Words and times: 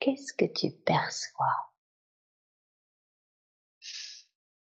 Qu'est-ce 0.00 0.32
que 0.32 0.46
tu 0.46 0.70
perçois? 0.70 1.74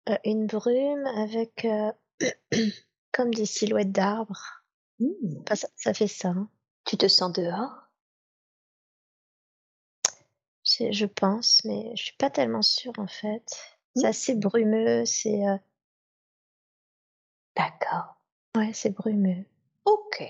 Euh, 0.09 0.17
Une 0.25 0.47
brume 0.47 1.05
avec 1.05 1.63
euh, 1.63 1.93
comme 3.13 3.33
des 3.33 3.45
silhouettes 3.45 3.93
d'arbres. 3.93 4.65
Mmh. 4.99 5.05
ça, 5.77 5.93
fait 5.93 6.07
ça. 6.07 6.27
Hein. 6.29 6.49
Tu 6.85 6.97
te 6.97 7.07
sens 7.07 7.31
dehors? 7.31 7.86
Je 10.67 11.05
pense, 11.05 11.63
mais 11.63 11.95
je 11.95 12.03
suis 12.03 12.17
pas 12.17 12.29
tellement 12.29 12.61
sûre 12.61 12.93
en 12.97 13.07
fait. 13.07 13.43
C'est 13.95 14.03
mmh. 14.03 14.09
assez 14.09 14.35
brumeux, 14.35 15.05
c'est. 15.05 15.47
Euh 15.47 15.57
D'accord. 17.55 18.15
Ouais, 18.55 18.71
c'est 18.73 18.91
brumeux. 18.91 19.45
Ok. 19.85 20.23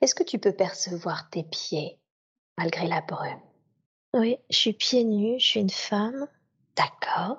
Est-ce 0.00 0.14
que 0.14 0.24
tu 0.24 0.38
peux 0.38 0.52
percevoir 0.52 1.30
tes 1.30 1.44
pieds 1.44 2.00
malgré 2.58 2.88
la 2.88 3.00
brume? 3.00 3.40
Oui, 4.14 4.38
je 4.50 4.56
suis 4.56 4.72
pieds 4.72 5.04
nus, 5.04 5.38
je 5.38 5.44
suis 5.44 5.60
une 5.60 5.70
femme. 5.70 6.26
D'accord. 6.76 7.38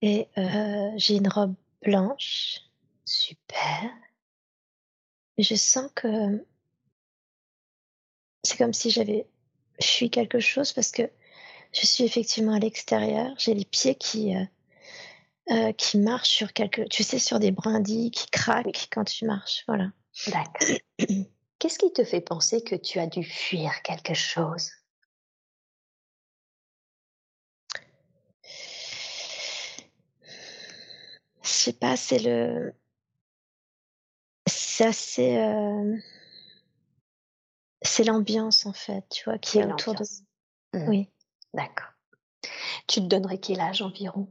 Et 0.00 0.28
euh, 0.36 0.90
j'ai 0.96 1.16
une 1.16 1.28
robe 1.28 1.54
blanche. 1.82 2.60
Super. 3.04 3.90
je 5.38 5.54
sens 5.54 5.90
que 5.94 6.44
c'est 8.42 8.58
comme 8.58 8.72
si 8.72 8.90
j'avais 8.90 9.26
fui 9.82 10.10
quelque 10.10 10.40
chose 10.40 10.72
parce 10.72 10.90
que 10.90 11.02
je 11.72 11.86
suis 11.86 12.04
effectivement 12.04 12.54
à 12.54 12.58
l'extérieur. 12.58 13.32
J'ai 13.38 13.54
les 13.54 13.64
pieds 13.64 13.94
qui, 13.94 14.36
euh, 14.36 14.44
euh, 15.50 15.72
qui 15.72 15.98
marchent 15.98 16.30
sur 16.30 16.52
quelque, 16.52 16.82
tu 16.82 17.02
sais, 17.02 17.18
sur 17.18 17.38
des 17.38 17.50
brindilles 17.50 18.10
qui 18.10 18.28
craquent 18.30 18.88
quand 18.90 19.04
tu 19.04 19.24
marches. 19.24 19.64
Voilà. 19.66 19.90
D'accord. 20.26 20.76
Qu'est-ce 21.58 21.78
qui 21.78 21.92
te 21.92 22.04
fait 22.04 22.20
penser 22.20 22.62
que 22.62 22.74
tu 22.74 22.98
as 22.98 23.06
dû 23.06 23.22
fuir 23.22 23.82
quelque 23.82 24.14
chose? 24.14 24.70
Je 31.42 31.48
sais 31.48 31.72
pas, 31.72 31.96
c'est 31.96 32.18
le. 32.18 32.74
C'est 34.46 34.86
assez. 34.86 35.36
Euh, 35.36 35.96
c'est 37.92 38.04
l'ambiance 38.04 38.64
en 38.64 38.72
fait, 38.72 39.04
tu 39.10 39.24
vois, 39.24 39.36
qui 39.38 39.58
est 39.58 39.70
autour 39.70 39.94
de. 39.94 40.04
Mmh. 40.72 40.88
Oui. 40.88 41.08
D'accord. 41.52 41.90
Tu 42.86 43.00
te 43.00 43.06
donnerais 43.06 43.38
quel 43.38 43.60
âge 43.60 43.82
environ? 43.82 44.28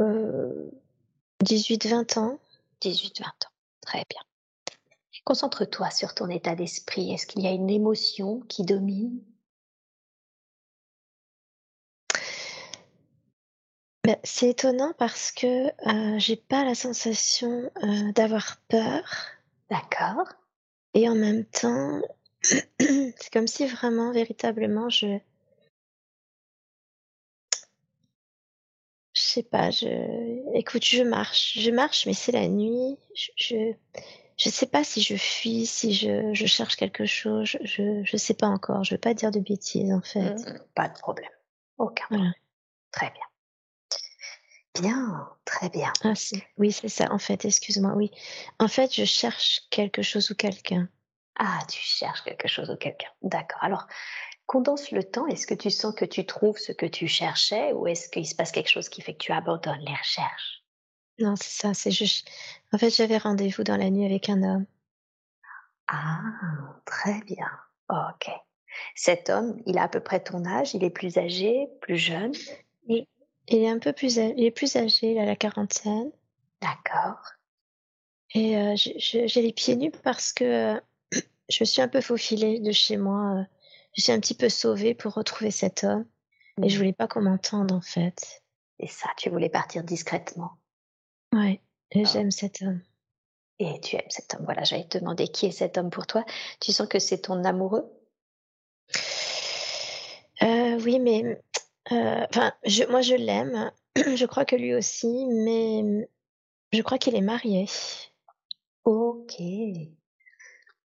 Euh, 0.00 0.70
18-20 1.42 2.18
ans. 2.18 2.38
18-20 2.82 3.24
ans. 3.24 3.32
Très 3.80 4.04
bien. 4.10 4.20
Concentre-toi 5.24 5.90
sur 5.90 6.14
ton 6.14 6.28
état 6.28 6.54
d'esprit. 6.54 7.12
Est-ce 7.12 7.26
qu'il 7.26 7.42
y 7.42 7.46
a 7.46 7.52
une 7.52 7.70
émotion 7.70 8.40
qui 8.40 8.64
domine? 8.64 9.22
Ben, 14.04 14.16
C'est 14.24 14.50
étonnant 14.50 14.92
parce 14.98 15.32
que 15.32 15.68
euh, 15.68 16.18
j'ai 16.18 16.36
pas 16.36 16.64
la 16.64 16.74
sensation 16.74 17.70
euh, 17.82 18.12
d'avoir 18.12 18.58
peur. 18.68 19.04
D'accord. 19.70 20.39
Et 20.94 21.08
en 21.08 21.14
même 21.14 21.44
temps, 21.44 22.00
c'est 22.42 23.32
comme 23.32 23.46
si 23.46 23.66
vraiment, 23.66 24.12
véritablement, 24.12 24.88
je. 24.88 25.18
Je 29.12 29.20
sais 29.20 29.42
pas, 29.42 29.70
je. 29.70 30.56
Écoute, 30.56 30.84
je 30.84 31.02
marche. 31.02 31.58
Je 31.58 31.70
marche, 31.70 32.06
mais 32.06 32.14
c'est 32.14 32.32
la 32.32 32.48
nuit. 32.48 32.96
Je. 33.36 33.72
Je, 34.36 34.48
sais 34.48 34.66
pas 34.66 34.84
si 34.84 35.02
je 35.02 35.16
fuis, 35.16 35.66
si 35.66 35.92
je, 35.92 36.32
je 36.32 36.46
cherche 36.46 36.76
quelque 36.76 37.04
chose. 37.04 37.58
Je, 37.62 38.02
je 38.02 38.16
sais 38.16 38.32
pas 38.32 38.46
encore. 38.46 38.84
Je 38.84 38.94
veux 38.94 39.00
pas 39.00 39.12
dire 39.12 39.30
de 39.30 39.38
bêtises, 39.38 39.92
en 39.92 40.00
fait. 40.00 40.34
Mmh, 40.34 40.60
pas 40.74 40.88
de 40.88 40.98
problème. 40.98 41.30
Aucun 41.76 42.06
problème. 42.06 42.32
Très 42.90 43.10
bien. 43.10 43.29
Bien, 44.78 45.28
très 45.44 45.68
bien. 45.68 45.92
Ah, 46.04 46.12
oui, 46.58 46.72
c'est 46.72 46.88
ça, 46.88 47.12
en 47.12 47.18
fait, 47.18 47.44
excuse-moi, 47.44 47.92
oui. 47.96 48.10
En 48.58 48.68
fait, 48.68 48.94
je 48.94 49.04
cherche 49.04 49.62
quelque 49.70 50.02
chose 50.02 50.30
ou 50.30 50.34
quelqu'un. 50.34 50.88
Ah, 51.36 51.58
tu 51.68 51.80
cherches 51.80 52.22
quelque 52.22 52.48
chose 52.48 52.70
ou 52.70 52.76
quelqu'un. 52.76 53.08
D'accord. 53.22 53.62
Alors, 53.62 53.86
condense 54.46 54.90
le 54.90 55.02
temps. 55.02 55.26
Est-ce 55.26 55.46
que 55.46 55.54
tu 55.54 55.70
sens 55.70 55.94
que 55.94 56.04
tu 56.04 56.26
trouves 56.26 56.58
ce 56.58 56.72
que 56.72 56.86
tu 56.86 57.08
cherchais 57.08 57.72
ou 57.72 57.86
est-ce 57.86 58.08
qu'il 58.08 58.26
se 58.26 58.34
passe 58.34 58.52
quelque 58.52 58.70
chose 58.70 58.88
qui 58.88 59.00
fait 59.00 59.14
que 59.14 59.24
tu 59.24 59.32
abandonnes 59.32 59.80
les 59.80 59.94
recherches? 59.94 60.64
Non, 61.18 61.36
c'est 61.36 61.62
ça, 61.62 61.74
c'est 61.74 61.90
juste. 61.90 62.28
En 62.72 62.78
fait, 62.78 62.90
j'avais 62.90 63.18
rendez-vous 63.18 63.64
dans 63.64 63.76
la 63.76 63.90
nuit 63.90 64.04
avec 64.04 64.28
un 64.28 64.42
homme. 64.42 64.66
Ah, 65.88 66.20
très 66.84 67.20
bien. 67.22 67.50
Ok. 67.88 68.30
Cet 68.94 69.30
homme, 69.30 69.60
il 69.66 69.78
a 69.78 69.84
à 69.84 69.88
peu 69.88 70.00
près 70.00 70.20
ton 70.22 70.44
âge, 70.44 70.74
il 70.74 70.84
est 70.84 70.90
plus 70.90 71.18
âgé, 71.18 71.68
plus 71.80 71.96
jeune? 71.96 72.32
Il 73.50 73.58
est 73.62 73.68
un 73.68 73.78
peu 73.78 73.92
plus, 73.92 74.16
il 74.16 74.44
est 74.44 74.50
plus 74.50 74.76
âgé, 74.76 75.12
il 75.12 75.18
a 75.18 75.24
la 75.24 75.36
quarantaine. 75.36 76.10
D'accord. 76.62 77.18
Et 78.32 78.56
euh, 78.56 78.74
j'ai 78.76 79.42
les 79.42 79.52
pieds 79.52 79.76
nus 79.76 79.90
parce 79.90 80.32
que 80.32 80.44
euh, 80.44 80.80
je 81.48 81.58
me 81.60 81.64
suis 81.64 81.82
un 81.82 81.88
peu 81.88 82.00
faufilée 82.00 82.60
de 82.60 82.72
chez 82.72 82.96
moi. 82.96 83.40
Euh, 83.40 83.44
je 83.96 84.02
suis 84.02 84.12
un 84.12 84.20
petit 84.20 84.34
peu 84.34 84.48
sauvée 84.48 84.94
pour 84.94 85.14
retrouver 85.14 85.50
cet 85.50 85.82
homme. 85.82 86.06
Et 86.62 86.68
je 86.68 86.74
mmh. 86.74 86.78
voulais 86.78 86.92
pas 86.92 87.08
qu'on 87.08 87.22
m'entende 87.22 87.72
en 87.72 87.80
fait. 87.80 88.42
Et 88.78 88.86
ça, 88.86 89.08
tu 89.16 89.30
voulais 89.30 89.48
partir 89.48 89.82
discrètement. 89.82 90.52
Ouais, 91.32 91.60
et 91.90 92.02
ah. 92.04 92.10
j'aime 92.12 92.30
cet 92.30 92.62
homme. 92.62 92.80
Et 93.58 93.80
tu 93.80 93.96
aimes 93.96 94.10
cet 94.10 94.34
homme. 94.34 94.44
Voilà, 94.44 94.62
j'allais 94.62 94.86
te 94.86 94.98
demander 94.98 95.28
qui 95.28 95.46
est 95.46 95.50
cet 95.50 95.76
homme 95.76 95.90
pour 95.90 96.06
toi. 96.06 96.24
Tu 96.60 96.72
sens 96.72 96.88
que 96.88 96.98
c'est 96.98 97.18
ton 97.18 97.44
amoureux? 97.44 97.90
Oui, 100.82 100.98
mais 100.98 101.38
euh, 101.92 102.26
enfin, 102.28 102.52
moi 102.88 103.00
je 103.02 103.14
l'aime. 103.14 103.72
je 103.96 104.26
crois 104.26 104.44
que 104.44 104.56
lui 104.56 104.74
aussi, 104.74 105.26
mais 105.26 106.08
je 106.72 106.82
crois 106.82 106.98
qu'il 106.98 107.16
est 107.16 107.20
marié. 107.20 107.66
Ok. 108.84 109.40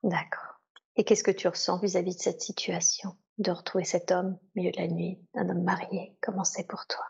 D'accord. 0.03 0.60
Et 0.97 1.04
qu'est-ce 1.04 1.25
que 1.25 1.31
tu 1.31 1.49
ressens 1.49 1.78
vis-à-vis 1.78 2.16
de 2.16 2.21
cette 2.21 2.41
situation 2.41 3.16
de 3.38 3.50
retrouver 3.50 3.84
cet 3.84 4.12
homme 4.12 4.38
au 4.41 4.49
milieu 4.54 4.71
de 4.71 4.81
la 4.81 4.87
nuit, 4.87 5.19
un 5.34 5.49
homme 5.49 5.65
marié? 5.65 6.16
Comment 6.21 6.44
c'est 6.44 6.66
pour 6.66 6.87
toi? 6.87 7.04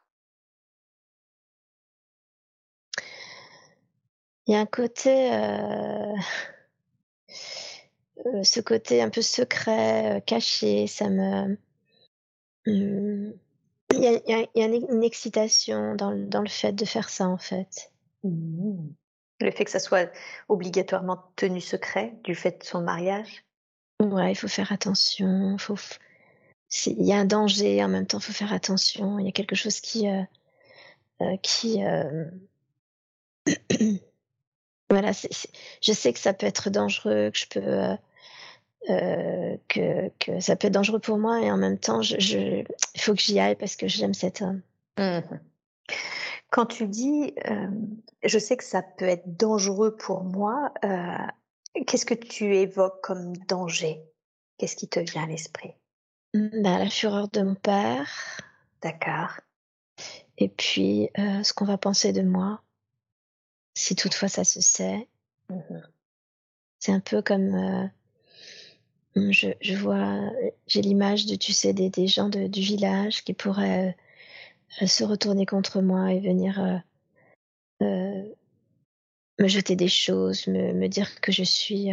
Il 4.46 4.52
y 4.52 4.56
a 4.56 4.60
un 4.60 4.66
côté, 4.66 5.32
euh, 5.32 6.14
euh, 8.26 8.42
ce 8.42 8.60
côté 8.60 9.00
un 9.02 9.08
peu 9.08 9.22
secret, 9.22 10.22
caché, 10.26 10.86
ça 10.86 11.08
me, 11.08 11.58
hmm, 12.66 13.32
il 13.96 14.22
y 14.56 14.62
a, 14.62 14.66
une 14.66 15.02
excitation 15.02 15.94
dans, 15.94 16.10
le 16.10 16.48
fait 16.48 16.72
de 16.72 16.84
faire 16.84 17.08
ça, 17.08 17.26
en 17.26 17.38
fait. 17.38 17.92
Mmh. 18.22 18.88
Le 19.40 19.50
fait 19.50 19.64
que 19.64 19.70
ça 19.70 19.80
soit 19.80 20.10
obligatoirement 20.48 21.22
tenu 21.36 21.60
secret 21.60 22.14
du 22.24 22.34
fait 22.34 22.60
de 22.60 22.64
son 22.64 22.82
mariage? 22.82 23.44
Ouais, 24.00 24.32
il 24.32 24.36
faut 24.36 24.48
faire 24.48 24.72
attention. 24.72 25.56
Faut... 25.58 25.76
Il 26.86 27.04
y 27.04 27.12
a 27.12 27.16
un 27.16 27.24
danger, 27.24 27.82
en 27.82 27.88
même 27.88 28.06
temps, 28.06 28.18
il 28.18 28.24
faut 28.24 28.32
faire 28.32 28.52
attention. 28.52 29.18
Il 29.18 29.26
y 29.26 29.28
a 29.28 29.32
quelque 29.32 29.56
chose 29.56 29.80
qui. 29.80 30.08
Euh, 30.08 30.22
euh, 31.20 31.36
qui 31.42 31.84
euh, 31.84 32.24
voilà, 34.90 35.12
je 35.12 35.92
sais 35.92 36.12
que 36.12 36.18
ça 36.18 36.34
peut 36.34 36.46
être 36.46 36.70
dangereux, 36.70 37.30
que 37.30 37.38
je 37.38 37.46
peux 37.46 37.96
euh, 38.90 39.56
que, 39.68 40.10
que, 40.18 40.40
ça 40.40 40.56
peut 40.56 40.66
être 40.66 40.74
dangereux 40.74 40.98
pour 40.98 41.18
moi 41.18 41.40
et 41.40 41.50
en 41.50 41.56
même 41.56 41.78
temps, 41.78 42.02
il 42.02 42.20
je, 42.20 42.64
faut 42.98 43.14
que 43.14 43.20
j'y 43.20 43.38
aille 43.40 43.56
parce 43.56 43.76
que 43.76 43.88
j'aime 43.88 44.14
cet 44.14 44.42
homme. 44.42 44.60
Mmh 44.98 45.20
Quand 46.50 46.66
tu 46.66 46.86
dis, 46.86 47.34
euh, 47.50 47.68
je 48.22 48.38
sais 48.38 48.56
que 48.56 48.64
ça 48.64 48.82
peut 48.82 49.06
être 49.06 49.36
dangereux 49.38 49.96
pour 49.96 50.22
moi, 50.22 50.72
euh, 50.84 51.82
qu'est-ce 51.86 52.06
que 52.06 52.14
tu 52.14 52.56
évoques 52.56 53.02
comme 53.02 53.36
danger? 53.48 54.02
Qu'est-ce 54.58 54.76
qui 54.76 54.88
te 54.88 55.00
vient 55.00 55.24
à 55.24 55.26
l'esprit? 55.26 55.74
Bah, 56.34 56.78
La 56.78 56.90
fureur 56.90 57.28
de 57.28 57.40
mon 57.40 57.54
père. 57.54 58.08
D'accord. 58.82 59.40
et 60.36 60.50
puis 60.50 61.08
ce 61.16 61.54
qu'on 61.54 61.64
va 61.64 61.78
penser 61.78 62.12
de 62.12 62.20
moi, 62.20 62.60
si 63.72 63.96
toutefois 63.96 64.28
ça 64.28 64.44
se 64.44 64.60
sait. 64.60 65.08
Mmh 65.48 65.80
c'est 66.80 66.92
un 66.92 67.00
peu 67.00 67.22
comme 67.22 67.90
je, 69.16 69.48
je 69.60 69.76
vois, 69.76 70.30
j'ai 70.66 70.82
l'image 70.82 71.26
de, 71.26 71.36
tu 71.36 71.52
sais, 71.52 71.72
des, 71.72 71.90
des 71.90 72.06
gens 72.06 72.28
de, 72.28 72.46
du 72.46 72.60
village 72.60 73.22
qui 73.24 73.32
pourraient 73.32 73.96
euh, 74.82 74.86
se 74.86 75.04
retourner 75.04 75.46
contre 75.46 75.80
moi 75.80 76.12
et 76.12 76.20
venir 76.20 76.60
euh, 76.60 76.78
euh, 77.82 78.34
me 79.38 79.48
jeter 79.48 79.76
des 79.76 79.88
choses, 79.88 80.46
me, 80.48 80.72
me 80.72 80.88
dire 80.88 81.20
que 81.20 81.32
je 81.32 81.44
suis 81.44 81.90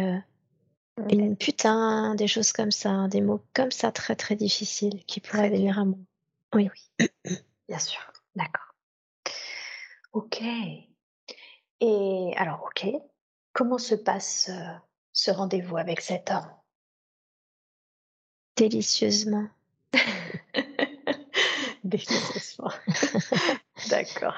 une 1.10 1.36
putain, 1.36 2.14
des 2.14 2.28
choses 2.28 2.52
comme 2.52 2.70
ça, 2.72 3.08
des 3.08 3.20
mots 3.20 3.42
comme 3.54 3.70
ça 3.70 3.92
très 3.92 4.16
très 4.16 4.36
difficiles 4.36 5.04
qui 5.04 5.20
pourraient 5.20 5.50
venir 5.50 5.78
à 5.78 5.84
moi. 5.84 5.98
Oui, 6.54 6.68
oui, 7.00 7.08
bien 7.68 7.78
sûr, 7.78 8.00
d'accord. 8.34 8.74
Ok. 10.12 10.42
Et 11.80 12.32
alors, 12.36 12.64
ok, 12.64 12.86
comment 13.52 13.78
se 13.78 13.94
passe 13.94 14.50
ce 15.12 15.30
rendez-vous 15.30 15.76
avec 15.76 16.00
cet 16.00 16.30
homme? 16.30 16.61
Délicieusement. 18.56 19.48
Délicieusement. 21.84 22.70
D'accord. 23.90 24.36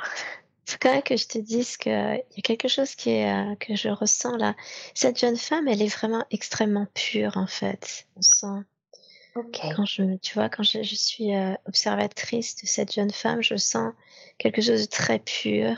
Faut 0.66 0.78
quand 0.81 0.93
même 0.93 1.02
que 1.02 1.16
je 1.16 1.26
te 1.26 1.38
dise 1.38 1.76
qu'il 1.76 1.93
y 1.93 1.94
a 1.94 2.43
quelque 2.43 2.69
chose 2.69 2.94
qui 2.94 3.11
est, 3.11 3.31
euh, 3.31 3.55
que 3.56 3.76
je 3.76 3.88
ressens 3.90 4.37
là. 4.37 4.55
Cette 4.94 5.19
jeune 5.19 5.37
femme, 5.37 5.69
elle 5.69 5.82
est 5.82 5.94
vraiment 5.94 6.25
extrêmement 6.31 6.87
pure 6.94 7.37
en 7.37 7.46
fait. 7.46 8.06
On 8.16 8.22
sent. 8.22 8.64
Ok. 9.37 9.61
Quand 9.76 9.84
je, 9.84 10.16
tu 10.19 10.34
vois, 10.34 10.49
quand 10.49 10.62
je, 10.62 10.82
suis 10.82 11.34
euh, 11.34 11.55
observatrice 11.66 12.56
de 12.56 12.66
cette 12.66 12.94
jeune 12.94 13.11
femme, 13.11 13.43
je 13.43 13.56
sens 13.56 13.93
quelque 14.38 14.62
chose 14.62 14.82
de 14.82 14.87
très 14.87 15.19
pur. 15.19 15.76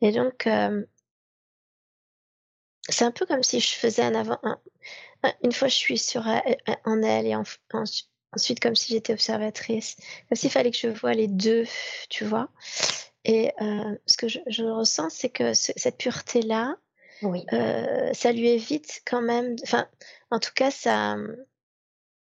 Et 0.00 0.12
donc, 0.12 0.46
euh, 0.46 0.84
c'est 2.88 3.04
un 3.04 3.10
peu 3.10 3.24
comme 3.24 3.42
si 3.42 3.60
je 3.60 3.74
faisais 3.74 4.02
un 4.02 4.14
avant, 4.14 4.38
une 5.42 5.52
fois 5.52 5.68
je 5.68 5.74
suis 5.74 5.98
sur 5.98 6.26
euh, 6.28 6.38
euh, 6.68 6.74
en 6.84 7.02
elle 7.02 7.26
et 7.26 7.34
ensuite 7.34 8.60
comme 8.60 8.74
si 8.74 8.92
j'étais 8.92 9.12
observatrice, 9.12 9.96
comme 10.28 10.36
s'il 10.36 10.50
fallait 10.50 10.70
que 10.70 10.78
je 10.78 10.88
vois 10.88 11.14
les 11.14 11.28
deux, 11.28 11.64
tu 12.08 12.24
vois. 12.24 12.48
Et 13.24 13.52
euh, 13.60 13.96
ce 14.06 14.16
que 14.16 14.28
je, 14.28 14.62
ressens, 14.64 15.10
c'est 15.10 15.30
que 15.30 15.54
cette 15.54 15.96
pureté-là, 15.96 16.76
oui. 17.22 17.46
ça 18.12 18.32
lui 18.32 18.48
évite 18.48 19.02
quand 19.06 19.22
même, 19.22 19.56
enfin, 19.62 19.88
en 20.30 20.40
tout 20.40 20.52
cas, 20.54 20.70
ça, 20.70 21.16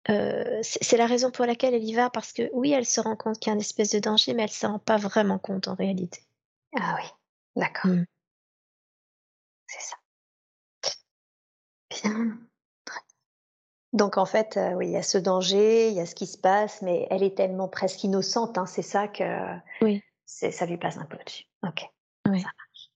c'est 0.05 0.97
la 0.97 1.07
raison 1.07 1.31
pour 1.31 1.45
laquelle 1.45 1.73
elle 1.73 1.83
y 1.83 1.93
va, 1.93 2.09
parce 2.09 2.31
que 2.31 2.49
oui, 2.53 2.71
elle 2.71 2.85
se 2.85 3.01
rend 3.01 3.17
compte 3.17 3.39
qu'il 3.39 3.49
y 3.49 3.51
a 3.51 3.55
une 3.55 3.61
espèce 3.61 3.89
de 3.89 3.99
danger, 3.99 4.33
mais 4.33 4.43
elle 4.43 4.49
ne 4.49 4.53
se 4.53 4.67
rend 4.67 4.79
pas 4.79 4.97
vraiment 4.97 5.39
compte 5.39 5.67
en 5.67 5.75
réalité. 5.75 6.21
Ah 6.79 6.95
oui, 6.97 7.09
d'accord. 7.55 7.91
Mmh. 7.91 8.05
C'est 9.67 9.81
ça. 9.81 9.95
Bien. 11.89 12.37
Donc 13.93 14.17
en 14.17 14.25
fait, 14.25 14.57
euh, 14.57 14.73
oui, 14.73 14.87
il 14.87 14.91
y 14.91 14.97
a 14.97 15.03
ce 15.03 15.19
danger, 15.19 15.89
il 15.89 15.93
y 15.93 15.99
a 15.99 16.07
ce 16.07 16.15
qui 16.15 16.25
se 16.25 16.37
passe, 16.37 16.81
mais 16.81 17.07
elle 17.11 17.21
est 17.21 17.37
tellement 17.37 17.67
presque 17.67 18.03
innocente, 18.03 18.57
hein, 18.57 18.65
c'est 18.65 18.81
ça 18.81 19.07
que 19.07 19.23
oui. 19.81 20.03
ça 20.25 20.65
lui 20.65 20.77
passe 20.77 20.97
un 20.97 21.05
peu 21.05 21.17
dessus. 21.23 21.45
Ok, 21.61 21.85
oui. 22.27 22.41
ça 22.41 22.47
marche. 22.57 22.91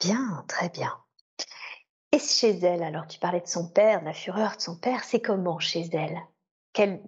Bien, 0.00 0.44
très 0.46 0.68
bien. 0.68 0.92
Et 2.12 2.18
chez 2.18 2.50
elle, 2.58 2.82
alors 2.82 3.06
tu 3.06 3.18
parlais 3.18 3.40
de 3.40 3.46
son 3.46 3.66
père, 3.68 4.00
de 4.00 4.04
la 4.04 4.12
fureur 4.12 4.56
de 4.56 4.60
son 4.60 4.76
père, 4.76 5.02
c'est 5.04 5.20
comment 5.20 5.58
chez 5.58 5.88
elle? 5.92 6.20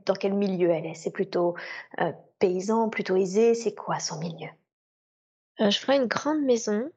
Dans 0.06 0.15
quel 0.15 0.33
milieu 0.33 0.71
elle 0.71 0.87
est? 0.87 0.95
C'est 0.95 1.11
plutôt 1.11 1.55
euh, 2.00 2.12
paysan, 2.39 2.89
plutôt 2.89 3.17
aisé? 3.17 3.55
C'est 3.55 3.75
quoi 3.75 4.00
son 4.00 4.19
milieu? 4.19 4.49
Euh, 5.61 5.69
Je 5.69 5.79
ferais 5.79 5.99
une 5.99 6.06
grande 6.06 6.41
maison, 6.41 6.91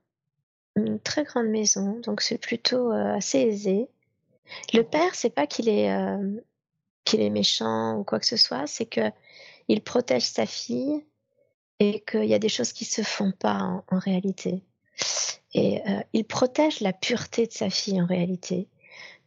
une 0.77 0.97
très 1.01 1.25
grande 1.25 1.47
maison, 1.47 1.99
donc 1.99 2.21
c'est 2.21 2.37
plutôt 2.37 2.91
assez 2.91 3.39
aisé. 3.39 3.89
Le 4.73 4.83
père, 4.83 5.15
c'est 5.15 5.29
pas 5.29 5.47
qu'il 5.47 5.69
est, 5.69 5.91
euh, 5.91 6.41
qu'il 7.03 7.21
est 7.21 7.29
méchant 7.29 7.97
ou 7.97 8.03
quoi 8.03 8.19
que 8.19 8.25
ce 8.25 8.37
soit, 8.37 8.67
c'est 8.67 8.85
que 8.85 9.11
il 9.67 9.81
protège 9.81 10.23
sa 10.23 10.45
fille 10.45 11.05
et 11.79 12.01
qu'il 12.01 12.25
y 12.25 12.33
a 12.33 12.39
des 12.39 12.49
choses 12.49 12.73
qui 12.73 12.85
se 12.85 13.01
font 13.01 13.31
pas 13.31 13.83
en, 13.89 13.99
réalité. 13.99 14.63
Et 15.53 15.81
euh, 15.89 16.01
il 16.13 16.25
protège 16.25 16.79
la 16.81 16.93
pureté 16.93 17.47
de 17.47 17.51
sa 17.51 17.69
fille 17.69 18.01
en 18.01 18.05
réalité. 18.05 18.67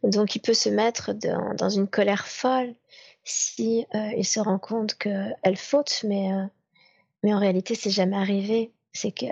Donc 0.03 0.35
il 0.35 0.39
peut 0.39 0.53
se 0.53 0.69
mettre 0.69 1.13
dans, 1.13 1.53
dans 1.55 1.69
une 1.69 1.87
colère 1.87 2.27
folle 2.27 2.75
si 3.23 3.85
euh, 3.95 4.11
il 4.15 4.25
se 4.25 4.39
rend 4.39 4.59
compte 4.59 4.95
qu'elle 4.95 5.57
faute, 5.57 6.03
mais 6.07 6.29
mais 7.23 7.33
en 7.33 7.39
réalité 7.39 7.75
c'est 7.75 7.89
jamais 7.89 8.17
arrivé. 8.17 8.71
C'est 8.93 9.11
que 9.11 9.25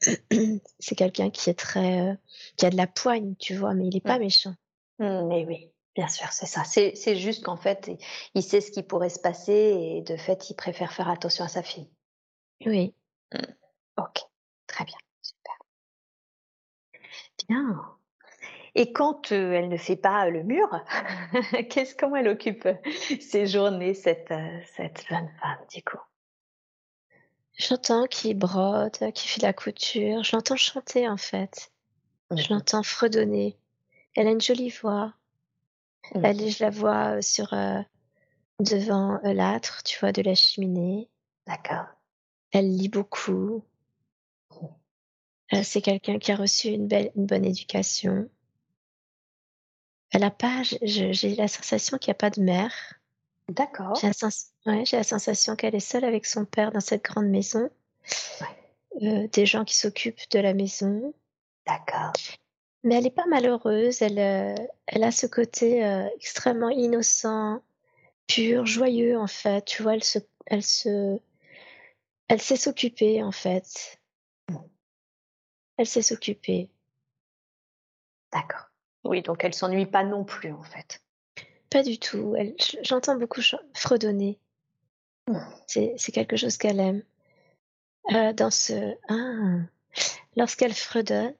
c'est 0.78 0.94
quelqu'un 0.94 1.30
qui 1.30 1.50
est 1.50 1.58
très 1.58 2.16
qui 2.56 2.66
a 2.66 2.70
de 2.70 2.76
la 2.76 2.86
poigne, 2.86 3.34
tu 3.38 3.56
vois, 3.56 3.74
mais 3.74 3.88
il 3.88 3.96
est 3.96 4.00
pas 4.00 4.18
méchant. 4.18 4.54
Mmh, 5.00 5.26
mais 5.28 5.46
oui, 5.46 5.72
bien 5.96 6.08
sûr, 6.08 6.30
c'est 6.30 6.46
ça. 6.46 6.62
C'est 6.64 7.16
juste 7.16 7.42
qu'en 7.42 7.56
fait, 7.56 7.90
il 8.34 8.42
sait 8.42 8.60
ce 8.60 8.70
qui 8.70 8.82
pourrait 8.82 9.08
se 9.08 9.18
passer 9.18 9.52
et 9.52 10.02
de 10.02 10.16
fait, 10.16 10.50
il 10.50 10.54
préfère 10.54 10.92
faire 10.92 11.08
attention 11.08 11.44
à 11.44 11.48
sa 11.48 11.62
fille. 11.62 11.90
Oui. 12.66 12.94
Mmh. 13.32 13.38
Ok, 13.96 14.20
très 14.66 14.84
bien, 14.84 14.98
super. 15.22 15.54
Bien. 17.48 17.96
Et 18.74 18.92
quand 18.92 19.32
euh, 19.32 19.52
elle 19.52 19.68
ne 19.68 19.76
fait 19.78 19.96
pas 19.96 20.28
le 20.28 20.42
mur, 20.42 20.68
qu'est-ce 21.70 21.96
comment 21.96 22.16
elle 22.16 22.28
occupe 22.28 22.68
ses 23.20 23.46
journées 23.46 23.94
cette 23.94 24.30
euh, 24.30 24.60
cette 24.76 25.04
jeune 25.08 25.28
femme 25.40 25.58
du 25.72 25.82
coup? 25.82 25.98
J'entends 27.54 28.06
qu'il 28.06 28.38
brode, 28.38 28.96
qu'il 29.12 29.30
fait 29.30 29.42
la 29.42 29.52
couture. 29.52 30.22
Je 30.22 30.36
l'entends 30.36 30.56
chanter 30.56 31.08
en 31.08 31.16
fait. 31.16 31.72
Je 32.30 32.42
mmh 32.42 32.46
l'entends 32.50 32.82
fredonner. 32.82 33.58
Elle 34.14 34.28
a 34.28 34.30
une 34.30 34.40
jolie 34.40 34.70
voix. 34.70 35.14
Mmh. 36.14 36.24
Elle, 36.24 36.50
je 36.50 36.64
la 36.64 36.70
vois 36.70 37.16
euh, 37.16 37.22
sur 37.22 37.52
euh, 37.52 37.80
devant 38.58 39.20
euh, 39.24 39.32
l'âtre, 39.32 39.82
tu 39.84 39.98
vois, 39.98 40.12
de 40.12 40.22
la 40.22 40.34
cheminée. 40.34 41.08
D'accord. 41.46 41.86
Elle 42.52 42.76
lit 42.76 42.88
beaucoup. 42.88 43.64
c'est 45.62 45.82
quelqu'un 45.82 46.18
qui 46.18 46.32
a 46.32 46.36
reçu 46.36 46.68
une 46.68 46.88
belle, 46.88 47.12
une 47.16 47.26
bonne 47.26 47.44
éducation. 47.44 48.28
Elle 50.12 50.24
a 50.24 50.30
pas, 50.30 50.62
j'ai 50.82 51.36
la 51.36 51.46
sensation 51.46 51.98
qu'il 51.98 52.10
n'y 52.10 52.16
a 52.16 52.18
pas 52.18 52.30
de 52.30 52.40
mère. 52.40 52.72
D'accord. 53.48 53.94
J'ai 53.96 54.08
la, 54.08 54.72
ouais, 54.72 54.84
la, 54.92 55.04
sensation 55.04 55.54
qu'elle 55.54 55.74
est 55.76 55.80
seule 55.80 56.04
avec 56.04 56.26
son 56.26 56.44
père 56.44 56.72
dans 56.72 56.80
cette 56.80 57.04
grande 57.04 57.28
maison. 57.28 57.70
Ouais. 58.40 59.28
des 59.28 59.46
gens 59.46 59.64
qui 59.64 59.76
s'occupent 59.76 60.28
de 60.30 60.40
la 60.40 60.54
maison. 60.54 61.14
D'accord. 61.66 62.12
Mais 62.82 62.94
elle 62.96 63.06
est 63.06 63.14
pas 63.14 63.26
malheureuse, 63.26 64.00
elle, 64.00 64.18
euh, 64.18 64.54
elle 64.86 65.04
a 65.04 65.10
ce 65.10 65.26
côté 65.26 65.84
euh, 65.84 66.08
extrêmement 66.16 66.70
innocent, 66.70 67.62
pur, 68.26 68.64
joyeux 68.64 69.18
en 69.18 69.26
fait. 69.26 69.64
Tu 69.66 69.82
vois, 69.82 69.94
elle 69.94 70.04
se, 70.04 70.18
elle 70.46 70.62
se, 70.62 71.18
elle 72.28 72.40
sait 72.40 72.56
s'occuper 72.56 73.22
en 73.22 73.32
fait. 73.32 74.00
Elle 75.76 75.86
sait 75.86 76.02
s'occuper. 76.02 76.70
D'accord. 78.32 78.70
Oui, 79.04 79.22
donc 79.22 79.44
elle 79.44 79.54
s'ennuie 79.54 79.86
pas 79.86 80.04
non 80.04 80.24
plus 80.24 80.52
en 80.52 80.62
fait. 80.62 81.02
Pas 81.70 81.82
du 81.82 81.98
tout. 81.98 82.34
Elle, 82.36 82.54
j'entends 82.82 83.16
beaucoup 83.16 83.40
fredonner. 83.74 84.38
Mmh. 85.28 85.38
C'est, 85.66 85.94
c'est 85.96 86.12
quelque 86.12 86.36
chose 86.36 86.56
qu'elle 86.56 86.80
aime. 86.80 87.02
Euh, 88.12 88.32
dans 88.32 88.50
ce, 88.50 88.96
ah, 89.08 89.64
lorsqu'elle 90.36 90.74
fredonne, 90.74 91.34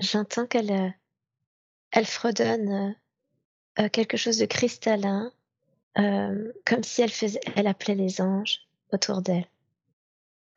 j'entends 0.00 0.46
qu'elle 0.46 0.72
euh, 0.72 0.90
elle 1.92 2.06
fredonne 2.06 2.94
euh, 3.78 3.82
euh, 3.84 3.88
quelque 3.88 4.16
chose 4.16 4.38
de 4.38 4.46
cristallin, 4.46 5.32
comme 5.94 6.82
si 6.82 7.02
elle 7.02 7.10
faisait, 7.10 7.40
elle 7.56 7.66
appelait 7.66 7.94
les 7.94 8.20
anges 8.20 8.60
autour 8.92 9.22
d'elle. 9.22 9.46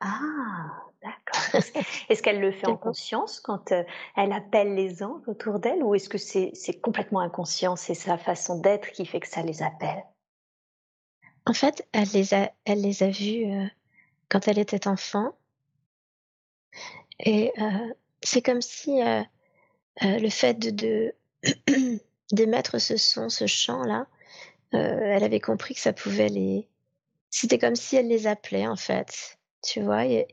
Ah, 0.00 0.84
d'accord. 1.02 1.60
Est-ce 2.08 2.22
qu'elle 2.22 2.40
le 2.40 2.52
fait 2.52 2.66
en 2.66 2.76
conscience 2.76 3.40
quand 3.40 3.72
elle 4.16 4.32
appelle 4.32 4.74
les 4.74 5.02
anges 5.02 5.26
autour 5.26 5.58
d'elle 5.58 5.82
ou 5.82 5.94
est-ce 5.94 6.08
que 6.08 6.18
c'est 6.18 6.80
complètement 6.80 7.20
inconscient, 7.20 7.76
c'est 7.76 7.94
sa 7.94 8.16
façon 8.16 8.58
d'être 8.58 8.90
qui 8.92 9.04
fait 9.06 9.20
que 9.20 9.28
ça 9.28 9.42
les 9.42 9.62
appelle? 9.62 10.04
En 11.46 11.52
fait, 11.52 11.86
elle 11.92 12.08
les 12.14 12.32
a, 12.32 12.50
elle 12.64 12.80
les 12.80 13.02
a 13.02 13.10
vus 13.10 13.70
quand 14.30 14.48
elle 14.48 14.58
était 14.58 14.88
enfant. 14.88 15.32
Et 17.18 17.52
c'est 18.22 18.42
comme 18.42 18.62
si 18.62 19.00
euh, 20.02 20.18
le 20.18 20.28
fait 20.28 20.54
de, 20.54 21.14
d'émettre 22.32 22.80
ce 22.80 22.96
son, 22.96 23.28
ce 23.28 23.46
chant-là, 23.46 24.06
euh, 24.74 25.00
elle 25.02 25.24
avait 25.24 25.40
compris 25.40 25.74
que 25.74 25.80
ça 25.80 25.92
pouvait 25.92 26.28
les. 26.28 26.68
C'était 27.30 27.58
comme 27.58 27.76
si 27.76 27.96
elle 27.96 28.08
les 28.08 28.26
appelait 28.26 28.66
en 28.66 28.76
fait, 28.76 29.38
tu 29.62 29.82
vois. 29.82 30.06
Et, 30.06 30.26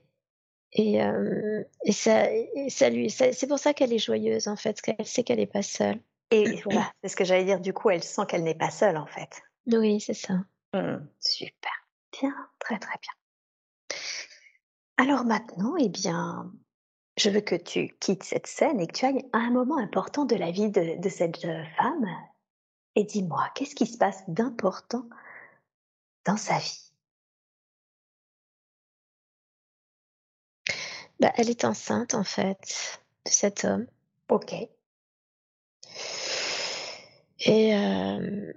et, 0.74 1.04
euh, 1.04 1.64
et 1.84 1.92
ça, 1.92 2.28
ça 2.70 2.90
lui, 2.90 3.10
c'est 3.10 3.48
pour 3.48 3.60
ça 3.60 3.74
qu'elle 3.74 3.94
est 3.94 4.00
joyeuse 4.00 4.48
en 4.48 4.56
fait, 4.56 4.82
qu'elle 4.82 5.06
sait 5.06 5.24
qu'elle 5.24 5.40
n'est 5.40 5.46
pas 5.46 5.64
seule. 5.64 6.00
Et 6.32 6.56
voilà, 6.64 6.92
c'est 7.04 7.10
ce 7.10 7.16
que 7.16 7.26
j'allais 7.26 7.46
dire. 7.46 7.60
Du 7.60 7.74
coup, 7.74 7.90
elle 7.90 8.04
sent 8.04 8.24
qu'elle 8.28 8.44
n'est 8.44 8.56
pas 8.56 8.72
seule 8.72 8.98
en 8.98 9.08
fait. 9.08 9.42
Oui, 9.68 10.00
c'est 10.00 10.14
ça. 10.14 10.34
Mmh, 10.74 11.06
super. 11.20 11.72
Bien, 12.20 12.34
très 12.60 12.80
très 12.80 12.98
bien. 13.02 13.98
Alors 14.98 15.26
maintenant, 15.26 15.76
eh 15.78 15.90
bien, 15.90 16.52
je 17.18 17.30
veux 17.30 17.42
que 17.42 17.56
tu 17.56 17.90
quittes 18.00 18.24
cette 18.24 18.48
scène 18.48 18.80
et 18.80 18.88
que 18.88 18.94
tu 18.94 19.06
ailles 19.06 19.26
à 19.34 19.40
un 19.40 19.52
moment 19.52 19.78
important 19.78 20.26
de 20.26 20.36
la 20.36 20.52
vie 20.52 20.70
de, 20.70 21.00
de 21.00 21.10
cette 21.10 21.44
euh, 21.46 21.64
femme. 21.78 22.08
Et 22.96 23.04
dis-moi, 23.04 23.50
qu'est-ce 23.56 23.76
qui 23.76 23.86
se 23.86 23.98
passe 23.98 24.24
d'important 24.28 25.08
dans 26.26 26.38
sa 26.38 26.58
vie? 26.58 26.92
Bah, 31.20 31.32
elle 31.36 31.50
est 31.50 31.66
enceinte 31.66 32.16
en 32.16 32.24
fait 32.24 33.00
de 33.26 33.32
cet 33.32 33.64
homme. 33.64 33.86
Ok. 34.30 34.54
Et 37.44 37.76
euh, 37.76 38.54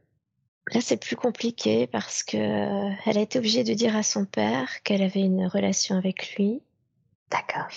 là, 0.73 0.80
c'est 0.80 0.96
plus 0.96 1.16
compliqué 1.16 1.87
parce 1.87 2.23
que 2.23 2.37
elle 2.37 3.18
a 3.18 3.20
été 3.20 3.38
obligée 3.38 3.64
de 3.64 3.75
dire 3.75 3.96
à 3.96 4.02
son 4.02 4.25
père 4.25 4.82
qu'elle 4.82 5.02
avait 5.02 5.20
une 5.20 5.46
relation 5.46 5.96
avec 5.96 6.37
lui. 6.37 6.62
D'accord. 7.30 7.68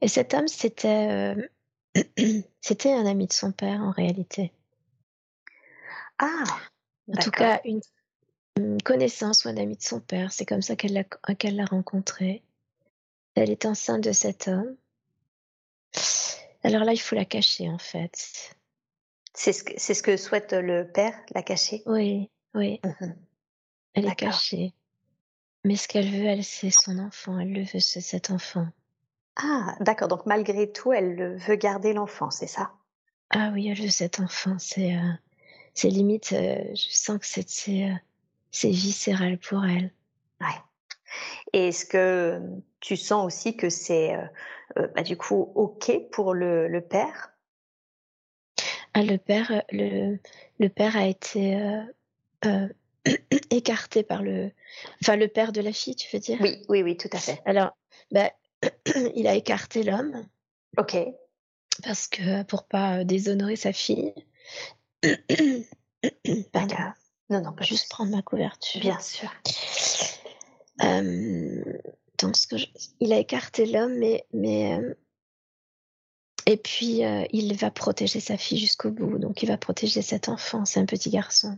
Et 0.00 0.08
cet 0.08 0.34
homme, 0.34 0.48
c'était 0.48 1.36
euh, 1.36 1.48
c'était 2.60 2.92
un 2.92 3.06
ami 3.06 3.26
de 3.26 3.32
son 3.32 3.52
père 3.52 3.80
en 3.80 3.90
réalité. 3.90 4.52
Ah, 6.18 6.44
En 7.08 7.16
tout 7.16 7.30
cas, 7.30 7.60
une, 7.64 7.80
une 8.56 8.82
connaissance 8.82 9.44
ou 9.44 9.48
un 9.48 9.56
ami 9.56 9.76
de 9.76 9.82
son 9.82 10.00
père. 10.00 10.32
C'est 10.32 10.46
comme 10.46 10.62
ça 10.62 10.76
qu'elle 10.76 10.92
l'a 10.92 11.04
qu'elle 11.34 11.56
l'a 11.56 11.64
rencontré. 11.64 12.42
Elle 13.34 13.50
est 13.50 13.64
enceinte 13.64 14.02
de 14.04 14.12
cet 14.12 14.48
homme. 14.48 14.76
Alors 16.62 16.84
là, 16.84 16.92
il 16.92 17.00
faut 17.00 17.16
la 17.16 17.24
cacher 17.24 17.68
en 17.68 17.78
fait. 17.78 18.54
C'est 19.34 19.52
ce 19.52 19.64
que, 19.64 19.72
c'est 19.76 19.94
ce 19.94 20.02
que 20.02 20.16
souhaite 20.16 20.52
le 20.52 20.90
père, 20.90 21.14
la 21.34 21.42
cacher? 21.42 21.82
Oui, 21.86 22.30
oui, 22.54 22.80
Mhm. 22.84 23.16
elle 23.94 24.06
est 24.06 24.14
cachée. 24.14 24.74
Mais 25.64 25.76
ce 25.76 25.88
qu'elle 25.88 26.10
veut, 26.10 26.24
elle, 26.26 26.44
c'est 26.44 26.70
son 26.70 26.98
enfant. 26.98 27.38
Elle 27.38 27.52
le 27.52 27.62
veut, 27.62 27.80
c'est 27.80 28.00
cet 28.00 28.30
enfant. 28.30 28.66
Ah, 29.34 29.74
d'accord. 29.80 30.06
Donc 30.06 30.24
malgré 30.26 30.70
tout, 30.70 30.92
elle 30.92 31.16
le- 31.16 31.36
veut 31.36 31.56
garder 31.56 31.92
l'enfant, 31.92 32.30
c'est 32.30 32.46
ça? 32.46 32.74
Ah 33.30 33.50
oui, 33.52 33.68
elle 33.68 33.80
veut 33.80 33.88
cet 33.88 34.20
enfant. 34.20 34.56
C'est 34.58 34.94
euh, 34.96 35.12
c'est 35.74 35.90
limite, 35.90 36.32
euh, 36.34 36.64
je 36.74 36.88
sens 36.90 37.18
que 37.18 37.26
c'est 37.26 37.48
c'est, 37.48 37.90
euh, 37.90 37.94
c'est 38.52 38.70
viscéral 38.70 39.38
pour 39.38 39.64
elle. 39.66 39.92
Ouais. 40.40 40.46
Et 41.52 41.68
est-ce 41.68 41.84
que 41.86 42.40
tu 42.80 42.96
sens 42.96 43.26
aussi 43.26 43.56
que 43.56 43.70
c'est 43.70 44.16
bah, 44.76 45.02
du 45.02 45.16
coup 45.16 45.52
ok 45.54 45.92
pour 46.12 46.34
le, 46.34 46.68
le 46.68 46.80
père? 46.80 47.32
Ah, 48.94 49.02
le 49.02 49.16
père, 49.18 49.62
le, 49.72 50.18
le 50.58 50.68
père 50.68 50.96
a 50.96 51.06
été 51.06 51.56
écarté 53.50 54.02
par 54.02 54.22
le, 54.22 54.52
enfin 55.02 55.16
le 55.16 55.28
père 55.28 55.52
de 55.52 55.60
la 55.60 55.72
fille, 55.72 55.96
tu 55.96 56.08
veux 56.14 56.20
dire? 56.20 56.38
Oui, 56.40 56.62
oui, 56.68 56.82
oui, 56.82 56.96
tout 56.96 57.08
à 57.12 57.18
fait. 57.18 57.40
Alors, 57.44 57.76
bah, 58.12 58.30
il 59.14 59.26
a 59.26 59.34
écarté 59.34 59.82
l'homme 59.82 60.26
Ok. 60.76 60.96
parce 61.82 62.08
que 62.08 62.42
pour 62.44 62.64
pas 62.64 62.98
euh, 62.98 63.04
déshonorer 63.04 63.56
sa 63.56 63.72
fille. 63.72 64.14
Pardon. 66.52 66.76
Non, 67.30 67.40
non, 67.42 67.52
pas 67.52 67.64
juste 67.64 67.88
prendre 67.90 68.10
ma 68.14 68.22
couverture. 68.22 68.80
Bien 68.80 68.98
sûr. 69.00 69.30
Euh, 70.82 71.78
donc, 72.18 72.36
ce 72.36 72.46
que 72.46 72.56
je- 72.56 72.66
il 73.00 73.12
a 73.12 73.18
écarté 73.18 73.66
l'homme, 73.66 73.96
mais, 73.98 74.26
mais 74.32 74.74
euh, 74.78 74.94
et 76.46 76.56
puis 76.56 77.04
euh, 77.04 77.24
il 77.32 77.54
va 77.56 77.70
protéger 77.70 78.18
sa 78.20 78.36
fille 78.36 78.58
jusqu'au 78.58 78.90
bout. 78.90 79.18
Donc, 79.18 79.42
il 79.42 79.46
va 79.46 79.58
protéger 79.58 80.02
cet 80.02 80.28
enfant. 80.28 80.64
C'est 80.64 80.80
un 80.80 80.86
petit 80.86 81.10
garçon. 81.10 81.56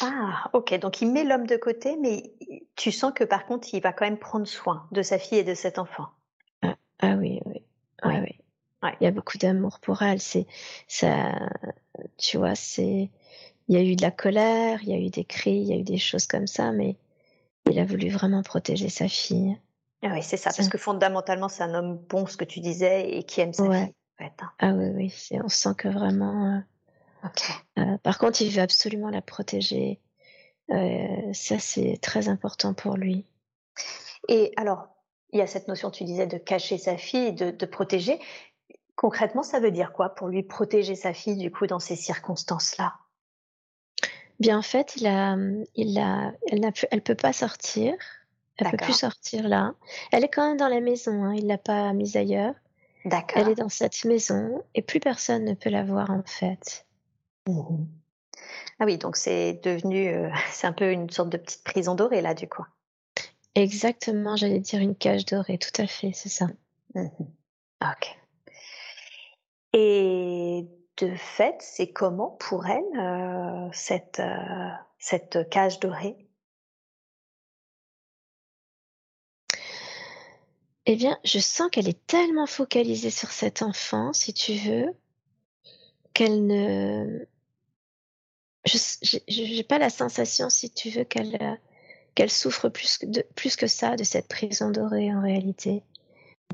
Ah, 0.00 0.50
ok. 0.52 0.78
Donc 0.78 1.00
il 1.00 1.10
met 1.10 1.24
l'homme 1.24 1.46
de 1.46 1.56
côté, 1.56 1.96
mais 1.96 2.32
tu 2.76 2.92
sens 2.92 3.12
que 3.14 3.24
par 3.24 3.46
contre, 3.46 3.68
il 3.72 3.80
va 3.80 3.92
quand 3.92 4.04
même 4.04 4.18
prendre 4.18 4.46
soin 4.46 4.86
de 4.92 5.02
sa 5.02 5.18
fille 5.18 5.38
et 5.38 5.44
de 5.44 5.54
cet 5.54 5.78
enfant. 5.78 6.08
Ah, 6.62 6.76
ah 7.00 7.14
oui, 7.16 7.40
oui, 7.46 7.62
Ouais. 8.04 8.20
oui. 8.20 8.40
Ouais. 8.82 8.96
Il 9.00 9.04
y 9.04 9.06
a 9.06 9.10
beaucoup 9.10 9.38
d'amour 9.38 9.80
pour 9.80 10.02
elle. 10.02 10.20
C'est 10.20 10.46
ça, 10.88 11.32
tu 12.18 12.36
vois. 12.36 12.54
C'est 12.54 13.10
il 13.68 13.74
y 13.74 13.78
a 13.78 13.82
eu 13.82 13.96
de 13.96 14.02
la 14.02 14.10
colère, 14.10 14.82
il 14.82 14.90
y 14.90 14.92
a 14.92 14.98
eu 14.98 15.08
des 15.08 15.24
cris, 15.24 15.56
il 15.56 15.66
y 15.68 15.72
a 15.72 15.76
eu 15.76 15.82
des 15.84 15.96
choses 15.98 16.26
comme 16.26 16.46
ça, 16.46 16.70
mais 16.70 16.96
il 17.70 17.78
a 17.78 17.84
voulu 17.84 18.10
vraiment 18.10 18.42
protéger 18.42 18.90
sa 18.90 19.08
fille. 19.08 19.58
Ah 20.02 20.10
oui, 20.12 20.22
c'est 20.22 20.36
ça. 20.36 20.50
Parce 20.54 20.68
que 20.68 20.76
fondamentalement, 20.76 21.48
c'est 21.48 21.62
un 21.62 21.74
homme 21.74 21.96
bon, 21.96 22.26
ce 22.26 22.36
que 22.36 22.44
tu 22.44 22.60
disais, 22.60 23.10
et 23.16 23.22
qui 23.22 23.40
aime 23.40 23.54
sa 23.54 23.62
Ouais. 23.64 23.86
fille. 23.86 23.94
En 24.20 24.24
fait, 24.24 24.32
hein. 24.42 24.50
Ah 24.58 24.72
oui, 24.74 24.90
oui. 24.94 25.38
On 25.42 25.48
sent 25.48 25.74
que 25.78 25.88
vraiment. 25.88 26.62
Euh. 27.24 27.82
Euh, 27.82 27.98
par 27.98 28.18
contre, 28.18 28.42
il 28.42 28.50
veut 28.50 28.62
absolument 28.62 29.10
la 29.10 29.22
protéger. 29.22 30.00
Euh, 30.70 31.32
ça, 31.32 31.58
c'est 31.58 31.98
très 32.00 32.28
important 32.28 32.74
pour 32.74 32.96
lui. 32.96 33.24
Et 34.28 34.52
alors, 34.56 34.88
il 35.32 35.38
y 35.38 35.42
a 35.42 35.46
cette 35.46 35.68
notion, 35.68 35.90
tu 35.90 36.04
disais, 36.04 36.26
de 36.26 36.38
cacher 36.38 36.78
sa 36.78 36.96
fille, 36.96 37.32
de, 37.32 37.50
de 37.50 37.66
protéger. 37.66 38.18
Concrètement, 38.96 39.42
ça 39.42 39.60
veut 39.60 39.72
dire 39.72 39.92
quoi 39.92 40.14
pour 40.14 40.28
lui 40.28 40.42
protéger 40.42 40.94
sa 40.94 41.12
fille, 41.12 41.36
du 41.36 41.50
coup, 41.50 41.66
dans 41.66 41.80
ces 41.80 41.96
circonstances-là? 41.96 42.94
Bien, 44.40 44.58
en 44.58 44.62
fait, 44.62 44.96
il 44.96 45.06
a, 45.06 45.36
il 45.74 45.98
a, 45.98 46.32
elle 46.48 46.60
n'a 46.60 46.72
plus, 46.72 46.86
elle 46.90 47.02
peut 47.02 47.14
pas 47.14 47.32
sortir. 47.32 47.94
Elle 48.56 48.70
peut 48.70 48.76
plus 48.76 48.92
sortir 48.98 49.48
là. 49.48 49.74
Elle 50.12 50.22
est 50.22 50.28
quand 50.28 50.46
même 50.46 50.56
dans 50.56 50.68
la 50.68 50.80
maison. 50.80 51.24
Hein, 51.24 51.34
il 51.34 51.48
l'a 51.48 51.58
pas 51.58 51.92
mise 51.92 52.16
ailleurs. 52.16 52.54
D'accord. 53.04 53.42
Elle 53.42 53.50
est 53.50 53.54
dans 53.56 53.68
cette 53.68 54.04
maison 54.04 54.62
et 54.74 54.82
plus 54.82 55.00
personne 55.00 55.44
ne 55.44 55.54
peut 55.54 55.70
la 55.70 55.82
voir 55.82 56.10
en 56.10 56.22
fait. 56.24 56.86
Mhm. 57.46 57.88
Ah 58.80 58.84
oui, 58.86 58.98
donc 58.98 59.16
c'est 59.16 59.60
devenu, 59.64 60.08
euh, 60.08 60.30
c'est 60.52 60.66
un 60.66 60.72
peu 60.72 60.90
une 60.92 61.10
sorte 61.10 61.30
de 61.30 61.38
petite 61.38 61.64
prison 61.64 61.94
dorée, 61.94 62.22
là, 62.22 62.34
du 62.34 62.48
coup. 62.48 62.64
Exactement, 63.54 64.36
j'allais 64.36 64.60
dire 64.60 64.80
une 64.80 64.96
cage 64.96 65.26
dorée. 65.26 65.58
Tout 65.58 65.82
à 65.82 65.86
fait, 65.86 66.12
c'est 66.12 66.28
ça. 66.28 66.46
Mhm. 66.94 67.10
Ok. 67.82 68.16
Et 69.74 70.66
de 70.98 71.14
fait, 71.16 71.56
c'est 71.60 71.92
comment 71.92 72.30
pour 72.30 72.66
elle 72.66 72.82
euh, 72.98 73.68
cette, 73.72 74.20
euh, 74.20 74.70
cette 74.98 75.48
cage 75.50 75.80
dorée? 75.80 76.16
Eh 80.86 80.96
bien, 80.96 81.18
je 81.24 81.38
sens 81.40 81.68
qu'elle 81.70 81.88
est 81.90 82.06
tellement 82.06 82.46
focalisée 82.46 83.10
sur 83.10 83.30
cet 83.30 83.60
enfant, 83.62 84.12
si 84.14 84.32
tu 84.32 84.54
veux, 84.54 84.94
qu'elle 86.14 86.46
ne. 86.46 87.26
Je 88.66 88.78
j'ai 89.28 89.62
pas 89.64 89.78
la 89.78 89.90
sensation, 89.90 90.48
si 90.50 90.70
tu 90.70 90.90
veux, 90.90 91.04
qu'elle 91.04 91.36
euh, 91.40 91.54
qu'elle 92.14 92.30
souffre 92.30 92.68
plus 92.68 92.98
que, 92.98 93.06
de, 93.06 93.22
plus 93.34 93.56
que 93.56 93.66
ça 93.66 93.96
de 93.96 94.04
cette 94.04 94.28
prison 94.28 94.70
dorée 94.70 95.12
en 95.12 95.20
réalité. 95.20 95.82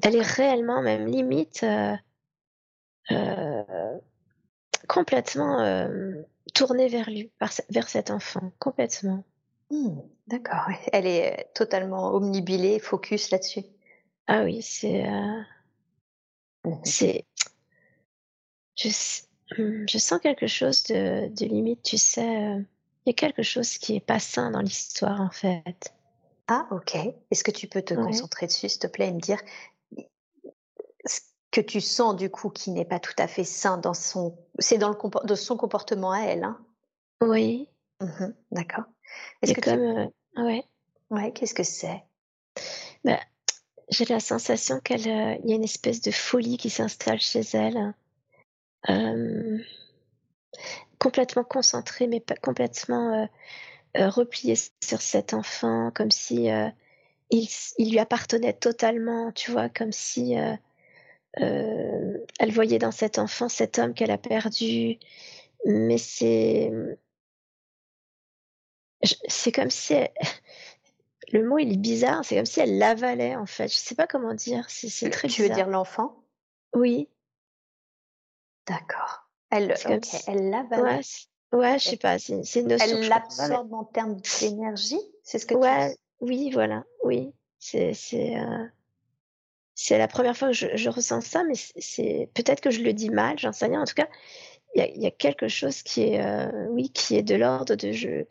Elle 0.02 0.16
est 0.16 0.22
réellement, 0.22 0.82
même 0.82 1.06
limite, 1.06 1.62
euh, 1.62 1.94
euh, 3.10 3.98
complètement 4.88 5.88
tournée 6.54 6.88
vers 6.88 7.10
lui, 7.10 7.30
par 7.38 7.52
vers 7.70 7.88
cet 7.88 8.10
enfant, 8.10 8.52
complètement. 8.58 9.24
Hmm, 9.70 10.00
D'accord. 10.26 10.66
Elle 10.92 11.06
est 11.06 11.50
totalement 11.54 12.12
omnibilée, 12.14 12.78
focus 12.80 13.30
là-dessus. 13.30 13.64
Ah 14.26 14.42
oui, 14.44 14.62
c'est. 14.62 15.04
Mhm. 16.64 16.80
c'est 16.84 17.24
je, 18.76 18.88
s- 18.88 19.28
hum, 19.29 19.29
je 19.56 19.98
sens 19.98 20.20
quelque 20.20 20.46
chose 20.46 20.84
de, 20.84 21.28
de 21.28 21.44
limite, 21.46 21.82
tu 21.82 21.98
sais. 21.98 22.44
euh, 22.44 22.60
Il 23.06 23.08
y 23.08 23.10
a 23.10 23.14
quelque 23.14 23.42
chose 23.42 23.78
qui 23.78 23.96
est 23.96 24.00
pas 24.00 24.18
sain 24.20 24.50
dans 24.50 24.60
l'histoire, 24.60 25.20
en 25.20 25.30
fait. 25.30 25.92
Ah, 26.48 26.66
ok. 26.70 26.96
Est-ce 27.30 27.44
que 27.44 27.50
tu 27.50 27.66
peux 27.66 27.82
te 27.82 27.94
Ouais. 27.94 28.02
concentrer 28.04 28.46
dessus, 28.46 28.68
s'il 28.68 28.78
te 28.80 28.86
plaît, 28.86 29.08
et 29.08 29.12
me 29.12 29.20
dire 29.20 29.40
ce 31.04 31.20
que 31.50 31.60
tu 31.60 31.80
sens 31.80 32.14
du 32.16 32.30
coup 32.30 32.50
qui 32.50 32.70
n'est 32.70 32.84
pas 32.84 33.00
tout 33.00 33.14
à 33.18 33.26
fait 33.26 33.44
sain 33.44 33.78
dans 33.78 33.94
son, 33.94 34.36
c'est 34.58 34.78
dans 34.78 34.88
le 34.88 34.94
compor- 34.94 35.26
de 35.26 35.34
son 35.34 35.56
comportement 35.56 36.12
à 36.12 36.20
elle, 36.20 36.44
hein? 36.44 36.58
Oui, 37.20 37.68
Mhm, 38.00 38.34
D'accord. 38.50 38.84
Est-ce 39.42 39.52
que 39.52 39.60
comme. 39.60 39.74
tu, 39.74 39.80
euh, 39.80 40.06
ouais. 40.42 40.64
ouais, 41.10 41.32
qu'est-ce 41.32 41.54
que 41.54 41.62
c'est? 41.64 42.02
Bah, 43.04 43.20
j'ai 43.90 44.06
la 44.06 44.20
sensation 44.20 44.80
qu'elle, 44.80 45.06
euh, 45.08 45.36
y 45.44 45.52
a 45.52 45.56
une 45.56 45.64
espèce 45.64 46.00
de 46.00 46.10
folie 46.10 46.56
qui 46.56 46.70
s'installe 46.70 47.20
chez 47.20 47.42
elle. 47.52 47.94
Euh, 48.88 49.58
complètement 50.98 51.44
concentrée, 51.44 52.06
mais 52.06 52.20
pas 52.20 52.34
complètement 52.36 53.22
euh, 53.22 53.26
euh, 53.98 54.08
repliée 54.08 54.54
sur 54.82 55.00
cet 55.02 55.34
enfant, 55.34 55.90
comme 55.94 56.10
si 56.10 56.50
euh, 56.50 56.68
il, 57.30 57.48
lui 57.78 57.98
appartenait 57.98 58.52
totalement, 58.54 59.32
tu 59.32 59.50
vois, 59.50 59.68
comme 59.68 59.92
si 59.92 60.34
elle 61.34 62.52
voyait 62.52 62.78
dans 62.78 62.90
cet 62.90 63.18
enfant 63.18 63.48
cet 63.48 63.78
homme 63.78 63.94
qu'elle 63.94 64.10
a 64.10 64.18
perdu. 64.18 64.98
Mais 65.66 65.98
c'est, 65.98 66.72
c'est 69.28 69.52
comme 69.52 69.70
si 69.70 69.94
elle- 69.94 70.10
le 71.32 71.46
mot 71.46 71.58
il 71.58 71.72
est 71.72 71.76
bizarre, 71.76 72.24
c'est 72.24 72.36
comme 72.36 72.46
si 72.46 72.60
elle 72.60 72.78
l'avalait 72.78 73.36
en 73.36 73.46
fait. 73.46 73.68
Je 73.68 73.76
sais 73.76 73.94
pas 73.94 74.06
comment 74.06 74.34
dire, 74.34 74.64
c'est 74.68 75.10
très 75.10 75.28
Tu 75.28 75.42
veux 75.42 75.48
bizarre. 75.48 75.66
dire 75.66 75.68
l'enfant? 75.68 76.16
Oui, 76.74 77.08
D'accord. 78.70 79.26
Elle, 79.50 79.74
c'est 79.76 79.84
comme 79.84 79.96
ok, 79.96 80.04
si, 80.04 80.16
elle 80.28 80.54
ouais, 80.80 81.00
ouais, 81.52 81.78
je 81.80 81.88
sais 81.88 81.96
pas, 81.96 82.20
c'est 82.20 82.60
une 82.60 82.68
notion 82.68 82.98
Elle 82.98 83.08
l'absorbe 83.08 83.74
en 83.74 83.84
termes 83.84 84.16
d'énergie, 84.40 85.00
c'est 85.24 85.40
ce 85.40 85.46
que 85.46 85.54
tu 85.54 85.60
Ouais, 85.60 85.88
dis? 85.88 85.96
oui, 86.20 86.50
voilà, 86.52 86.84
oui. 87.02 87.32
C'est 87.58 87.92
euh, 88.14 88.66
c'est 89.74 89.98
la 89.98 90.06
première 90.06 90.36
fois 90.36 90.48
que 90.48 90.54
je, 90.54 90.76
je 90.76 90.88
ressens 90.88 91.20
ça, 91.22 91.42
mais 91.42 91.54
c'est 91.56 92.30
peut-être 92.34 92.60
que 92.60 92.70
je 92.70 92.80
le 92.82 92.92
dis 92.92 93.10
mal, 93.10 93.38
j'en 93.38 93.52
sais 93.52 93.66
rien. 93.66 93.82
En 93.82 93.84
tout 93.84 93.94
cas, 93.94 94.08
il 94.74 94.80
y 94.80 94.84
a, 94.84 94.88
y 94.88 95.06
a, 95.06 95.10
quelque 95.10 95.48
chose 95.48 95.82
qui 95.82 96.02
est, 96.02 96.24
euh, 96.24 96.68
oui, 96.68 96.90
qui 96.90 97.16
est 97.16 97.22
de 97.22 97.34
l'ordre 97.34 97.74
de 97.74 97.90
je. 97.90 98.24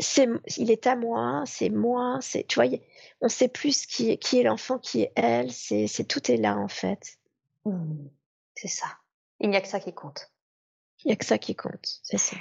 C'est, 0.00 0.28
il 0.58 0.70
est 0.70 0.86
à 0.86 0.96
moi, 0.96 1.44
c'est 1.46 1.70
moi, 1.70 2.18
c'est, 2.20 2.46
tu 2.46 2.60
vois, 2.60 2.70
on 3.22 3.28
sait 3.28 3.48
plus 3.48 3.86
qui 3.86 4.10
est, 4.10 4.16
qui 4.18 4.38
est 4.38 4.42
l'enfant, 4.42 4.78
qui 4.78 5.02
est 5.02 5.12
elle, 5.16 5.50
c'est 5.50 6.06
tout 6.06 6.30
est 6.30 6.36
là 6.36 6.58
en 6.58 6.68
fait. 6.68 7.18
Mmh. 7.64 8.08
c'est 8.54 8.68
ça. 8.68 8.86
Il 9.42 9.50
n'y 9.50 9.56
a 9.56 9.60
que 9.60 9.68
ça 9.68 9.80
qui 9.80 9.92
compte. 9.92 10.30
Il 11.04 11.08
n'y 11.08 11.12
a 11.12 11.16
que 11.16 11.24
ça 11.24 11.36
qui 11.36 11.54
compte, 11.54 12.00
c'est 12.02 12.18
ça. 12.18 12.36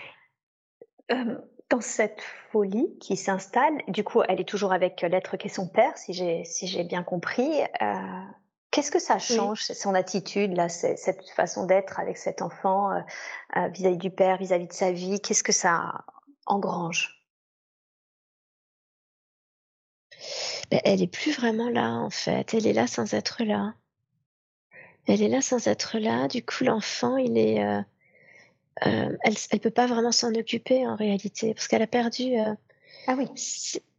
Euh, 1.11 1.37
dans 1.69 1.81
cette 1.81 2.21
folie 2.51 2.97
qui 2.99 3.17
s'installe, 3.17 3.81
du 3.87 4.03
coup, 4.03 4.21
elle 4.27 4.39
est 4.39 4.47
toujours 4.47 4.71
avec 4.71 5.01
l'être 5.01 5.35
qui 5.35 5.47
est 5.47 5.49
son 5.53 5.67
père, 5.67 5.97
si 5.97 6.13
j'ai 6.13 6.45
si 6.45 6.67
j'ai 6.67 6.83
bien 6.83 7.03
compris. 7.03 7.49
Euh, 7.81 8.23
Qu'est-ce 8.71 8.91
que 8.91 8.99
ça 8.99 9.19
change, 9.19 9.65
oui. 9.69 9.75
son 9.75 9.93
attitude, 9.95 10.55
là, 10.55 10.69
cette 10.69 11.29
façon 11.31 11.65
d'être 11.65 11.99
avec 11.99 12.17
cet 12.17 12.41
enfant 12.41 12.91
euh, 12.91 13.01
euh, 13.57 13.67
vis-à-vis 13.67 13.97
du 13.97 14.11
père, 14.11 14.37
vis-à-vis 14.37 14.65
-vis 14.65 14.69
de 14.69 14.73
sa 14.73 14.91
vie 14.93 15.19
Qu'est-ce 15.19 15.43
que 15.43 15.51
ça 15.51 16.05
engrange? 16.45 17.25
Ben, 20.69 20.79
Elle 20.85 21.01
est 21.01 21.07
plus 21.11 21.33
vraiment 21.33 21.69
là, 21.69 21.89
en 21.95 22.09
fait. 22.09 22.53
Elle 22.53 22.65
est 22.67 22.73
là 22.73 22.87
sans 22.87 23.13
être 23.13 23.43
là. 23.43 23.73
Elle 25.07 25.21
est 25.21 25.27
là 25.29 25.41
sans 25.41 25.67
être 25.67 25.97
là. 25.99 26.27
Du 26.27 26.43
coup, 26.43 26.63
l'enfant, 26.63 27.17
il 27.17 27.37
est. 27.37 27.63
Euh, 27.63 27.81
euh, 28.85 29.17
elle 29.23 29.33
ne 29.53 29.57
peut 29.59 29.71
pas 29.71 29.87
vraiment 29.87 30.11
s'en 30.11 30.33
occuper 30.33 30.87
en 30.87 30.95
réalité 30.95 31.53
parce 31.53 31.67
qu'elle 31.67 31.81
a 31.81 31.87
perdu. 31.87 32.37
Euh, 32.39 32.53
ah 33.07 33.15
oui. 33.17 33.27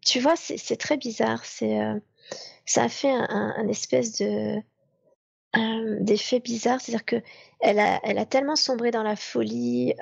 Tu 0.05 0.21
vois, 0.21 0.35
c'est 0.37 0.77
très 0.77 0.97
bizarre. 0.97 1.45
C'est 1.45 1.79
ça 2.65 2.85
a 2.85 2.89
fait 2.89 3.11
un, 3.11 3.27
un, 3.29 3.55
un 3.57 3.69
espèce 3.69 4.19
de 4.19 4.61
d'effet 6.01 6.41
bizarre, 6.41 6.81
c'est-à-dire 6.81 7.05
que 7.05 7.17
elle 7.61 7.79
a, 7.79 8.01
elle 8.05 8.17
a 8.19 8.25
tellement 8.25 8.57
sombré 8.57 8.91
dans 8.91 9.03
la 9.03 9.17
folie 9.17 9.95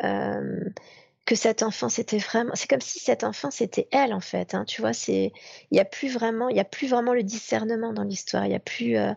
que 1.31 1.37
cet 1.37 1.63
enfant 1.63 1.89
c'était 1.89 2.19
vraiment, 2.19 2.51
c'est 2.55 2.69
comme 2.69 2.81
si 2.81 2.99
cet 2.99 3.23
enfant 3.23 3.53
c'était 3.53 3.87
elle 3.93 4.13
en 4.13 4.21
fait. 4.21 4.53
Hein, 4.55 4.65
tu 4.65 4.81
vois, 4.81 4.93
c'est, 4.93 5.33
il 5.71 5.77
y 5.77 5.81
a 5.81 5.85
plus 5.85 6.13
vraiment, 6.13 6.49
il 6.49 6.57
y 6.57 6.61
a 6.61 6.65
plus 6.65 6.89
vraiment 6.89 7.15
le 7.15 7.23
discernement 7.23 7.93
dans 7.93 8.03
l'histoire. 8.03 8.47
Il 8.47 8.53
y 8.53 8.57
a 8.57 8.59
plus, 8.59 8.97
euh, 8.97 9.13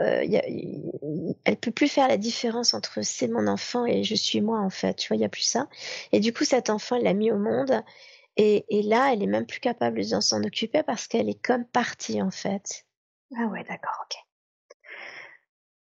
y 0.00 0.36
a, 0.36 0.48
y, 0.48 1.36
elle 1.44 1.56
peut 1.56 1.70
plus 1.70 1.88
faire 1.88 2.08
la 2.08 2.16
différence 2.16 2.74
entre 2.74 3.02
c'est 3.02 3.28
mon 3.28 3.46
enfant 3.46 3.86
et 3.86 4.04
je 4.04 4.14
suis 4.14 4.40
moi 4.40 4.60
en 4.60 4.70
fait. 4.70 4.94
Tu 4.94 5.08
vois, 5.08 5.16
il 5.16 5.20
y 5.20 5.24
a 5.24 5.28
plus 5.28 5.42
ça. 5.42 5.68
Et 6.12 6.20
du 6.20 6.32
coup, 6.32 6.44
cet 6.44 6.70
enfant, 6.70 6.96
elle 6.96 7.04
l'a 7.04 7.14
mis 7.14 7.30
au 7.30 7.38
monde. 7.38 7.82
Et, 8.36 8.64
et, 8.68 8.82
là, 8.82 9.12
elle 9.12 9.22
est 9.22 9.28
même 9.28 9.46
plus 9.46 9.60
capable 9.60 9.98
de 9.98 10.20
s'en 10.20 10.42
occuper 10.42 10.82
parce 10.82 11.06
qu'elle 11.06 11.28
est 11.28 11.40
comme 11.40 11.64
partie 11.64 12.20
en 12.20 12.32
fait. 12.32 12.84
Ah 13.36 13.46
ouais, 13.46 13.62
d'accord, 13.64 14.04
ok. 14.04 14.16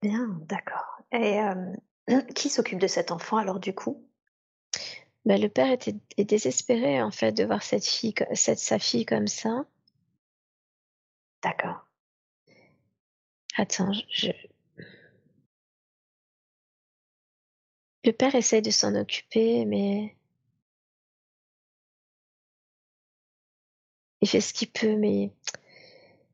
Bien, 0.01 0.27
d'accord. 0.41 1.01
Et 1.11 1.39
euh, 1.39 1.73
qui 2.35 2.49
s'occupe 2.49 2.79
de 2.79 2.87
cet 2.87 3.11
enfant 3.11 3.37
alors 3.37 3.59
du 3.59 3.73
coup? 3.73 4.07
Ben, 5.25 5.41
le 5.41 5.49
père 5.49 5.71
était 5.71 5.95
est 6.17 6.25
désespéré 6.25 7.01
en 7.01 7.09
fait 7.09 7.31
de 7.31 7.43
voir 7.43 7.63
cette 7.63 7.85
fille, 7.85 8.13
cette 8.33 8.59
sa 8.59 8.77
fille 8.77 9.05
comme 9.05 9.27
ça. 9.27 9.65
D'accord. 11.41 11.84
Attends, 13.57 13.91
je. 14.11 14.31
Le 18.05 18.13
père 18.13 18.35
essaye 18.35 18.61
de 18.61 18.71
s'en 18.71 18.95
occuper, 18.95 19.65
mais. 19.65 20.15
Il 24.19 24.27
fait 24.27 24.41
ce 24.41 24.53
qu'il 24.53 24.69
peut, 24.71 24.97
mais. 24.97 25.31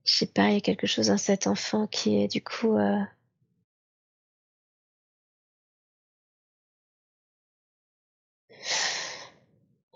Je 0.06 0.14
sais 0.16 0.28
pas, 0.28 0.50
il 0.50 0.54
y 0.56 0.58
a 0.58 0.62
quelque 0.62 0.88
chose 0.88 1.08
dans 1.08 1.18
cet 1.18 1.48
enfant 1.48 1.88
qui 1.88 2.16
est 2.22 2.28
du 2.28 2.44
coup. 2.44 2.76
Euh... 2.78 3.00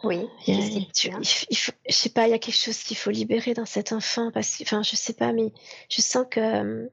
Oui. 0.04 0.28
Il, 0.48 0.56
y 0.56 0.78
a, 0.84 0.86
tu, 0.94 1.08
il, 1.10 1.46
il 1.50 1.58
faut, 1.58 1.72
je 1.90 1.94
sais 1.94 2.10
pas, 2.10 2.28
il 2.28 2.32
y 2.32 2.34
a 2.34 2.40
quelque 2.40 2.56
chose 2.56 2.78
qu'il 2.84 2.98
faut 2.98 3.10
libérer 3.10 3.54
dans 3.54 3.66
cet 3.66 3.92
enfant 3.92 4.32
parce 4.32 4.56
que, 4.58 4.64
enfin, 4.64 4.84
je 4.84 4.96
sais 4.96 5.14
pas, 5.14 5.34
mais 5.34 5.52
je 5.90 6.02
sens 6.02 6.26
que 6.30 6.90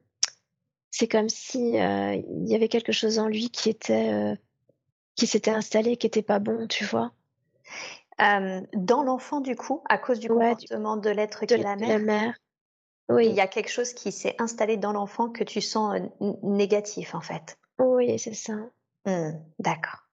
c'est 0.92 1.08
comme 1.08 1.30
si 1.30 1.80
euh, 1.80 2.14
il 2.14 2.48
y 2.48 2.54
avait 2.54 2.68
quelque 2.68 2.92
chose 2.92 3.18
en 3.18 3.26
lui 3.26 3.50
qui 3.50 3.70
était 3.70 4.12
euh, 4.12 4.36
qui 5.16 5.26
s'était 5.26 5.50
installé, 5.50 5.96
qui 5.96 6.06
était 6.06 6.22
pas 6.22 6.38
bon, 6.38 6.68
tu 6.68 6.84
vois. 6.84 7.12
Euh, 8.20 8.60
dans 8.74 9.02
l'enfant, 9.02 9.40
du 9.40 9.56
coup, 9.56 9.82
à 9.88 9.96
cause 9.96 10.20
du 10.20 10.30
ouais, 10.30 10.50
comportement 10.50 10.96
du... 10.96 11.08
de 11.08 11.14
l'être 11.14 11.46
qui 11.46 11.54
est 11.54 11.56
la 11.56 11.76
mère. 11.76 11.88
La 11.88 11.98
mère. 11.98 12.34
Oui. 13.08 13.26
Il 13.26 13.34
y 13.34 13.40
a 13.40 13.46
quelque 13.46 13.70
chose 13.70 13.94
qui 13.94 14.12
s'est 14.12 14.36
installé 14.38 14.76
dans 14.76 14.92
l'enfant 14.92 15.30
que 15.30 15.44
tu 15.44 15.60
sens 15.60 15.98
négatif, 16.42 17.14
en 17.14 17.20
fait. 17.20 17.58
Oui, 17.78 18.18
c'est 18.18 18.34
ça. 18.34 18.54
Mmh, 19.06 19.32
D'accord. 19.58 20.06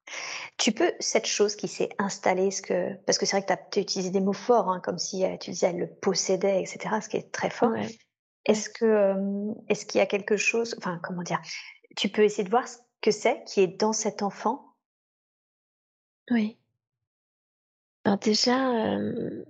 Tu 0.57 0.71
peux, 0.71 0.91
cette 0.99 1.27
chose 1.27 1.55
qui 1.55 1.67
s'est 1.67 1.89
installée, 1.97 2.51
ce 2.51 2.61
que, 2.61 2.95
parce 3.05 3.17
que 3.17 3.25
c'est 3.25 3.37
vrai 3.37 3.45
que 3.45 3.53
tu 3.71 3.79
as, 3.79 3.81
utilisé 3.81 4.09
des 4.09 4.21
mots 4.21 4.33
forts, 4.33 4.69
hein, 4.69 4.79
comme 4.79 4.97
si 4.97 5.23
tu 5.39 5.51
disais 5.51 5.67
elle 5.67 5.79
le 5.79 5.87
possédait, 5.87 6.61
etc., 6.61 6.95
ce 7.01 7.09
qui 7.09 7.17
est 7.17 7.31
très 7.31 7.49
fort. 7.49 7.71
Ouais. 7.71 7.87
Est-ce 8.45 8.69
qu'il 8.69 9.99
y 9.99 10.01
a 10.01 10.05
quelque 10.05 10.37
chose, 10.37 10.75
enfin 10.77 10.99
comment 11.03 11.23
dire, 11.23 11.41
tu 11.95 12.09
peux 12.09 12.23
essayer 12.23 12.43
de 12.43 12.49
voir 12.49 12.67
ce 12.67 12.77
que 13.01 13.11
c'est 13.11 13.43
qui 13.45 13.61
est 13.61 13.67
dans 13.79 13.93
cet 13.93 14.23
enfant? 14.23 14.75
Oui. 16.31 16.57
Alors 18.05 18.17
déjà, 18.19 18.71
euh... 18.87 19.45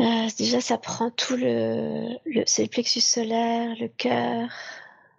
Euh, 0.00 0.28
déjà, 0.38 0.60
ça 0.60 0.78
prend 0.78 1.10
tout 1.10 1.36
le, 1.36 2.16
le 2.24 2.44
c'est 2.46 2.62
le 2.62 2.68
plexus 2.68 3.00
solaire, 3.00 3.74
le 3.80 3.88
cœur, 3.88 4.48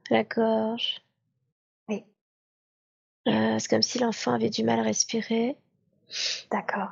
la 0.09 0.23
gorge. 0.23 1.01
Euh, 3.29 3.57
c'est 3.59 3.69
comme 3.69 3.81
si 3.81 3.99
l'enfant 3.99 4.33
avait 4.33 4.49
du 4.49 4.63
mal 4.65 4.79
à 4.79 4.83
respirer. 4.83 5.57
D'accord. 6.51 6.91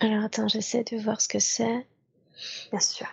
Alors 0.00 0.24
attends, 0.24 0.48
j'essaie 0.48 0.84
de 0.84 0.98
voir 0.98 1.20
ce 1.20 1.28
que 1.28 1.38
c'est. 1.40 1.86
Bien 2.70 2.80
sûr. 2.80 3.08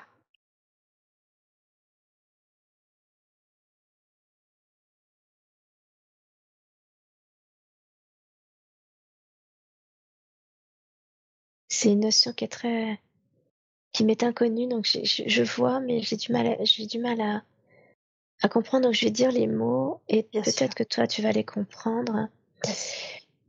C'est 11.69 11.93
une 11.93 12.01
notion 12.01 12.31
qui 12.33 12.43
est 12.43 12.47
très, 12.49 12.99
qui 13.93 14.05
m'est 14.05 14.23
inconnue, 14.23 14.67
donc 14.67 14.85
je, 14.87 14.99
je, 15.05 15.23
je 15.27 15.43
vois, 15.43 15.79
mais 15.81 16.01
j'ai 16.01 16.17
du 16.17 16.31
mal, 16.33 16.57
j'ai 16.65 16.87
du 16.87 16.99
mal 16.99 17.21
à, 17.21 17.43
à 18.41 18.49
comprendre. 18.49 18.85
Donc 18.85 18.93
je 18.95 19.05
vais 19.05 19.11
dire 19.11 19.31
les 19.31 19.47
mots 19.47 20.01
et 20.09 20.23
peut-être 20.23 20.75
que 20.75 20.83
toi 20.83 21.07
tu 21.07 21.21
vas 21.21 21.31
les 21.31 21.45
comprendre. 21.45 22.27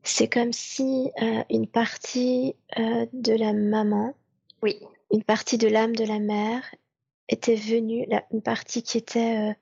C'est 0.02 0.28
comme 0.28 0.52
si 0.52 1.10
euh, 1.22 1.44
une 1.50 1.66
partie 1.66 2.56
euh, 2.78 3.06
de 3.12 3.32
la 3.32 3.52
maman, 3.52 4.14
oui. 4.62 4.80
une 5.12 5.22
partie 5.22 5.58
de 5.58 5.68
l'âme 5.68 5.94
de 5.94 6.04
la 6.04 6.18
mère 6.18 6.62
était 7.28 7.54
venue, 7.54 8.06
la, 8.08 8.24
une 8.32 8.42
partie 8.42 8.82
qui 8.82 8.98
était... 8.98 9.50
Euh, 9.50 9.52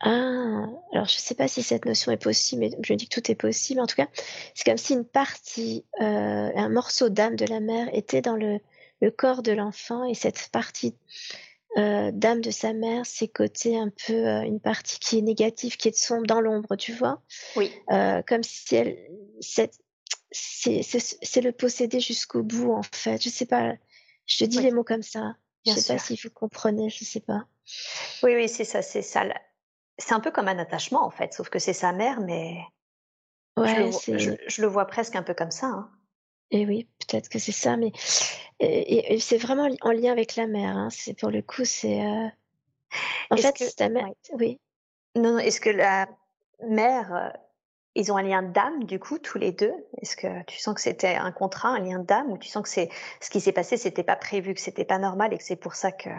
ah, 0.00 0.66
alors 0.92 1.06
je 1.06 1.16
ne 1.16 1.20
sais 1.20 1.34
pas 1.34 1.48
si 1.48 1.62
cette 1.62 1.84
notion 1.86 2.12
est 2.12 2.22
possible, 2.22 2.62
mais 2.62 2.70
je 2.82 2.94
dis 2.94 3.08
que 3.08 3.20
tout 3.20 3.30
est 3.30 3.34
possible. 3.34 3.80
En 3.80 3.86
tout 3.86 3.96
cas, 3.96 4.08
c'est 4.54 4.64
comme 4.64 4.78
si 4.78 4.94
une 4.94 5.04
partie, 5.04 5.84
un 6.00 6.68
morceau 6.68 7.08
d'âme 7.08 7.36
de 7.36 7.46
la 7.46 7.60
mère 7.60 7.88
était 7.92 8.22
dans 8.22 8.36
le, 8.36 8.58
le 9.00 9.10
corps 9.10 9.42
de 9.42 9.52
l'enfant 9.52 10.04
et 10.04 10.14
cette 10.14 10.48
partie 10.50 10.94
euh, 11.76 12.10
d'âme 12.12 12.40
de 12.40 12.50
sa 12.50 12.72
mère, 12.72 13.04
c'est 13.04 13.26
côté 13.26 13.76
un 13.76 13.90
peu 14.06 14.12
euh, 14.12 14.42
une 14.42 14.60
partie 14.60 14.98
qui 15.00 15.18
est 15.18 15.22
négative, 15.22 15.76
qui 15.76 15.88
est 15.88 15.96
sombre 15.96 16.26
dans 16.26 16.40
l'ombre, 16.40 16.76
tu 16.76 16.92
vois. 16.92 17.20
Oui. 17.56 17.72
Euh, 17.90 18.22
comme 18.22 18.44
si 18.44 18.76
elle, 18.76 18.96
c'est, 19.40 19.70
c'est, 20.30 21.40
le 21.40 21.50
posséder 21.50 21.98
jusqu'au 21.98 22.42
bout, 22.42 22.72
en 22.72 22.82
fait. 22.82 23.22
Je 23.22 23.28
sais 23.28 23.46
pas. 23.46 23.74
Je 24.26 24.38
te 24.38 24.44
dis 24.44 24.58
oui. 24.58 24.64
les 24.64 24.70
mots 24.70 24.84
comme 24.84 25.02
ça. 25.02 25.34
Bien 25.64 25.74
je 25.74 25.80
sais 25.80 25.86
sûr. 25.86 25.94
pas 25.94 26.02
si 26.02 26.20
vous 26.22 26.30
comprenez. 26.30 26.90
Je 26.90 27.04
sais 27.04 27.20
pas. 27.20 27.44
Oui, 28.22 28.34
oui, 28.36 28.48
c'est 28.48 28.64
ça, 28.64 28.80
c'est 28.80 29.02
ça. 29.02 29.24
C'est 29.98 30.14
un 30.14 30.20
peu 30.20 30.30
comme 30.30 30.48
un 30.48 30.58
attachement, 30.58 31.04
en 31.04 31.10
fait, 31.10 31.32
sauf 31.34 31.48
que 31.48 31.58
c'est 31.58 31.72
sa 31.72 31.92
mère, 31.92 32.20
mais. 32.20 32.56
Ouais, 33.56 33.90
je, 33.90 34.12
le, 34.12 34.18
je, 34.18 34.30
je, 34.46 34.62
le 34.62 34.68
vois 34.68 34.86
presque 34.86 35.16
un 35.16 35.22
peu 35.22 35.34
comme 35.34 35.52
ça. 35.52 35.66
Hein. 35.66 35.90
Et 36.50 36.66
oui, 36.66 36.88
peut-être 37.00 37.28
que 37.28 37.38
c'est 37.38 37.52
ça, 37.52 37.76
mais 37.76 37.90
et, 38.60 38.66
et, 38.66 39.14
et 39.14 39.20
c'est 39.20 39.38
vraiment 39.38 39.68
en 39.80 39.90
lien 39.90 40.12
avec 40.12 40.36
la 40.36 40.46
mère. 40.46 40.76
Hein. 40.76 40.88
C'est 40.90 41.14
pour 41.14 41.30
le 41.30 41.42
coup, 41.42 41.64
c'est. 41.64 42.04
Euh... 42.04 42.28
En 43.30 43.36
fait, 43.36 43.56
que... 43.56 43.74
ta 43.74 43.88
mère. 43.88 44.08
Oui. 44.34 44.60
Non, 45.16 45.32
non. 45.32 45.38
Est-ce 45.38 45.60
que 45.60 45.70
la 45.70 46.08
mère, 46.62 47.14
euh, 47.14 47.30
ils 47.96 48.12
ont 48.12 48.16
un 48.16 48.22
lien 48.22 48.42
d'âme 48.42 48.84
du 48.84 49.00
coup 49.00 49.18
tous 49.18 49.38
les 49.38 49.52
deux? 49.52 49.74
Est-ce 50.00 50.16
que 50.16 50.44
tu 50.44 50.58
sens 50.58 50.74
que 50.74 50.80
c'était 50.80 51.16
un 51.16 51.32
contrat, 51.32 51.70
un 51.70 51.80
lien 51.80 51.98
d'âme, 51.98 52.30
ou 52.30 52.38
tu 52.38 52.48
sens 52.48 52.62
que 52.62 52.68
c'est 52.68 52.88
ce 53.20 53.30
qui 53.30 53.40
s'est 53.40 53.52
passé, 53.52 53.76
c'était 53.76 54.04
pas 54.04 54.16
prévu, 54.16 54.54
que 54.54 54.60
c'était 54.60 54.84
pas 54.84 54.98
normal, 54.98 55.32
et 55.32 55.38
que 55.38 55.44
c'est 55.44 55.56
pour 55.56 55.74
ça 55.74 55.90
que 55.92 56.10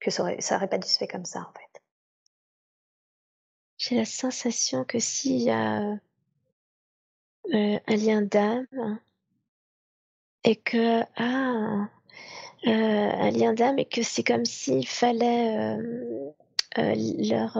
que 0.00 0.10
ça 0.10 0.22
aurait, 0.22 0.40
ça 0.40 0.56
aurait 0.56 0.68
pas 0.68 0.78
dû 0.78 0.88
se 0.88 0.98
faire 0.98 1.08
comme 1.08 1.26
ça 1.26 1.40
en 1.40 1.52
fait? 1.52 1.82
J'ai 3.76 3.96
la 3.96 4.04
sensation 4.04 4.84
que 4.84 4.98
s'il 4.98 5.40
y 5.40 5.50
a 5.50 5.98
euh, 7.52 7.78
un 7.86 7.96
lien 7.96 8.22
d'âme 8.22 8.98
et 10.44 10.54
que 10.54 11.00
ah 11.16 11.88
euh, 12.66 12.70
un 12.70 13.30
lien 13.30 13.54
d'âme 13.54 13.78
et 13.78 13.86
que 13.86 14.02
c'est 14.02 14.22
comme 14.22 14.44
s'il 14.44 14.86
fallait 14.86 15.76
euh, 15.76 16.32
leur 16.76 17.58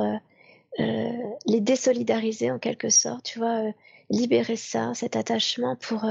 les 1.46 1.61
désolidariser 1.61 2.50
en 2.50 2.59
quelque 2.59 2.88
sorte, 2.88 3.24
tu 3.24 3.38
vois, 3.40 3.72
libérer 4.11 4.57
ça, 4.57 4.94
cet 4.94 5.16
attachement 5.16 5.76
pour 5.76 6.07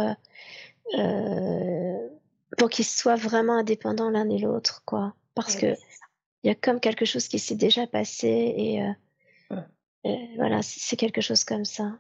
pour 2.57 2.69
qu'ils 2.69 2.85
soient 2.85 3.15
vraiment 3.15 3.57
indépendants 3.57 4.09
l'un 4.09 4.29
et 4.29 4.39
l'autre, 4.39 4.83
quoi. 4.85 5.15
Parce 5.35 5.55
que 5.55 5.75
il 6.43 6.47
y 6.47 6.49
a 6.49 6.55
comme 6.55 6.79
quelque 6.79 7.05
chose 7.05 7.27
qui 7.27 7.39
s'est 7.39 7.55
déjà 7.55 7.87
passé 7.87 8.27
et, 8.27 8.81
mmh. 9.49 10.35
voilà, 10.35 10.61
c'est 10.61 10.97
quelque 10.97 11.21
chose 11.21 11.45
comme 11.45 11.65
ça. 11.65 11.97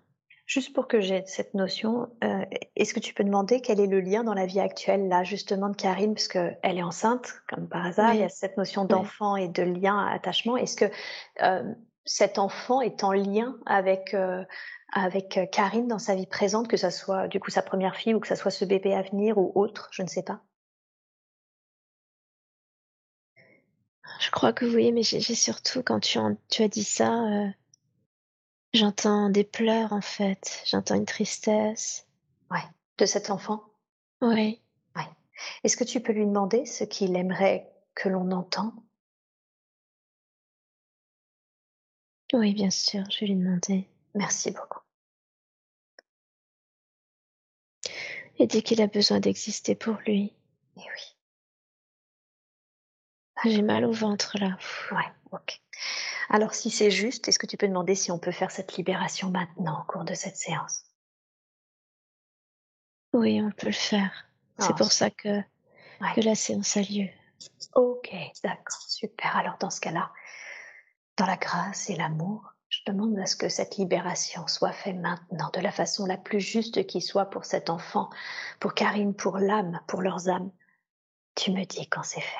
Juste 0.49 0.73
pour 0.73 0.87
que 0.87 0.99
j'ai 0.99 1.23
cette 1.27 1.53
notion, 1.53 2.09
euh, 2.23 2.43
est-ce 2.75 2.95
que 2.95 2.99
tu 2.99 3.13
peux 3.13 3.23
demander 3.23 3.61
quel 3.61 3.79
est 3.79 3.85
le 3.85 4.01
lien 4.01 4.23
dans 4.23 4.33
la 4.33 4.47
vie 4.47 4.59
actuelle, 4.59 5.07
là, 5.07 5.23
justement, 5.23 5.69
de 5.69 5.75
Karine, 5.75 6.15
parce 6.15 6.27
qu'elle 6.27 6.57
est 6.63 6.81
enceinte, 6.81 7.35
comme 7.47 7.69
par 7.69 7.85
hasard, 7.85 8.15
il 8.15 8.21
y 8.21 8.23
a 8.23 8.29
cette 8.29 8.57
notion 8.57 8.83
d'enfant 8.83 9.35
et 9.35 9.47
de 9.47 9.61
lien, 9.61 10.07
attachement. 10.07 10.57
Est-ce 10.57 10.75
que 10.75 10.85
euh, 11.43 11.71
cet 12.03 12.39
enfant 12.39 12.81
est 12.81 13.03
en 13.03 13.11
lien 13.11 13.59
avec, 13.67 14.15
euh, 14.15 14.43
avec 14.91 15.39
Karine 15.51 15.87
dans 15.87 15.99
sa 15.99 16.15
vie 16.15 16.25
présente, 16.25 16.67
que 16.67 16.77
ce 16.77 16.89
soit 16.89 17.27
du 17.27 17.39
coup 17.39 17.51
sa 17.51 17.61
première 17.61 17.95
fille 17.95 18.15
ou 18.15 18.19
que 18.19 18.27
ce 18.27 18.33
soit 18.33 18.49
ce 18.49 18.65
bébé 18.65 18.95
à 18.95 19.03
venir 19.03 19.37
ou 19.37 19.51
autre, 19.53 19.89
je 19.91 20.01
ne 20.01 20.07
sais 20.07 20.23
pas. 20.23 20.41
Je 24.19 24.31
crois 24.31 24.51
que 24.51 24.65
oui, 24.65 24.91
mais 24.93 25.03
j'ai 25.03 25.19
surtout, 25.21 25.83
quand 25.83 25.99
tu, 25.99 26.17
tu 26.49 26.63
as 26.63 26.67
dit 26.67 26.83
ça, 26.83 27.23
J'entends 28.73 29.29
des 29.29 29.43
pleurs 29.43 29.93
en 29.93 30.01
fait, 30.01 30.61
j'entends 30.65 30.95
une 30.95 31.05
tristesse. 31.05 32.07
Ouais, 32.51 32.63
de 32.99 33.05
cet 33.05 33.31
enfant? 33.31 33.63
Oui. 34.21 34.61
Ouais. 34.95 35.07
Est-ce 35.63 35.75
que 35.75 35.83
tu 35.83 36.01
peux 36.01 36.13
lui 36.13 36.25
demander 36.25 36.65
ce 36.65 36.83
qu'il 36.83 37.15
aimerait 37.15 37.71
que 37.95 38.09
l'on 38.09 38.31
entende? 38.31 38.73
Oui, 42.33 42.53
bien 42.53 42.69
sûr, 42.69 43.03
je 43.09 43.21
vais 43.21 43.27
lui 43.27 43.35
demander. 43.35 43.89
Merci 44.13 44.51
beaucoup. 44.51 44.81
Et 48.37 48.45
dit 48.45 48.61
qu'il 48.61 48.81
a 48.81 48.87
besoin 48.87 49.19
d'exister 49.19 49.73
pour 49.73 49.95
lui. 50.05 50.25
Et 50.77 50.81
eh 50.81 50.81
oui. 50.81 51.15
J'ai 53.51 53.61
mal 53.61 53.83
au 53.85 53.91
ventre 53.91 54.37
là. 54.39 54.57
Ouais, 54.91 55.11
ok. 55.31 55.61
Alors 56.29 56.53
si 56.53 56.69
c'est 56.69 56.91
juste, 56.91 57.27
est-ce 57.27 57.39
que 57.39 57.47
tu 57.47 57.57
peux 57.57 57.67
demander 57.67 57.95
si 57.95 58.11
on 58.11 58.19
peut 58.19 58.31
faire 58.31 58.51
cette 58.51 58.77
libération 58.77 59.31
maintenant 59.31 59.81
au 59.81 59.91
cours 59.91 60.03
de 60.03 60.13
cette 60.13 60.37
séance? 60.37 60.83
Oui, 63.13 63.41
on 63.41 63.49
peut 63.51 63.67
le 63.67 63.73
faire. 63.73 64.11
c'est 64.59 64.75
pour 64.75 64.91
ça 64.91 65.09
que, 65.09 65.41
que 66.15 66.21
la 66.21 66.35
séance 66.35 66.77
a 66.77 66.81
lieu. 66.81 67.07
Ok, 67.73 68.13
d'accord, 68.43 68.81
super. 68.87 69.35
Alors 69.35 69.57
dans 69.59 69.71
ce 69.71 69.81
cas-là, 69.81 70.11
dans 71.17 71.25
la 71.25 71.37
grâce 71.37 71.89
et 71.89 71.95
l'amour, 71.95 72.53
je 72.69 72.81
demande 72.85 73.17
à 73.17 73.25
ce 73.25 73.35
que 73.35 73.49
cette 73.49 73.77
libération 73.77 74.45
soit 74.47 74.71
faite 74.71 74.97
maintenant, 74.97 75.49
de 75.53 75.59
la 75.59 75.71
façon 75.71 76.05
la 76.05 76.17
plus 76.17 76.39
juste 76.39 76.85
qui 76.85 77.01
soit 77.01 77.31
pour 77.31 77.45
cet 77.45 77.71
enfant, 77.71 78.11
pour 78.59 78.75
Karine, 78.75 79.15
pour 79.15 79.39
l'âme, 79.39 79.81
pour 79.87 80.03
leurs 80.03 80.29
âmes. 80.29 80.51
Tu 81.33 81.51
me 81.51 81.65
dis 81.65 81.87
quand 81.89 82.03
c'est 82.03 82.21
fait. 82.21 82.37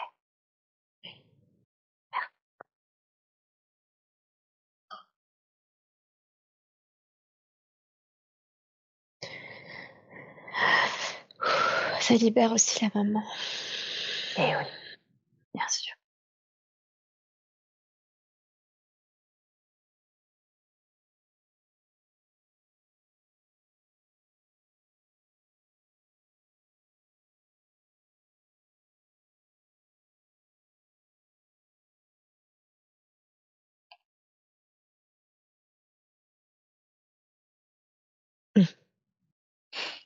Ça 12.02 12.14
libère 12.16 12.52
aussi 12.52 12.84
la 12.84 12.90
maman. 12.96 13.24
Eh 14.38 14.42
oui, 14.42 14.66
bien 15.54 15.68
sûr. 15.68 15.99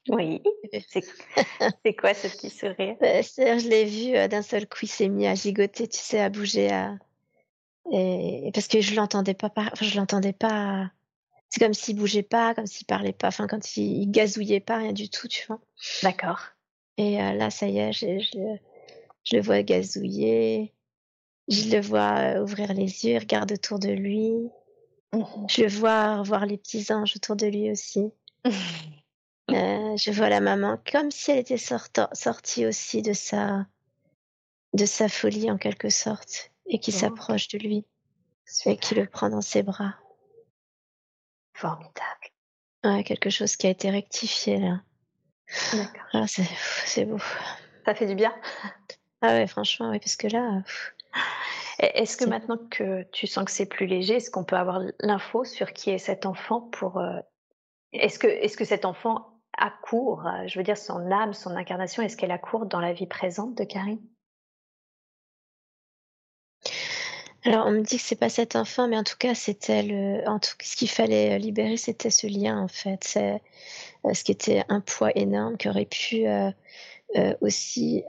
Oui, 0.10 0.42
c'est 0.90 1.94
quoi 1.96 2.14
ce 2.14 2.28
petit 2.28 2.50
sourire? 2.50 2.98
Bah, 3.00 3.22
Je 3.22 3.70
l'ai 3.70 3.86
vu 3.86 4.16
euh, 4.16 4.28
d'un 4.28 4.42
seul 4.42 4.68
coup, 4.68 4.80
il 4.84 4.88
s'est 4.88 5.08
mis 5.08 5.28
à 5.28 5.36
gigoter, 5.36 5.88
tu 5.88 6.00
sais, 6.00 6.20
à 6.20 6.30
bouger, 6.30 6.72
à... 6.72 6.98
Et... 7.92 8.52
parce 8.54 8.68
que 8.68 8.82
je 8.82 8.96
l'entendais 8.96 9.34
pas, 9.34 9.52
enfin, 9.56 9.70
je 9.86 9.98
l'entendais 9.98 10.34
pas. 10.34 10.92
C'est 11.50 11.60
comme 11.60 11.74
s'il 11.74 11.96
bougeait 11.96 12.24
pas, 12.24 12.54
comme 12.54 12.66
s'il 12.66 12.86
parlait 12.86 13.14
pas, 13.14 13.28
enfin, 13.28 13.48
quand 13.48 13.78
il... 13.78 14.10
gazouillait 14.12 14.60
pas, 14.60 14.78
rien 14.78 14.94
du 14.94 15.10
tout, 15.10 15.28
tu 15.28 15.46
vois. 15.48 15.62
D'accord. 16.02 16.42
Et 16.98 17.22
euh, 17.22 17.34
là, 17.34 17.50
ça 17.50 17.68
y 17.68 17.80
est, 17.80 17.94
je, 17.94 18.20
je, 18.20 19.36
le 19.36 19.42
vois 19.42 19.64
gazouiller, 19.64 20.74
je 21.48 21.70
le 21.70 21.82
vois 21.82 22.18
euh, 22.18 22.44
ouvrir 22.44 22.74
les 22.74 23.06
yeux, 23.06 23.18
regarde 23.18 23.54
autour 23.54 23.80
de 23.80 23.90
lui. 23.90 24.32
Mmh 25.14 25.48
je 25.48 25.62
le 25.62 25.68
vois 25.68 26.24
voir 26.24 26.48
les 26.48 26.58
petits 26.58 26.92
anges 26.92 27.14
autour 27.16 27.36
de 27.36 27.46
lui 27.46 27.72
aussi. 27.72 28.12
Euh, 29.52 29.98
je 29.98 30.12
vois 30.12 30.30
la 30.30 30.40
maman 30.40 30.80
comme 30.90 31.12
si 31.12 31.32
elle 31.32 31.40
était 31.40 31.58
sortie 31.58 32.66
aussi 32.66 33.02
de 33.02 33.14
sa, 33.14 33.66
de 34.74 34.86
sa 34.86 35.10
folie 35.10 35.52
en 35.52 35.58
quelque 35.58 35.90
sorte 35.90 36.52
et 36.66 36.80
qui 36.80 36.92
s'approche 36.92 37.50
de 37.50 37.58
lui 37.58 37.86
et 38.66 38.78
qui 38.78 38.96
le 38.96 39.06
prend 39.06 39.30
dans 39.30 39.42
ses 39.42 39.64
bras. 39.64 39.96
Formidable. 41.54 42.32
Ouais, 42.84 43.04
quelque 43.04 43.30
chose 43.30 43.56
qui 43.56 43.68
a 43.68 43.70
été 43.70 43.90
rectifié 43.90 44.58
là. 44.58 44.82
D'accord. 45.74 46.08
Ah, 46.14 46.26
c'est 46.28 47.06
beau. 47.06 47.20
Ça 47.86 47.96
fait 47.96 48.08
du 48.08 48.16
bien. 48.16 48.34
Ah 49.22 49.30
ouais, 49.30 49.48
franchement, 49.48 49.90
oui, 49.90 50.00
parce 50.00 50.16
que 50.16 50.28
là. 50.28 50.64
Est-ce 51.80 52.18
que 52.18 52.26
maintenant 52.26 52.58
que 52.70 53.04
tu 53.12 53.28
sens 53.28 53.46
que 53.46 53.52
c'est 53.52 53.66
plus 53.66 53.88
léger, 53.88 54.16
est-ce 54.16 54.32
qu'on 54.32 54.44
peut 54.44 54.56
avoir 54.56 54.82
l'info 55.00 55.44
sur 55.44 55.74
qui 55.74 55.90
est 55.90 55.98
cet 55.98 56.26
enfant 56.26 56.62
pour 56.62 56.98
euh, 56.98 57.20
Est-ce 57.92 58.20
que, 58.20 58.28
est-ce 58.28 58.56
que 58.56 58.66
cet 58.66 58.86
enfant 58.86 59.33
accourt, 59.58 60.26
euh, 60.28 60.48
je 60.48 60.58
veux 60.58 60.64
dire 60.64 60.78
son 60.78 61.12
âme, 61.12 61.34
son 61.34 61.52
incarnation, 61.52 62.04
est-ce 62.04 62.18
qu'elle 62.18 62.32
accourt 62.32 62.66
dans 62.66 62.80
la 62.80 62.94
vie 62.94 63.08
présente 63.08 63.56
de 63.56 63.64
Karine 63.64 64.02
Alors, 67.46 67.66
on 67.68 67.72
me 67.72 67.82
dit 67.82 67.98
que 67.98 68.04
c'est 68.04 68.16
pas 68.16 68.30
cet 68.30 68.56
enfant, 68.56 68.88
mais 68.88 68.98
en 68.98 69.04
tout 69.04 69.18
cas, 69.18 69.36
c'était 69.36 69.84
le, 69.84 70.28
en 70.28 70.40
tout 70.40 70.54
ce 70.62 70.76
qu'il 70.76 70.90
fallait 70.90 71.36
euh, 71.36 71.38
libérer, 71.38 71.78
c'était 71.78 72.10
ce 72.10 72.28
lien 72.28 72.60
en 72.60 72.68
fait. 72.68 73.04
C'est 73.04 73.42
euh, 74.06 74.14
ce 74.14 74.24
qui 74.24 74.32
était 74.32 74.64
un 74.70 74.82
poids 74.82 75.12
énorme 75.16 75.58
qui 75.58 75.70
aurait 75.70 75.86
pu 75.86 76.26
aussi 77.42 78.04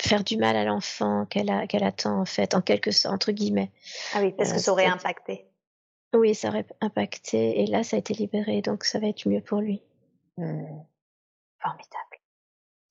faire 0.00 0.24
du 0.24 0.36
mal 0.38 0.56
à 0.56 0.64
l'enfant 0.64 1.26
qu'elle 1.26 1.50
a, 1.50 1.66
qu'elle 1.66 1.84
attend 1.84 2.20
en 2.20 2.24
fait, 2.24 2.54
en 2.54 2.62
quelque 2.62 2.90
sorte 2.90 3.14
entre 3.14 3.32
guillemets. 3.32 3.70
Ah 4.14 4.20
oui, 4.22 4.32
parce 4.36 4.52
que 4.52 4.58
ça 4.58 4.72
aurait 4.72 4.86
impacté. 4.86 5.49
Oui, 6.12 6.34
ça 6.34 6.48
aurait 6.48 6.66
impacté 6.80 7.60
et 7.60 7.66
là, 7.66 7.84
ça 7.84 7.96
a 7.96 7.98
été 7.98 8.14
libéré, 8.14 8.62
donc 8.62 8.84
ça 8.84 8.98
va 8.98 9.08
être 9.08 9.28
mieux 9.28 9.40
pour 9.40 9.60
lui. 9.60 9.82
Mmh. 10.36 10.64
Formidable. 11.60 12.20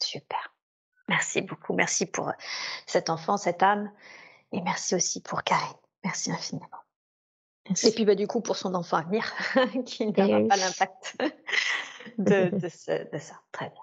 Super. 0.02 0.54
Merci 1.10 1.42
beaucoup. 1.42 1.74
Merci 1.74 2.06
pour 2.06 2.30
euh, 2.30 2.34
cet 2.86 3.10
enfant, 3.10 3.36
cette 3.36 3.64
âme. 3.64 3.92
Et 4.52 4.62
merci 4.62 4.96
aussi 4.96 5.22
pour 5.22 5.44
Karine. 5.44 5.76
Merci 6.04 6.32
infiniment. 6.32 6.68
Et 7.84 7.92
puis 7.92 8.06
bah, 8.06 8.16
du 8.16 8.26
coup 8.26 8.42
pour 8.42 8.56
son 8.56 8.74
enfant 8.74 8.98
à 8.98 9.04
venir, 9.04 9.32
qui 9.86 10.08
n'aura 10.08 10.48
pas 10.48 10.56
l'impact 10.56 11.18
de, 12.18 12.50
de, 12.58 13.18
ça. 13.18 13.42
Très 13.52 13.70
bien. 13.70 13.82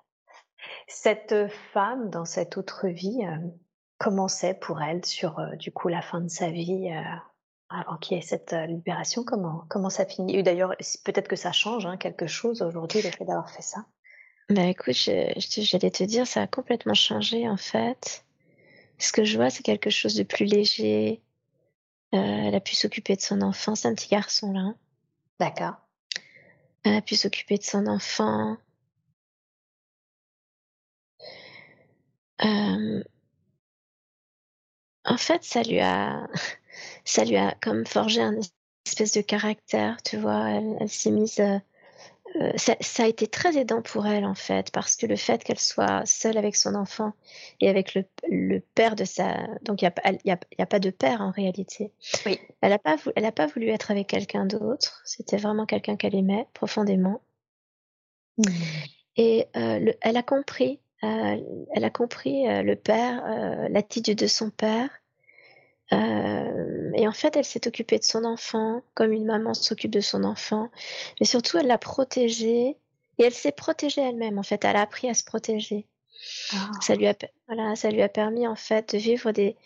Cette 0.88 1.48
femme, 1.72 2.10
dans 2.10 2.24
cette 2.24 2.56
autre 2.56 2.88
vie, 2.88 3.24
euh, 3.24 3.48
comment 3.98 4.28
c'est 4.28 4.54
pour 4.54 4.82
elle 4.82 5.04
sur 5.04 5.38
euh, 5.38 5.54
du 5.56 5.70
coup 5.72 5.88
la 5.88 6.02
fin 6.02 6.20
de 6.20 6.28
sa 6.28 6.50
vie 6.50 6.90
avant 7.68 7.96
qu'il 7.96 8.16
y 8.16 8.20
ait 8.20 8.22
cette 8.22 8.52
libération, 8.52 9.24
comment, 9.24 9.64
comment 9.68 9.90
ça 9.90 10.06
finit? 10.06 10.42
D'ailleurs, 10.42 10.74
peut-être 11.04 11.28
que 11.28 11.36
ça 11.36 11.52
change 11.52 11.86
hein, 11.86 11.96
quelque 11.96 12.26
chose 12.26 12.62
aujourd'hui, 12.62 13.02
le 13.02 13.10
fait 13.10 13.24
d'avoir 13.24 13.50
fait 13.50 13.62
ça? 13.62 13.84
Bah 14.48 14.66
écoute, 14.66 14.94
j'allais 14.94 15.90
te 15.90 16.04
dire, 16.04 16.26
ça 16.26 16.42
a 16.42 16.46
complètement 16.46 16.94
changé 16.94 17.48
en 17.48 17.56
fait. 17.56 18.24
Ce 18.98 19.10
que 19.12 19.24
je 19.24 19.36
vois, 19.36 19.50
c'est 19.50 19.64
quelque 19.64 19.90
chose 19.90 20.14
de 20.14 20.22
plus 20.22 20.44
léger. 20.44 21.20
Euh, 22.14 22.18
elle 22.18 22.54
a 22.54 22.60
pu 22.60 22.76
s'occuper 22.76 23.16
de 23.16 23.20
son 23.20 23.42
enfant, 23.42 23.74
c'est 23.74 23.88
un 23.88 23.94
petit 23.94 24.08
garçon 24.08 24.52
là. 24.52 24.74
D'accord. 25.40 25.74
Elle 26.84 26.94
a 26.94 27.02
pu 27.02 27.16
s'occuper 27.16 27.58
de 27.58 27.64
son 27.64 27.86
enfant. 27.88 28.56
Euh, 32.44 33.02
en 35.04 35.16
fait, 35.16 35.42
ça 35.42 35.62
lui 35.62 35.80
a, 35.80 36.28
ça 37.06 37.24
lui 37.24 37.36
a 37.36 37.56
comme 37.62 37.86
forgé 37.86 38.20
un 38.20 38.36
espèce 38.84 39.12
de 39.12 39.22
caractère, 39.22 39.96
tu 40.04 40.18
vois. 40.18 40.50
Elle, 40.50 40.88
s'est 40.88 41.10
mise. 41.10 41.40
Euh, 41.40 41.58
euh, 42.34 42.52
ça, 42.56 43.04
a 43.04 43.06
été 43.06 43.28
très 43.28 43.56
aidant 43.56 43.80
pour 43.80 44.06
elle 44.06 44.24
en 44.24 44.34
fait, 44.34 44.70
parce 44.72 44.96
que 44.96 45.06
le 45.06 45.16
fait 45.16 45.42
qu'elle 45.42 45.60
soit 45.60 46.04
seule 46.04 46.36
avec 46.36 46.56
son 46.56 46.74
enfant 46.74 47.12
et 47.60 47.68
avec 47.68 47.94
le, 47.94 48.04
le 48.28 48.58
père 48.74 48.96
de 48.96 49.04
sa, 49.04 49.46
donc 49.62 49.80
il 49.80 49.84
n'y 49.84 50.32
a, 50.32 50.38
a, 50.58 50.66
pas 50.66 50.80
de 50.80 50.90
père 50.90 51.20
en 51.22 51.30
réalité. 51.30 51.92
Oui. 52.26 52.38
Elle 52.60 52.70
n'a 52.70 52.78
pas, 52.78 52.96
elle 53.14 53.24
a 53.24 53.32
pas 53.32 53.46
voulu 53.46 53.68
être 53.68 53.92
avec 53.92 54.08
quelqu'un 54.08 54.44
d'autre. 54.44 55.00
C'était 55.04 55.38
vraiment 55.38 55.64
quelqu'un 55.64 55.96
qu'elle 55.96 56.16
aimait 56.16 56.48
profondément. 56.52 57.22
Mmh. 58.38 58.42
Et 59.16 59.46
euh, 59.56 59.92
elle 60.02 60.16
a 60.16 60.22
compris, 60.22 60.80
euh, 61.04 61.36
elle 61.72 61.84
a 61.84 61.90
compris 61.90 62.44
le 62.46 62.74
père, 62.74 63.24
l'attitude 63.70 64.18
de 64.18 64.26
son 64.26 64.50
père. 64.50 64.90
Et 65.90 67.08
en 67.08 67.12
fait, 67.12 67.36
elle 67.36 67.44
s'est 67.44 67.66
occupée 67.68 67.98
de 67.98 68.04
son 68.04 68.24
enfant 68.24 68.82
comme 68.94 69.12
une 69.12 69.26
maman 69.26 69.54
s'occupe 69.54 69.90
de 69.90 70.00
son 70.00 70.24
enfant. 70.24 70.70
Mais 71.20 71.26
surtout, 71.26 71.58
elle 71.58 71.66
l'a 71.66 71.78
protégé 71.78 72.76
et 73.18 73.24
elle 73.24 73.34
s'est 73.34 73.52
protégée 73.52 74.00
elle-même. 74.00 74.38
En 74.38 74.42
fait, 74.42 74.64
elle 74.64 74.76
a 74.76 74.82
appris 74.82 75.08
à 75.08 75.14
se 75.14 75.24
protéger. 75.24 75.86
Ah. 76.52 76.70
Ça 76.80 76.94
lui 76.94 77.06
a, 77.06 77.14
voilà, 77.46 77.76
ça 77.76 77.90
lui 77.90 78.02
a 78.02 78.08
permis 78.08 78.46
en 78.46 78.56
fait 78.56 78.94
de 78.94 78.98
vivre 78.98 79.32
des, 79.32 79.56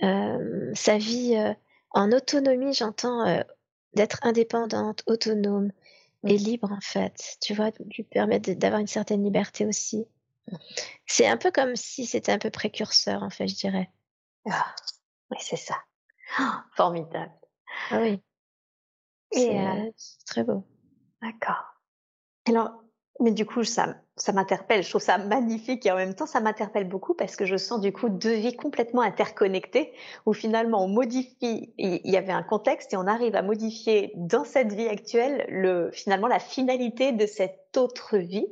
sa 0.00 0.98
vie 0.98 1.54
en 1.90 2.12
autonomie. 2.12 2.74
J'entends 2.74 3.42
d'être 3.94 4.18
indépendante, 4.22 5.02
autonome, 5.06 5.70
et 6.26 6.38
libre 6.38 6.72
en 6.72 6.80
fait, 6.80 7.36
tu 7.40 7.54
vois, 7.54 7.70
lui 7.94 8.02
permettre 8.02 8.50
d'avoir 8.52 8.80
une 8.80 8.86
certaine 8.86 9.22
liberté 9.22 9.66
aussi. 9.66 10.06
C'est 11.06 11.26
un 11.26 11.36
peu 11.36 11.50
comme 11.50 11.76
si 11.76 12.06
c'était 12.06 12.32
un 12.32 12.38
peu 12.38 12.50
précurseur 12.50 13.22
en 13.22 13.30
fait, 13.30 13.46
je 13.48 13.54
dirais. 13.54 13.90
Ah, 14.50 14.74
c'est 15.40 15.56
ça. 15.56 15.76
Formidable. 16.76 17.32
Ah 17.90 18.00
oui. 18.00 18.20
C'est 19.32 19.58
euh, 19.58 19.90
très 20.26 20.44
beau. 20.44 20.64
D'accord. 21.20 21.64
Alors, 22.46 22.84
mais 23.20 23.30
du 23.30 23.46
coup, 23.46 23.62
ça, 23.62 23.96
ça 24.16 24.32
m'interpelle. 24.32 24.82
Je 24.82 24.90
trouve 24.90 25.00
ça 25.00 25.18
magnifique 25.18 25.86
et 25.86 25.92
en 25.92 25.96
même 25.96 26.14
temps, 26.14 26.26
ça 26.26 26.40
m'interpelle 26.40 26.88
beaucoup 26.88 27.14
parce 27.14 27.36
que 27.36 27.46
je 27.46 27.56
sens 27.56 27.80
du 27.80 27.92
coup 27.92 28.08
deux 28.08 28.34
vies 28.34 28.56
complètement 28.56 29.02
interconnectées 29.02 29.92
où 30.26 30.32
finalement 30.32 30.84
on 30.84 30.88
modifie. 30.88 31.72
Il 31.78 32.10
y 32.10 32.16
avait 32.16 32.32
un 32.32 32.42
contexte 32.42 32.92
et 32.92 32.96
on 32.96 33.06
arrive 33.06 33.36
à 33.36 33.42
modifier 33.42 34.12
dans 34.16 34.44
cette 34.44 34.72
vie 34.72 34.88
actuelle 34.88 35.46
le 35.48 35.90
finalement 35.92 36.26
la 36.26 36.40
finalité 36.40 37.12
de 37.12 37.26
cette 37.26 37.76
autre 37.76 38.18
vie. 38.18 38.46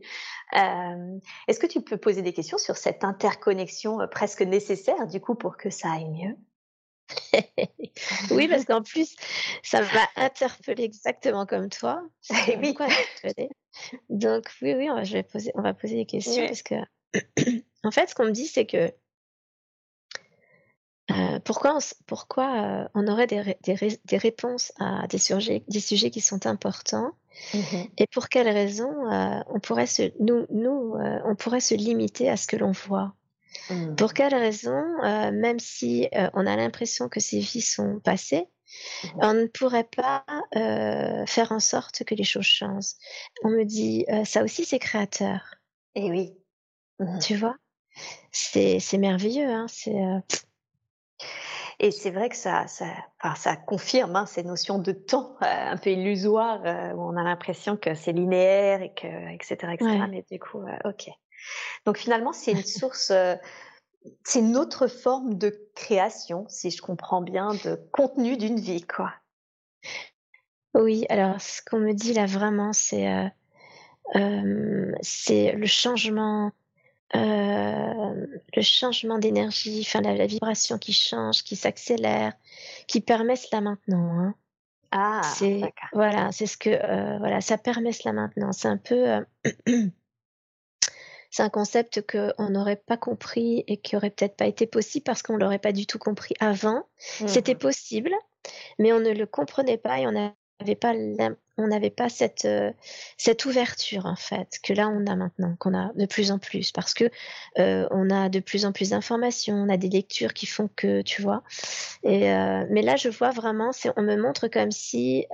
Euh, 0.57 1.19
Est-ce 1.49 1.59
que 1.59 1.67
tu 1.67 1.81
peux 1.81 1.97
poser 1.97 2.23
des 2.23 2.33
questions 2.33 2.59
sur 2.59 2.77
cette 2.77 3.05
interconnexion 3.05 4.01
euh, 4.01 4.07
presque 4.07 4.43
nécessaire 4.43 5.07
du 5.09 5.21
coup 5.21 5.35
pour 5.35 5.57
que 5.57 5.71
ça 5.71 5.93
aille 5.93 6.11
mieux? 6.11 6.37
oui, 8.31 8.49
parce 8.49 8.65
qu'en 8.65 8.83
plus, 8.83 9.17
ça 9.63 9.81
m'a 9.81 10.09
interpellé 10.17 10.85
exactement 10.85 11.47
comme 11.47 11.69
toi. 11.69 12.03
oui. 12.31 12.75
Donc 14.09 14.51
oui, 14.63 14.75
oui, 14.75 14.91
on 14.91 14.95
va, 14.95 15.05
je 15.05 15.15
vais 15.15 15.23
poser, 15.23 15.53
on 15.55 15.63
va 15.63 15.75
poser 15.75 15.97
des 15.97 16.07
questions 16.07 16.47
parce 16.47 16.63
que 16.63 16.75
en 17.85 17.91
fait, 17.91 18.09
ce 18.09 18.15
qu'on 18.15 18.27
me 18.27 18.31
dit, 18.31 18.47
c'est 18.47 18.67
que 18.67 18.93
euh, 21.11 21.41
pourquoi, 21.41 21.77
on, 21.77 21.79
pourquoi 22.07 22.85
euh, 22.85 22.89
on 22.95 23.07
aurait 23.09 23.27
des, 23.27 23.57
des, 23.63 23.99
des, 24.05 24.17
réponses 24.17 24.73
à 24.79 25.07
des 25.09 25.19
sujets, 25.19 25.65
des 25.69 25.81
sujets 25.81 26.11
qui 26.11 26.21
sont 26.21 26.47
importants 26.47 27.13
mmh 27.55 27.59
et 27.99 28.07
pour 28.07 28.29
quelles 28.29 28.49
raisons 28.49 29.11
euh, 29.11 29.41
on 29.49 29.59
pourrait 29.59 29.87
se, 29.87 30.13
nous, 30.21 30.47
nous 30.51 30.95
on 31.25 31.35
pourrait 31.35 31.61
se 31.61 31.75
limiter 31.75 32.29
à 32.29 32.37
ce 32.37 32.47
que 32.47 32.57
l'on 32.57 32.73
voit? 32.73 33.15
Mmh. 33.73 33.97
Pour 33.97 34.13
quelles 34.13 34.35
raisons, 34.35 34.85
même 35.33 35.59
si 35.59 36.09
on 36.35 36.47
a 36.47 36.57
l'impression 36.57 37.09
que 37.09 37.21
ces 37.21 37.39
vies 37.39 37.63
sont 37.63 38.01
passées, 38.01 38.49
Mmh 39.05 39.09
on 39.21 39.35
ne 39.35 39.47
pourrait 39.47 39.89
pas 39.97 40.25
euh, 40.57 41.27
faire 41.27 41.53
en 41.53 41.61
sorte 41.61 42.05
que 42.05 42.15
les 42.15 42.25
choses 42.25 42.45
changent? 42.45 42.95
On 43.43 43.51
me 43.51 43.65
dit, 43.65 44.05
euh, 44.11 44.25
ça 44.25 44.43
aussi 44.43 44.65
c'est 44.65 44.79
créateur. 44.79 45.41
Et 45.95 46.07
eh 46.07 46.11
oui. 46.11 46.33
Mmh 46.99 47.19
tu 47.19 47.37
vois? 47.37 47.57
C'est 48.31 48.81
merveilleux. 48.99 49.51
Hein 49.51 49.67
c'est, 49.69 49.95
euh 49.95 50.21
Et 51.79 51.91
c'est 51.91 52.11
vrai 52.11 52.31
que 52.31 52.37
ça, 52.37 52.67
ça, 52.67 52.87
enfin, 53.23 53.35
ça 53.35 53.57
confirme 53.57 54.17
hein, 54.17 54.27
ces 54.27 54.43
notions 54.43 54.79
de 54.79 54.93
temps 54.93 55.37
un 55.41 55.77
peu 55.77 55.91
illusoires 55.91 56.63
où 56.97 57.03
on 57.03 57.17
a 57.17 57.23
l'impression 57.23 57.77
que 57.77 57.95
c'est 57.95 58.13
linéaire 58.13 58.83
et 58.83 58.95
que, 58.95 59.35
etc., 59.35 59.75
etc. 59.75 60.07
Mais 60.09 60.25
du 60.31 60.39
coup, 60.39 60.65
ok. 60.85 61.11
Donc 61.87 61.97
finalement, 61.97 62.33
c'est 62.33 62.53
une 62.53 62.65
source 62.65 63.13
c'est 64.25 64.41
une 64.41 64.57
autre 64.57 64.87
forme 64.87 65.35
de 65.35 65.69
création, 65.75 66.47
si 66.49 66.71
je 66.71 66.83
comprends 66.83 67.23
bien, 67.23 67.55
de 67.65 67.81
contenu 67.93 68.37
d'une 68.37 68.59
vie, 68.59 68.83
quoi. 68.83 69.13
Oui, 70.75 71.05
alors 71.09 71.41
ce 71.41 71.61
qu'on 71.63 71.79
me 71.79 71.93
dit 71.93 72.15
là 72.15 72.27
vraiment, 72.27 72.73
c'est 72.73 73.09
euh, 73.09 73.29
euh, 74.17 74.93
c'est 75.03 75.53
le 75.53 75.67
changement, 75.67 76.51
euh, 77.15 78.27
le 78.57 78.63
changement 78.63 79.19
d'énergie, 79.19 79.85
enfin 79.87 80.01
la, 80.01 80.27
vibration 80.27 80.79
qui 80.79 80.95
change, 80.95 81.43
qui 81.43 81.57
s'accélère, 81.57 82.33
qui 82.87 83.01
permet 83.01 83.37
cela 83.37 83.61
maintenant. 83.61 84.19
Hein. 84.19 84.35
Ah, 84.93 85.21
c'est 85.37 85.61
voilà, 85.93 86.33
c'est 86.33 86.47
ce 86.47 86.57
que 86.57 86.71
voilà, 87.19 87.41
ça 87.41 87.59
permet 87.59 87.93
cela 87.93 88.13
maintenant. 88.15 88.53
C'est 88.53 88.69
un 88.69 88.79
peu 88.79 89.25
c'est 91.33 91.43
un 91.43 91.49
concept 91.49 92.07
qu'on 92.07 92.51
n'aurait 92.51 92.83
pas 92.87 92.99
compris 92.99 93.65
et 93.67 93.79
qui 93.79 93.97
aurait 93.97 94.11
peut-être 94.11 94.37
pas 94.37 94.47
été 94.47 94.67
possible 94.67 95.03
parce 95.03 95.23
qu'on 95.23 95.37
l'aurait 95.37 95.59
pas 95.59 95.73
du 95.73 95.87
tout 95.87 95.99
compris 95.99 96.35
avant. 96.39 96.85
C'était 96.99 97.55
mmh. 97.55 97.59
possible, 97.59 98.13
mais 98.79 98.93
on 98.93 99.01
ne 99.01 99.11
le 99.11 99.27
comprenait 99.27 99.79
pas 99.79 99.99
et 99.99 100.07
on 100.07 100.13
n'avait 100.13 100.77
pas 100.77 100.93
on 101.59 101.67
n'avait 101.67 101.91
pas 101.91 102.09
cette 102.09 102.45
euh, 102.45 102.71
cette 103.19 103.45
ouverture 103.45 104.07
en 104.07 104.17
fait 104.17 104.59
que 104.63 104.73
là 104.73 104.89
on 104.89 105.07
a 105.07 105.17
maintenant 105.17 105.55
qu'on 105.59 105.75
a 105.75 105.91
de 105.95 106.07
plus 106.07 106.31
en 106.31 106.39
plus 106.39 106.73
parce 106.73 106.95
que 106.95 107.11
euh, 107.59 107.87
on 107.91 108.11
a 108.11 108.29
de 108.29 108.41
plus 108.41 108.65
en 108.65 108.73
plus 108.73 108.91
d'informations 108.91 109.57
on 109.57 109.69
a 109.69 109.77
des 109.77 109.89
lectures 109.89 110.33
qui 110.33 110.47
font 110.47 110.71
que 110.75 111.03
tu 111.03 111.21
vois 111.21 111.43
et 112.05 112.33
euh, 112.33 112.65
mais 112.71 112.81
là 112.81 112.97
je 112.97 113.09
vois 113.09 113.31
vraiment 113.31 113.73
c'est 113.73 113.91
on 113.97 114.03
me 114.03 114.17
montre 114.17 114.49
comme 114.49 114.71
si 114.71 115.27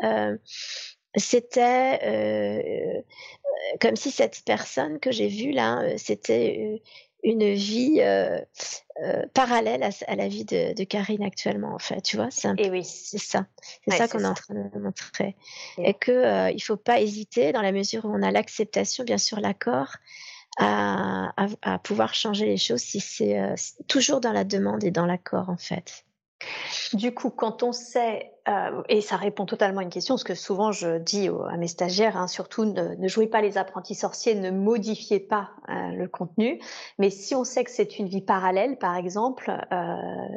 c'était 1.17 2.01
euh, 2.05 3.03
comme 3.81 3.97
si 3.97 4.11
cette 4.11 4.43
personne 4.45 4.99
que 5.01 5.11
j'ai 5.11 5.29
vue 5.29 5.53
là, 5.53 5.81
euh, 5.83 5.95
c'était 5.97 6.83
une 7.25 7.53
vie 7.53 8.01
euh, 8.01 8.41
parallèle 9.35 9.83
à, 9.83 10.17
la 10.17 10.29
vie 10.29 10.45
de, 10.45 10.85
Karine 10.85 11.25
actuellement 11.25 11.75
en 11.75 11.79
fait 11.79 12.01
tu 12.01 12.17
vois 12.17 12.31
c'est 12.31 12.49
oui. 12.71 12.85
c'est 12.85 13.19
ça. 13.19 13.47
C'est 13.87 13.97
ça 13.97 14.07
qu'on 14.07 14.21
est 14.21 14.27
en 14.27 14.35
train 14.35 14.55
de 14.55 14.79
montrer. 14.79 15.35
Et 15.79 15.95
que 15.95 16.53
il 16.53 16.61
faut 16.61 16.77
pas 16.77 17.01
hésiter 17.01 17.53
dans 17.53 17.63
la 17.63 17.73
mesure 17.73 18.05
où 18.05 18.09
on 18.09 18.23
a 18.23 18.31
l'acceptation 18.31 19.03
bien 19.03 19.19
sûr 19.19 19.41
l'accord 19.41 19.97
à, 20.59 21.33
à, 21.63 21.79
pouvoir 21.79 22.15
changer 22.15 22.47
les 22.47 22.57
choses 22.57 22.81
si 22.81 23.01
c'est 23.01 23.55
toujours 23.89 24.21
dans 24.21 24.33
la 24.33 24.45
demande 24.45 24.85
et 24.85 24.91
dans 24.91 25.07
l'accord 25.07 25.49
en 25.51 25.57
fait 25.57 26.05
du 26.93 27.13
coup, 27.13 27.31
quand 27.31 27.63
on 27.63 27.73
sait, 27.73 28.33
euh, 28.49 28.83
et 28.89 29.01
ça 29.01 29.17
répond 29.17 29.47
totalement 29.47 29.81
à 29.81 29.83
une 29.83 29.91
question, 29.91 30.17
ce 30.17 30.25
que 30.25 30.35
souvent 30.35 30.73
je 30.73 30.99
dis 30.99 31.29
à 31.29 31.57
mes 31.57 31.69
stagiaires, 31.69 32.17
hein, 32.17 32.29
surtout 32.29 32.65
ne, 32.65 33.09
jouez 33.09 33.27
pas 33.27 33.41
les 33.41 33.59
apprentis 33.59 33.95
sorciers, 33.95 34.35
ne 34.35 34.51
modifiez 34.51 35.21
pas 35.21 35.51
euh, 35.69 35.93
le 35.93 36.09
contenu, 36.09 36.61
mais 36.99 37.11
si 37.11 37.35
on 37.35 37.45
sait 37.45 37.65
que 37.65 37.71
c'est 37.71 37.99
une 37.99 38.09
vie 38.09 38.23
parallèle, 38.23 38.79
par 38.79 38.97
exemple, 38.97 39.51
euh, 39.73 39.95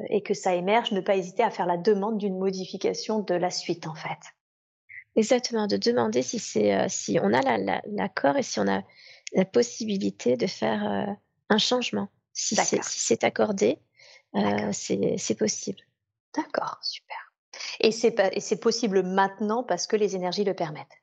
et 0.10 0.22
que 0.22 0.34
ça 0.34 0.56
émerge, 0.56 0.92
ne 0.92 1.02
pas 1.02 1.16
hésiter 1.16 1.44
à 1.44 1.50
faire 1.50 1.68
la 1.68 1.78
demande 1.78 2.18
d'une 2.18 2.38
modification 2.38 3.20
de 3.20 3.36
la 3.36 3.52
suite, 3.52 3.88
en 3.88 3.96
fait. 3.96 4.20
Exactement, 5.16 5.68
de 5.68 5.78
demander 5.78 6.22
si 6.22 6.40
c'est, 6.40 6.88
si 6.88 7.20
on 7.22 7.34
a 7.34 7.42
l'accord 7.86 8.38
et 8.38 8.44
si 8.44 8.60
on 8.62 8.68
a 8.68 8.82
la 9.34 9.46
possibilité 9.46 10.38
de 10.38 10.48
faire 10.48 11.18
un 11.50 11.58
changement, 11.58 12.08
si 12.32 12.56
c'est 12.56 13.24
accordé, 13.26 13.80
c'est 14.72 15.38
possible. 15.38 15.82
D'accord, 16.36 16.78
super. 16.82 17.18
Et 17.80 17.92
c'est 17.92 18.60
possible 18.60 19.04
maintenant 19.04 19.64
parce 19.64 19.88
que 19.88 19.96
les 19.96 20.16
énergies 20.16 20.44
le 20.44 20.54
permettent? 20.54 21.02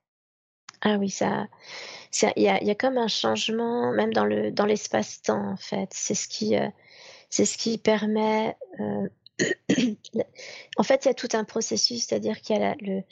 Ah 0.81 0.97
oui, 0.97 1.11
ça, 1.11 1.49
il 2.37 2.43
y 2.43 2.49
a, 2.49 2.63
y 2.63 2.71
a, 2.71 2.75
comme 2.75 2.99
un 2.99 3.09
changement, 3.09 3.93
même 3.93 4.13
dans 4.13 4.25
le 4.25 4.53
dans 4.53 4.65
l'espace-temps 4.65 5.53
en 5.53 5.57
fait. 5.57 5.89
C'est 5.93 6.15
ce 6.15 6.29
qui, 6.29 6.57
euh, 6.57 6.69
c'est 7.31 7.45
ce 7.45 7.59
qui 7.59 7.79
permet. 7.79 8.57
Euh, 8.81 9.09
en 10.77 10.83
fait, 10.85 11.05
il 11.05 11.09
y 11.09 11.11
a 11.11 11.15
tout 11.15 11.29
un 11.33 11.45
processus, 11.45 12.07
c'est-à-dire 12.07 12.41
qu'il 12.41 12.57
y 12.57 12.63
a 12.63 12.77
le, 12.81 13.03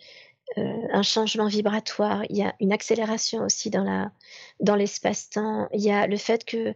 un 0.56 1.02
changement 1.02 1.48
vibratoire, 1.48 2.24
il 2.30 2.36
y 2.36 2.42
a 2.42 2.54
une 2.60 2.72
accélération 2.72 3.40
aussi 3.44 3.68
dans 3.68 3.84
la 3.84 4.12
dans 4.60 4.76
l'espace-temps. 4.76 5.68
Il 5.72 5.80
y 5.80 5.90
a 5.90 6.06
le 6.06 6.16
fait 6.16 6.44
que 6.44 6.74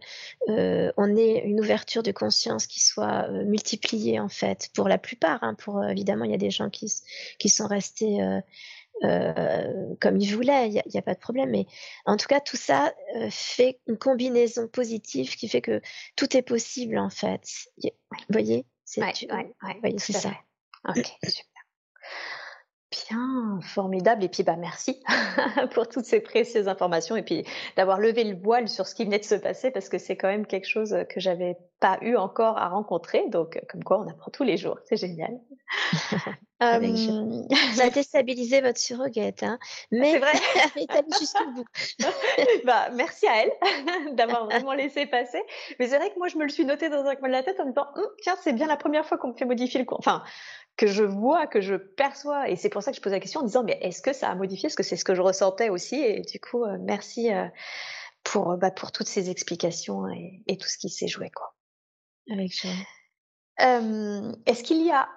euh, 0.49 0.93
on 0.97 1.17
ait 1.17 1.43
une 1.45 1.61
ouverture 1.61 2.03
de 2.03 2.13
conscience 2.13 2.67
qui 2.67 2.81
soit 2.81 3.29
euh, 3.29 3.45
multipliée 3.45 4.21
en 4.21 4.29
fait 4.29 4.71
pour 4.75 4.89
la 4.89 4.99
plupart. 4.99 5.43
Hein, 5.43 5.55
pour 5.55 5.83
évidemment, 5.85 6.25
il 6.25 6.33
y 6.33 6.35
a 6.35 6.39
des 6.39 6.51
gens 6.51 6.69
qui 6.69 6.93
qui 7.39 7.49
sont 7.49 7.67
restés 7.67 8.19
comme 9.03 10.19
ils 10.19 10.35
voulaient, 10.35 10.69
il 10.69 10.73
n'y 10.73 10.79
a, 10.79 10.99
a, 10.99 11.03
pas 11.03 11.15
de 11.15 11.21
problème. 11.21 11.51
Mais 11.51 11.67
en 12.05 12.19
tout 12.19 12.27
cas, 12.27 12.41
tout 12.41 12.59
ça 12.59 12.93
fait 13.31 13.81
une 13.87 13.97
combinaison 13.97 14.69
positive 14.69 15.37
qui 15.37 15.49
fait 15.49 15.63
que 15.63 15.81
tout 16.17 16.37
est 16.37 16.43
possible 16.43 16.99
en 16.99 17.09
fait. 17.09 17.49
Vous 17.83 17.91
voyez 18.29 18.67
C'est 18.85 19.01
ouais, 19.01 19.55
ouais, 19.83 19.95
c'est 19.97 20.13
ça. 20.13 20.33
Ok, 20.89 21.07
super. 21.23 21.61
Bien, 22.91 23.61
formidable. 23.63 24.25
Et 24.25 24.29
puis, 24.29 24.43
bah, 24.43 24.57
merci 24.57 25.01
pour 25.75 25.89
toutes 25.89 26.05
ces 26.05 26.19
précieuses 26.21 26.67
informations 26.67 27.15
et 27.15 27.23
puis 27.23 27.45
d'avoir 27.77 28.01
levé 28.01 28.25
le 28.25 28.37
voile 28.37 28.69
sur 28.69 28.87
ce 28.87 28.97
qui 28.97 29.05
venait 29.05 29.21
de 29.21 29.25
se 29.25 29.37
passer 29.37 29.71
parce 29.71 29.89
que 29.89 29.97
c'est 29.99 30.17
quand 30.17 30.27
même 30.27 30.45
quelque 30.45 30.67
chose 30.67 30.97
que 31.09 31.21
j'avais 31.21 31.57
pas 31.79 31.99
eu 32.03 32.17
encore 32.17 32.59
à 32.59 32.69
rencontrer. 32.69 33.29
Donc, 33.29 33.61
comme 33.69 33.85
quoi, 33.85 34.01
on 34.01 34.09
apprend 34.09 34.33
tous 34.33 34.43
les 34.43 34.57
jours. 34.57 34.79
C'est 34.87 34.97
génial. 34.97 35.39
euh... 36.63 37.45
Ça 37.75 37.85
a 37.85 37.91
déstabilisé 37.91 38.61
votre 38.61 38.81
surrogate, 38.81 39.45
hein. 39.45 39.61
Mais 39.93 40.13
c'est 40.13 40.19
vrai. 40.19 40.33
elle 40.75 40.83
est 40.83 41.19
jusqu'au 41.19 41.49
bout. 41.53 41.67
bah, 42.65 42.91
merci 42.95 43.29
à 43.29 43.45
elle 43.45 44.15
d'avoir 44.17 44.47
vraiment 44.47 44.73
laissé 44.73 45.07
passer. 45.07 45.41
Mais 45.79 45.87
c'est 45.87 45.97
vrai 45.97 46.11
que 46.11 46.19
moi, 46.19 46.27
je 46.27 46.37
me 46.37 46.43
le 46.43 46.51
suis 46.51 46.65
noté 46.65 46.89
dans 46.89 47.05
un 47.05 47.15
coin 47.15 47.29
de 47.29 47.35
la 47.35 47.45
tête 47.45 47.61
en 47.61 47.67
me 47.67 47.71
disant, 47.71 47.87
hum, 47.95 48.07
tiens, 48.23 48.35
c'est 48.43 48.53
bien 48.53 48.67
la 48.67 48.77
première 48.77 49.07
fois 49.07 49.17
qu'on 49.17 49.29
me 49.29 49.35
fait 49.35 49.45
modifier 49.45 49.79
le 49.79 49.87
compte. 49.87 50.01
Enfin, 50.01 50.25
que 50.77 50.87
je 50.87 51.05
vois, 51.05 51.47
que 51.47 51.61
je 51.61 51.75
perçois. 51.75 52.49
Et 52.49 52.57
c'est 52.57 52.71
pour 52.71 52.83
ça 52.83 52.91
que 52.91 52.97
je 52.97 53.03
pose 53.03 53.13
la 53.13 53.21
question 53.21 53.41
en 53.41 53.45
disant, 53.45 53.65
mais 53.65 53.79
est-ce 53.83 54.03
que 54.03 54.13
ça 54.13 54.31
a 54.31 54.35
modifié? 54.35 54.67
Est-ce 54.69 54.77
que 54.77 54.83
c'est 54.83 54.97
ce 54.97 55.05
que 55.05 55.15
je 55.15 55.23
ressentais 55.23 55.69
aussi 55.69 55.97
Et 55.97 56.23
du 56.23 56.41
coup, 56.41 56.65
euh, 56.65 56.79
merci 56.81 57.33
euh, 57.33 57.47
pour, 58.25 58.57
bah, 58.57 58.71
pour 58.71 58.93
toutes 58.93 59.09
ces 59.09 59.31
explications 59.31 60.09
et, 60.09 60.43
et 60.47 60.57
tout 60.57 60.69
ce 60.69 60.79
qui 60.79 60.89
s'est 60.89 61.09
joué. 61.09 61.31
Quoi. 61.31 61.55
Avec 62.31 62.53
joie. 62.53 62.71
Euh, 63.61 64.33
est-ce 64.47 64.63
qu'il 64.63 64.85
y 64.85 64.91
a 64.91 65.09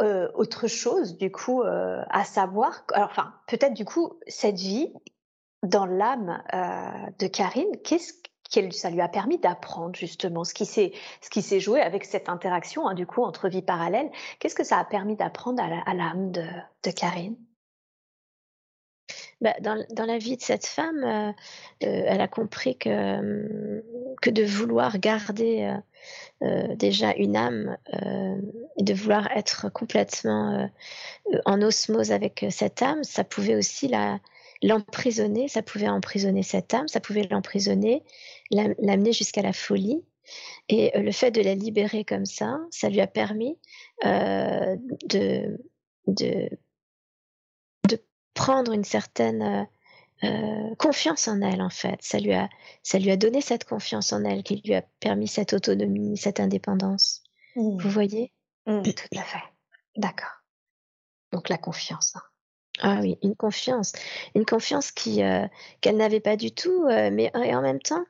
euh, 0.00 0.30
autre 0.34 0.66
chose, 0.66 1.18
du 1.18 1.30
coup, 1.30 1.62
euh, 1.62 2.02
à 2.08 2.24
savoir? 2.24 2.84
Alors, 2.92 3.10
enfin, 3.10 3.34
peut-être, 3.46 3.74
du 3.74 3.84
coup, 3.84 4.18
cette 4.26 4.58
vie 4.58 4.92
dans 5.62 5.84
l'âme 5.84 6.42
de 7.18 7.26
Karine, 7.26 7.76
qu'est-ce 7.84 8.14
ça 8.72 8.90
lui 8.90 9.00
a 9.00 9.08
permis 9.08 9.38
d'apprendre 9.38 9.94
justement 9.94 10.44
ce 10.44 10.54
qui 10.54 10.66
s'est 10.66 10.92
ce 11.20 11.30
qui 11.30 11.42
s'est 11.42 11.60
joué 11.60 11.80
avec 11.80 12.04
cette 12.04 12.28
interaction 12.28 12.88
hein, 12.88 12.94
du 12.94 13.06
coup 13.06 13.22
entre 13.22 13.48
vies 13.48 13.62
parallèles. 13.62 14.10
Qu'est-ce 14.38 14.54
que 14.54 14.64
ça 14.64 14.78
a 14.78 14.84
permis 14.84 15.16
d'apprendre 15.16 15.62
à 15.62 15.94
l'âme 15.94 16.32
de, 16.32 16.44
de, 16.82 16.90
Karine? 16.90 17.36
Bah, 19.40 19.54
dans, 19.60 19.82
dans, 19.90 20.04
la 20.04 20.18
vie 20.18 20.36
de 20.36 20.42
cette 20.42 20.66
femme, 20.66 21.02
euh, 21.02 21.30
euh, 21.86 22.04
elle 22.06 22.20
a 22.20 22.28
compris 22.28 22.76
que 22.76 23.82
que 24.20 24.30
de 24.30 24.44
vouloir 24.44 24.98
garder 24.98 25.78
euh, 26.42 26.74
déjà 26.74 27.14
une 27.16 27.36
âme 27.36 27.76
et 28.76 28.82
de 28.82 28.94
vouloir 28.94 29.30
être 29.34 29.70
complètement 29.72 30.68
en 31.46 31.62
osmose 31.62 32.12
avec 32.12 32.44
cette 32.50 32.82
âme, 32.82 33.02
ça 33.02 33.24
pouvait 33.24 33.54
aussi 33.54 33.88
la 33.88 34.18
l'emprisonner, 34.62 35.48
ça 35.48 35.62
pouvait 35.62 35.88
emprisonner 35.88 36.42
cette 36.42 36.74
âme, 36.74 36.88
ça 36.88 37.00
pouvait 37.00 37.26
l'emprisonner, 37.30 38.04
l'amener 38.50 39.12
jusqu'à 39.12 39.42
la 39.42 39.52
folie. 39.52 40.02
Et 40.68 40.96
euh, 40.96 41.02
le 41.02 41.12
fait 41.12 41.30
de 41.30 41.40
la 41.40 41.54
libérer 41.54 42.04
comme 42.04 42.26
ça, 42.26 42.60
ça 42.70 42.88
lui 42.88 43.00
a 43.00 43.06
permis 43.06 43.58
euh, 44.04 44.76
de, 45.08 45.58
de, 46.06 46.48
de 47.88 48.04
prendre 48.34 48.72
une 48.72 48.84
certaine 48.84 49.66
euh, 50.22 50.74
confiance 50.76 51.26
en 51.26 51.40
elle, 51.40 51.62
en 51.62 51.70
fait. 51.70 51.96
Ça 52.00 52.20
lui, 52.20 52.32
a, 52.32 52.48
ça 52.82 52.98
lui 52.98 53.10
a 53.10 53.16
donné 53.16 53.40
cette 53.40 53.64
confiance 53.64 54.12
en 54.12 54.24
elle 54.24 54.42
qui 54.42 54.62
lui 54.64 54.74
a 54.74 54.82
permis 55.00 55.26
cette 55.26 55.52
autonomie, 55.52 56.16
cette 56.16 56.38
indépendance. 56.38 57.24
Mmh. 57.56 57.78
Vous 57.78 57.90
voyez? 57.90 58.32
Mmh, 58.66 58.82
Tout 58.82 59.18
à 59.18 59.22
fait. 59.22 59.42
D'accord. 59.96 60.42
Donc 61.32 61.48
la 61.48 61.58
confiance. 61.58 62.14
Hein. 62.16 62.22
Ah 62.82 62.98
oui, 63.00 63.18
une 63.22 63.36
confiance, 63.36 63.92
une 64.34 64.46
confiance 64.46 64.90
qui 64.90 65.22
euh, 65.22 65.46
qu'elle 65.80 65.98
n'avait 65.98 66.20
pas 66.20 66.36
du 66.36 66.50
tout, 66.50 66.84
euh, 66.86 67.10
mais 67.12 67.30
et 67.44 67.54
en 67.54 67.60
même 67.60 67.80
temps 67.80 68.04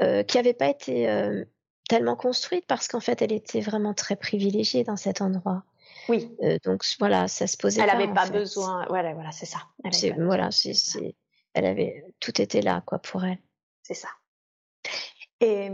euh, 0.00 0.24
qui 0.24 0.36
n'avait 0.36 0.52
pas 0.52 0.68
été 0.68 1.08
euh, 1.08 1.44
tellement 1.88 2.16
construite 2.16 2.66
parce 2.66 2.88
qu'en 2.88 3.00
fait 3.00 3.22
elle 3.22 3.32
était 3.32 3.60
vraiment 3.60 3.94
très 3.94 4.16
privilégiée 4.16 4.82
dans 4.82 4.96
cet 4.96 5.20
endroit. 5.20 5.62
Oui. 6.08 6.36
Euh, 6.42 6.58
donc 6.64 6.84
voilà, 6.98 7.28
ça 7.28 7.46
se 7.46 7.56
posait. 7.56 7.80
Elle 7.80 7.86
n'avait 7.86 8.08
pas, 8.08 8.26
pas 8.26 8.30
besoin. 8.30 8.84
Voilà, 8.88 9.14
voilà, 9.14 9.30
c'est 9.30 9.46
ça. 9.46 9.58
C'est 9.92 10.10
voilà, 10.10 10.50
c'est, 10.50 10.74
c'est, 10.74 11.14
elle 11.54 11.66
avait 11.66 12.04
tout 12.18 12.40
était 12.40 12.62
là 12.62 12.82
quoi 12.84 12.98
pour 12.98 13.24
elle. 13.24 13.38
C'est 13.82 13.94
ça. 13.94 14.08
Et 15.40 15.70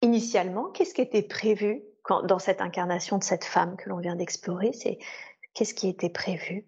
initialement, 0.00 0.70
qu'est-ce 0.70 0.94
qui 0.94 1.02
était 1.02 1.22
prévu 1.22 1.82
quand, 2.02 2.22
dans 2.22 2.38
cette 2.38 2.60
incarnation 2.60 3.18
de 3.18 3.24
cette 3.24 3.44
femme 3.44 3.76
que 3.76 3.88
l'on 3.90 3.98
vient 3.98 4.16
d'explorer? 4.16 4.72
C'est 4.72 4.98
qu'est-ce 5.52 5.74
qui 5.74 5.88
était 5.88 6.10
prévu? 6.10 6.66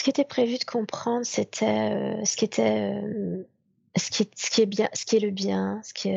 Ce 0.00 0.02
qui 0.02 0.08
était 0.08 0.24
prévu 0.24 0.56
de 0.56 0.64
comprendre, 0.64 1.26
c'était 1.26 1.66
euh, 1.92 2.24
ce 2.24 2.34
qui 2.34 2.46
était 2.46 2.90
euh, 2.90 3.46
ce 3.98 4.10
qui 4.10 4.22
est, 4.22 4.30
ce 4.34 4.48
qui 4.48 4.62
est 4.62 4.66
bien, 4.66 4.88
ce 4.94 5.04
qui 5.04 5.16
est 5.16 5.20
le 5.20 5.30
bien, 5.30 5.78
ce 5.84 5.92
qui 5.92 6.08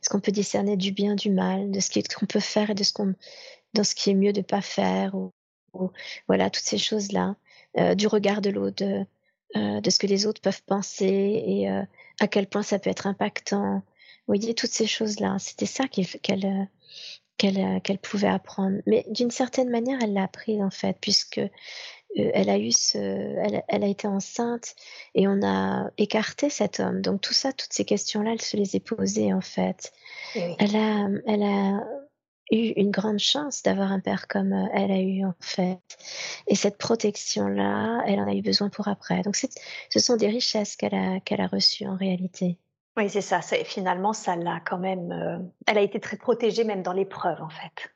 ce 0.00 0.08
qu'on 0.08 0.20
peut 0.20 0.30
discerner 0.30 0.76
du 0.76 0.92
bien, 0.92 1.16
du 1.16 1.30
mal, 1.30 1.72
de 1.72 1.80
ce 1.80 1.90
qu'on 2.14 2.26
peut 2.26 2.38
faire 2.38 2.70
et 2.70 2.74
de 2.74 2.84
ce 2.84 2.92
qu'on, 2.92 3.16
dans 3.74 3.82
ce 3.82 3.96
qui 3.96 4.10
est 4.10 4.14
mieux 4.14 4.32
de 4.32 4.42
pas 4.42 4.60
faire, 4.60 5.16
ou, 5.16 5.32
voilà 6.28 6.50
toutes 6.50 6.66
ces 6.66 6.78
choses 6.78 7.10
là, 7.10 7.34
euh, 7.78 7.96
du 7.96 8.06
regard 8.06 8.42
de 8.42 8.50
l'autre, 8.50 8.76
de, 8.84 9.90
ce 9.90 9.98
que 9.98 10.06
les 10.06 10.24
autres 10.26 10.40
peuvent 10.40 10.62
penser 10.62 11.42
et 11.44 11.68
à 12.20 12.28
quel 12.28 12.46
point 12.46 12.62
ça 12.62 12.78
peut 12.78 12.90
être 12.90 13.08
impactant. 13.08 13.78
Vous 14.28 14.34
voyez 14.36 14.54
toutes 14.54 14.70
ces 14.70 14.86
choses 14.86 15.18
là, 15.18 15.36
c'était 15.40 15.66
ça 15.66 15.88
qu'elle 15.88 16.06
qu'elle 17.38 17.82
qu'elle 17.82 17.98
pouvait 17.98 18.28
apprendre. 18.28 18.78
Mais 18.86 19.04
d'une 19.10 19.32
certaine 19.32 19.70
manière, 19.70 19.98
elle 20.00 20.12
l'a 20.12 20.22
appris 20.22 20.62
en 20.62 20.70
fait, 20.70 20.96
puisque 21.00 21.40
elle 22.16 22.50
a 22.50 22.58
eu 22.58 22.72
ce, 22.72 22.98
elle, 22.98 23.62
elle, 23.68 23.84
a 23.84 23.86
été 23.86 24.06
enceinte 24.06 24.74
et 25.14 25.28
on 25.28 25.42
a 25.42 25.90
écarté 25.98 26.50
cet 26.50 26.80
homme. 26.80 27.02
Donc 27.02 27.20
tout 27.20 27.34
ça, 27.34 27.52
toutes 27.52 27.72
ces 27.72 27.84
questions-là, 27.84 28.32
elle 28.32 28.42
se 28.42 28.56
les 28.56 28.76
est 28.76 28.80
posées 28.80 29.32
en 29.32 29.40
fait. 29.40 29.92
Oui. 30.34 30.56
Elle 30.58 30.76
a, 30.76 31.08
elle 31.26 31.42
a 31.42 31.84
eu 32.50 32.72
une 32.76 32.90
grande 32.90 33.18
chance 33.18 33.62
d'avoir 33.62 33.92
un 33.92 34.00
père 34.00 34.28
comme 34.28 34.52
euh, 34.52 34.66
elle 34.72 34.90
a 34.90 35.00
eu 35.00 35.24
en 35.24 35.34
fait. 35.40 35.78
Et 36.46 36.54
cette 36.54 36.78
protection-là, 36.78 38.02
elle 38.06 38.20
en 38.20 38.28
a 38.28 38.34
eu 38.34 38.42
besoin 38.42 38.68
pour 38.68 38.88
après. 38.88 39.22
Donc 39.22 39.36
ce 39.36 39.98
sont 39.98 40.16
des 40.16 40.28
richesses 40.28 40.76
qu'elle 40.76 40.94
a, 40.94 41.20
qu'elle 41.20 41.40
a 41.40 41.46
reçues 41.46 41.86
en 41.86 41.96
réalité. 41.96 42.58
Oui, 42.96 43.10
c'est 43.10 43.20
ça. 43.20 43.42
Finalement, 43.42 44.14
ça 44.14 44.36
l'a 44.36 44.60
quand 44.64 44.78
même. 44.78 45.12
Euh, 45.12 45.38
elle 45.66 45.76
a 45.76 45.82
été 45.82 46.00
très 46.00 46.16
protégée 46.16 46.64
même 46.64 46.82
dans 46.82 46.94
l'épreuve 46.94 47.42
en 47.42 47.50
fait. 47.50 47.90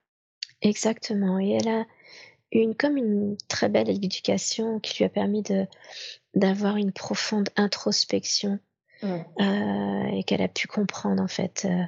Exactement. 0.61 1.39
Et 1.39 1.53
elle 1.53 1.69
a, 1.69 1.85
une 2.53 2.75
comme 2.75 2.97
une 2.97 3.37
très 3.49 3.69
belle 3.69 3.89
éducation 3.89 4.81
qui 4.81 4.99
lui 4.99 5.05
a 5.05 5.09
permis 5.09 5.43
de 5.43 5.67
d'avoir 6.35 6.77
une 6.77 6.93
profonde 6.93 7.49
introspection 7.57 8.59
mmh. 9.03 9.07
euh, 9.41 10.05
et 10.13 10.25
qu'elle 10.25 10.43
a 10.43 10.49
pu 10.49 10.69
comprendre 10.69 11.23
en 11.23 11.29
fait 11.29 11.67
euh, 11.67 11.85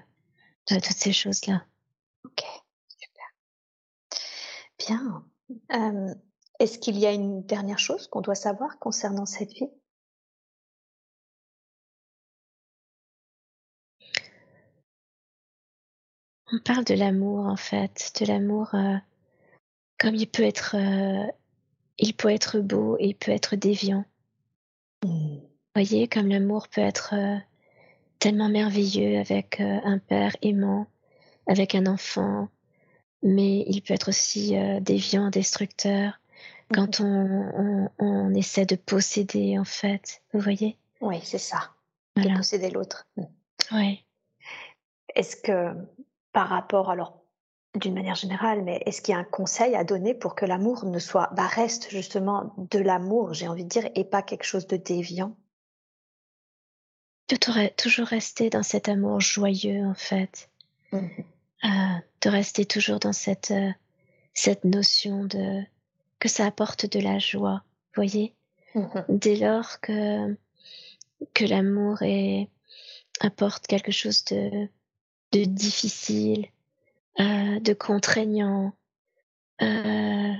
toutes 0.66 0.84
ces 0.84 1.12
choses 1.12 1.46
là. 1.46 1.64
Ok, 2.24 2.44
super. 2.88 3.24
Bien. 4.78 5.24
Euh, 5.72 6.14
Est-ce 6.58 6.78
qu'il 6.78 6.98
y 6.98 7.06
a 7.06 7.12
une 7.12 7.44
dernière 7.44 7.78
chose 7.78 8.06
qu'on 8.08 8.20
doit 8.20 8.34
savoir 8.34 8.78
concernant 8.78 9.26
cette 9.26 9.52
vie? 9.52 9.70
On 16.54 16.58
parle 16.58 16.84
de 16.84 16.94
l'amour 16.94 17.46
en 17.46 17.56
fait, 17.56 18.12
de 18.20 18.26
l'amour 18.26 18.74
euh, 18.74 18.96
comme 20.02 20.16
il 20.16 20.26
peut 20.26 20.42
être, 20.42 20.74
euh, 20.76 21.30
il 21.96 22.14
peut 22.14 22.30
être 22.30 22.58
beau 22.58 22.96
et 22.98 23.06
il 23.06 23.14
peut 23.14 23.30
être 23.30 23.54
déviant. 23.54 24.04
Mmh. 25.04 25.36
Voyez, 25.76 26.08
comme 26.08 26.26
l'amour 26.26 26.66
peut 26.66 26.80
être 26.80 27.14
euh, 27.14 27.38
tellement 28.18 28.48
merveilleux 28.48 29.20
avec 29.20 29.60
euh, 29.60 29.78
un 29.84 29.98
père 29.98 30.36
aimant, 30.42 30.88
avec 31.46 31.76
un 31.76 31.86
enfant, 31.86 32.48
mais 33.22 33.64
il 33.68 33.80
peut 33.82 33.94
être 33.94 34.08
aussi 34.08 34.56
déviant, 34.80 35.30
destructeur, 35.30 36.18
mmh. 36.70 36.74
quand 36.74 37.00
on, 37.00 37.06
on, 37.06 37.88
on, 38.00 38.34
essaie 38.34 38.66
de 38.66 38.74
posséder, 38.74 39.56
en 39.56 39.64
fait. 39.64 40.20
Vous 40.32 40.40
voyez? 40.40 40.76
Oui, 41.00 41.20
c'est 41.22 41.38
ça. 41.38 41.70
Voilà. 42.16 42.32
De 42.32 42.36
posséder 42.38 42.70
l'autre. 42.70 43.06
Mmh. 43.16 43.22
Oui. 43.70 44.04
Est-ce 45.14 45.36
que 45.36 45.72
par 46.32 46.48
rapport, 46.48 46.90
alors 46.90 47.21
d'une 47.74 47.94
manière 47.94 48.14
générale, 48.14 48.62
mais 48.62 48.82
est-ce 48.84 49.00
qu'il 49.00 49.12
y 49.12 49.16
a 49.16 49.20
un 49.20 49.24
conseil 49.24 49.74
à 49.74 49.84
donner 49.84 50.14
pour 50.14 50.34
que 50.34 50.44
l'amour 50.44 50.84
ne 50.84 50.98
soit, 50.98 51.30
bah, 51.34 51.46
reste 51.46 51.88
justement 51.90 52.54
de 52.58 52.78
l'amour, 52.78 53.32
j'ai 53.32 53.48
envie 53.48 53.64
de 53.64 53.68
dire, 53.68 53.88
et 53.94 54.04
pas 54.04 54.22
quelque 54.22 54.44
chose 54.44 54.66
de 54.66 54.76
déviant? 54.76 55.36
Toujours 57.78 58.06
rester 58.06 58.50
dans 58.50 58.62
cet 58.62 58.88
amour 58.88 59.20
joyeux, 59.20 59.86
en 59.86 59.94
fait. 59.94 60.50
Mmh. 60.92 60.98
Euh, 61.64 61.68
de 62.20 62.28
rester 62.28 62.66
toujours 62.66 62.98
dans 62.98 63.14
cette, 63.14 63.52
euh, 63.52 63.70
cette 64.34 64.64
notion 64.64 65.24
de 65.24 65.62
que 66.18 66.28
ça 66.28 66.46
apporte 66.46 66.86
de 66.86 67.00
la 67.00 67.18
joie, 67.18 67.64
voyez? 67.94 68.34
Mmh. 68.74 68.86
Dès 69.08 69.36
lors 69.36 69.80
que, 69.80 70.36
que 71.34 71.44
l'amour 71.44 71.98
apporte 73.20 73.66
quelque 73.66 73.92
chose 73.92 74.24
de, 74.26 74.68
de 75.32 75.44
difficile, 75.44 76.46
euh, 77.20 77.60
de 77.60 77.72
contraignant, 77.72 78.72
euh, 79.60 80.32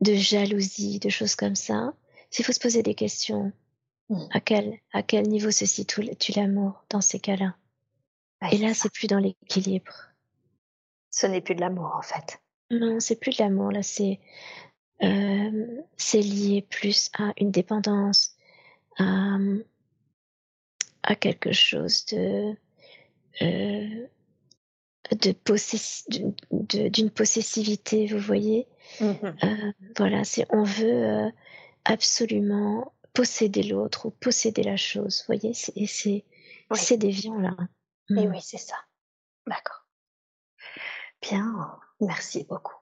de 0.00 0.14
jalousie, 0.14 0.98
de 0.98 1.08
choses 1.08 1.36
comme 1.36 1.54
ça, 1.54 1.92
s'il 2.30 2.44
faut 2.44 2.52
se 2.52 2.60
poser 2.60 2.82
des 2.82 2.94
questions, 2.94 3.52
mmh. 4.08 4.24
à, 4.30 4.40
quel, 4.40 4.78
à 4.92 5.02
quel 5.02 5.28
niveau 5.28 5.50
se 5.50 5.66
situe 5.66 6.08
l'amour 6.36 6.84
dans 6.90 7.00
ces 7.00 7.20
cas-là? 7.20 7.56
Et 8.52 8.58
là, 8.58 8.74
c'est 8.74 8.92
plus 8.92 9.06
dans 9.06 9.18
l'équilibre. 9.18 9.94
Ce 11.10 11.26
n'est 11.26 11.40
plus 11.40 11.54
de 11.54 11.60
l'amour, 11.60 11.92
en 11.96 12.02
fait. 12.02 12.40
Non, 12.70 13.00
c'est 13.00 13.16
plus 13.16 13.36
de 13.36 13.42
l'amour 13.42 13.70
là, 13.70 13.82
c'est 13.82 14.20
c'est 15.96 16.22
lié 16.22 16.66
plus 16.70 17.10
à 17.18 17.32
une 17.36 17.50
dépendance, 17.50 18.36
à, 18.98 19.36
à 21.02 21.14
quelque 21.14 21.52
chose 21.52 22.06
de 22.06 22.56
de 23.40 24.08
d'une 25.12 27.10
possessivité, 27.10 28.06
vous 28.06 28.18
voyez. 28.18 28.66
Mmh 29.00 29.14
voilà, 29.96 30.24
c'est 30.24 30.46
on 30.50 30.62
veut 30.62 31.30
absolument 31.84 32.94
posséder 33.12 33.62
l'autre 33.62 34.06
ou 34.06 34.10
posséder 34.10 34.62
la 34.62 34.76
chose, 34.76 35.20
vous 35.20 35.26
voyez, 35.34 35.52
et 35.76 35.86
c'est 35.86 36.24
c'est 36.74 36.96
déviant 36.96 37.38
là. 37.38 37.56
Et 38.10 38.26
mmh. 38.26 38.30
oui, 38.30 38.38
c'est 38.42 38.58
ça. 38.58 38.76
D'accord. 39.46 39.86
Bien, 41.22 41.78
merci 42.00 42.44
beaucoup. 42.44 42.76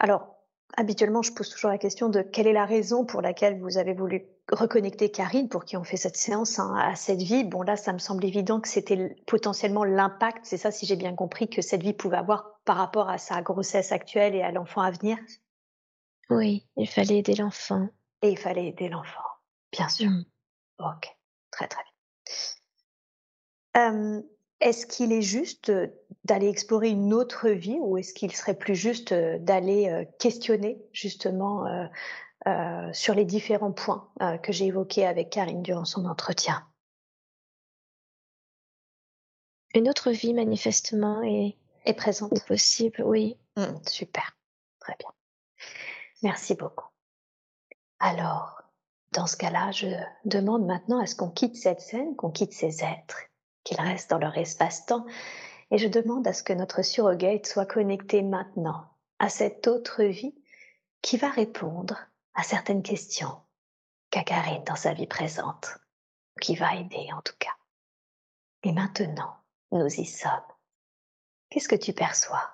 Alors, 0.00 0.37
habituellement, 0.76 1.22
je 1.22 1.32
pose 1.32 1.48
toujours 1.50 1.70
la 1.70 1.78
question 1.78 2.08
de 2.08 2.22
quelle 2.22 2.46
est 2.46 2.52
la 2.52 2.66
raison 2.66 3.04
pour 3.04 3.22
laquelle 3.22 3.60
vous 3.60 3.78
avez 3.78 3.94
voulu 3.94 4.26
reconnecter 4.50 5.10
Karine, 5.10 5.48
pour 5.48 5.64
qui 5.64 5.76
on 5.76 5.84
fait 5.84 5.96
cette 5.96 6.16
séance, 6.16 6.58
hein, 6.58 6.74
à 6.76 6.94
cette 6.94 7.22
vie. 7.22 7.44
Bon, 7.44 7.62
là, 7.62 7.76
ça 7.76 7.92
me 7.92 7.98
semble 7.98 8.24
évident 8.24 8.60
que 8.60 8.68
c'était 8.68 9.16
potentiellement 9.26 9.84
l'impact, 9.84 10.44
c'est 10.44 10.56
ça, 10.56 10.70
si 10.70 10.86
j'ai 10.86 10.96
bien 10.96 11.14
compris, 11.14 11.48
que 11.48 11.62
cette 11.62 11.82
vie 11.82 11.92
pouvait 11.92 12.16
avoir 12.16 12.58
par 12.64 12.76
rapport 12.76 13.08
à 13.08 13.18
sa 13.18 13.42
grossesse 13.42 13.92
actuelle 13.92 14.34
et 14.34 14.42
à 14.42 14.52
l'enfant 14.52 14.80
à 14.80 14.90
venir? 14.90 15.18
Oui, 16.30 16.66
il 16.76 16.88
fallait 16.88 17.18
aider 17.18 17.34
l'enfant. 17.34 17.88
Et 18.22 18.30
il 18.30 18.38
fallait 18.38 18.68
aider 18.68 18.88
l'enfant, 18.88 19.20
bien 19.72 19.88
sûr. 19.88 20.10
Mmh. 20.10 20.24
Ok, 20.80 21.16
très 21.50 21.68
très 21.68 21.82
bien. 23.74 24.22
Est-ce 24.60 24.86
qu'il 24.86 25.12
est 25.12 25.22
juste 25.22 25.72
d'aller 26.24 26.48
explorer 26.48 26.90
une 26.90 27.14
autre 27.14 27.48
vie 27.48 27.78
ou 27.80 27.96
est-ce 27.96 28.12
qu'il 28.12 28.34
serait 28.34 28.58
plus 28.58 28.74
juste 28.74 29.14
d'aller 29.14 30.08
questionner 30.18 30.82
justement 30.92 31.64
sur 32.92 33.14
les 33.14 33.24
différents 33.24 33.72
points 33.72 34.10
que 34.42 34.52
j'ai 34.52 34.66
évoqués 34.66 35.06
avec 35.06 35.30
Karine 35.30 35.62
durant 35.62 35.84
son 35.84 36.06
entretien? 36.06 36.66
Une 39.74 39.88
autre 39.88 40.10
vie 40.10 40.34
manifestement 40.34 41.22
est, 41.22 41.56
est 41.84 41.94
présente. 41.94 42.44
possible, 42.46 43.02
oui. 43.04 43.38
Mmh, 43.56 43.76
super, 43.86 44.36
très 44.80 44.96
bien. 44.98 45.10
Merci 46.22 46.54
beaucoup. 46.54 46.88
Alors, 48.00 48.62
dans 49.12 49.26
ce 49.26 49.36
cas-là, 49.36 49.70
je 49.72 49.86
demande 50.24 50.66
maintenant 50.66 51.00
à 51.00 51.06
ce 51.06 51.14
qu'on 51.14 51.30
quitte 51.30 51.56
cette 51.56 51.80
scène, 51.80 52.16
qu'on 52.16 52.30
quitte 52.30 52.52
ces 52.52 52.82
êtres 52.82 53.27
qu'ils 53.68 53.80
restent 53.80 54.08
dans 54.08 54.18
leur 54.18 54.38
espace-temps, 54.38 55.04
et 55.70 55.76
je 55.76 55.88
demande 55.88 56.26
à 56.26 56.32
ce 56.32 56.42
que 56.42 56.54
notre 56.54 56.82
surrogate 56.82 57.46
soit 57.46 57.66
connecté 57.66 58.22
maintenant 58.22 58.88
à 59.18 59.28
cette 59.28 59.66
autre 59.66 60.04
vie 60.04 60.34
qui 61.02 61.18
va 61.18 61.28
répondre 61.28 61.98
à 62.32 62.42
certaines 62.42 62.82
questions 62.82 63.36
qu'a 64.10 64.22
Karine 64.22 64.64
dans 64.64 64.76
sa 64.76 64.94
vie 64.94 65.06
présente, 65.06 65.76
qui 66.40 66.56
va 66.56 66.76
aider 66.76 67.08
en 67.12 67.20
tout 67.20 67.34
cas. 67.38 67.52
Et 68.62 68.72
maintenant, 68.72 69.36
nous 69.70 69.86
y 69.86 70.06
sommes. 70.06 70.30
Qu'est-ce 71.50 71.68
que 71.68 71.76
tu 71.76 71.92
perçois? 71.92 72.50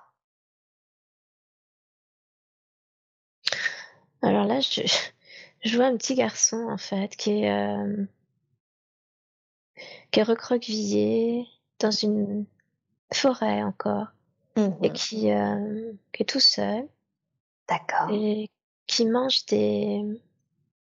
Alors 4.21 4.45
là, 4.45 4.59
je, 4.59 5.77
vois 5.77 5.85
un 5.85 5.95
petit 5.95 6.15
garçon 6.15 6.67
en 6.69 6.77
fait 6.77 7.15
qui 7.15 7.43
est 7.43 7.51
euh, 7.51 8.05
qui 10.11 10.19
est 10.19 10.23
recroquevillé 10.23 11.47
dans 11.79 11.91
une 11.91 12.45
forêt 13.13 13.63
encore 13.63 14.07
et 14.57 14.61
mmh 14.61 14.93
qui, 14.93 15.31
euh, 15.31 15.91
qui 16.13 16.23
est 16.23 16.29
tout 16.29 16.39
seul. 16.39 16.87
D'accord. 17.67 18.09
Et 18.11 18.49
qui 18.87 19.05
mange 19.05 19.45
des. 19.47 20.03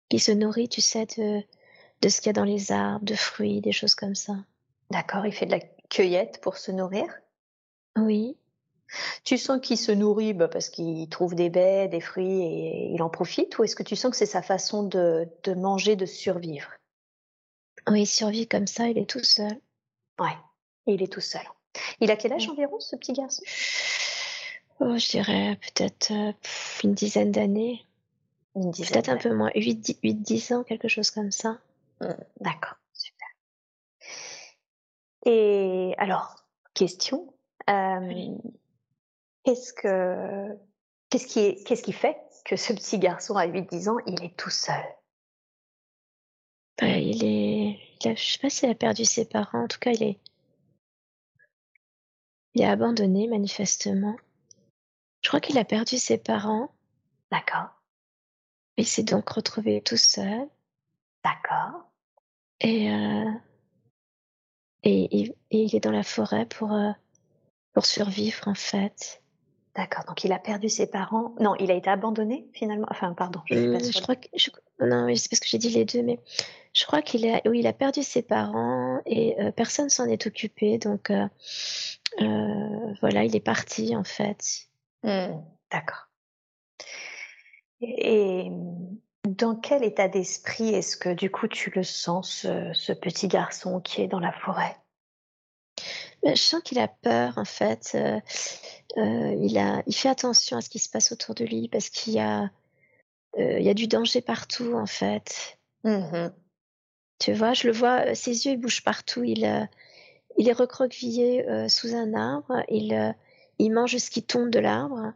qui 0.09 0.19
se 0.19 0.31
nourrit, 0.31 0.69
tu 0.69 0.81
sais, 0.81 1.05
de, 1.17 1.43
de 2.01 2.09
ce 2.09 2.21
qu'il 2.21 2.27
y 2.27 2.29
a 2.29 2.33
dans 2.33 2.43
les 2.43 2.71
arbres, 2.71 3.05
de 3.05 3.15
fruits, 3.15 3.61
des 3.61 3.71
choses 3.71 3.95
comme 3.95 4.15
ça. 4.15 4.33
D'accord, 4.91 5.25
il 5.25 5.33
fait 5.33 5.45
de 5.45 5.51
la 5.51 5.59
cueillette 5.89 6.39
pour 6.41 6.57
se 6.57 6.71
nourrir? 6.71 7.05
Oui. 7.97 8.37
Tu 9.23 9.37
sens 9.37 9.59
qu'il 9.61 9.77
se 9.77 9.91
nourrit 9.91 10.33
bah, 10.33 10.47
parce 10.47 10.69
qu'il 10.69 11.07
trouve 11.09 11.35
des 11.35 11.49
baies, 11.49 11.87
des 11.87 12.01
fruits 12.01 12.41
et 12.41 12.91
il 12.93 13.03
en 13.03 13.09
profite 13.09 13.59
ou 13.59 13.63
est-ce 13.63 13.75
que 13.75 13.83
tu 13.83 13.95
sens 13.95 14.11
que 14.11 14.17
c'est 14.17 14.25
sa 14.25 14.41
façon 14.41 14.83
de, 14.83 15.27
de 15.43 15.53
manger, 15.53 15.95
de 15.95 16.07
survivre? 16.07 16.71
Oui, 17.91 18.01
il 18.01 18.07
survit 18.07 18.47
comme 18.47 18.67
ça, 18.67 18.87
il 18.87 18.97
est 18.97 19.09
tout 19.09 19.23
seul. 19.23 19.59
Ouais, 20.19 20.35
il 20.85 21.01
est 21.01 21.11
tout 21.11 21.21
seul. 21.21 21.41
Il 21.99 22.11
a 22.11 22.15
quel 22.15 22.33
âge 22.33 22.49
environ, 22.49 22.79
ce 22.79 22.95
petit 22.95 23.13
garçon? 23.13 23.43
Oh, 24.79 24.97
Je 24.97 25.09
dirais 25.09 25.57
peut-être 25.61 26.11
euh, 26.11 26.33
une 26.83 26.93
dizaine 26.93 27.31
d'années. 27.31 27.85
Peut-être 28.53 29.09
un 29.09 29.17
peu 29.17 29.33
moins, 29.33 29.51
8-10 29.55 30.53
ans, 30.53 30.63
quelque 30.63 30.87
chose 30.87 31.11
comme 31.11 31.31
ça. 31.31 31.59
Mmh, 32.01 32.07
d'accord, 32.41 32.75
super. 32.93 33.27
Et 35.25 35.93
alors, 35.97 36.43
question, 36.73 37.33
euh, 37.69 38.35
qu'est-ce 39.43 39.73
que 39.73 40.57
qu'est-ce 41.09 41.27
qui, 41.27 41.63
qu'est-ce 41.63 41.83
qui 41.83 41.93
fait 41.93 42.17
que 42.45 42.55
ce 42.55 42.73
petit 42.73 42.99
garçon 42.99 43.35
à 43.35 43.45
8-10 43.47 43.89
ans, 43.89 43.97
il 44.07 44.23
est 44.23 44.35
tout 44.35 44.49
seul? 44.49 44.83
Bah, 46.79 46.87
il 46.97 47.23
est, 47.23 47.48
il 48.03 48.17
je 48.17 48.23
sais 48.23 48.39
pas 48.39 48.49
s'il 48.49 48.69
a 48.69 48.75
perdu 48.75 49.05
ses 49.05 49.25
parents. 49.25 49.63
En 49.63 49.67
tout 49.67 49.79
cas, 49.79 49.91
il 49.91 50.03
est, 50.03 50.19
il 52.53 52.61
est 52.61 52.67
abandonné 52.67 53.27
manifestement. 53.27 54.15
Je 55.21 55.29
crois 55.29 55.41
qu'il 55.41 55.57
a 55.57 55.65
perdu 55.65 55.97
ses 55.97 56.17
parents. 56.17 56.71
D'accord. 57.31 57.69
Il 58.77 58.85
s'est 58.85 59.03
donc 59.03 59.29
retrouvé 59.29 59.81
tout 59.81 59.97
seul. 59.97 60.47
D'accord. 61.23 61.91
Et, 62.61 62.91
euh, 62.91 63.31
et, 64.83 65.33
il 65.51 65.75
est 65.75 65.79
dans 65.79 65.91
la 65.91 66.03
forêt 66.03 66.45
pour, 66.45 66.73
euh, 66.73 66.91
pour 67.73 67.85
survivre 67.85 68.47
en 68.47 68.55
fait. 68.55 69.18
D'accord, 69.79 70.03
donc 70.03 70.25
il 70.25 70.33
a 70.33 70.39
perdu 70.39 70.67
ses 70.67 70.87
parents. 70.87 71.33
Non, 71.39 71.55
il 71.57 71.71
a 71.71 71.73
été 71.73 71.89
abandonné 71.89 72.49
finalement? 72.51 72.87
Enfin, 72.91 73.13
pardon, 73.13 73.39
je, 73.45 73.55
pas 73.55 73.77
mmh, 73.77 73.91
je 73.93 74.01
crois 74.01 74.15
que 74.17 74.27
non, 74.81 75.07
c'est 75.15 75.29
parce 75.29 75.39
que 75.39 75.47
j'ai 75.47 75.57
dit 75.57 75.69
les 75.69 75.85
deux, 75.85 76.01
mais 76.01 76.19
je 76.73 76.85
crois 76.85 77.01
qu'il 77.01 77.25
a, 77.29 77.39
oui, 77.45 77.59
il 77.59 77.67
a 77.67 77.71
perdu 77.71 78.03
ses 78.03 78.21
parents 78.21 78.99
et 79.05 79.35
personne 79.37 79.53
personne 79.55 79.89
s'en 79.89 80.05
est 80.07 80.27
occupé, 80.27 80.79
donc 80.79 81.11
euh, 81.11 81.25
euh, 82.19 82.93
voilà, 82.99 83.23
il 83.23 83.33
est 83.37 83.39
parti 83.39 83.95
en 83.95 84.03
fait. 84.03 84.67
Mmh, 85.03 85.29
d'accord. 85.71 86.09
Et 87.79 88.51
dans 89.29 89.55
quel 89.55 89.85
état 89.85 90.09
d'esprit 90.09 90.73
est-ce 90.73 90.97
que 90.97 91.13
du 91.13 91.31
coup 91.31 91.47
tu 91.47 91.71
le 91.73 91.83
sens, 91.83 92.29
ce, 92.41 92.73
ce 92.73 92.91
petit 92.91 93.29
garçon 93.29 93.79
qui 93.79 94.01
est 94.01 94.09
dans 94.09 94.19
la 94.19 94.33
forêt? 94.33 94.75
Je 96.23 96.35
sens 96.35 96.61
qu'il 96.63 96.79
a 96.79 96.87
peur 96.87 97.37
en 97.37 97.45
fait. 97.45 97.91
Euh, 97.95 98.19
euh, 98.97 99.35
il, 99.41 99.57
a, 99.57 99.83
il 99.85 99.95
fait 99.95 100.09
attention 100.09 100.57
à 100.57 100.61
ce 100.61 100.69
qui 100.69 100.79
se 100.79 100.89
passe 100.89 101.11
autour 101.11 101.35
de 101.35 101.45
lui 101.45 101.67
parce 101.69 101.89
qu'il 101.89 102.13
y 102.13 102.19
a, 102.19 102.49
euh, 103.37 103.59
il 103.59 103.65
y 103.65 103.69
a 103.69 103.73
du 103.73 103.87
danger 103.87 104.21
partout 104.21 104.73
en 104.73 104.85
fait. 104.85 105.57
Mmh 105.83 106.29
tu 107.19 107.33
vois, 107.33 107.51
je 107.51 107.67
le 107.67 107.73
vois, 107.73 108.15
ses 108.15 108.45
yeux 108.45 108.53
ils 108.53 108.57
bougent 108.57 108.81
partout. 108.81 109.25
Il, 109.25 109.67
il 110.37 110.47
est 110.47 110.53
recroquevillé 110.53 111.45
sous 111.67 111.93
un 111.93 112.13
arbre. 112.13 112.63
Il, 112.69 113.13
il 113.57 113.73
mange 113.73 113.97
ce 113.97 114.09
qui 114.09 114.23
tombe 114.23 114.49
de 114.49 114.59
l'arbre. 114.59 115.11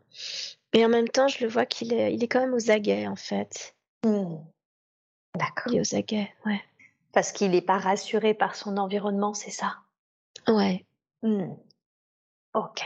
Et 0.73 0.83
en 0.83 0.89
même 0.89 1.07
temps, 1.07 1.29
je 1.29 1.41
le 1.45 1.49
vois 1.49 1.65
qu'il 1.65 1.93
est, 1.93 2.13
il 2.13 2.21
est 2.21 2.27
quand 2.27 2.41
même 2.41 2.53
aux 2.53 2.69
aguets 2.69 3.07
en 3.07 3.15
fait. 3.15 3.73
Mmh. 4.05 4.35
D'accord. 5.35 5.71
Il 5.71 5.77
est 5.77 5.79
aux 5.79 5.95
aguets, 5.95 6.29
ouais. 6.45 6.61
Parce 7.13 7.31
qu'il 7.31 7.51
n'est 7.51 7.61
pas 7.61 7.77
rassuré 7.77 8.33
par 8.33 8.57
son 8.57 8.75
environnement, 8.75 9.33
c'est 9.33 9.51
ça? 9.51 9.77
Ouais. 10.47 10.85
Mmh. 11.23 11.55
Ok. 12.53 12.83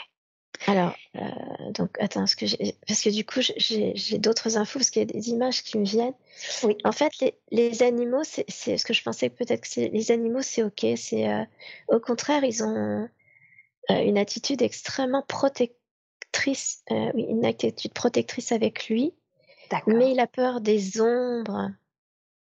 Alors, 0.66 0.96
euh, 1.16 1.72
donc 1.72 1.98
attends, 2.00 2.22
parce 2.22 2.36
que, 2.36 2.46
parce 2.88 3.02
que 3.02 3.10
du 3.10 3.26
coup, 3.26 3.42
j'ai 3.42 4.18
d'autres 4.18 4.58
infos, 4.58 4.80
parce 4.80 4.90
qu'il 4.90 5.02
y 5.02 5.04
a 5.04 5.06
des 5.06 5.30
images 5.30 5.64
qui 5.64 5.78
me 5.78 5.86
viennent. 5.86 6.16
Oui. 6.64 6.78
En 6.84 6.92
fait, 6.92 7.12
les, 7.20 7.38
les 7.52 7.84
animaux, 7.84 8.24
c'est 8.24 8.78
ce 8.78 8.84
que 8.84 8.94
je 8.94 9.04
pensais 9.04 9.30
peut-être 9.30 9.62
que 9.62 9.82
les 9.82 10.12
animaux, 10.12 10.42
c'est 10.42 10.64
ok. 10.64 10.86
C'est 10.96 11.30
euh, 11.30 11.44
au 11.90 12.00
contraire, 12.00 12.44
ils 12.44 12.64
ont 12.64 13.08
euh, 13.92 14.02
une 14.02 14.18
attitude 14.18 14.62
extrêmement 14.62 15.24
protectrice, 15.24 16.84
euh, 16.92 17.12
oui, 17.14 17.26
une 17.30 17.46
attitude 17.46 17.94
protectrice 17.94 18.52
avec 18.52 18.88
lui. 18.88 19.14
Mais 19.86 20.12
il 20.12 20.20
a 20.20 20.28
peur 20.28 20.62
des 20.62 21.02
ombres, 21.02 21.72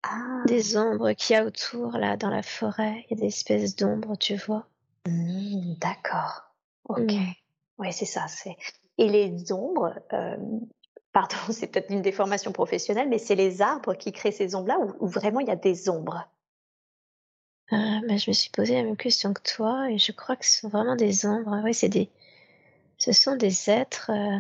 ah. 0.02 0.42
des 0.46 0.76
ombres 0.76 1.12
qu'il 1.12 1.34
y 1.34 1.38
a 1.38 1.44
autour 1.44 1.92
là 1.98 2.16
dans 2.16 2.30
la 2.30 2.42
forêt. 2.42 3.04
Il 3.08 3.16
y 3.16 3.20
a 3.20 3.22
des 3.22 3.28
espèces 3.28 3.76
d'ombres, 3.76 4.16
tu 4.16 4.36
vois. 4.36 4.68
Mmh, 5.06 5.74
d'accord. 5.80 6.54
Ok. 6.88 7.12
Mmh. 7.12 7.32
Oui, 7.78 7.92
c'est 7.92 8.06
ça. 8.06 8.26
C'est 8.28 8.56
et 8.98 9.08
les 9.08 9.52
ombres. 9.52 9.94
Euh, 10.12 10.36
pardon, 11.12 11.36
c'est 11.50 11.68
peut-être 11.68 11.90
une 11.90 12.02
déformation 12.02 12.52
professionnelle, 12.52 13.08
mais 13.08 13.18
c'est 13.18 13.34
les 13.34 13.62
arbres 13.62 13.94
qui 13.94 14.12
créent 14.12 14.32
ces 14.32 14.54
ombres-là 14.54 14.78
ou, 15.00 15.06
vraiment 15.06 15.40
il 15.40 15.48
y 15.48 15.50
a 15.50 15.56
des 15.56 15.88
ombres? 15.88 16.28
Euh, 17.72 18.00
bah, 18.06 18.16
je 18.16 18.30
me 18.30 18.34
suis 18.34 18.50
posé 18.50 18.74
la 18.74 18.82
même 18.82 18.96
question 18.96 19.32
que 19.32 19.42
toi 19.42 19.90
et 19.90 19.98
je 19.98 20.12
crois 20.12 20.36
que 20.36 20.44
ce 20.44 20.60
sont 20.60 20.68
vraiment 20.68 20.96
des 20.96 21.24
ombres. 21.26 21.60
Oui, 21.64 21.72
c'est 21.74 21.88
des, 21.88 22.10
ce 22.98 23.12
sont 23.12 23.36
des 23.36 23.70
êtres. 23.70 24.10
Euh, 24.10 24.38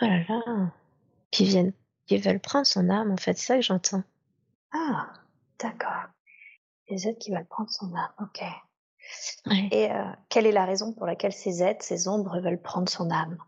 Oh 0.00 0.04
là 0.04 0.22
là. 0.28 0.72
Qui 1.30 1.44
viennent, 1.44 1.72
qui 2.06 2.18
veulent 2.18 2.40
prendre 2.40 2.66
son 2.66 2.90
âme, 2.90 3.10
en 3.10 3.16
fait, 3.16 3.34
c'est 3.38 3.46
ça 3.46 3.56
que 3.56 3.62
j'entends. 3.62 4.02
Ah, 4.72 5.12
d'accord. 5.58 6.08
Les 6.88 7.08
êtres 7.08 7.18
qui 7.18 7.32
veulent 7.32 7.46
prendre 7.46 7.70
son 7.70 7.92
âme, 7.94 8.12
ok. 8.20 8.42
Ouais. 9.46 9.68
Et 9.70 9.90
euh, 9.90 10.04
quelle 10.28 10.46
est 10.46 10.52
la 10.52 10.64
raison 10.64 10.92
pour 10.92 11.06
laquelle 11.06 11.32
ces 11.32 11.62
êtres, 11.62 11.84
ces 11.84 12.08
ombres 12.08 12.40
veulent 12.40 12.60
prendre 12.60 12.88
son 12.88 13.10
âme? 13.10 13.38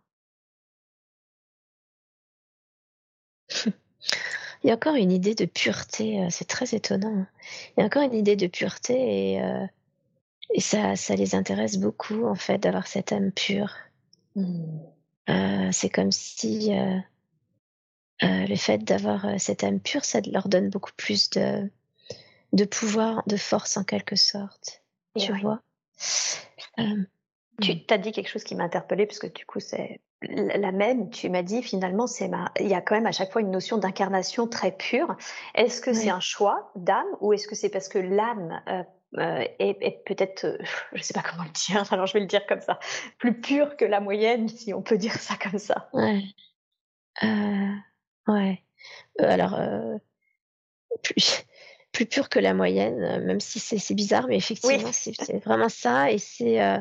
Il 4.65 4.69
y 4.69 4.71
a 4.71 4.75
encore 4.75 4.97
une 4.97 5.13
idée 5.13 5.35
de 5.37 5.45
pureté, 5.45 6.21
euh, 6.23 6.29
c'est 6.31 6.47
très 6.49 6.75
étonnant. 6.75 7.17
hein. 7.17 7.29
Il 7.77 7.81
y 7.81 7.83
a 7.83 7.87
encore 7.87 8.03
une 8.03 8.15
idée 8.15 8.35
de 8.35 8.49
pureté 8.49 9.35
et, 9.35 9.43
euh, 9.43 9.67
et 10.53 10.61
ça, 10.61 10.97
ça 10.97 11.15
les 11.15 11.35
intéresse 11.37 11.77
beaucoup, 11.79 12.25
en 12.27 12.35
fait, 12.35 12.59
d'avoir 12.59 12.87
cette 12.89 13.13
âme 13.13 13.31
pure. 13.31 13.73
Hmm. 14.35 14.81
Euh, 15.31 15.69
c'est 15.73 15.91
comme 15.91 16.11
si 16.11 16.73
euh, 16.77 16.99
le 18.21 18.57
fait 18.57 18.79
d'avoir 18.79 19.39
cette 19.39 19.63
âme 19.63 19.79
pure, 19.81 20.05
ça 20.05 20.21
leur 20.23 20.49
donne 20.49 20.71
beaucoup 20.71 20.93
plus 20.97 21.31
de, 21.31 21.71
de 22.53 22.65
pouvoir, 22.65 23.23
de 23.27 23.37
force 23.37 23.77
en 23.77 23.85
quelque 23.85 24.17
sorte. 24.17 24.83
Et 25.17 25.21
Tu 25.21 25.33
vois? 25.41 25.61
Euh, 26.79 27.05
Tu 27.61 27.83
as 27.91 27.99
dit 27.99 28.13
quelque 28.13 28.29
chose 28.29 28.45
qui 28.45 28.55
m'a 28.55 28.65
interpellée, 28.65 29.07
parce 29.07 29.19
que 29.19 29.27
du 29.27 29.45
coup, 29.45 29.61
c'est 29.61 30.01
la 30.23 30.73
même. 30.73 31.11
Tu 31.11 31.29
m'as 31.29 31.43
dit, 31.43 31.63
finalement, 31.63 32.07
c'est 32.07 32.29
ma... 32.29 32.51
il 32.59 32.69
y 32.69 32.75
a 32.75 32.81
quand 32.81 32.95
même 32.95 33.07
à 33.07 33.13
chaque 33.13 33.33
fois 33.33 33.41
une 33.41 33.51
notion 33.51 33.79
d'incarnation 33.79 34.49
très 34.49 34.73
pure. 34.73 35.17
Est-ce 35.55 35.81
que 35.81 35.93
c'est 35.93 36.11
un 36.11 36.21
choix 36.21 36.73
d'âme 36.77 37.07
ou 37.21 37.33
est-ce 37.33 37.47
que 37.47 37.55
c'est 37.55 37.69
parce 37.69 37.89
que 37.89 37.99
l'âme 37.99 38.61
euh, 38.69 38.83
euh, 39.17 39.45
est, 39.59 39.79
est 39.81 40.03
peut-être, 40.05 40.45
euh, 40.45 40.59
je 40.93 41.03
sais 41.03 41.15
pas 41.15 41.23
comment 41.23 41.45
le 41.45 41.51
dire, 41.51 41.83
alors 41.93 42.07
je 42.07 42.13
vais 42.13 42.21
le 42.21 42.27
dire 42.27 42.47
comme 42.47 42.61
ça, 42.61 42.79
plus 43.19 43.41
pure 43.41 43.77
que 43.77 43.85
la 43.85 44.01
moyenne, 44.01 44.49
si 44.49 44.75
on 44.75 44.83
peut 44.83 44.99
dire 44.99 45.15
ça 45.15 45.35
comme 45.37 45.59
ça? 45.59 45.89
Ouais. 45.93 46.23
Euh, 47.23 47.75
ouais. 48.27 48.63
Alors, 49.19 49.59
plus, 51.03 51.45
plus 51.99 52.07
pur 52.07 52.29
que 52.29 52.39
la 52.39 52.55
moyenne, 52.55 53.03
euh, 53.03 53.21
même 53.27 53.41
si 53.41 53.59
c'est 53.59 53.95
bizarre, 53.95 54.29
mais 54.29 54.37
effectivement, 54.37 54.93
c'est 54.93 55.13
c'est 55.21 55.45
vraiment 55.45 55.69
ça. 55.69 56.13
Et 56.13 56.19
c'est. 56.19 56.63
euh, 56.63 56.79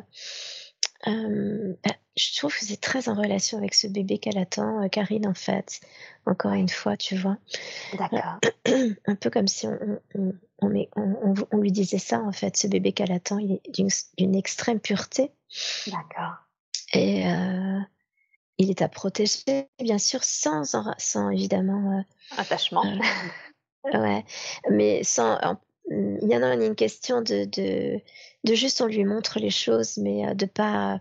euh, 1.07 1.73
bah, 1.83 1.95
je 2.15 2.37
trouve 2.37 2.53
que 2.55 2.63
c'est 2.63 2.79
très 2.79 3.09
en 3.09 3.15
relation 3.15 3.57
avec 3.57 3.73
ce 3.73 3.87
bébé 3.87 4.19
qu'elle 4.19 4.37
attend, 4.37 4.87
Karine, 4.89 5.25
en 5.25 5.33
fait. 5.33 5.79
Encore 6.27 6.53
une 6.53 6.69
fois, 6.69 6.97
tu 6.97 7.15
vois. 7.15 7.37
D'accord. 7.97 8.37
Un 9.07 9.15
peu 9.15 9.31
comme 9.31 9.47
si 9.47 9.65
on, 9.65 9.79
on, 10.13 10.19
on, 10.19 10.33
on 10.61 10.69
met- 10.69 10.89
on- 10.95 11.57
lui 11.57 11.71
disait 11.71 11.97
ça, 11.97 12.19
en 12.19 12.31
fait. 12.31 12.55
Ce 12.57 12.67
bébé 12.67 12.91
qu'elle 12.91 13.11
attend, 13.11 13.39
il 13.39 13.53
est 13.53 13.61
d'une 14.17 14.35
extrême 14.35 14.79
pureté. 14.79 15.31
D'accord. 15.87 16.35
Et 16.93 17.27
euh, 17.27 17.79
il 18.59 18.69
est 18.69 18.83
à 18.83 18.87
protéger, 18.89 19.67
bien 19.79 19.97
sûr, 19.97 20.23
sans 20.23 20.75
évidemment. 21.31 22.03
Attachement. 22.37 22.83
Ouais, 23.93 24.23
mais 24.69 25.03
sans. 25.03 25.37
en- 25.43 25.57
il 25.89 26.27
y 26.29 26.35
en 26.35 26.43
a 26.43 26.53
une 26.55 26.75
question 26.75 27.21
de, 27.21 27.45
de, 27.45 28.01
de 28.43 28.53
juste 28.55 28.81
on 28.81 28.87
lui 28.87 29.05
montre 29.05 29.39
les 29.39 29.49
choses, 29.49 29.95
mais 29.97 30.27
euh, 30.27 30.33
de 30.33 30.45
pas 30.45 30.99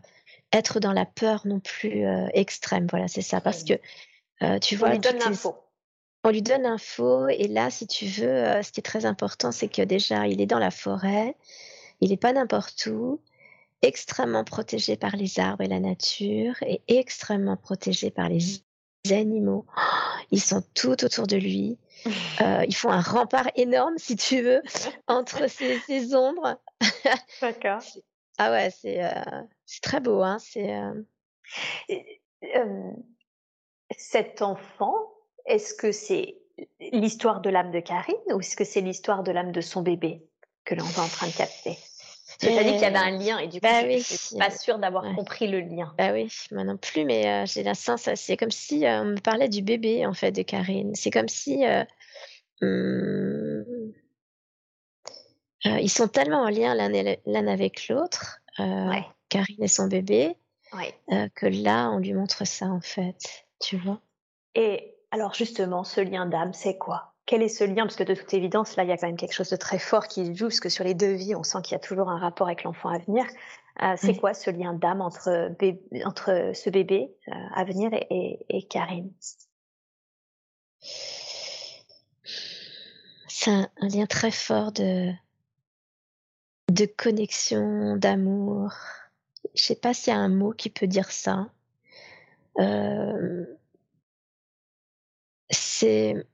être 0.52 0.78
dans 0.78 0.92
la 0.92 1.04
peur 1.06 1.44
non 1.44 1.58
plus 1.58 2.06
euh, 2.06 2.28
extrême. 2.34 2.86
Voilà, 2.88 3.08
c'est 3.08 3.20
ça. 3.22 3.40
Parce 3.40 3.64
que 3.64 3.72
euh, 4.42 4.60
tu 4.60 4.76
On 4.76 4.78
vois, 4.78 4.90
lui 4.90 4.98
donne 5.00 5.14
toutes 5.14 5.24
les- 5.24 5.30
l'info. 5.30 5.56
on 6.22 6.30
lui 6.30 6.40
donne 6.40 6.62
l'info 6.62 7.26
et 7.28 7.48
là, 7.48 7.68
si 7.70 7.88
tu 7.88 8.06
veux, 8.06 8.28
euh, 8.28 8.62
ce 8.62 8.70
qui 8.70 8.78
est 8.78 8.82
très 8.84 9.06
important, 9.06 9.50
c'est 9.50 9.66
que 9.68 9.82
déjà, 9.82 10.28
il 10.28 10.40
est 10.40 10.46
dans 10.46 10.60
la 10.60 10.70
forêt, 10.70 11.34
il 12.00 12.10
n'est 12.10 12.16
pas 12.16 12.32
n'importe 12.32 12.86
où, 12.86 13.20
extrêmement 13.82 14.44
protégé 14.44 14.96
par 14.96 15.16
les 15.16 15.40
arbres 15.40 15.64
et 15.64 15.68
la 15.68 15.80
nature 15.80 16.54
et 16.62 16.80
extrêmement 16.86 17.56
protégé 17.56 18.12
par 18.12 18.28
les 18.28 18.38
animaux. 19.12 19.66
Ils 20.30 20.40
sont 20.42 20.62
tout 20.74 21.04
autour 21.04 21.26
de 21.26 21.36
lui. 21.36 21.78
Euh, 22.40 22.64
ils 22.68 22.76
font 22.76 22.90
un 22.90 23.00
rempart 23.00 23.48
énorme, 23.56 23.94
si 23.96 24.14
tu 24.14 24.40
veux, 24.40 24.62
entre 25.08 25.48
ces, 25.48 25.80
ces 25.80 26.14
ombres. 26.14 26.60
D'accord. 27.40 27.80
Ah 28.38 28.52
ouais, 28.52 28.70
c'est 28.70 29.02
euh, 29.02 29.42
c'est 29.64 29.80
très 29.80 29.98
beau. 29.98 30.22
Hein, 30.22 30.36
c'est 30.38 30.78
euh, 32.54 32.92
cet 33.96 34.42
enfant, 34.42 34.94
est-ce 35.46 35.74
que 35.74 35.90
c'est 35.92 36.36
l'histoire 36.80 37.40
de 37.40 37.50
l'âme 37.50 37.70
de 37.70 37.80
Karine 37.80 38.14
ou 38.32 38.40
est-ce 38.40 38.56
que 38.56 38.64
c'est 38.64 38.80
l'histoire 38.80 39.22
de 39.22 39.32
l'âme 39.32 39.52
de 39.52 39.60
son 39.60 39.82
bébé 39.82 40.22
que 40.64 40.74
l'on 40.74 40.84
est 40.84 40.98
en 40.98 41.08
train 41.08 41.26
de 41.26 41.36
capter? 41.36 41.78
Dit 42.40 42.48
qu'il 42.48 42.80
y 42.80 42.84
avait 42.84 42.96
un 42.96 43.10
lien 43.10 43.38
et 43.38 43.48
du 43.48 43.60
coup, 43.60 43.66
bah 43.66 43.80
je 43.82 43.86
oui, 43.86 43.96
ne 43.96 44.00
suis 44.00 44.36
pas 44.36 44.50
sûre 44.50 44.78
d'avoir 44.78 45.04
ouais. 45.04 45.14
compris 45.14 45.48
le 45.48 45.60
lien. 45.60 45.94
Bah 45.96 46.12
oui, 46.12 46.30
moi 46.52 46.64
non 46.64 46.76
plus, 46.76 47.04
mais 47.04 47.26
euh, 47.26 47.46
j'ai 47.46 47.62
la 47.62 47.74
sensation, 47.74 48.12
c'est 48.14 48.36
comme 48.36 48.50
si 48.50 48.84
euh, 48.86 49.02
on 49.02 49.04
me 49.06 49.20
parlait 49.20 49.48
du 49.48 49.62
bébé 49.62 50.04
en 50.06 50.12
fait 50.12 50.32
de 50.32 50.42
Karine. 50.42 50.94
C'est 50.94 51.10
comme 51.10 51.28
si 51.28 51.64
euh, 51.64 51.84
hum, 52.60 53.92
euh, 55.66 55.80
ils 55.80 55.90
sont 55.90 56.08
tellement 56.08 56.42
en 56.42 56.48
lien 56.50 56.74
l'un 56.74 57.46
avec 57.46 57.88
l'autre, 57.88 58.40
Ouais. 58.58 59.04
Karine 59.28 59.62
et 59.62 59.68
son 59.68 59.86
bébé, 59.86 60.36
Ouais. 60.72 60.94
que 61.34 61.46
là 61.46 61.90
on 61.90 61.98
lui 61.98 62.12
montre 62.12 62.46
ça 62.46 62.66
en 62.66 62.80
fait, 62.80 63.46
tu 63.60 63.76
vois. 63.78 64.00
Et 64.54 64.94
alors 65.10 65.34
justement, 65.34 65.84
ce 65.84 66.00
lien 66.02 66.26
d'âme, 66.26 66.52
c'est 66.52 66.76
quoi? 66.76 67.15
Quel 67.26 67.42
est 67.42 67.48
ce 67.48 67.64
lien 67.64 67.82
Parce 67.82 67.96
que 67.96 68.04
de 68.04 68.14
toute 68.14 68.32
évidence, 68.34 68.76
là, 68.76 68.84
il 68.84 68.88
y 68.88 68.92
a 68.92 68.96
quand 68.96 69.08
même 69.08 69.16
quelque 69.16 69.32
chose 69.34 69.50
de 69.50 69.56
très 69.56 69.78
fort 69.80 70.06
qui 70.06 70.34
joue, 70.34 70.46
parce 70.46 70.60
que 70.60 70.68
sur 70.68 70.84
les 70.84 70.94
deux 70.94 71.12
vies, 71.12 71.34
on 71.34 71.42
sent 71.42 71.58
qu'il 71.62 71.72
y 71.72 71.74
a 71.74 71.80
toujours 71.80 72.08
un 72.08 72.18
rapport 72.18 72.46
avec 72.46 72.62
l'enfant 72.62 72.88
à 72.88 72.98
venir. 72.98 73.24
Euh, 73.82 73.94
c'est 73.96 74.12
Oui. 74.12 74.18
quoi 74.18 74.32
ce 74.32 74.48
lien 74.50 74.72
d'âme 74.74 75.00
entre, 75.00 75.50
ce 76.54 76.70
bébé 76.70 77.14
euh, 77.28 77.32
à 77.54 77.64
venir 77.64 77.92
et, 77.92 78.06
et- 78.10 78.38
et 78.48 78.62
Karine? 78.62 79.10
C'est 83.28 83.50
un, 83.50 83.68
un 83.80 83.88
lien 83.88 84.06
très 84.06 84.30
fort 84.30 84.72
de 84.72 85.12
de 86.70 86.84
connexion, 86.86 87.96
d'amour. 87.96 88.72
Je 89.54 89.62
sais 89.62 89.76
pas 89.76 89.94
s'il 89.94 90.12
y 90.12 90.16
a 90.16 90.18
un 90.18 90.28
mot 90.28 90.50
qui 90.52 90.68
peut 90.68 90.88
dire 90.88 91.10
ça. 91.12 91.48
Euh, 92.58 93.44
c'est 95.50 96.26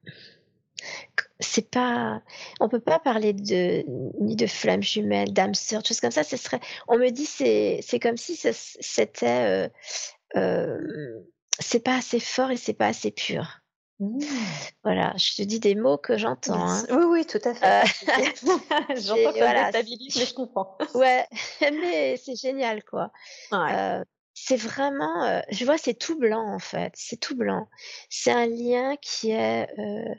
c'est 1.52 1.70
pas 1.70 2.22
on 2.60 2.68
peut 2.68 2.80
pas 2.80 2.98
parler 2.98 3.32
de 3.34 3.84
ni 4.20 4.36
de 4.36 4.46
flammes 4.46 4.82
jumelles 4.82 5.32
d'âme 5.32 5.54
sœur 5.54 5.84
choses 5.84 6.00
comme 6.00 6.10
ça 6.10 6.24
ce 6.24 6.36
serait 6.36 6.60
on 6.88 6.96
me 6.96 7.10
dit 7.10 7.26
c'est 7.26 7.80
c'est 7.82 8.00
comme 8.00 8.16
si 8.16 8.36
c'était 8.36 9.26
euh, 9.26 9.68
euh, 10.36 11.20
c'est 11.58 11.84
pas 11.84 11.96
assez 11.96 12.20
fort 12.20 12.50
et 12.50 12.56
c'est 12.56 12.72
pas 12.72 12.86
assez 12.86 13.10
pur 13.10 13.58
voilà 14.82 15.12
je 15.16 15.36
te 15.36 15.42
dis 15.42 15.60
des 15.60 15.74
mots 15.74 15.98
que 15.98 16.16
j'entends 16.16 16.68
hein. 16.68 16.82
Oui, 16.90 17.04
oui, 17.04 17.26
tout 17.26 17.38
à 17.44 17.54
fait. 17.54 17.64
Euh, 17.64 17.82
J'entends 18.96 19.32
que 19.32 19.38
voilà, 19.38 19.70
mais 19.72 19.84
je 19.84 20.34
comprends. 20.34 20.76
ouais 20.94 21.24
mais 21.60 22.16
c'est 22.16 22.34
génial 22.34 22.82
quoi 22.82 23.12
Ouais. 23.52 23.72
Euh, 23.72 24.04
c'est 24.34 24.56
vraiment, 24.56 25.24
euh, 25.24 25.40
je 25.50 25.64
vois, 25.64 25.78
c'est 25.78 25.94
tout 25.94 26.18
blanc 26.18 26.54
en 26.54 26.58
fait, 26.58 26.92
c'est 26.96 27.18
tout 27.18 27.36
blanc. 27.36 27.68
C'est 28.08 28.32
un 28.32 28.46
lien 28.46 28.96
qui 28.96 29.30
est 29.30 29.68
euh, 29.78 30.14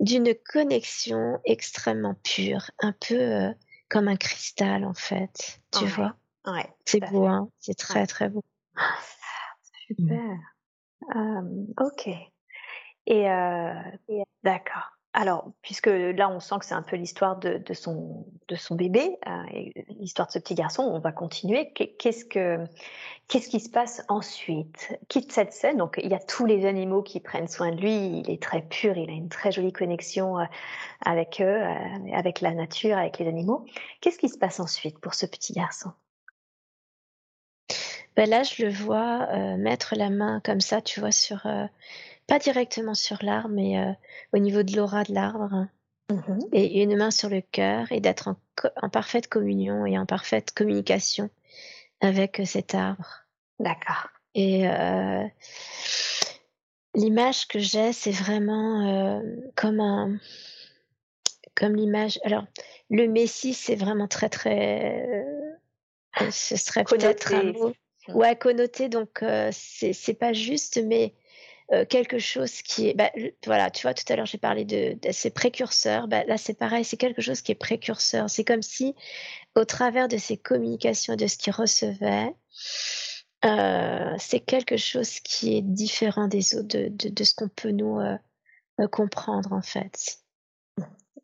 d'une 0.00 0.34
connexion 0.34 1.40
extrêmement 1.44 2.14
pure, 2.24 2.70
un 2.80 2.92
peu 2.92 3.14
euh, 3.14 3.52
comme 3.88 4.08
un 4.08 4.16
cristal 4.16 4.84
en 4.84 4.94
fait, 4.94 5.60
tu 5.72 5.84
Ouais. 5.84 5.90
vois? 5.90 6.16
ouais, 6.46 6.68
C'est 6.84 7.00
beau, 7.00 7.26
hein, 7.26 7.50
c'est 7.58 7.76
très 7.78 8.06
très 8.06 8.28
beau. 8.28 8.42
Super. 9.86 10.38
Euh, 11.14 11.66
ok. 11.80 12.08
Et, 13.06 13.30
euh, 13.30 13.74
et- 14.08 14.22
d'accord. 14.42 14.95
Alors, 15.18 15.50
puisque 15.62 15.86
là, 15.86 16.28
on 16.28 16.40
sent 16.40 16.56
que 16.60 16.66
c'est 16.66 16.74
un 16.74 16.82
peu 16.82 16.96
l'histoire 16.96 17.38
de, 17.38 17.58
son 17.72 18.26
de 18.48 18.54
son 18.54 18.74
bébé, 18.74 19.16
euh, 19.26 19.44
l'histoire 19.98 20.26
de 20.28 20.32
ce 20.32 20.38
petit 20.38 20.54
garçon, 20.54 20.82
on 20.82 20.98
va 20.98 21.10
continuer. 21.10 21.72
Qu'est- 21.72 21.96
Qu'est-ce 21.96 22.26
que 22.26 22.58
qu'est-ce 23.26 23.48
qui 23.48 23.60
se 23.60 23.70
passe 23.70 24.02
ensuite? 24.08 24.94
Quitte 25.08 25.32
cette 25.32 25.54
scène. 25.54 25.78
Donc, 25.78 25.98
il 26.02 26.10
y 26.10 26.14
a 26.14 26.18
tous 26.18 26.44
les 26.44 26.66
animaux 26.66 27.02
qui 27.02 27.20
prennent 27.20 27.48
soin 27.48 27.70
de 27.72 27.80
lui. 27.80 28.18
Il 28.20 28.30
est 28.30 28.42
très 28.42 28.60
pur. 28.60 28.98
Il 28.98 29.08
a 29.08 29.14
une 29.14 29.30
très 29.30 29.52
jolie 29.52 29.72
connexion 29.72 30.38
euh, 30.38 30.44
avec 31.02 31.40
eux, 31.40 31.44
euh, 31.62 32.12
avec 32.12 32.42
la 32.42 32.52
nature, 32.52 32.98
avec 32.98 33.18
les 33.18 33.26
animaux. 33.26 33.64
Qu'est-ce 34.02 34.18
qui 34.18 34.28
se 34.28 34.36
passe 34.38 34.60
ensuite 34.60 34.98
pour 34.98 35.14
ce 35.14 35.24
petit 35.24 35.54
garçon? 35.54 35.92
Ben 38.16 38.28
là, 38.28 38.42
je 38.42 38.64
le 38.64 38.70
vois 38.70 39.26
mettre 39.58 39.94
la 39.96 40.08
main 40.10 40.40
comme 40.44 40.60
ça, 40.60 40.80
tu 40.80 41.00
vois, 41.00 41.12
sur 41.12 41.46
pas 42.26 42.38
directement 42.38 42.94
sur 42.94 43.18
l'arbre, 43.22 43.48
mais 43.48 43.78
euh, 43.78 43.92
au 44.32 44.38
niveau 44.38 44.62
de 44.62 44.76
l'aura 44.76 45.04
de 45.04 45.14
l'arbre. 45.14 45.68
Mhm. 46.08 46.38
et 46.52 46.82
une 46.82 46.96
main 46.96 47.10
sur 47.10 47.28
le 47.28 47.40
cœur 47.40 47.90
et 47.90 47.98
d'être 47.98 48.28
en, 48.80 48.88
parfaite 48.88 49.26
communion 49.26 49.86
et 49.86 49.98
en 49.98 50.06
parfaite 50.06 50.52
communication 50.54 51.30
avec 52.00 52.38
euh, 52.38 52.44
cet 52.44 52.74
arbre. 52.74 53.24
D'accord. 53.58 54.08
Et 54.34 54.68
euh, 54.68 55.24
l'image 56.94 57.48
que 57.48 57.58
j'ai, 57.58 57.92
c'est 57.92 58.12
vraiment 58.12 58.86
euh, 58.86 59.20
comme 59.56 59.80
un, 59.80 60.18
comme 61.56 61.74
l'image. 61.74 62.20
Alors, 62.22 62.44
le 62.88 63.08
Messie, 63.08 63.54
c'est 63.54 63.76
vraiment 63.76 64.06
très 64.06 64.28
très. 64.28 65.26
ce 66.30 66.56
serait 66.56 66.84
peut-être 66.84 67.34
un 67.34 67.52
mot. 67.52 67.72
Mm. 68.06 68.14
Ouais, 68.14 68.36
connoté. 68.36 68.88
Donc, 68.88 69.24
c'est 69.50 70.18
pas 70.18 70.32
juste, 70.32 70.80
mais 70.84 71.14
quelque 71.88 72.18
chose 72.18 72.62
qui 72.62 72.88
est, 72.88 72.94
bah, 72.94 73.10
voilà, 73.44 73.70
tu 73.70 73.82
vois, 73.82 73.94
tout 73.94 74.04
à 74.12 74.16
l'heure 74.16 74.26
j'ai 74.26 74.38
parlé 74.38 74.64
de, 74.64 74.96
ces 75.10 75.30
précurseurs, 75.30 76.08
bah, 76.08 76.24
là 76.24 76.36
c'est 76.36 76.54
pareil, 76.54 76.84
c'est 76.84 76.96
quelque 76.96 77.22
chose 77.22 77.42
qui 77.42 77.52
est 77.52 77.56
précurseur. 77.56 78.30
C'est 78.30 78.44
comme 78.44 78.62
si, 78.62 78.94
au 79.54 79.64
travers 79.64 80.08
de 80.08 80.16
ces 80.16 80.36
communications, 80.36 81.16
de 81.16 81.26
ce 81.26 81.36
qu'il 81.36 81.52
recevait, 81.52 82.34
c'est 84.18 84.40
quelque 84.40 84.76
chose 84.76 85.20
qui 85.20 85.56
est 85.56 85.62
différent 85.62 86.28
des 86.28 86.54
autres, 86.56 86.68
de, 86.68 86.88
de, 86.88 87.24
ce 87.24 87.34
qu'on 87.34 87.48
peut 87.48 87.70
nous 87.70 88.00
comprendre 88.90 89.52
en 89.52 89.62
fait. 89.62 90.18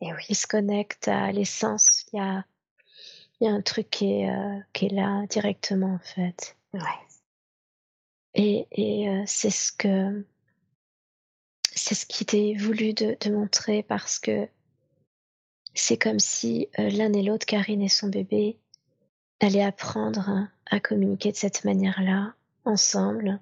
Et 0.00 0.12
oui. 0.12 0.24
Il 0.28 0.36
se 0.36 0.46
connecte 0.46 1.08
à 1.08 1.30
l'essence. 1.30 2.06
Il 2.12 2.16
y 2.16 2.20
a, 2.20 2.44
y 3.40 3.48
a 3.48 3.50
un 3.50 3.62
truc 3.62 3.90
qui 3.90 4.22
est, 4.22 4.30
qui 4.72 4.86
est 4.86 4.94
là 4.94 5.24
directement 5.28 5.94
en 5.94 6.00
fait. 6.00 6.56
Ouais. 6.74 6.80
Et, 8.34 8.66
et 8.70 9.08
euh, 9.08 9.22
c'est 9.26 9.50
ce 9.50 9.72
que 9.72 10.24
c'est 11.74 11.94
ce 11.94 12.06
qui 12.06 12.24
t'est 12.24 12.54
voulu 12.54 12.92
de, 12.92 13.16
montrer 13.30 13.82
parce 13.82 14.18
que 14.18 14.48
c'est 15.74 15.96
comme 15.96 16.20
si 16.20 16.68
euh, 16.78 16.90
l'un 16.90 17.12
et 17.12 17.22
l'autre, 17.22 17.46
Karine 17.46 17.82
et 17.82 17.88
son 17.88 18.08
bébé, 18.08 18.58
allaient 19.40 19.62
apprendre 19.64 20.48
à 20.66 20.80
communiquer 20.80 21.32
de 21.32 21.36
cette 21.36 21.64
manière-là, 21.64 22.34
ensemble, 22.64 23.40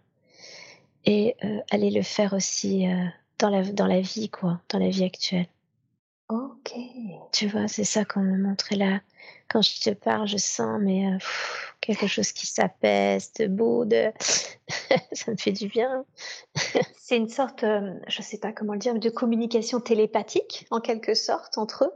et 1.05 1.37
euh, 1.45 1.61
allaient 1.71 1.91
le 1.91 2.03
faire 2.03 2.33
aussi 2.33 2.87
la, 3.41 3.63
dans 3.73 3.87
la 3.87 4.01
vie, 4.01 4.29
quoi, 4.29 4.61
dans 4.69 4.79
la 4.79 4.89
vie 4.89 5.05
actuelle. 5.05 5.49
Ok. 6.31 6.75
Tu 7.33 7.49
vois, 7.49 7.67
c'est 7.67 7.83
ça 7.83 8.05
qu'on 8.05 8.21
me 8.21 8.39
montrait 8.39 8.77
là. 8.77 9.01
Quand 9.49 9.63
je 9.63 9.81
te 9.81 9.91
parle, 9.91 10.29
je 10.29 10.37
sens 10.37 10.79
mais 10.81 11.19
quelque 11.81 12.07
chose 12.07 12.31
qui 12.31 12.47
s'apaise, 12.47 13.33
de 13.33 13.49
beau, 13.49 13.85
de 13.85 14.13
ça 15.13 15.33
me 15.33 15.37
fait 15.37 15.51
du 15.51 15.67
bien. 15.67 16.05
c'est 16.97 17.17
une 17.17 17.29
sorte, 17.29 17.63
je 17.63 17.99
je 18.07 18.23
sais 18.23 18.39
pas 18.39 18.53
comment 18.53 18.75
le 18.75 18.79
dire, 18.79 18.95
de 18.95 19.11
communication 19.11 19.81
télépathique 19.81 20.69
en 20.71 20.81
quelque 20.81 21.15
sorte 21.15 21.59
entre 21.59 21.87
eux. 21.87 21.93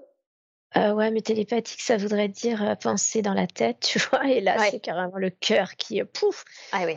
Euh, 0.76 0.92
ouais, 0.92 1.12
mais 1.12 1.20
télépathique, 1.20 1.80
ça 1.80 1.96
voudrait 1.96 2.26
dire 2.26 2.76
penser 2.82 3.22
dans 3.22 3.34
la 3.34 3.46
tête, 3.46 3.78
tu 3.78 4.00
vois. 4.00 4.26
Et 4.26 4.40
là, 4.40 4.58
c'est 4.68 4.80
carrément 4.80 5.16
le 5.16 5.30
cœur 5.30 5.76
qui, 5.76 6.02
pouf, 6.02 6.44
ah, 6.72 6.84
oui, 6.84 6.96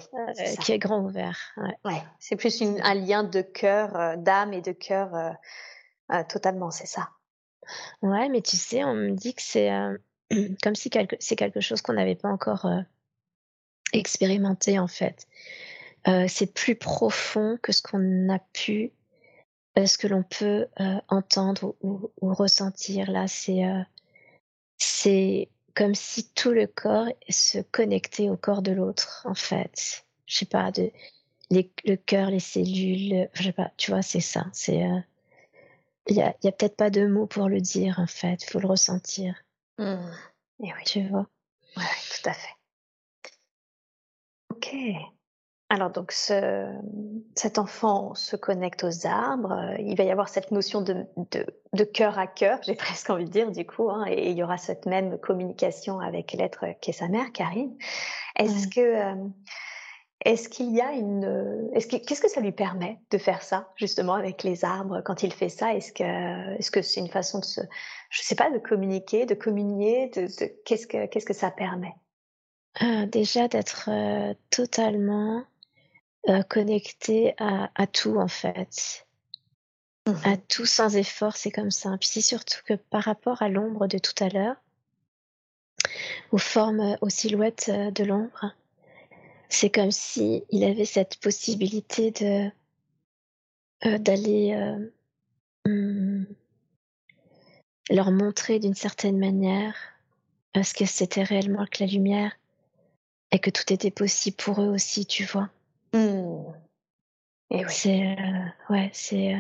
qui 0.61 0.71
est 0.71 0.79
grand 0.79 1.01
ouvert. 1.01 1.53
Ouais. 1.85 2.01
C'est 2.17 2.35
plus 2.35 2.63
un 2.63 2.95
lien 2.95 3.23
de 3.23 3.41
cœur, 3.41 4.17
d'âme 4.17 4.53
et 4.53 4.61
de 4.61 4.71
cœur, 4.71 5.11
totalement, 6.27 6.71
c'est 6.71 6.88
ça. 6.88 7.09
Ouais, 8.01 8.30
mais 8.30 8.41
tu 8.41 8.57
sais, 8.57 8.84
on 8.84 8.93
me 8.93 9.11
dit 9.11 9.34
que 9.34 9.41
c'est 9.41 9.70
comme 10.63 10.76
si 10.76 10.89
c'est 11.20 11.36
quelque 11.36 11.61
chose 11.61 11.82
qu'on 11.82 11.93
n'avait 11.93 12.15
pas 12.15 12.30
encore 12.30 12.70
expérimenté 13.93 14.80
en 14.80 14.88
fait. 14.88 15.28
c'est 16.28 16.53
plus 16.53 16.76
profond 16.76 17.57
que 17.61 17.72
ce 17.72 17.82
qu'on 17.82 18.30
a 18.30 18.39
pu, 18.53 18.91
ce 19.78 19.97
que 19.97 20.07
l'on 20.07 20.24
peut 20.24 20.68
entendre 21.07 21.76
ou, 21.82 22.11
ressentir. 22.22 23.11
Là, 23.11 23.28
c'est 23.28 23.63
c'est 24.78 25.49
comme 25.76 25.95
si 25.95 26.30
tout 26.34 26.51
le 26.51 26.68
corps 26.68 27.07
se 27.30 27.59
connectait 27.59 28.30
au 28.30 28.38
corps 28.38 28.61
de 28.61 28.72
l'autre 28.72 29.22
en 29.26 29.36
fait. 29.36 30.05
Je 30.26 30.38
sais 30.38 30.45
pas, 30.45 30.72
de, 30.72 30.91
le 31.51 31.95
cœur, 31.95 32.30
les 32.30 32.39
cellules, 32.39 33.30
je 33.34 33.43
sais 33.43 33.51
pas, 33.51 33.72
tu 33.78 33.91
vois, 33.91 34.01
c'est 34.01 34.20
ça. 34.20 34.47
C'est 34.53 34.84
il 36.08 36.16
y 36.16 36.22
a, 36.22 36.36
y 36.43 36.47
a 36.47 36.51
peut-être 36.51 36.76
pas 36.76 36.89
de 36.89 37.05
mots 37.08 37.28
pour 37.28 37.49
le 37.49 37.62
dire 37.62 37.99
en 37.99 38.08
fait, 38.08 38.43
il 38.43 38.49
faut 38.49 38.60
le 38.60 38.68
ressentir. 38.68 39.36
Mmh. 39.78 39.97
Et 40.64 40.74
oui. 40.74 40.84
Tu 40.86 41.08
vois 41.08 41.28
Oui, 41.76 41.84
tout 41.84 42.30
à 42.30 42.34
fait. 42.34 42.55
Ok. 44.49 44.76
Alors 45.70 45.89
donc 45.89 46.14
ce, 46.14 46.66
cet 47.36 47.60
enfant 47.60 48.16
se 48.16 48.38
connecte 48.38 48.86
aux 48.86 49.05
arbres, 49.05 49.76
il 49.80 49.97
va 49.97 50.05
y 50.05 50.12
avoir 50.12 50.30
cette 50.30 50.51
notion 50.51 50.82
de, 50.82 51.05
de, 51.32 51.45
de 51.74 51.84
cœur 51.84 52.18
à 52.18 52.26
cœur, 52.26 52.60
j'ai 52.64 52.76
presque 52.76 53.10
envie 53.10 53.26
de 53.26 53.30
dire 53.30 53.51
du 53.51 53.66
coup, 53.66 53.89
hein, 53.89 54.05
et 54.08 54.32
il 54.32 54.38
y 54.38 54.43
aura 54.43 54.58
cette 54.58 54.86
même 54.86 55.18
communication 55.18 55.99
avec 55.99 56.32
l'être 56.32 56.66
qui 56.80 56.91
est 56.91 56.93
sa 56.93 57.10
mère, 57.10 57.34
Karine. 57.34 57.78
Est-ce 58.38 58.68
que 58.70 58.80
euh, 58.80 59.16
est-ce 60.26 60.49
qu'il 60.49 60.76
y 60.76 60.82
a 60.82 60.93
une, 60.93 61.26
euh, 61.26 61.70
est-ce 61.74 61.88
qu'est-ce 61.88 62.22
que 62.22 62.30
ça 62.30 62.41
lui 62.41 62.51
permet 62.51 62.99
de 63.11 63.18
faire 63.18 63.43
ça 63.43 63.72
justement 63.76 64.13
avec 64.13 64.43
les 64.43 64.65
arbres 64.65 65.01
quand 65.01 65.22
il 65.22 65.32
fait 65.32 65.49
ça? 65.49 65.76
Est-ce 65.76 65.93
que, 65.93 66.57
est-ce 66.57 66.72
que 66.72 66.82
c'est 66.82 66.99
une 66.99 67.09
façon 67.09 67.39
de 67.39 67.45
se, 67.45 67.61
je 68.09 68.22
sais 68.22 68.36
pas, 68.36 68.49
de 68.49 68.57
communiquer, 68.57 69.26
de 69.26 69.36
communier, 69.36 70.09
de, 70.09 70.28
qu'est-ce 70.65 70.88
que, 70.88 71.05
qu'est-ce 71.05 71.26
que 71.26 71.34
ça 71.34 71.51
permet? 71.51 71.93
Euh, 72.82 73.05
Déjà 73.05 73.47
d'être 73.47 73.89
euh, 73.89 74.34
totalement 74.49 75.43
connecté 76.49 77.34
à, 77.38 77.72
à, 77.76 77.88
tout 77.88 78.18
en 78.18 78.28
fait, 78.28 79.05
à 80.07 80.11
mmh 80.11 80.38
tout 80.49 80.65
sans 80.65 80.97
effort, 80.97 81.38
c'est 81.38 81.51
comme 81.51 81.72
ça. 81.72 81.95
Puis 81.97 82.09
c'est 82.09 82.22
surtout 82.22 82.59
que 82.65 82.74
par 82.74 83.03
rapport 83.03 83.41
à 83.41 83.47
l'ombre 83.47 83.88
de 83.88 83.97
tout 83.97 84.22
à 84.22 84.28
l'heure, 84.28 84.57
aux 86.34 86.38
formes, 86.38 86.97
aux 86.99 87.07
silhouettes 87.07 87.70
de 87.70 88.03
l'ombre 88.03 88.53
c'est 89.49 89.69
comme 89.69 89.91
si 89.91 90.43
il 90.49 90.63
avait 90.63 90.85
cette 90.85 91.19
possibilité 91.19 92.11
de 92.11 92.49
euh, 93.85 93.97
d'aller 93.97 94.53
euh, 94.53 94.91
mmh, 95.69 96.25
leur 97.89 98.11
montrer 98.11 98.59
d'une 98.59 98.75
certaine 98.75 99.17
manière 99.17 99.75
ce 100.63 100.73
que 100.73 100.85
c'était 100.85 101.21
réellement 101.21 101.67
que 101.67 101.83
la 101.83 101.85
lumière 101.85 102.35
et 103.31 103.37
que 103.37 103.51
tout 103.51 103.71
était 103.71 103.91
possible 103.91 104.35
pour 104.37 104.59
eux 104.59 104.69
aussi, 104.69 105.05
tu 105.05 105.23
vois. 105.23 105.49
Mmh. 105.93 106.51
Et 107.51 107.63
oui. 107.63 107.71
C'est 107.71 108.17
euh, 108.19 108.73
ouais, 108.73 108.89
c'est 108.91 109.35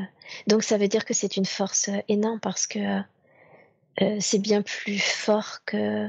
donc 0.45 0.63
ça 0.63 0.77
veut 0.77 0.87
dire 0.87 1.05
que 1.05 1.15
c'est 1.15 1.37
une 1.37 1.45
force 1.45 1.89
énorme 2.07 2.39
parce 2.39 2.67
que 2.67 3.01
c'est 4.19 4.37
bien 4.37 4.61
plus 4.61 4.99
fort 4.99 5.65
que 5.65 6.07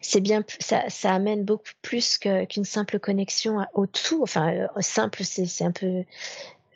c'est 0.00 0.20
bien, 0.20 0.44
ça, 0.60 0.88
ça, 0.88 1.12
amène 1.12 1.44
beaucoup 1.44 1.70
plus 1.82 2.18
qu'une 2.18 2.64
simple 2.64 2.98
connexion 2.98 3.58
au 3.74 3.86
tout. 3.86 4.22
Enfin, 4.22 4.52
euh, 4.54 4.80
simple, 4.80 5.24
c'est 5.24 5.64
un 5.64 5.72
peu 5.72 6.04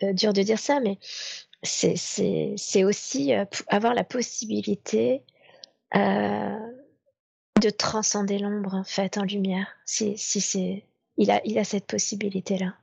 euh, 0.03 0.13
dur 0.13 0.33
de 0.33 0.43
dire 0.43 0.59
ça, 0.59 0.81
mais 0.81 0.99
c'est 1.63 2.85
aussi 2.85 3.35
euh, 3.35 3.45
avoir 3.69 3.95
la 3.95 4.05
possibilité 4.05 5.23
de 5.95 7.71
transcender 7.71 8.39
l'ombre 8.39 8.75
en 8.75 8.85
fait 8.85 9.17
en 9.19 9.23
lumière. 9.23 9.67
Si, 9.85 10.17
si 10.19 10.41
c'est, 10.41 10.85
il 11.17 11.31
a, 11.31 11.41
il 11.45 11.59
a 11.59 11.65
cette 11.65 11.87
possibilité 11.87 12.59
là. 12.59 12.75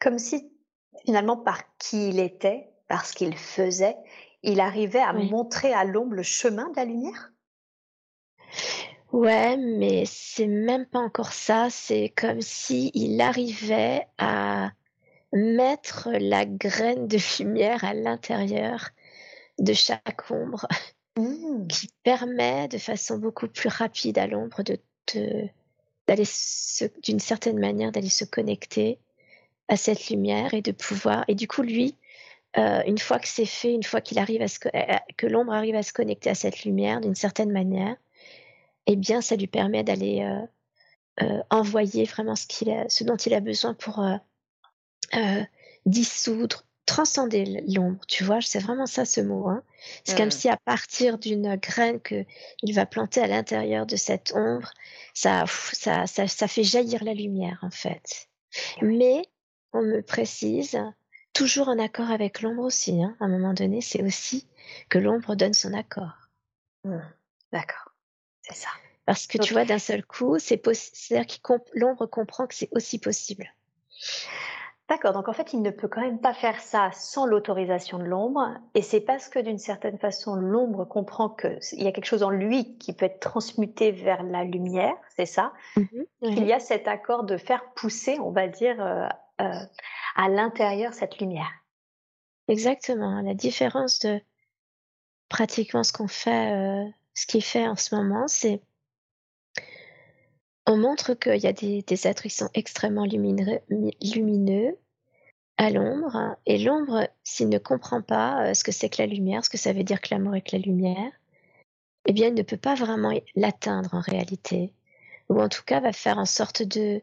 Comme 0.00 0.18
si 0.18 0.50
finalement 1.04 1.36
par 1.36 1.76
qui 1.76 2.08
il 2.10 2.18
était, 2.18 2.70
parce 2.88 3.12
qu'il 3.12 3.36
faisait, 3.36 3.96
il 4.42 4.60
arrivait 4.60 5.00
à 5.00 5.12
montrer 5.12 5.72
à 5.72 5.84
l'ombre 5.84 6.14
le 6.14 6.22
chemin 6.22 6.70
de 6.70 6.76
la 6.76 6.84
lumière? 6.84 7.32
Ouais, 9.12 9.56
mais 9.56 10.04
c'est 10.06 10.46
même 10.46 10.86
pas 10.86 11.00
encore 11.00 11.32
ça. 11.32 11.68
C'est 11.70 12.12
comme 12.16 12.40
si 12.40 12.90
il 12.94 13.20
arrivait 13.20 14.06
à 14.18 14.70
mettre 15.32 16.10
la 16.12 16.44
graine 16.44 17.06
de 17.08 17.18
lumière 17.38 17.84
à 17.84 17.94
l'intérieur 17.94 18.90
de 19.58 19.72
chaque 19.72 20.30
ombre, 20.30 20.66
mmh. 21.16 21.66
qui 21.68 21.88
permet 22.02 22.68
de 22.68 22.78
façon 22.78 23.18
beaucoup 23.18 23.48
plus 23.48 23.68
rapide 23.68 24.18
à 24.18 24.26
l'ombre 24.26 24.62
de 24.62 24.78
d'aller 26.06 26.24
d'une 27.02 27.18
certaine 27.18 27.58
manière 27.58 27.92
d'aller 27.92 28.08
se 28.08 28.24
connecter 28.24 28.98
à 29.68 29.76
cette 29.76 30.08
lumière 30.08 30.54
et 30.54 30.62
de 30.62 30.72
pouvoir 30.72 31.24
et 31.26 31.34
du 31.34 31.48
coup 31.48 31.62
lui 31.62 31.96
euh, 32.56 32.82
une 32.86 32.98
fois 32.98 33.18
que 33.18 33.28
c'est 33.28 33.46
fait 33.46 33.72
une 33.72 33.82
fois 33.82 34.00
qu'il 34.00 34.18
arrive 34.18 34.42
à 34.42 35.00
que 35.16 35.26
l'ombre 35.26 35.52
arrive 35.52 35.74
à 35.74 35.82
se 35.82 35.92
connecter 35.92 36.30
à 36.30 36.34
cette 36.34 36.64
lumière 36.64 37.00
d'une 37.00 37.14
certaine 37.14 37.50
manière 37.50 37.96
eh 38.92 38.96
bien, 38.96 39.20
ça 39.20 39.36
lui 39.36 39.46
permet 39.46 39.84
d'aller 39.84 40.22
euh, 40.22 41.24
euh, 41.24 41.42
envoyer 41.48 42.04
vraiment 42.06 42.34
ce, 42.34 42.46
qu'il 42.48 42.70
a, 42.70 42.88
ce 42.88 43.04
dont 43.04 43.16
il 43.16 43.32
a 43.34 43.40
besoin 43.40 43.72
pour 43.72 44.00
euh, 44.00 45.44
dissoudre, 45.86 46.64
transcender 46.86 47.62
l'ombre, 47.68 48.04
tu 48.08 48.24
vois, 48.24 48.40
c'est 48.40 48.58
vraiment 48.58 48.86
ça 48.86 49.04
ce 49.04 49.20
mot. 49.20 49.48
Hein. 49.48 49.62
C'est 50.02 50.16
comme 50.16 50.32
si 50.32 50.48
à 50.48 50.56
partir 50.56 51.18
d'une 51.18 51.54
graine 51.54 52.00
qu'il 52.00 52.74
va 52.74 52.84
planter 52.84 53.20
à 53.20 53.28
l'intérieur 53.28 53.86
de 53.86 53.94
cette 53.94 54.32
ombre, 54.34 54.72
ça, 55.14 55.44
ça, 55.46 56.08
ça, 56.08 56.48
fait 56.48 56.64
jaillir 56.64 57.04
la 57.04 57.14
lumière 57.14 57.60
en 57.62 57.70
fait. 57.70 58.28
Mais 58.82 59.22
on 59.72 59.82
me 59.82 60.02
précise, 60.02 60.76
toujours 61.32 61.68
en 61.68 61.78
accord 61.78 62.10
avec 62.10 62.42
l'ombre 62.42 62.64
aussi, 62.64 63.00
hein, 63.00 63.16
à 63.20 63.26
un 63.26 63.28
moment 63.28 63.54
donné, 63.54 63.82
c'est 63.82 64.02
aussi 64.02 64.48
que 64.88 64.98
l'ombre 64.98 65.36
donne 65.36 65.54
son 65.54 65.74
accord. 65.74 66.28
Mmh. 66.82 66.98
D'accord. 67.52 67.89
C'est 68.50 68.62
ça. 68.62 68.70
Parce 69.06 69.26
que 69.26 69.38
tu 69.38 69.52
vois, 69.54 69.64
d'un 69.64 69.78
seul 69.78 70.04
coup, 70.04 70.38
c'est 70.38 70.60
c'est-à-dire 70.74 71.26
que 71.42 71.52
l'ombre 71.74 72.06
comprend 72.06 72.46
que 72.46 72.54
c'est 72.54 72.68
aussi 72.72 72.98
possible. 72.98 73.52
D'accord, 74.88 75.12
donc 75.12 75.28
en 75.28 75.32
fait, 75.32 75.52
il 75.52 75.62
ne 75.62 75.70
peut 75.70 75.86
quand 75.86 76.00
même 76.00 76.18
pas 76.18 76.34
faire 76.34 76.60
ça 76.60 76.90
sans 76.92 77.24
l'autorisation 77.24 77.98
de 77.98 78.04
l'ombre, 78.04 78.56
et 78.74 78.82
c'est 78.82 79.00
parce 79.00 79.28
que 79.28 79.38
d'une 79.38 79.58
certaine 79.58 79.98
façon, 79.98 80.34
l'ombre 80.34 80.84
comprend 80.84 81.28
qu'il 81.28 81.80
y 81.80 81.86
a 81.86 81.92
quelque 81.92 82.06
chose 82.06 82.24
en 82.24 82.30
lui 82.30 82.76
qui 82.78 82.92
peut 82.92 83.06
être 83.06 83.20
transmuté 83.20 83.92
vers 83.92 84.24
la 84.24 84.42
lumière, 84.42 84.94
c'est 85.16 85.26
ça, 85.26 85.52
mmh 85.76 85.84
qu'il 86.22 86.44
y 86.44 86.52
a 86.52 86.60
cet 86.60 86.86
accord 86.86 87.24
de 87.24 87.36
faire 87.36 87.64
pousser, 87.74 88.18
on 88.18 88.30
va 88.30 88.46
dire, 88.46 88.84
euh, 88.84 89.06
euh, 89.40 89.64
à 90.16 90.28
l'intérieur 90.28 90.92
cette 90.92 91.18
lumière. 91.18 91.50
Exactement. 92.48 93.22
La 93.22 93.34
différence 93.34 94.00
de 94.00 94.20
pratiquement 95.28 95.82
ce 95.82 95.92
qu'on 95.92 96.08
fait, 96.08 96.52
euh, 96.52 96.90
ce 97.20 97.26
qu'il 97.26 97.44
fait 97.44 97.68
en 97.68 97.76
ce 97.76 97.94
moment, 97.94 98.28
c'est 98.28 98.62
on 100.66 100.78
montre 100.78 101.12
qu'il 101.14 101.36
y 101.36 101.46
a 101.46 101.52
des, 101.52 101.82
des, 101.82 102.06
êtres 102.06 102.22
qui 102.22 102.30
sont 102.30 102.48
extrêmement 102.54 103.04
lumineux, 103.04 103.60
lumineux 104.00 104.78
à 105.58 105.68
l'ombre, 105.68 106.36
et 106.46 106.56
l'ombre, 106.58 107.06
s'il 107.22 107.50
ne 107.50 107.58
comprend 107.58 108.00
pas 108.00 108.46
euh, 108.46 108.54
ce 108.54 108.64
que 108.64 108.72
c'est 108.72 108.88
que 108.88 109.02
la 109.02 109.06
lumière, 109.06 109.44
ce 109.44 109.50
que 109.50 109.58
ça 109.58 109.74
veut 109.74 109.82
dire 109.82 110.00
que 110.00 110.14
l'amour 110.14 110.34
est 110.34 110.40
que 110.40 110.56
la 110.56 110.62
lumière, 110.62 111.12
eh 112.06 112.14
bien, 112.14 112.28
il 112.28 112.34
ne 112.34 112.42
peut 112.42 112.56
pas 112.56 112.74
vraiment 112.74 113.12
l'atteindre 113.36 113.92
en 113.92 114.00
réalité, 114.00 114.72
ou 115.28 115.42
en 115.42 115.50
tout 115.50 115.62
cas 115.64 115.80
va 115.80 115.92
faire 115.92 116.16
en 116.16 116.24
sorte 116.24 116.62
de 116.62 117.02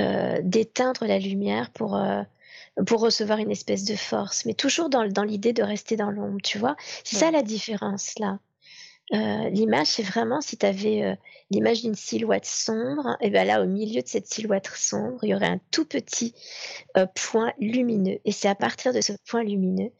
euh, 0.00 0.40
d'éteindre 0.42 1.06
la 1.06 1.20
lumière 1.20 1.70
pour 1.70 1.94
euh, 1.94 2.24
pour 2.86 3.00
recevoir 3.00 3.38
une 3.38 3.52
espèce 3.52 3.84
de 3.84 3.94
force, 3.94 4.46
mais 4.46 4.54
toujours 4.54 4.88
dans, 4.88 5.06
dans 5.06 5.22
l'idée 5.22 5.52
de 5.52 5.62
rester 5.62 5.96
dans 5.96 6.10
l'ombre, 6.10 6.40
tu 6.42 6.58
vois. 6.58 6.74
C'est 7.04 7.16
ça 7.16 7.30
la 7.30 7.42
différence 7.42 8.18
là. 8.18 8.40
Euh, 9.12 9.50
l'image, 9.50 9.88
c'est 9.88 10.02
vraiment 10.02 10.40
si 10.40 10.56
tu 10.56 10.64
avais 10.64 11.02
euh, 11.02 11.14
l'image 11.50 11.82
d'une 11.82 11.94
silhouette 11.94 12.46
sombre, 12.46 13.16
et 13.20 13.30
bien 13.30 13.44
là, 13.44 13.62
au 13.62 13.66
milieu 13.66 14.00
de 14.00 14.08
cette 14.08 14.26
silhouette 14.26 14.66
sombre, 14.68 15.22
il 15.22 15.30
y 15.30 15.34
aurait 15.34 15.46
un 15.46 15.60
tout 15.70 15.84
petit 15.84 16.34
euh, 16.96 17.06
point 17.14 17.52
lumineux. 17.58 18.18
Et 18.24 18.32
c'est 18.32 18.48
à 18.48 18.54
partir 18.54 18.92
de 18.92 19.00
ce 19.00 19.12
point 19.26 19.42
lumineux 19.42 19.92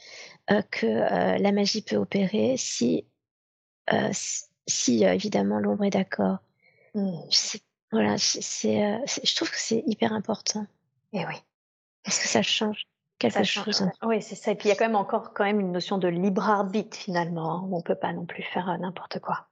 que 0.71 0.87
la 0.87 1.53
magie 1.53 1.81
peut 1.81 1.97
opérer 1.97 2.57
si, 2.59 3.07
si 4.67 5.03
évidemment 5.03 5.59
l'ombre 5.59 5.85
est 5.85 5.91
d'accord. 5.91 6.37
Mmh. 6.95 7.17
Voilà, 7.91 8.19
c'est, 8.19 9.01
je 9.07 9.35
trouve 9.35 9.51
que 9.51 9.59
c'est 9.59 9.83
hyper 9.87 10.13
important. 10.13 10.67
Et 11.15 11.21
eh 11.21 11.27
oui. 11.27 11.37
Parce 12.03 12.19
que 12.19 12.29
ça 12.29 12.43
change? 12.43 12.87
Quelque 13.31 13.45
chose. 13.45 13.87
Oui, 14.03 14.23
c'est 14.23 14.35
ça. 14.35 14.53
Et 14.53 14.55
puis 14.55 14.69
il 14.69 14.71
y 14.71 14.73
a 14.73 14.77
quand 14.77 14.87
même 14.87 14.97
encore 14.97 15.33
quand 15.33 15.45
même 15.45 15.61
une 15.61 15.73
notion 15.73 15.99
de 15.99 16.09
libre 16.09 16.49
arbitre 16.49 16.97
finalement, 16.97 17.53
hein, 17.53 17.65
où 17.69 17.77
on 17.77 17.83
peut 17.83 17.95
pas 17.95 18.13
non 18.13 18.25
plus 18.25 18.43
faire 18.43 18.69
euh, 18.71 18.77
n'importe 18.77 19.21
quoi. 19.21 19.47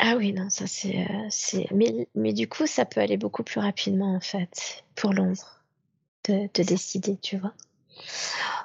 Ah 0.00 0.14
oui, 0.16 0.32
non, 0.32 0.50
ça 0.50 0.66
c'est, 0.66 1.06
euh. 1.08 1.64
Mais, 1.70 2.08
mais 2.14 2.32
du 2.32 2.48
coup, 2.48 2.66
ça 2.66 2.84
peut 2.84 3.00
aller 3.00 3.16
beaucoup 3.16 3.44
plus 3.44 3.60
rapidement 3.60 4.14
en 4.16 4.20
fait 4.20 4.84
pour 4.96 5.12
l'ombre 5.12 5.62
de, 6.28 6.48
de 6.52 6.62
décider, 6.62 7.16
tu 7.16 7.36
vois. 7.36 7.52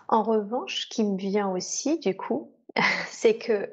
En 0.07 0.23
revanche, 0.23 0.83
ce 0.83 0.87
qui 0.87 1.03
me 1.03 1.17
vient 1.17 1.49
aussi 1.49 1.99
du 1.99 2.17
coup, 2.17 2.51
c'est 3.09 3.37
que 3.37 3.69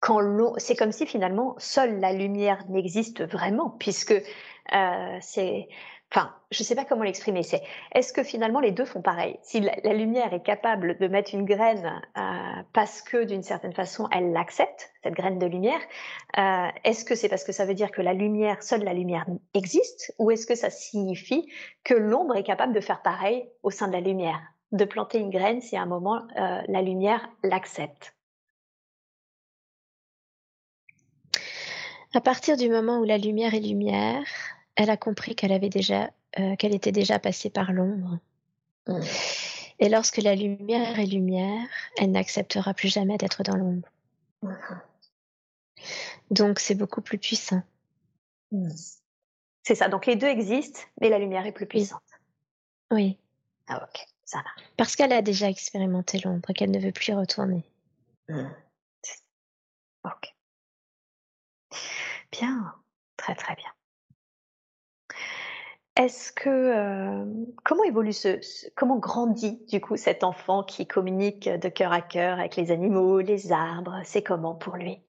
quand 0.00 0.54
c'est 0.58 0.76
comme 0.76 0.92
si 0.92 1.06
finalement 1.06 1.56
seule 1.58 1.98
la 2.00 2.12
lumière 2.12 2.64
n'existe 2.68 3.22
vraiment, 3.22 3.70
puisque 3.70 4.12
euh, 4.12 5.18
c'est 5.20 5.68
Enfin, 6.10 6.34
je 6.50 6.62
ne 6.62 6.64
sais 6.64 6.74
pas 6.74 6.86
comment 6.86 7.02
l'exprimer. 7.02 7.42
C'est 7.42 7.62
est-ce 7.92 8.14
que 8.14 8.22
finalement 8.22 8.60
les 8.60 8.72
deux 8.72 8.86
font 8.86 9.02
pareil? 9.02 9.38
Si 9.42 9.60
la, 9.60 9.92
lumière 9.92 10.32
est 10.32 10.42
capable 10.42 10.96
de 10.96 11.06
mettre 11.06 11.34
une 11.34 11.44
graine 11.44 12.00
euh, 12.16 12.62
parce 12.72 13.02
que 13.02 13.24
d'une 13.24 13.42
certaine 13.42 13.74
façon 13.74 14.08
elle 14.10 14.32
l'accepte 14.32 14.90
cette 15.02 15.12
graine 15.12 15.38
de 15.38 15.44
lumière, 15.44 15.80
euh, 16.38 16.68
est-ce 16.84 17.04
que 17.04 17.14
c'est 17.14 17.28
parce 17.28 17.44
que 17.44 17.52
ça 17.52 17.66
veut 17.66 17.74
dire 17.74 17.90
que 17.90 18.00
la 18.00 18.14
lumière, 18.14 18.62
seule 18.62 18.84
la 18.84 18.94
lumière 18.94 19.26
existe, 19.52 20.14
ou 20.18 20.30
est-ce 20.30 20.46
que 20.46 20.54
ça 20.54 20.70
signifie 20.70 21.46
que 21.84 21.94
l'ombre 21.94 22.36
est 22.36 22.42
capable 22.42 22.72
de 22.72 22.80
faire 22.80 23.02
pareil 23.02 23.46
au 23.62 23.70
sein 23.70 23.88
de 23.88 23.92
la 23.92 24.00
lumière, 24.00 24.40
de 24.72 24.86
planter 24.86 25.18
une 25.18 25.30
graine 25.30 25.60
si 25.60 25.76
à 25.76 25.82
un 25.82 25.86
moment 25.86 26.22
euh, 26.38 26.62
la 26.68 26.80
lumière 26.80 27.28
l'accepte 27.42 28.14
À 32.14 32.22
partir 32.22 32.56
du 32.56 32.70
moment 32.70 32.98
où 33.00 33.04
la 33.04 33.18
lumière 33.18 33.52
est 33.52 33.60
lumière, 33.60 34.24
elle 34.78 34.90
a 34.90 34.96
compris 34.96 35.34
qu'elle 35.34 35.52
avait 35.52 35.68
déjà, 35.68 36.10
euh, 36.38 36.54
qu'elle 36.56 36.74
était 36.74 36.92
déjà 36.92 37.18
passée 37.18 37.50
par 37.50 37.72
l'ombre. 37.72 38.18
Mmh. 38.86 39.00
Et 39.80 39.88
lorsque 39.88 40.18
la 40.18 40.34
lumière 40.36 40.98
est 40.98 41.06
lumière, 41.06 41.68
elle 41.98 42.12
n'acceptera 42.12 42.72
plus 42.74 42.88
jamais 42.88 43.18
d'être 43.18 43.42
dans 43.42 43.56
l'ombre. 43.56 43.88
Mmh. 44.42 44.54
Donc 46.30 46.60
c'est 46.60 46.76
beaucoup 46.76 47.02
plus 47.02 47.18
puissant. 47.18 47.62
Mmh. 48.52 48.70
C'est 49.64 49.74
ça. 49.74 49.88
Donc 49.88 50.06
les 50.06 50.14
deux 50.14 50.28
existent, 50.28 50.80
mais 51.00 51.08
la 51.10 51.18
lumière 51.18 51.44
est 51.44 51.52
plus 51.52 51.66
puissante. 51.66 52.00
Oui. 52.92 53.18
Ah 53.66 53.82
ok, 53.82 54.06
ça 54.24 54.38
va. 54.38 54.50
Parce 54.76 54.94
qu'elle 54.94 55.12
a 55.12 55.22
déjà 55.22 55.48
expérimenté 55.50 56.20
l'ombre 56.20 56.48
et 56.50 56.54
qu'elle 56.54 56.70
ne 56.70 56.78
veut 56.78 56.92
plus 56.92 57.08
y 57.08 57.14
retourner. 57.14 57.64
Ok. 60.04 60.34
Bien, 62.30 62.74
très 63.16 63.34
très 63.34 63.56
bien. 63.56 63.72
Est-ce 65.98 66.30
que 66.30 66.48
euh, 66.48 67.24
comment 67.64 67.82
évolue 67.82 68.12
ce, 68.12 68.38
comment 68.76 68.98
grandit 68.98 69.58
du 69.68 69.80
coup 69.80 69.96
cet 69.96 70.22
enfant 70.22 70.62
qui 70.62 70.86
communique 70.86 71.48
de 71.48 71.68
cœur 71.68 71.92
à 71.92 72.00
cœur 72.00 72.38
avec 72.38 72.54
les 72.54 72.70
animaux, 72.70 73.18
les 73.18 73.50
arbres? 73.50 74.00
C'est 74.04 74.22
comment 74.22 74.54
pour 74.54 74.76
lui? 74.76 75.00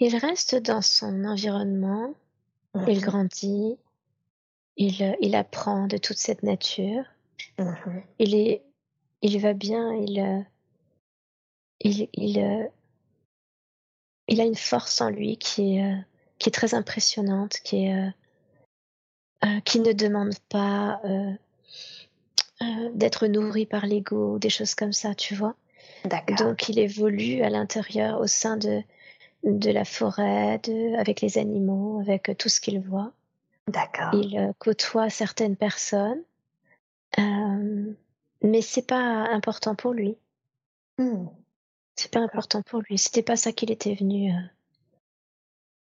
Il 0.00 0.16
reste 0.16 0.56
dans 0.56 0.82
son 0.82 1.24
environnement, 1.24 2.14
il 2.74 2.98
mmh 2.98 3.00
grandit, 3.00 3.78
il, 4.76 5.16
il 5.20 5.36
apprend 5.36 5.86
de 5.86 5.96
toute 5.96 6.18
cette 6.18 6.42
nature, 6.42 7.04
mmh. 7.58 7.72
Il 8.18 8.34
est, 8.34 8.64
il 9.22 9.40
va 9.40 9.52
bien, 9.52 9.94
il, 9.94 10.18
euh, 10.20 10.40
il, 11.80 12.08
il, 12.12 12.40
euh, 12.40 12.66
il 14.26 14.40
a 14.40 14.44
une 14.44 14.56
force 14.56 15.00
en 15.00 15.10
lui 15.10 15.36
qui 15.36 15.78
est, 15.78 15.94
qui 16.38 16.48
est 16.48 16.52
très 16.52 16.74
impressionnante, 16.74 17.58
qui 17.62 17.84
est 17.84 18.12
euh, 19.44 19.60
qui 19.64 19.80
ne 19.80 19.92
demande 19.92 20.34
pas 20.48 21.00
euh, 21.04 21.32
euh, 22.62 22.90
d'être 22.94 23.26
nourri 23.26 23.66
par 23.66 23.86
l'ego, 23.86 24.38
des 24.38 24.50
choses 24.50 24.74
comme 24.74 24.92
ça, 24.92 25.14
tu 25.14 25.34
vois. 25.34 25.54
Donc 26.38 26.68
il 26.68 26.78
évolue 26.78 27.42
à 27.42 27.50
l'intérieur, 27.50 28.20
au 28.20 28.26
sein 28.26 28.56
de, 28.56 28.82
de 29.44 29.70
la 29.70 29.84
forêt, 29.84 30.58
de, 30.64 30.98
avec 30.98 31.20
les 31.20 31.38
animaux, 31.38 32.00
avec 32.00 32.30
tout 32.38 32.48
ce 32.48 32.60
qu'il 32.60 32.80
voit. 32.80 33.12
D'accord. 33.68 34.14
Il 34.14 34.52
côtoie 34.58 35.10
certaines 35.10 35.56
personnes, 35.56 36.22
mais 37.18 38.62
c'est 38.62 38.86
pas 38.86 39.28
important 39.30 39.74
pour 39.74 39.92
lui. 39.92 40.16
Hmm. 40.98 41.26
C'est 41.96 42.10
pas 42.10 42.20
important 42.20 42.62
pour 42.62 42.80
lui. 42.80 42.96
C'était 42.96 43.22
pas 43.22 43.36
ça 43.36 43.52
qu'il 43.52 43.70
était 43.70 43.94
venu. 43.94 44.32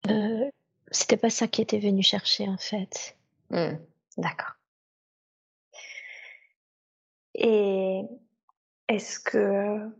Euh, 0.08 0.50
c'était 0.90 1.16
pas 1.16 1.30
ça 1.30 1.48
qu'il 1.48 1.62
était 1.62 1.78
venu 1.78 2.02
chercher 2.02 2.48
en 2.48 2.56
fait. 2.56 3.15
Mmh. 3.50 3.78
D'accord. 4.18 4.54
Et 7.34 8.02
est-ce 8.88 9.20
que 9.20 9.90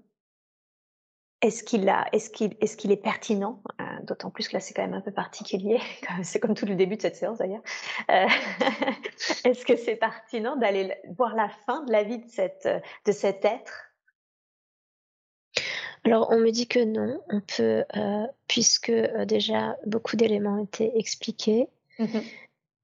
est-ce 1.42 1.62
qu'il 1.62 1.88
a, 1.88 2.06
est-ce 2.12 2.30
qu'il, 2.30 2.56
est-ce 2.60 2.76
qu'il 2.76 2.90
est 2.90 2.96
pertinent, 2.96 3.62
euh, 3.80 3.84
d'autant 4.04 4.30
plus 4.30 4.48
que 4.48 4.54
là 4.54 4.60
c'est 4.60 4.72
quand 4.72 4.82
même 4.82 4.94
un 4.94 5.02
peu 5.02 5.12
particulier, 5.12 5.78
c'est 6.22 6.40
comme 6.40 6.54
tout 6.54 6.66
le 6.66 6.74
début 6.74 6.96
de 6.96 7.02
cette 7.02 7.16
séance 7.16 7.38
d'ailleurs. 7.38 7.62
Euh, 8.10 8.26
est-ce 9.44 9.64
que 9.66 9.76
c'est 9.76 9.96
pertinent 9.96 10.56
d'aller 10.56 10.94
voir 11.16 11.34
la 11.34 11.48
fin 11.66 11.84
de 11.84 11.92
la 11.92 12.04
vie 12.04 12.18
de 12.18 12.28
cette, 12.28 12.66
de 13.04 13.12
cet 13.12 13.44
être? 13.44 13.92
Alors, 16.04 16.28
on 16.30 16.38
me 16.38 16.50
dit 16.50 16.68
que 16.68 16.78
non, 16.78 17.20
on 17.28 17.40
peut, 17.40 17.84
euh, 17.96 18.26
puisque 18.46 18.92
déjà 19.26 19.76
beaucoup 19.86 20.16
d'éléments 20.16 20.60
ont 20.60 20.64
été 20.64 20.96
expliqués. 20.98 21.68
Mmh 21.98 22.04
euh, 22.14 22.20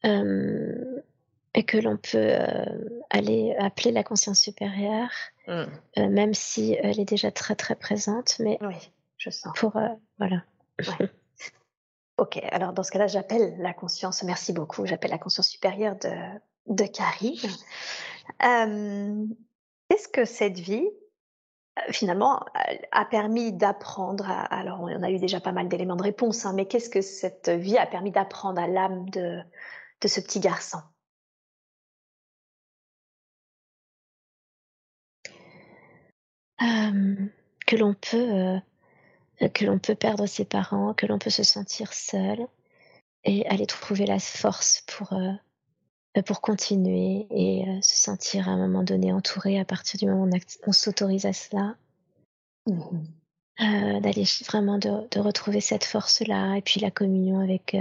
et 0.04 1.64
que 1.64 1.76
l'on 1.76 1.96
peut 1.96 2.16
euh, 2.16 2.64
aller 3.10 3.54
appeler 3.58 3.92
la 3.92 4.02
conscience 4.02 4.40
supérieure, 4.40 5.10
mmh. 5.46 5.52
euh, 5.98 6.08
même 6.08 6.34
si 6.34 6.76
elle 6.80 6.98
est 6.98 7.04
déjà 7.08 7.30
très 7.30 7.54
très 7.54 7.74
présente. 7.74 8.38
Mais 8.38 8.58
oui, 8.62 8.90
je 9.18 9.30
sens. 9.30 9.52
Pour 9.56 9.78
voilà. 10.18 10.42
ok, 12.18 12.40
alors 12.50 12.72
dans 12.72 12.82
ce 12.82 12.90
cas-là, 12.90 13.06
j'appelle 13.06 13.54
la 13.58 13.74
conscience. 13.74 14.22
Merci 14.22 14.52
beaucoup. 14.52 14.86
J'appelle 14.86 15.10
la 15.10 15.18
conscience 15.18 15.48
supérieure 15.48 15.96
de 15.96 16.10
de 16.66 16.84
Karine. 16.84 17.50
Est-ce 19.90 20.08
que 20.08 20.24
cette 20.24 20.58
vie 20.58 20.88
finalement, 21.88 22.44
a 22.90 23.04
permis 23.04 23.52
d'apprendre, 23.52 24.26
alors 24.28 24.80
on 24.82 25.02
a 25.02 25.10
eu 25.10 25.18
déjà 25.18 25.40
pas 25.40 25.52
mal 25.52 25.68
d'éléments 25.68 25.96
de 25.96 26.02
réponse, 26.02 26.44
hein, 26.44 26.52
mais 26.54 26.66
qu'est-ce 26.66 26.90
que 26.90 27.00
cette 27.00 27.48
vie 27.48 27.78
a 27.78 27.86
permis 27.86 28.10
d'apprendre 28.10 28.60
à 28.60 28.66
l'âme 28.66 29.08
de, 29.08 29.40
de 30.02 30.08
ce 30.08 30.20
petit 30.20 30.40
garçon 30.40 30.78
que 37.72 37.76
l'on 37.76 37.94
peut 37.94 38.30
euh, 39.42 39.48
que 39.48 39.64
l'on 39.64 39.78
peut 39.78 39.94
perdre 39.94 40.26
ses 40.26 40.44
parents, 40.44 40.92
que 40.92 41.06
l'on 41.06 41.18
peut 41.18 41.30
se 41.30 41.42
sentir 41.42 41.92
seul 41.94 42.46
et 43.24 43.46
aller 43.46 43.66
trouver 43.66 44.04
la 44.04 44.18
force 44.18 44.84
pour 44.86 45.14
euh, 45.14 46.22
pour 46.26 46.42
continuer 46.42 47.26
et 47.30 47.66
euh, 47.66 47.80
se 47.80 47.96
sentir 47.96 48.48
à 48.48 48.52
un 48.52 48.58
moment 48.58 48.82
donné 48.82 49.10
entouré 49.12 49.58
à 49.58 49.64
partir 49.64 49.98
du 49.98 50.06
moment 50.06 50.24
où 50.24 50.38
on, 50.66 50.72
s'autorise 50.72 51.24
à 51.24 51.32
cela. 51.32 51.76
Mmh 52.66 52.98
d'aller 53.58 54.24
vraiment 54.46 54.78
de, 54.78 55.06
de, 55.10 55.20
retrouver 55.20 55.60
cette 55.60 55.84
force-là 55.84 56.56
et 56.56 56.62
puis 56.62 56.80
la 56.80 56.90
communion 56.90 57.38
avec 57.38 57.76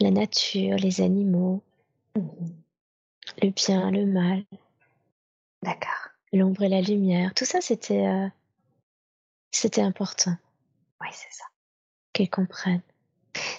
la 0.00 0.10
nature, 0.10 0.76
les 0.76 1.00
animaux. 1.00 1.62
Mmh 2.16 2.60
le 3.42 3.50
bien, 3.50 3.90
le 3.90 4.06
mal. 4.06 4.44
D'accord. 5.62 6.08
L'ombre 6.32 6.62
et 6.62 6.68
la 6.68 6.80
lumière. 6.80 7.32
Tout 7.34 7.44
ça, 7.44 7.60
c'était 7.60 8.06
euh, 8.06 8.28
c'était 9.50 9.82
important. 9.82 10.36
Oui, 11.00 11.08
c'est 11.12 11.32
ça. 11.32 11.44
Qu'ils 12.12 12.30
comprennent. 12.30 12.82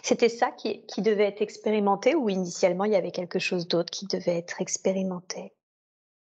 C'était 0.03 0.29
ça 0.29 0.51
qui, 0.51 0.85
qui, 0.85 1.01
devait 1.01 1.25
être 1.25 1.41
expérimenté 1.41 2.15
ou 2.15 2.29
initialement 2.29 2.85
il 2.85 2.91
y 2.91 2.95
avait 2.95 3.11
quelque 3.11 3.39
chose 3.39 3.67
d'autre 3.67 3.89
qui 3.91 4.05
devait 4.05 4.37
être 4.37 4.61
expérimenté? 4.61 5.53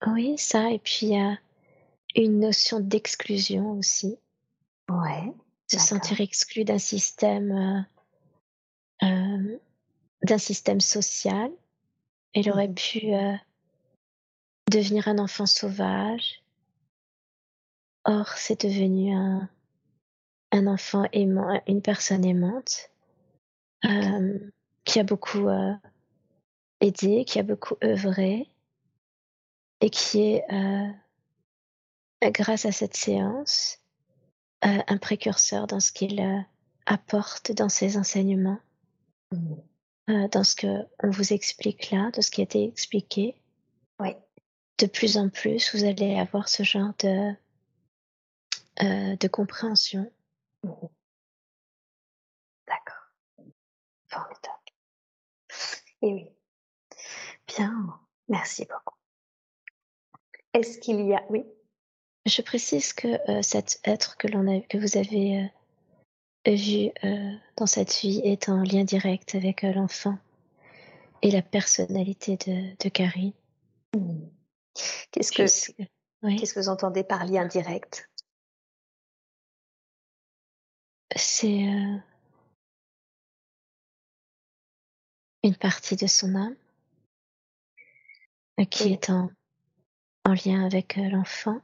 Oui, 0.08 0.38
ça. 0.38 0.72
Et 0.72 0.80
puis 0.80 1.08
il 1.08 1.14
y 1.14 1.20
a 1.20 1.38
une 2.16 2.40
notion 2.40 2.80
d'exclusion 2.80 3.72
aussi. 3.72 4.18
Ouais. 4.90 5.32
Se 5.68 5.80
sentir 5.80 6.20
exclu 6.20 6.66
d'un 6.66 6.80
système, 6.80 7.88
euh, 9.02 9.08
euh, 9.08 9.58
d'un 10.24 10.38
système 10.38 10.82
social. 10.82 11.52
Elle 12.34 12.50
aurait 12.50 12.68
mmh. 12.68 12.76
pu 12.76 13.14
euh, 13.14 13.36
devenir 14.72 15.08
un 15.08 15.20
enfant 15.20 15.46
sauvage. 15.46 16.44
Or, 18.06 18.30
c'est 18.30 18.66
devenu 18.66 19.14
un, 19.14 19.50
un 20.52 20.68
enfant 20.68 21.06
aimant, 21.14 21.62
une 21.68 21.82
personne 21.82 22.26
aimante, 22.26 22.90
euh, 23.86 24.40
qui 24.86 25.00
a 25.00 25.04
beaucoup 25.04 25.48
euh, 25.48 25.74
aidé, 26.80 27.26
qui 27.26 27.40
a 27.40 27.44
beaucoup 27.44 27.76
œuvré, 27.84 28.50
et 29.82 29.90
qui 29.90 30.22
est, 30.22 30.44
euh, 30.52 32.32
grâce 32.32 32.66
à 32.66 32.72
cette 32.72 32.96
séance, 32.96 33.80
un 34.64 34.98
précurseur 34.98 35.66
dans 35.66 35.80
ce 35.80 35.92
qu'il 35.92 36.22
apporte 36.86 37.52
dans 37.52 37.70
ses 37.70 37.98
enseignements, 37.98 38.60
mmh. 39.32 39.56
Dans 40.08 40.44
ce 40.44 40.56
qu'on 40.56 41.10
vous 41.10 41.34
explique 41.34 41.92
là, 41.92 42.12
de 42.12 42.22
ce 42.22 42.32
qui 42.32 42.42
a 42.42 42.44
été 42.44 42.64
expliqué. 42.66 43.36
Oui. 44.00 44.16
De 44.78 44.88
plus 44.88 45.18
en 45.18 45.30
plus, 45.30 45.76
vous 45.76 45.84
allez 45.84 46.18
avoir 46.20 46.50
ce 46.50 46.64
genre 46.64 46.94
de, 47.00 47.34
de 48.80 49.28
compréhension 49.28 50.12
Mmh 50.64 50.88
D'accord. 52.68 53.12
Formidable. 54.08 54.58
Et 56.02 56.14
oui. 56.14 56.30
Bien, 57.48 58.00
merci 58.28 58.66
beaucoup. 58.66 58.96
Est-ce 60.54 60.80
qu'il 60.80 61.06
y 61.06 61.14
a... 61.14 61.24
Oui? 61.30 61.46
Je 62.26 62.42
précise 62.42 62.94
que 62.94 63.08
euh, 63.30 63.42
cet 63.42 63.80
être 63.84 64.18
que, 64.18 64.28
l'on 64.28 64.48
a, 64.48 64.62
que 64.62 64.78
vous 64.78 64.98
avez 64.98 65.52
euh, 66.48 66.56
vu 66.56 66.92
euh, 67.04 67.34
dans 67.58 67.66
cette 67.66 67.94
vie 68.02 68.22
est 68.24 68.50
en 68.50 68.64
lien 68.64 68.84
direct 68.84 69.36
avec 69.36 69.62
l'enfant 69.64 70.18
et 71.22 71.32
la 71.32 71.42
personnalité 71.42 72.38
de, 72.38 72.76
de 72.84 72.90
Carrie. 72.90 73.34
Mmh. 73.96 74.22
Qu'est-ce 75.12 75.32
que, 75.32 75.44
qu'est-ce 75.44 76.54
que 76.54 76.60
vous 76.60 76.70
entendez 76.70 77.04
par 77.04 77.26
lien 77.26 77.46
direct? 77.46 78.10
C'est 81.16 81.68
euh, 81.68 81.98
une 85.44 85.56
partie 85.56 85.98
de 85.98 86.08
son 86.08 86.36
âme 86.36 86.56
euh, 88.60 88.66
qui 88.66 88.94
est 88.94 89.10
en, 89.10 89.30
en, 90.26 90.34
lien 90.34 90.66
avec 90.66 90.98
euh, 90.98 91.10
l'enfant 91.10 91.62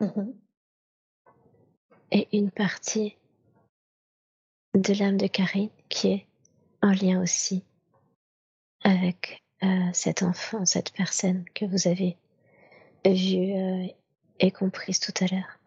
mmh 0.00 0.32
et 2.12 2.26
une 2.36 2.50
partie 2.50 3.16
de 4.74 4.94
l'âme 4.94 5.16
de 5.16 5.26
Karine 5.26 5.70
qui 5.88 6.12
est 6.12 6.26
en 6.82 6.92
lien 6.92 7.20
aussi 7.22 7.64
avec 8.82 9.42
cet 9.92 10.22
enfant, 10.22 10.64
cette 10.64 10.92
personne 10.92 11.44
que 11.54 11.66
vous 11.66 11.86
avez 11.86 12.16
vue 13.04 13.92
et 14.38 14.50
comprise 14.50 15.00
tout 15.00 15.12
à 15.22 15.26
l'heure. 15.26 15.60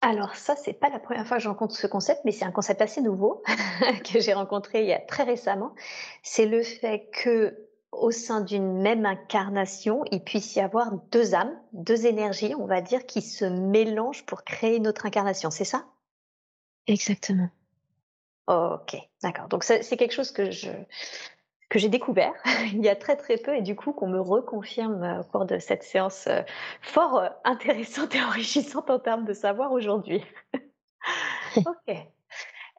Alors 0.00 0.36
ça, 0.36 0.54
c'est 0.54 0.74
pas 0.74 0.90
la 0.90 1.00
première 1.00 1.26
fois 1.26 1.38
que 1.38 1.42
je 1.42 1.48
rencontre 1.48 1.74
ce 1.74 1.86
concept, 1.86 2.20
mais 2.24 2.30
c'est 2.30 2.44
un 2.44 2.52
concept 2.52 2.80
assez 2.80 3.00
nouveau 3.00 3.42
que 4.04 4.20
j'ai 4.20 4.32
rencontré 4.32 4.82
il 4.82 4.88
y 4.88 4.92
a 4.92 5.00
très 5.00 5.24
récemment. 5.24 5.74
C'est 6.22 6.46
le 6.46 6.62
fait 6.62 7.08
que 7.12 7.68
au 7.90 8.10
sein 8.10 8.42
d'une 8.42 8.80
même 8.80 9.06
incarnation, 9.06 10.04
il 10.12 10.22
puisse 10.22 10.54
y 10.54 10.60
avoir 10.60 10.92
deux 11.10 11.34
âmes, 11.34 11.58
deux 11.72 12.06
énergies, 12.06 12.54
on 12.54 12.66
va 12.66 12.80
dire, 12.80 13.06
qui 13.06 13.22
se 13.22 13.44
mélangent 13.44 14.24
pour 14.24 14.44
créer 14.44 14.76
une 14.76 14.86
autre 14.86 15.06
incarnation. 15.06 15.50
C'est 15.50 15.64
ça? 15.64 15.84
Exactement. 16.88 17.48
Ok, 18.48 18.96
d'accord. 19.22 19.48
Donc 19.48 19.62
c'est 19.62 19.96
quelque 19.96 20.14
chose 20.14 20.32
que 20.32 20.50
je 20.50 20.70
que 21.68 21.78
j'ai 21.78 21.90
découvert 21.90 22.32
il 22.72 22.82
y 22.82 22.88
a 22.88 22.96
très 22.96 23.14
très 23.14 23.36
peu 23.36 23.54
et 23.54 23.60
du 23.60 23.76
coup 23.76 23.92
qu'on 23.92 24.08
me 24.08 24.18
reconfirme 24.18 25.02
euh, 25.02 25.20
au 25.20 25.24
cours 25.24 25.44
de 25.44 25.58
cette 25.58 25.82
séance 25.82 26.26
euh, 26.26 26.40
fort 26.80 27.18
euh, 27.18 27.28
intéressante 27.44 28.14
et 28.14 28.22
enrichissante 28.24 28.88
en 28.88 28.98
termes 28.98 29.26
de 29.26 29.34
savoir 29.34 29.72
aujourd'hui. 29.72 30.24
ok. 31.56 31.94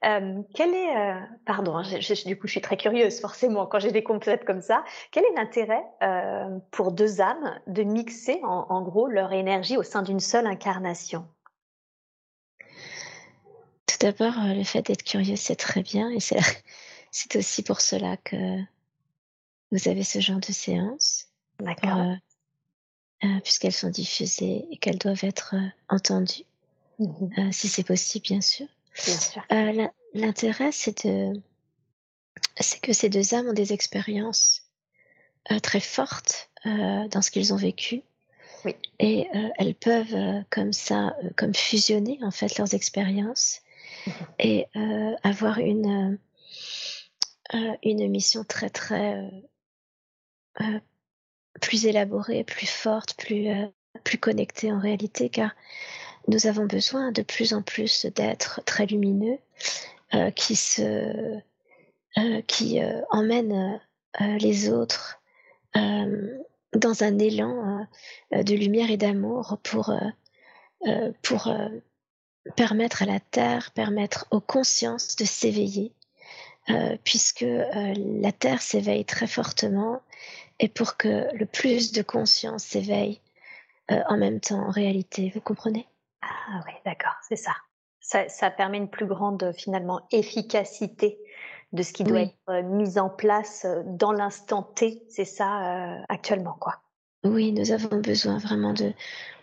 Euh, 0.05 0.41
quel 0.55 0.73
est, 0.73 0.97
euh, 0.97 1.19
pardon, 1.45 1.75
hein, 1.75 1.83
du 2.25 2.39
coup 2.39 2.47
je 2.47 2.51
suis 2.51 2.61
très 2.61 2.77
curieuse 2.77 3.19
forcément 3.19 3.65
quand 3.65 3.79
j'ai 3.79 3.91
des 3.91 4.03
concepts 4.03 4.45
comme 4.45 4.61
ça. 4.61 4.83
Quel 5.11 5.25
est 5.25 5.35
l'intérêt 5.35 5.83
euh, 6.03 6.57
pour 6.71 6.93
deux 6.93 7.19
âmes 7.21 7.59
de 7.67 7.83
mixer 7.83 8.39
en, 8.43 8.65
en, 8.69 8.81
gros 8.81 9.07
leur 9.07 9.33
énergie 9.33 9.77
au 9.77 9.83
sein 9.83 10.01
d'une 10.01 10.21
seule 10.21 10.47
incarnation? 10.47 11.27
D'abord, 13.99 14.33
le 14.37 14.63
fait 14.63 14.81
d'être 14.83 15.03
curieux 15.03 15.35
c'est 15.35 15.55
très 15.55 15.83
bien 15.83 16.09
et 16.11 16.19
c'est 17.11 17.35
aussi 17.35 17.63
pour 17.63 17.81
cela 17.81 18.17
que 18.17 18.35
vous 19.71 19.87
avez 19.87 20.03
ce 20.03 20.19
genre 20.19 20.39
de 20.39 20.51
séances. 20.51 21.27
D'accord. 21.59 21.97
Euh, 21.97 22.15
euh, 23.25 23.39
puisqu'elles 23.41 23.73
sont 23.73 23.89
diffusées 23.89 24.65
et 24.71 24.77
qu'elles 24.77 24.97
doivent 24.97 25.23
être 25.23 25.55
euh, 25.55 25.67
entendues, 25.89 26.45
mmh 26.99 27.51
si 27.51 27.67
c'est 27.67 27.83
possible, 27.83 28.23
bien 28.23 28.41
sûr. 28.41 28.67
Bien 29.05 29.17
sûr. 29.17 29.43
L'intérêt, 30.13 30.71
c'est 30.71 31.05
de, 31.05 31.39
c'est 32.59 32.81
que 32.81 32.93
ces 32.93 33.09
deux 33.09 33.35
âmes 33.35 33.49
ont 33.49 33.53
des 33.53 33.73
expériences 33.73 34.63
très 35.61 35.79
fortes 35.79 36.49
dans 36.65 37.21
ce 37.21 37.31
qu'ils 37.31 37.53
ont 37.53 37.57
vécu. 37.57 38.01
Oui. 38.65 38.75
Et 38.97 39.27
elles 39.57 39.75
peuvent 39.75 40.43
comme 40.49 40.73
ça, 40.73 41.15
comme 41.37 41.53
fusionner 41.53 42.19
en 42.23 42.31
fait 42.31 42.57
leurs 42.57 42.73
expériences 42.73 43.61
et 44.39 44.65
avoir 45.23 45.59
une 45.59 46.17
une 47.83 48.07
mission 48.09 48.43
très 48.43 48.69
très 48.69 49.27
euh, 50.61 50.79
plus 51.61 51.85
élaborée, 51.85 52.43
plus 52.43 52.69
forte, 52.69 53.15
plus, 53.15 53.49
euh, 53.49 53.67
plus 54.03 54.17
connectée 54.17 54.71
en 54.71 54.79
réalité, 54.79 55.29
car 55.29 55.51
nous 56.27 56.47
avons 56.47 56.65
besoin 56.65 57.11
de 57.11 57.21
plus 57.21 57.53
en 57.53 57.61
plus 57.61 58.05
d'êtres 58.05 58.61
très 58.65 58.85
lumineux 58.85 59.37
euh, 60.13 60.31
qui 60.31 60.55
se 60.55 61.39
qui 62.47 62.81
emmènent 63.11 63.79
les 64.19 64.69
autres 64.69 65.21
dans 65.75 67.03
un 67.03 67.19
élan 67.19 67.87
de 68.31 68.55
lumière 68.55 68.89
et 68.89 68.97
d'amour 68.97 69.59
pour 69.63 69.93
pour 71.21 71.53
permettre 72.55 73.03
à 73.03 73.05
la 73.05 73.19
Terre, 73.19 73.71
permettre 73.71 74.25
aux 74.31 74.39
consciences 74.39 75.15
de 75.15 75.25
s'éveiller, 75.25 75.93
puisque 77.03 77.45
la 77.45 78.31
Terre 78.31 78.61
s'éveille 78.61 79.05
très 79.05 79.27
fortement 79.27 80.01
et 80.59 80.67
pour 80.67 80.97
que 80.97 81.33
le 81.33 81.45
plus 81.45 81.91
de 81.91 82.01
conscience 82.01 82.63
s'éveille 82.63 83.21
euh, 83.91 84.01
en 84.07 84.17
même 84.17 84.39
temps 84.39 84.67
en 84.67 84.69
réalité. 84.69 85.31
Vous 85.33 85.41
comprenez? 85.41 85.87
Ah 86.21 86.61
oui, 86.65 86.73
d'accord, 86.85 87.15
c'est 87.27 87.35
ça. 87.35 87.53
ça. 87.99 88.27
ça. 88.27 88.51
permet 88.51 88.77
une 88.77 88.89
plus 88.89 89.07
grande 89.07 89.51
finalement 89.57 90.01
efficacité 90.11 91.17
de 91.71 91.81
ce 91.81 91.93
qui 91.93 92.03
doit 92.03 92.21
être 92.21 92.35
euh, 92.49 92.63
mis 92.63 92.99
en 92.99 93.09
place 93.09 93.65
euh, 93.65 93.81
dans 93.85 94.11
l'instant 94.11 94.63
T, 94.63 95.03
c'est 95.07 95.25
ça 95.25 95.95
euh, 95.95 96.01
actuellement 96.09 96.57
quoi. 96.59 96.81
Oui, 97.23 97.51
nous 97.51 97.71
avons 97.71 97.99
besoin 97.99 98.37
vraiment 98.37 98.73
de, 98.73 98.93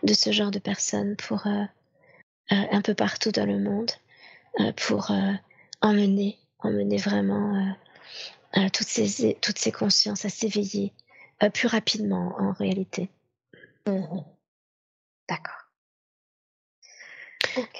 de 0.03 0.13
ce 0.13 0.31
genre 0.31 0.51
de 0.51 0.59
personnes 0.59 1.15
pour 1.15 1.45
euh, 1.47 1.63
un 2.49 2.81
peu 2.81 2.93
partout 2.93 3.31
dans 3.31 3.45
le 3.45 3.59
monde 3.59 3.91
pour 4.75 5.11
emmener, 5.81 6.37
emmener 6.59 6.97
vraiment 6.97 7.75
toutes 8.53 8.87
ces 8.87 9.37
toutes 9.41 9.57
ces 9.57 9.71
consciences 9.71 10.25
à 10.25 10.29
s'éveiller 10.29 10.93
euh, 11.43 11.49
plus 11.49 11.67
rapidement 11.67 12.35
en 12.39 12.51
réalité. 12.51 13.09
Mmh 13.85 14.21
D'accord. 15.29 15.67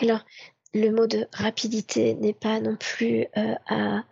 Alors, 0.02 0.26
le 0.74 0.90
mot 0.90 1.08
de 1.08 1.28
rapidité 1.32 2.14
n'est 2.16 2.34
pas 2.34 2.60
non 2.60 2.76
plus 2.76 3.26
euh, 3.38 3.56
à 3.68 4.04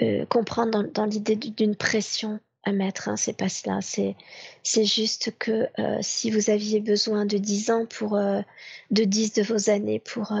euh, 0.00 0.24
comprendre 0.26 0.82
dans, 0.84 1.04
l'idée 1.04 1.36
d'une 1.36 1.76
pression 1.76 2.40
à 2.64 2.72
mettre. 2.72 3.08
Hein, 3.08 3.16
c'est 3.16 3.36
pas 3.36 3.48
cela. 3.48 3.80
C'est 3.80 4.16
c'est 4.62 4.84
juste 4.84 5.36
que 5.38 5.68
si 6.00 6.30
vous 6.30 6.50
aviez 6.50 6.80
besoin 6.80 7.26
de 7.26 7.38
10 7.38 7.70
ans 7.70 7.86
pour 7.86 8.18
de 8.18 9.04
10 9.04 9.32
de 9.34 9.42
vos 9.42 9.70
années 9.70 9.98
pour 10.00 10.32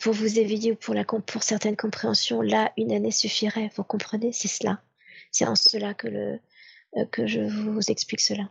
pour 0.00 0.12
vous 0.12 0.38
éveiller 0.38 0.72
ou 0.72 0.76
pour 0.76 0.94
la 0.94 1.04
pour 1.04 1.42
certaines 1.42 1.76
compréhensions, 1.76 2.42
là 2.42 2.72
une 2.76 2.92
année 2.92 3.10
suffirait. 3.10 3.70
Vous 3.76 3.84
comprenez 3.84 4.32
C'est 4.32 4.48
cela. 4.48 4.82
C'est 5.30 5.46
en 5.46 5.56
cela 5.56 5.94
que 5.94 6.08
le 6.08 6.38
que 7.10 7.26
je 7.26 7.40
vous 7.40 7.90
explique 7.90 8.20
cela. 8.20 8.50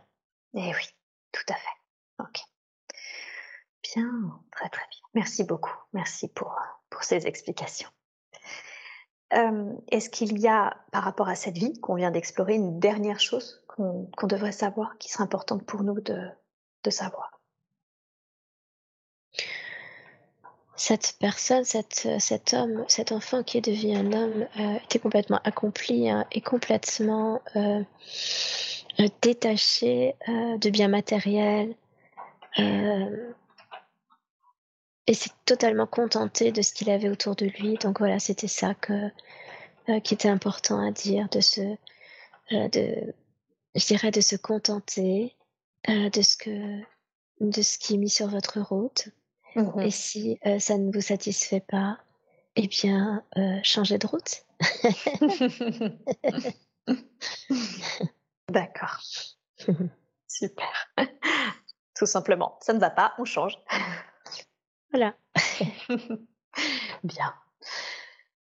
Eh 0.54 0.68
oui, 0.68 0.88
tout 1.32 1.44
à 1.48 1.54
fait. 1.54 1.78
Ok. 2.18 2.40
Bien, 3.82 4.40
très 4.52 4.68
très 4.68 4.86
bien. 4.90 5.00
Merci 5.14 5.44
beaucoup. 5.44 5.74
Merci 5.92 6.28
pour, 6.28 6.56
pour 6.90 7.04
ces 7.04 7.26
explications. 7.26 7.88
Euh, 9.34 9.72
est-ce 9.90 10.10
qu'il 10.10 10.38
y 10.38 10.48
a, 10.48 10.76
par 10.90 11.04
rapport 11.04 11.28
à 11.28 11.34
cette 11.34 11.56
vie 11.56 11.78
qu'on 11.80 11.94
vient 11.94 12.10
d'explorer, 12.10 12.54
une 12.54 12.78
dernière 12.78 13.20
chose 13.20 13.62
qu'on 13.66 14.26
devrait 14.26 14.52
savoir, 14.52 14.98
qui 14.98 15.10
serait 15.10 15.24
importante 15.24 15.64
pour 15.64 15.82
nous 15.82 16.00
de, 16.00 16.30
savoir? 16.90 17.40
Cette 20.76 21.16
personne, 21.18 21.64
cet 21.64 22.54
homme, 22.54 22.84
cet 22.88 23.12
enfant 23.12 23.42
qui 23.42 23.58
est 23.58 23.62
devenu 23.62 23.96
un 23.96 24.12
homme 24.12 24.46
euh, 24.58 24.76
était 24.84 24.98
complètement 24.98 25.40
accompli 25.44 26.10
hein, 26.10 26.26
et 26.32 26.40
complètement 26.40 27.40
euh, 27.56 27.82
détaché 29.22 30.16
de 30.28 30.70
biens 30.70 30.88
matériels 30.88 31.74
et 35.06 35.14
s'est 35.14 35.30
totalement 35.44 35.86
contenté 35.86 36.52
de 36.52 36.62
ce 36.62 36.72
qu'il 36.72 36.90
avait 36.90 37.08
autour 37.08 37.36
de 37.36 37.46
lui. 37.46 37.76
Donc 37.78 37.98
voilà, 37.98 38.18
c'était 38.18 38.48
ça 38.48 38.74
que, 38.74 39.10
euh, 39.88 40.00
qui 40.00 40.14
était 40.14 40.28
important 40.28 40.84
à 40.84 40.90
dire, 40.90 41.28
de 41.30 41.40
se, 41.40 41.60
euh, 41.60 42.68
de, 42.68 43.14
je 43.74 43.86
dirais, 43.86 44.10
de 44.10 44.20
se 44.20 44.36
contenter 44.36 45.36
euh, 45.88 46.10
de 46.10 46.22
ce 46.22 46.36
que, 46.36 46.80
de 47.40 47.62
ce 47.62 47.78
qui 47.78 47.94
est 47.94 47.98
mis 47.98 48.10
sur 48.10 48.28
votre 48.28 48.60
route. 48.60 49.08
Mmh 49.54 49.82
et 49.82 49.90
si 49.90 50.38
ça 50.60 50.78
ne 50.78 50.90
vous 50.90 51.02
satisfait 51.02 51.60
pas, 51.60 51.98
eh 52.56 52.68
bien, 52.68 53.22
changez 53.62 53.98
de 53.98 54.06
route. 54.06 54.46
D'accord. 58.48 59.00
Super. 60.28 60.94
Tout 61.94 62.06
simplement, 62.06 62.58
ça 62.60 62.72
ne 62.72 62.80
va 62.80 62.90
pas, 62.90 63.14
on 63.18 63.24
change. 63.24 63.58
Voilà. 64.92 65.16
Bien. 67.04 67.34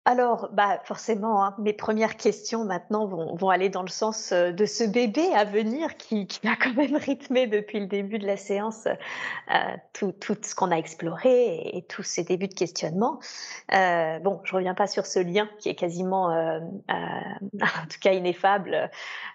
Alors, 0.05 0.49
bah 0.51 0.81
forcément, 0.83 1.45
hein, 1.45 1.55
mes 1.59 1.73
premières 1.73 2.17
questions 2.17 2.65
maintenant 2.65 3.05
vont, 3.05 3.35
vont, 3.35 3.49
aller 3.49 3.69
dans 3.69 3.83
le 3.83 3.87
sens 3.87 4.31
euh, 4.31 4.51
de 4.51 4.65
ce 4.65 4.83
bébé 4.83 5.21
à 5.35 5.45
venir 5.45 5.95
qui, 5.95 6.25
qui 6.25 6.47
a 6.47 6.55
quand 6.55 6.73
même 6.73 6.95
rythmé 6.95 7.45
depuis 7.45 7.79
le 7.79 7.85
début 7.85 8.17
de 8.17 8.25
la 8.25 8.35
séance 8.35 8.87
euh, 8.87 9.59
tout, 9.93 10.11
tout, 10.11 10.35
ce 10.41 10.55
qu'on 10.55 10.71
a 10.71 10.75
exploré 10.75 11.69
et, 11.77 11.83
tous 11.83 12.01
ces 12.01 12.23
débuts 12.23 12.47
de 12.47 12.55
questionnement. 12.55 13.19
Euh, 13.73 14.17
bon, 14.17 14.41
je 14.43 14.55
reviens 14.55 14.73
pas 14.73 14.87
sur 14.87 15.05
ce 15.05 15.19
lien 15.19 15.47
qui 15.59 15.69
est 15.69 15.75
quasiment, 15.75 16.31
euh, 16.31 16.59
euh 16.89 16.93
en 17.61 17.87
tout 17.87 17.99
cas 18.01 18.13
ineffable, 18.13 18.89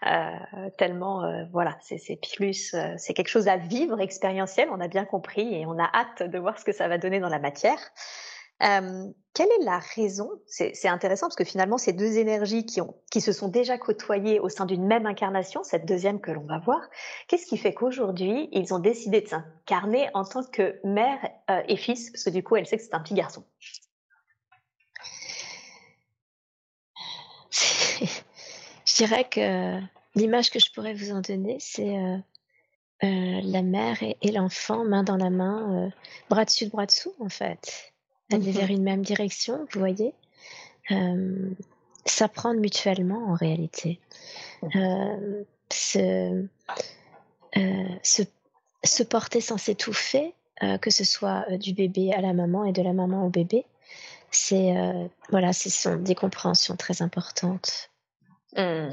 euh, 0.05 0.31
tellement, 0.79 1.47
voilà, 1.53 1.77
c'est 1.81 2.19
plus, 2.37 2.75
c'est 2.97 3.15
quelque 3.15 3.29
chose 3.29 3.47
à 3.47 3.57
vivre, 3.57 4.01
expérientiel, 4.01 4.69
on 4.73 4.81
a 4.81 4.89
bien 4.89 5.05
compris 5.05 5.55
et 5.55 5.65
on 5.65 5.79
a 5.79 5.89
hâte 5.95 6.29
de 6.29 6.39
voir 6.41 6.59
ce 6.59 6.65
que 6.65 6.73
ça 6.73 6.89
va 6.89 6.99
donner 6.99 7.21
dans 7.21 7.29
la 7.29 7.39
matière. 7.39 7.79
Quelle 8.59 9.49
est 9.61 9.65
la 9.65 9.79
raison? 9.79 10.31
C'est 10.47 10.89
intéressant 10.89 11.27
parce 11.27 11.37
que 11.37 11.45
finalement, 11.45 11.77
ces 11.77 11.93
deux 11.93 12.17
énergies 12.17 12.65
qui, 12.65 13.21
se 13.21 13.33
sont 13.33 13.49
déjà 13.49 13.77
côtoyées 13.77 14.41
au 14.41 14.49
sein 14.49 14.65
d'une 14.65 14.87
même 14.87 15.05
incarnation, 15.05 15.63
cette 15.63 15.85
deuxième 15.85 16.21
que 16.21 16.31
l'on 16.31 16.47
va 16.47 16.59
voir, 16.59 16.81
qu'est-ce 17.29 17.45
qui 17.45 17.59
fait 17.59 17.75
qu'aujourd'hui, 17.75 18.49
ils 18.53 18.73
ont 18.73 18.79
décidé 18.79 19.21
de 19.21 19.29
s'incarner 19.29 20.09
en 20.15 20.25
tant 20.25 20.43
que 20.43 20.81
mère 20.85 21.19
et 21.69 21.77
fils? 21.77 22.11
Parce 22.11 22.25
que 22.25 22.31
du 22.31 22.43
coup, 22.43 22.57
elle 22.57 22.67
sait 22.67 22.79
que 22.79 22.83
c'est 22.83 22.95
un 22.95 23.01
petit 23.01 23.13
garçon. 23.13 23.45
Je 28.87 29.05
dirais 29.05 29.29
que 29.29 29.79
l'image 30.15 30.49
que 30.51 30.59
je 30.59 30.73
pourrais 30.73 30.95
vous 30.95 31.11
en 31.11 31.21
donner, 31.21 31.59
c'est 31.61 31.95
la 33.03 33.63
mère 33.63 34.03
et, 34.03 34.17
et 34.23 34.33
l'enfant, 34.33 34.83
main 34.87 35.03
dans 35.03 35.19
la 35.19 35.29
main, 35.29 35.93
bras 36.31 36.47
dessus, 36.47 36.71
bras 36.71 36.87
dessous, 36.87 37.15
en 37.21 37.29
fait 37.29 37.93
aller 38.33 38.53
vers 38.53 38.71
une 38.71 38.83
même 38.83 39.03
direction, 39.03 39.67
vous 39.73 39.79
voyez. 39.79 40.15
Euh, 40.91 41.51
s'apprendre 42.05 42.61
mutuellement 42.61 43.31
en 43.31 43.35
réalité. 43.35 44.01
Euh, 44.77 45.45
se, 45.73 46.47
euh, 47.57 47.89
se, 48.03 48.23
se, 48.85 49.03
porter 49.03 49.41
sans 49.41 49.59
s'étouffer, 49.59 50.35
que 50.81 50.91
ce 50.91 51.05
soit 51.05 51.45
du 51.59 51.75
bébé 51.75 52.13
à 52.15 52.21
la 52.21 52.33
maman 52.33 52.65
et 52.65 52.73
de 52.73 52.81
la 52.81 52.93
maman 52.93 53.27
au 53.27 53.29
bébé, 53.29 53.67
c'est 54.31 54.75
voilà, 55.31 55.53
ce 55.53 55.69
sont 55.69 55.97
des 55.97 56.15
compréhensions 56.15 56.77
très 56.77 57.03
importantes. 57.03 57.91
Mmh. 58.57 58.89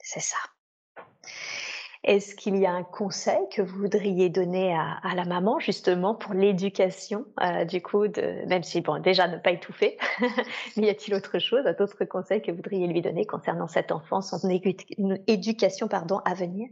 C'est 0.00 0.20
ça. 0.20 0.36
Est-ce 2.04 2.34
qu'il 2.34 2.56
y 2.56 2.66
a 2.66 2.72
un 2.72 2.82
conseil 2.82 3.48
que 3.52 3.62
vous 3.62 3.78
voudriez 3.78 4.28
donner 4.28 4.74
à, 4.74 5.14
la 5.14 5.24
maman 5.24 5.60
justement 5.60 6.16
pour 6.16 6.34
l'éducation 6.34 7.26
euh, 7.40 7.64
du 7.64 7.80
coup 7.80 8.08
de 8.08 8.44
même 8.46 8.64
si 8.64 8.80
bon 8.80 9.00
déjà 9.00 9.28
ne 9.28 9.38
pas 9.38 9.52
étouffer, 9.52 9.98
mais 10.76 10.86
y 10.86 10.90
a-t-il 10.90 11.14
autre 11.14 11.38
chose, 11.38 11.64
d'autres 11.78 12.04
conseils 12.04 12.42
que 12.42 12.50
vous 12.50 12.56
voudriez 12.56 12.88
lui 12.88 13.02
donner 13.02 13.24
concernant 13.24 13.68
cet 13.68 13.92
enfant, 13.92 14.20
son 14.20 14.48
éducation 15.28 15.86
pardon 15.86 16.18
à 16.24 16.34
venir? 16.34 16.68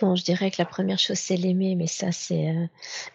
Bon, 0.00 0.16
je 0.16 0.24
dirais 0.24 0.50
que 0.50 0.56
la 0.58 0.66
première 0.66 0.98
chose 0.98 1.18
c'est 1.18 1.36
l'aimer, 1.36 1.76
mais 1.76 1.86
ça 1.86 2.10
c'est, 2.10 2.48
euh, 2.48 2.66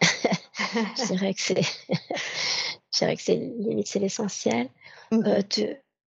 je 0.96 1.06
dirais 1.06 1.34
que 1.34 1.40
c'est, 1.42 1.62
je 2.94 2.98
dirais 2.98 3.16
que 3.16 3.22
c'est 3.22 3.36
limite 3.36 3.88
c'est 3.88 3.98
l'essentiel. 3.98 4.70
Mmh 5.10 5.22
euh, 5.26 5.42
de 5.56 5.76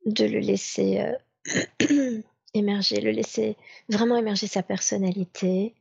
de 0.07 0.27
le 0.27 0.39
laisser 0.41 1.03
émerger, 2.55 3.01
le 3.01 3.11
laisser 3.11 3.57
vraiment 3.89 4.17
émerger 4.17 4.47
sa 4.47 4.63
personnalité 4.63 5.75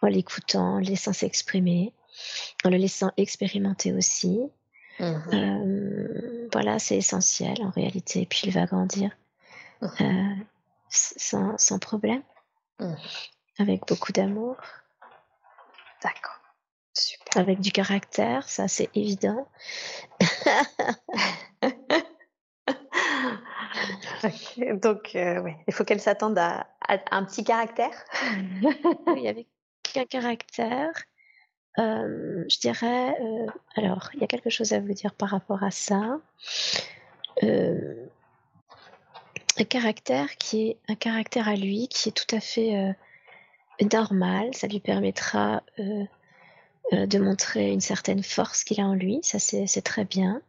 en 0.00 0.06
l'écoutant, 0.06 0.74
en 0.74 0.78
le 0.78 0.84
laissant 0.84 1.12
s'exprimer, 1.12 1.92
en 2.64 2.70
le 2.70 2.76
laissant 2.76 3.10
expérimenter 3.16 3.92
aussi. 3.92 4.40
Mmh 5.00 5.04
euh, 5.32 6.48
voilà, 6.52 6.78
c'est 6.78 6.96
essentiel 6.96 7.56
en 7.62 7.70
réalité. 7.70 8.26
Puis 8.26 8.42
il 8.44 8.52
va 8.52 8.66
grandir 8.66 9.10
mmh 9.82 9.86
euh, 10.00 10.34
sans, 10.90 11.58
sans, 11.58 11.78
problème, 11.78 12.22
mmh. 12.80 12.94
avec 13.58 13.86
beaucoup 13.86 14.12
d'amour. 14.12 14.56
D'accord. 16.02 16.40
Super. 16.94 17.42
Avec 17.42 17.60
du 17.60 17.70
caractère, 17.70 18.48
ça 18.48 18.66
c'est 18.66 18.88
évident. 18.94 19.46
Donc, 24.82 25.12
euh, 25.14 25.50
il 25.66 25.74
faut 25.74 25.84
qu'elle 25.84 26.00
s'attende 26.00 26.38
à, 26.38 26.66
un 27.10 27.24
petit 27.24 27.44
caractère. 27.44 27.92
oui, 29.06 29.28
avec 29.28 29.46
un 29.96 30.04
caractère. 30.04 30.90
Euh, 31.78 32.44
je 32.48 32.58
dirais, 32.58 33.16
euh, 33.20 33.46
alors, 33.76 34.10
il 34.14 34.20
y 34.20 34.24
a 34.24 34.26
quelque 34.26 34.50
chose 34.50 34.72
à 34.72 34.80
vous 34.80 34.92
dire 34.92 35.14
par 35.14 35.30
rapport 35.30 35.62
à 35.62 35.70
ça. 35.70 36.18
un 37.42 37.94
caractère 39.68 40.36
qui 40.36 40.70
est 40.70 40.78
un 40.88 40.94
caractère 40.94 41.48
à 41.48 41.54
lui, 41.54 41.88
qui 41.88 42.08
est 42.08 42.12
tout 42.12 42.34
à 42.34 42.40
fait 42.40 42.94
normal. 43.92 44.54
Ça 44.54 44.66
lui 44.66 44.80
permettra 44.80 45.62
de 45.78 47.18
montrer 47.18 47.70
une 47.70 47.80
certaine 47.80 48.22
force 48.22 48.64
qu'il 48.64 48.80
a 48.80 48.84
en 48.84 48.94
lui. 48.94 49.20
Ça, 49.22 49.38
c'est 49.38 49.82
très 49.82 50.04
bien. 50.04 50.42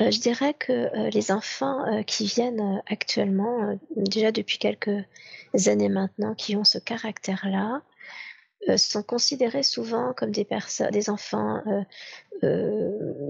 Euh, 0.00 0.10
je 0.10 0.18
dirais 0.18 0.54
que 0.54 0.72
euh, 0.72 1.10
les 1.10 1.30
enfants 1.30 1.86
euh, 1.86 2.02
qui 2.02 2.26
viennent 2.26 2.82
actuellement, 2.86 3.78
déjà 3.96 4.32
depuis 4.32 4.58
quelques 4.58 5.04
années 5.66 5.88
maintenant, 5.88 6.34
qui 6.34 6.56
ont 6.56 6.64
ce 6.64 6.78
caractère-là, 6.78 7.82
sont 8.78 9.02
considérés 9.02 9.62
souvent 9.62 10.14
comme 10.14 10.30
des 10.30 10.46
personnes, 10.46 10.90
des 10.90 11.10
enfants 11.10 11.62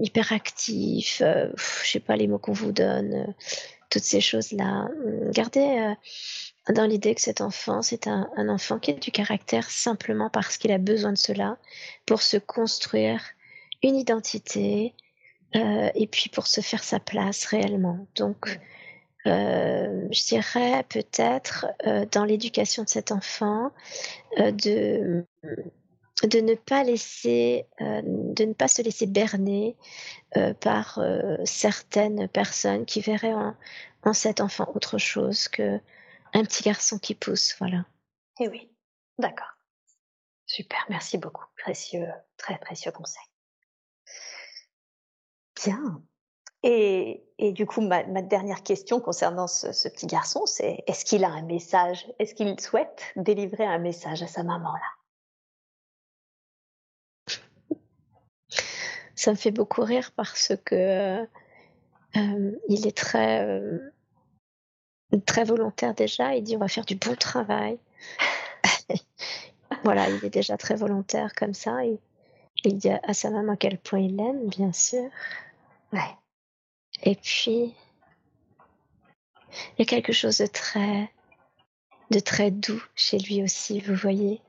hyperactifs. 0.01 1.21
je 1.21 1.89
sais 1.89 1.99
pas 1.99 2.15
les 2.15 2.27
mots 2.27 2.39
qu'on 2.39 2.53
vous 2.53 2.71
donne, 2.71 3.35
toutes 3.89 4.05
ces 4.05 4.21
choses-là. 4.21 4.87
Gardez 5.31 5.93
dans 6.69 6.85
l'idée 6.85 7.13
que 7.15 7.21
cet 7.21 7.41
enfant, 7.41 7.81
c'est 7.81 8.07
un, 8.07 8.29
enfant 8.47 8.79
qui 8.79 8.91
a 8.91 8.93
du 8.93 9.11
caractère 9.11 9.69
simplement 9.69 10.29
parce 10.29 10.57
qu'il 10.57 10.71
a 10.71 10.77
besoin 10.77 11.11
de 11.11 11.17
cela 11.17 11.57
pour 12.05 12.21
se 12.21 12.37
construire 12.37 13.21
une 13.83 13.97
identité, 13.97 14.93
euh, 15.55 15.89
et 15.95 16.07
puis 16.07 16.29
pour 16.29 16.47
se 16.47 16.61
faire 16.61 16.83
sa 16.83 16.99
place 16.99 17.45
réellement. 17.45 18.07
Donc, 18.15 18.59
euh, 19.25 20.07
je 20.11 20.25
dirais 20.25 20.83
peut-être 20.89 21.67
euh, 21.87 22.05
dans 22.11 22.25
l'éducation 22.25 22.83
de 22.83 22.89
cet 22.89 23.11
enfant 23.11 23.71
de 24.37 25.25
de 26.23 26.39
ne 26.39 26.55
pas 26.55 26.83
laisser, 26.83 27.65
de 27.81 28.45
ne 28.45 28.53
pas 28.53 28.69
se 28.69 28.81
laisser 28.81 29.05
berner 29.05 29.75
par 30.61 31.03
certaines 31.43 32.29
personnes 32.29 32.85
qui 32.85 33.01
verraient 33.01 33.33
en, 33.33 34.13
cet 34.13 34.39
enfant 34.39 34.71
autre 34.75 34.97
chose 34.97 35.49
que 35.49 35.77
un 36.33 36.43
petit 36.45 36.63
garçon 36.63 36.99
qui 36.99 37.15
pousse, 37.15 37.57
voilà. 37.59 37.85
Eh 38.39 38.47
oui, 38.47 38.71
d'accord. 39.19 39.55
Super, 40.45 40.85
merci 40.89 41.17
beaucoup. 41.17 41.45
Précieux, 41.57 42.07
très 42.37 42.57
précieux 42.59 42.91
conseil. 42.91 43.25
Bien. 45.55 46.01
Et, 46.67 47.21
du 47.51 47.67
coup, 47.67 47.81
ma, 47.81 48.03
dernière 48.21 48.63
question 48.63 48.99
concernant 48.99 49.45
ce, 49.47 49.87
petit 49.87 50.07
garçon, 50.07 50.45
c'est 50.47 50.83
est-ce 50.87 51.05
qu'il 51.05 51.23
a 51.23 51.29
un 51.29 51.43
message? 51.43 52.07
Est-ce 52.17 52.33
qu'il 52.33 52.59
souhaite 52.59 53.03
délivrer 53.15 53.65
un 53.65 53.77
message 53.77 54.23
à 54.23 54.27
sa 54.27 54.43
maman 54.43 54.73
là? 54.73 54.81
Ça 59.15 59.31
me 59.31 59.37
fait 59.37 59.51
beaucoup 59.51 59.81
rire 59.81 60.11
parce 60.15 60.53
que 60.65 61.25
euh, 62.15 62.51
il 62.67 62.85
est 62.85 62.97
très 62.97 63.45
euh, 63.45 63.79
très 65.25 65.43
volontaire 65.43 65.93
déjà. 65.93 66.35
Il 66.35 66.43
dit 66.43 66.55
on 66.55 66.59
va 66.59 66.67
faire 66.67 66.85
du 66.85 66.95
bon 66.95 67.15
travail. 67.15 67.79
voilà, 69.83 70.09
il 70.09 70.25
est 70.25 70.29
déjà 70.29 70.57
très 70.57 70.75
volontaire 70.75 71.33
comme 71.33 71.53
ça. 71.53 71.79
Il 72.65 72.77
dit 72.77 72.89
à 72.89 73.13
sa 73.13 73.29
maman 73.29 73.53
à 73.53 73.57
quel 73.57 73.77
point 73.77 73.99
il 73.99 74.15
l'aime, 74.15 74.47
bien 74.47 74.73
sûr. 74.73 75.09
Ouais. 75.93 76.15
Et 77.03 77.15
puis, 77.15 77.73
il 79.77 79.79
y 79.79 79.81
a 79.81 79.85
quelque 79.85 80.13
chose 80.13 80.37
de 80.37 80.47
très, 80.47 81.11
de 82.11 82.19
très 82.19 82.51
doux 82.51 82.81
chez 82.95 83.17
lui 83.17 83.43
aussi, 83.43 83.79
vous 83.79 83.95
voyez. 83.95 84.41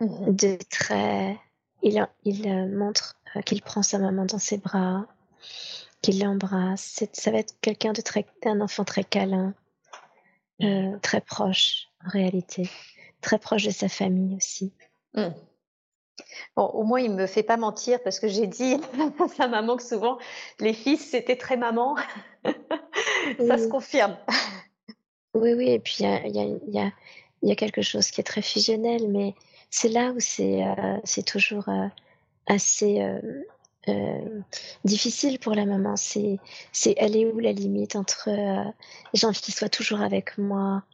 Mmh 0.00 0.34
de 0.34 0.58
très. 0.70 1.38
Il, 1.82 2.04
il 2.24 2.48
euh, 2.48 2.66
montre 2.66 3.16
qu'il 3.44 3.62
prend 3.62 3.82
sa 3.82 3.98
maman 3.98 4.24
dans 4.24 4.38
ses 4.38 4.58
bras, 4.58 5.06
qu'il 6.02 6.20
l'embrasse. 6.20 7.04
Ça 7.12 7.30
va 7.30 7.38
être 7.38 7.54
quelqu'un 7.60 7.92
de 7.92 8.00
très. 8.00 8.26
un 8.44 8.60
enfant 8.60 8.84
très 8.84 9.04
câlin, 9.04 9.54
euh, 10.62 10.98
très 11.00 11.20
proche, 11.20 11.88
en 12.04 12.08
réalité. 12.08 12.68
Très 13.20 13.38
proche 13.38 13.64
de 13.64 13.70
sa 13.70 13.88
famille 13.88 14.36
aussi. 14.36 14.72
Mmh. 15.14 15.28
Bon, 16.56 16.66
au 16.66 16.84
moins, 16.84 17.00
il 17.00 17.10
me 17.10 17.26
fait 17.26 17.42
pas 17.42 17.56
mentir 17.56 17.98
parce 18.02 18.20
que 18.20 18.28
j'ai 18.28 18.46
dit 18.46 18.74
à 18.74 19.28
sa 19.36 19.48
maman 19.48 19.76
que 19.76 19.82
souvent 19.82 20.18
les 20.60 20.72
fils 20.72 21.10
c'était 21.10 21.36
très 21.36 21.56
maman. 21.56 21.96
Ça 22.44 23.58
se 23.58 23.68
confirme. 23.68 24.16
Oui, 25.34 25.52
oui, 25.54 25.70
et 25.70 25.80
puis 25.80 25.96
il 26.00 26.02
y 26.04 26.06
a, 26.06 26.26
y, 26.26 26.38
a, 26.38 26.44
y, 26.68 26.78
a, 26.78 26.92
y 27.42 27.50
a, 27.50 27.56
quelque 27.56 27.82
chose 27.82 28.10
qui 28.10 28.20
est 28.20 28.24
très 28.24 28.42
fusionnel, 28.42 29.08
mais 29.08 29.34
c'est 29.70 29.88
là 29.88 30.12
où 30.12 30.20
c'est 30.20 30.62
euh, 30.62 31.22
toujours 31.26 31.68
euh, 31.68 31.88
assez 32.46 33.00
euh, 33.88 34.40
difficile 34.84 35.40
pour 35.40 35.54
la 35.54 35.66
maman. 35.66 35.96
C'est 35.96 36.38
elle 36.96 37.16
est 37.16 37.26
où 37.26 37.40
la 37.40 37.52
limite 37.52 37.96
entre 37.96 38.28
j'ai 39.12 39.26
envie 39.26 39.40
qu'il 39.40 39.54
soit 39.54 39.68
toujours 39.68 40.02
avec 40.02 40.38
moi, 40.38 40.84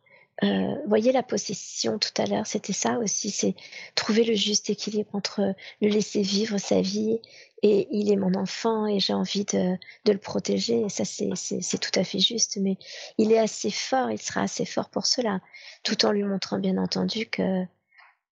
euh, 0.42 0.74
voyez 0.86 1.12
la 1.12 1.22
possession 1.22 1.98
tout 1.98 2.10
à 2.16 2.26
l'heure, 2.26 2.46
c'était 2.46 2.72
ça 2.72 2.98
aussi, 2.98 3.30
c'est 3.30 3.54
trouver 3.94 4.24
le 4.24 4.34
juste 4.34 4.70
équilibre 4.70 5.10
entre 5.14 5.54
le 5.82 5.88
laisser 5.88 6.22
vivre 6.22 6.56
sa 6.58 6.80
vie 6.80 7.20
et 7.62 7.88
il 7.90 8.10
est 8.10 8.16
mon 8.16 8.34
enfant 8.34 8.86
et 8.86 9.00
j'ai 9.00 9.12
envie 9.12 9.44
de, 9.44 9.76
de, 10.04 10.12
le 10.12 10.18
protéger. 10.18 10.80
Et 10.80 10.88
ça, 10.88 11.04
c'est 11.04 11.78
tout 11.78 11.98
à 11.98 12.04
fait 12.04 12.18
juste, 12.18 12.56
mais 12.58 12.78
il 13.18 13.32
est 13.32 13.38
assez 13.38 13.70
fort, 13.70 14.10
il 14.10 14.20
sera 14.20 14.42
assez 14.42 14.64
fort 14.64 14.88
pour 14.88 15.06
cela, 15.06 15.40
tout 15.82 16.06
en 16.06 16.12
lui 16.12 16.24
montrant 16.24 16.58
bien 16.58 16.78
entendu 16.78 17.26
que, 17.26 17.66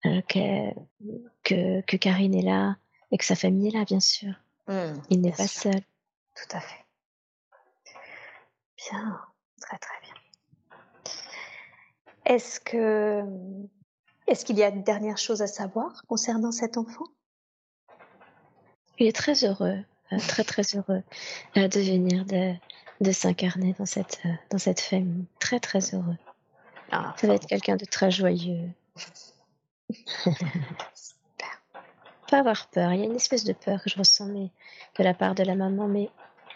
euh, 0.06 0.22
que, 0.28 0.70
que, 1.44 1.80
que, 1.82 1.96
Karine 1.96 2.34
est 2.34 2.42
là 2.42 2.76
et 3.10 3.18
que 3.18 3.24
sa 3.24 3.36
famille 3.36 3.68
est 3.68 3.78
là, 3.78 3.84
bien 3.84 4.00
sûr. 4.00 4.32
Mmh, 4.66 4.94
il 5.10 5.20
n'est 5.20 5.32
pas 5.32 5.46
sûr. 5.46 5.72
seul. 5.72 5.80
Tout 5.80 6.56
à 6.56 6.60
fait. 6.60 6.84
Bien, 8.78 9.20
très 9.60 9.78
très 9.78 10.00
bien. 10.02 10.17
Est-ce 12.28 12.60
que 12.60 13.24
est-ce 14.26 14.44
qu'il 14.44 14.58
y 14.58 14.62
a 14.62 14.68
une 14.68 14.82
dernière 14.82 15.16
chose 15.16 15.40
à 15.40 15.46
savoir 15.46 16.02
concernant 16.06 16.52
cet 16.52 16.76
enfant? 16.76 17.06
Il 18.98 19.06
est 19.06 19.16
très 19.16 19.44
heureux, 19.44 19.78
euh, 20.12 20.18
très 20.28 20.44
très 20.44 20.62
heureux 20.76 21.02
euh, 21.56 21.68
de 21.68 21.80
venir 21.80 22.26
de, 22.26 22.52
de 23.00 23.12
s'incarner 23.12 23.74
dans 23.78 23.86
cette 23.86 24.20
euh, 24.26 24.32
dans 24.50 24.58
cette 24.58 24.80
famille, 24.80 25.24
très 25.38 25.58
très 25.58 25.94
heureux. 25.94 26.18
Ah, 26.92 27.14
Ça 27.16 27.26
va 27.26 27.34
être 27.34 27.46
quelqu'un 27.46 27.76
de 27.76 27.86
très 27.86 28.10
joyeux. 28.10 28.68
pas 32.30 32.40
avoir 32.40 32.68
peur. 32.68 32.92
Il 32.92 33.00
y 33.00 33.02
a 33.02 33.06
une 33.06 33.16
espèce 33.16 33.44
de 33.44 33.54
peur 33.54 33.82
que 33.82 33.88
je 33.88 33.98
ressens 33.98 34.26
mais, 34.26 34.50
de 34.98 35.04
la 35.04 35.14
part 35.14 35.34
de 35.34 35.42
la 35.42 35.54
maman, 35.54 35.88
mais 35.88 36.10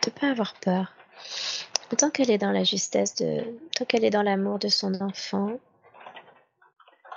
de 0.05 0.11
pas 0.11 0.29
avoir 0.29 0.53
peur. 0.61 0.95
Tant 1.99 2.11
qu'elle 2.11 2.31
est 2.31 2.39
dans 2.39 2.53
la 2.53 2.65
justesse, 2.65 3.15
de, 3.17 3.45
tant 3.77 3.85
qu'elle 3.85 4.05
est 4.05 4.11
dans 4.11 4.23
l'amour 4.23 4.59
de 4.59 4.69
son 4.69 5.01
enfant, 5.03 5.59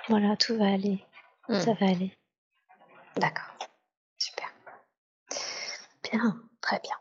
voilà, 0.10 0.36
tout 0.36 0.58
va 0.58 0.66
aller. 0.66 1.04
Mmh. 1.50 1.60
Ça 1.62 1.74
va 1.74 1.88
aller. 1.88 2.12
D'accord. 3.18 3.56
Super. 4.18 4.54
Bien, 6.12 6.42
très 6.62 6.80
bien. 6.80 6.96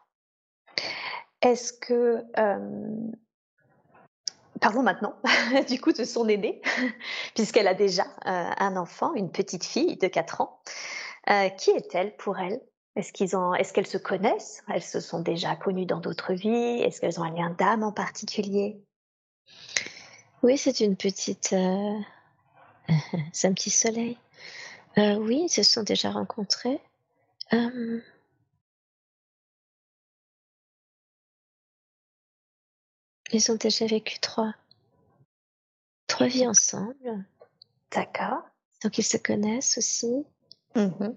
Est-ce 1.42 1.72
que... 1.72 2.24
Euh... 2.38 3.10
Parlons 4.60 4.82
maintenant 4.82 5.14
du 5.68 5.78
coup 5.80 5.92
de 5.92 6.04
son 6.04 6.28
aînée, 6.28 6.62
puisqu'elle 7.34 7.68
a 7.68 7.74
déjà 7.74 8.04
euh, 8.26 8.50
un 8.56 8.76
enfant, 8.76 9.12
une 9.14 9.30
petite 9.30 9.64
fille 9.64 9.96
de 9.96 10.06
4 10.06 10.40
ans. 10.40 10.62
Euh, 11.28 11.48
qui 11.50 11.70
est-elle 11.70 12.16
pour 12.16 12.38
elle? 12.38 12.60
Est-ce 12.96 13.12
qu'ils 13.12 13.36
ont, 13.36 13.54
est-ce 13.54 13.72
qu'elles 13.72 13.86
se 13.86 13.98
connaissent? 13.98 14.62
Elles 14.68 14.82
se 14.82 15.00
sont 15.00 15.20
déjà 15.20 15.56
connues 15.56 15.86
dans 15.86 16.00
d'autres 16.00 16.32
vies? 16.32 16.80
Est-ce 16.82 17.00
qu'elles 17.00 17.18
ont 17.18 17.24
un 17.24 17.34
lien 17.34 17.50
d'âme 17.50 17.82
en 17.82 17.92
particulier? 17.92 18.80
Oui, 20.42 20.56
c'est 20.58 20.80
une 20.80 20.96
petite, 20.96 21.52
euh, 21.54 21.98
c'est 23.32 23.48
un 23.48 23.52
petit 23.54 23.70
soleil. 23.70 24.16
Euh, 24.98 25.16
oui, 25.16 25.42
ils 25.46 25.48
se 25.48 25.64
sont 25.64 25.82
déjà 25.82 26.10
rencontrés. 26.10 26.80
Euh... 27.52 28.00
Ils 33.32 33.50
ont 33.50 33.56
déjà 33.56 33.86
vécu 33.86 34.20
trois, 34.20 34.54
trois 36.06 36.28
vies 36.28 36.46
ensemble. 36.46 37.24
D'accord. 37.90 38.42
Donc 38.84 38.98
ils 38.98 39.02
se 39.02 39.16
connaissent 39.16 39.78
aussi. 39.78 40.24
Mmh 40.76 41.14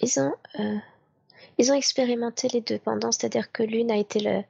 ils 0.00 0.20
ont, 0.20 0.34
euh, 0.58 0.78
ils 1.58 1.72
ont 1.72 1.74
expérimenté 1.74 2.48
les 2.48 2.60
deux 2.60 2.78
pendant, 2.78 3.12
c'est-à-dire 3.12 3.52
que 3.52 3.62
l'une 3.62 3.90
a 3.90 3.96
été 3.96 4.20
le, 4.20 4.42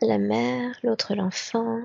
la 0.00 0.18
mère, 0.18 0.78
l'autre 0.82 1.14
l'enfant. 1.14 1.80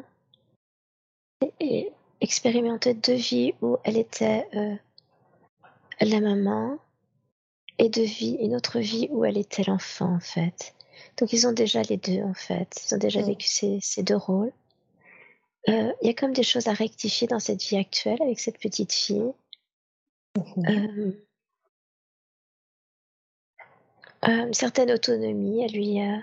Et, 1.42 1.54
et, 1.60 1.92
expérimenté 2.22 2.94
deux 2.94 3.14
vies 3.14 3.54
où 3.62 3.78
elle 3.84 3.98
était 3.98 4.48
euh, 4.54 4.76
la 6.02 6.20
maman 6.20 6.78
et 7.78 7.90
deux 7.90 8.04
vies, 8.04 8.38
une 8.42 8.56
autre 8.56 8.80
vie 8.80 9.08
où 9.12 9.26
elle 9.26 9.38
était 9.38 9.64
l'enfant 9.64 10.16
en 10.16 10.20
fait. 10.20 10.74
Donc 11.18 11.34
ils 11.34 11.48
ont 11.48 11.54
déjà 11.54 11.82
les 11.84 11.98
deux 11.98 12.22
en 12.24 12.34
fait, 12.34 12.86
ils 12.86 12.96
ont 12.96 12.98
déjà 12.98 13.22
mmh. 13.22 13.26
vécu 13.26 13.48
ces, 13.48 13.80
ces, 13.82 14.04
deux 14.04 14.18
rôles. 14.18 14.52
Euh, 15.70 15.92
il 16.02 16.08
y 16.08 16.10
a 16.10 16.14
comme 16.14 16.34
des 16.34 16.44
choses 16.44 16.68
à 16.68 16.74
rectifier 16.74 17.28
dans 17.28 17.40
cette 17.40 17.62
vie 17.64 17.78
actuelle 17.78 18.22
avec 18.22 18.40
cette 18.40 18.60
petite 18.60 18.94
fille. 18.94 19.34
Mmh. 20.38 20.68
Euh, 20.68 21.12
euh, 24.28 24.52
certaine 24.54 24.92
autonomie 24.92 25.64
à 25.64 25.68
lui, 25.68 26.02
euh, 26.02 26.18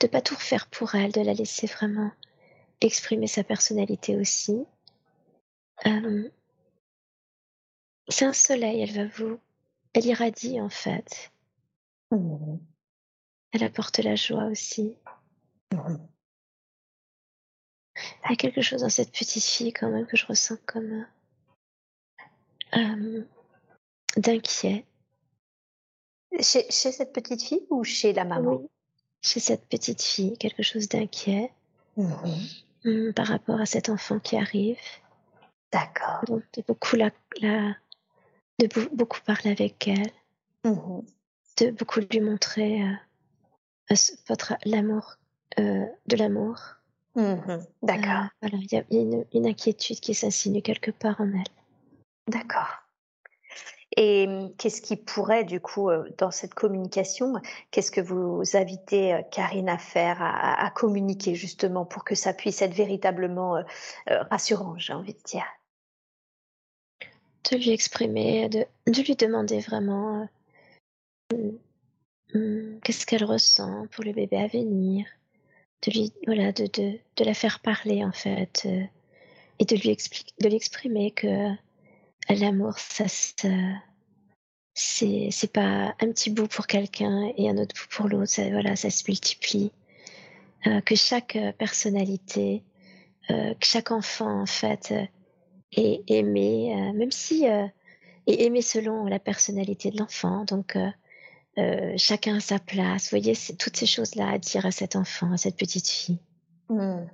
de 0.00 0.06
pas 0.06 0.20
tout 0.20 0.34
refaire 0.34 0.66
pour 0.68 0.94
elle, 0.94 1.12
de 1.12 1.20
la 1.20 1.34
laisser 1.34 1.66
vraiment 1.66 2.10
exprimer 2.80 3.26
sa 3.26 3.44
personnalité 3.44 4.16
aussi. 4.16 4.64
Euh, 5.86 6.30
c'est 8.08 8.24
un 8.24 8.32
soleil, 8.32 8.82
elle 8.82 8.92
va 8.92 9.06
vous. 9.06 9.38
Elle 9.94 10.06
irradie 10.06 10.60
en 10.60 10.70
fait. 10.70 11.32
Mmh. 12.10 12.56
Elle 13.52 13.64
apporte 13.64 13.98
la 13.98 14.16
joie 14.16 14.46
aussi. 14.46 14.96
Mmh. 15.72 15.96
Il 18.24 18.30
y 18.30 18.32
a 18.32 18.36
quelque 18.36 18.62
chose 18.62 18.80
dans 18.80 18.88
cette 18.88 19.12
petite 19.12 19.44
fille 19.44 19.72
quand 19.72 19.90
même 19.90 20.06
que 20.06 20.16
je 20.16 20.26
ressens 20.26 20.56
comme 20.66 21.06
euh, 22.74 23.24
d'inquiet. 24.16 24.86
Chez, 26.40 26.66
chez, 26.70 26.92
cette 26.92 27.12
petite 27.12 27.42
fille 27.42 27.66
ou 27.70 27.84
chez 27.84 28.12
la 28.12 28.24
maman? 28.24 28.56
Oui. 28.56 28.68
Chez 29.20 29.40
cette 29.40 29.66
petite 29.68 30.02
fille, 30.02 30.36
quelque 30.38 30.62
chose 30.62 30.88
d'inquiet 30.88 31.52
mmh. 31.96 33.12
par 33.14 33.26
rapport 33.26 33.60
à 33.60 33.66
cet 33.66 33.88
enfant 33.88 34.18
qui 34.18 34.36
arrive. 34.36 34.78
D'accord. 35.72 36.24
Donc, 36.26 36.42
de 36.54 36.62
beaucoup, 36.66 36.96
la, 36.96 37.10
la, 37.40 37.74
de 38.58 38.68
beaucoup 38.94 39.20
parler 39.24 39.50
avec 39.50 39.88
elle, 39.88 40.12
mmh. 40.64 41.00
de 41.58 41.70
beaucoup 41.70 42.00
lui 42.00 42.20
montrer 42.20 42.82
euh, 42.82 43.94
votre 44.28 44.54
l'amour, 44.64 45.16
euh, 45.58 45.86
de 46.06 46.16
l'amour. 46.16 46.58
Mmh. 47.14 47.58
D'accord. 47.82 48.24
Euh, 48.24 48.28
voilà, 48.42 48.58
il 48.58 48.72
y 48.72 48.76
a, 48.76 48.84
y 48.90 48.98
a 48.98 49.00
une, 49.00 49.24
une, 49.32 49.46
inquiétude 49.46 50.00
qui 50.00 50.14
s'insinue 50.14 50.62
quelque 50.62 50.90
part 50.90 51.20
en 51.20 51.28
elle. 51.28 51.44
D'accord. 52.26 52.81
Et 53.96 54.26
mmh, 54.26 54.54
qu'est-ce 54.56 54.80
qui 54.80 54.96
pourrait, 54.96 55.44
du 55.44 55.60
coup, 55.60 55.90
dans 56.18 56.30
cette 56.30 56.54
communication, 56.54 57.34
qu'est-ce 57.70 57.90
que 57.90 58.00
vous 58.00 58.42
invitez 58.54 59.20
Karine 59.30 59.68
à 59.68 59.78
faire, 59.78 60.18
à, 60.20 60.70
communiquer 60.70 61.34
justement 61.34 61.84
pour 61.84 62.04
que 62.04 62.14
ça 62.14 62.32
puisse 62.32 62.62
être 62.62 62.74
véritablement 62.74 63.56
euh, 63.56 63.62
rassurant, 64.30 64.78
j'ai 64.78 64.94
envie 64.94 65.14
de 65.14 65.22
dire? 65.24 65.46
De 67.50 67.56
lui 67.56 67.70
exprimer, 67.70 68.48
de, 68.48 68.66
lui 68.86 69.16
demander 69.16 69.60
vraiment 69.60 70.26
euh, 71.34 71.52
mmh, 72.34 72.80
qu'est-ce 72.82 73.04
qu'elle 73.04 73.24
ressent 73.24 73.86
pour 73.90 74.04
le 74.04 74.12
bébé 74.12 74.38
à 74.38 74.46
venir, 74.46 75.06
de 75.86 75.92
lui, 75.92 76.12
voilà, 76.26 76.52
de, 76.52 76.98
la 77.18 77.34
faire 77.34 77.60
parler 77.60 78.04
en 78.04 78.12
fait, 78.12 78.62
euh, 78.64 78.84
et 79.58 79.64
de 79.64 79.76
lui 79.76 79.96
de 80.40 80.48
l'exprimer 80.48 81.10
que 81.10 81.52
l'amour, 82.28 82.78
ça, 82.78 83.08
ça 83.08 83.48
c'est 84.74 85.52
pas 85.52 85.94
un 86.00 86.12
petit 86.12 86.30
bout 86.30 86.48
pour 86.48 86.66
quelqu'un 86.66 87.30
et 87.36 87.48
un 87.48 87.58
autre 87.58 87.74
bout 87.74 87.88
pour 87.90 88.08
l'autre. 88.08 88.28
Ça, 88.28 88.48
voilà, 88.50 88.76
ça 88.76 88.90
se 88.90 89.04
multiplie. 89.06 89.72
Euh, 90.66 90.80
que 90.80 90.94
chaque 90.94 91.36
euh, 91.36 91.52
personnalité, 91.52 92.62
euh, 93.30 93.54
que 93.54 93.66
chaque 93.66 93.90
enfant 93.90 94.42
en 94.42 94.46
fait 94.46 94.94
est 95.72 96.02
aimé, 96.06 96.92
même 96.94 97.10
si 97.10 97.44
est 97.44 97.72
aimé 98.26 98.60
selon 98.62 99.06
la 99.06 99.18
personnalité 99.18 99.90
de 99.90 99.98
l'enfant. 99.98 100.44
Donc 100.44 100.76
chacun 101.96 102.36
a 102.36 102.40
sa 102.40 102.58
place. 102.58 103.04
Vous 103.04 103.18
voyez, 103.18 103.34
toutes 103.58 103.76
ces 103.76 103.86
choses-là 103.86 104.32
à 104.32 104.38
dire 104.38 104.66
à 104.66 104.70
cet 104.70 104.96
enfant, 104.96 105.32
à 105.32 105.38
cette 105.38 105.56
petite 105.56 105.88
fille. 105.88 106.18
Mmh. 106.68 107.06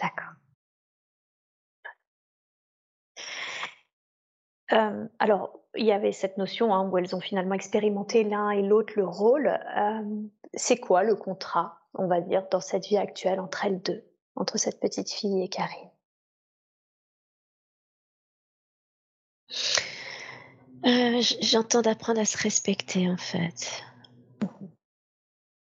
D'accord. 0.00 0.34
Euh, 4.72 5.06
alors, 5.18 5.60
il 5.76 5.86
y 5.86 5.92
avait 5.92 6.12
cette 6.12 6.38
notion 6.38 6.74
hein, 6.74 6.88
où 6.88 6.98
elles 6.98 7.14
ont 7.14 7.20
finalement 7.20 7.54
expérimenté 7.54 8.24
l'un 8.24 8.50
et 8.50 8.62
l'autre 8.62 8.94
le 8.96 9.06
rôle. 9.06 9.46
Euh, 9.76 10.22
c'est 10.54 10.78
quoi 10.78 11.02
le 11.02 11.14
contrat, 11.14 11.78
on 11.94 12.06
va 12.06 12.20
dire, 12.20 12.46
dans 12.50 12.60
cette 12.60 12.86
vie 12.86 12.96
actuelle 12.96 13.40
entre 13.40 13.64
elles 13.64 13.80
deux, 13.82 14.04
entre 14.34 14.58
cette 14.58 14.80
petite 14.80 15.10
fille 15.10 15.42
et 15.42 15.48
Karine? 15.48 15.90
Euh, 20.84 21.22
J'entends 21.40 21.82
d'apprendre 21.82 22.20
à 22.20 22.24
se 22.24 22.38
respecter, 22.38 23.08
en 23.08 23.16
fait. 23.16 23.82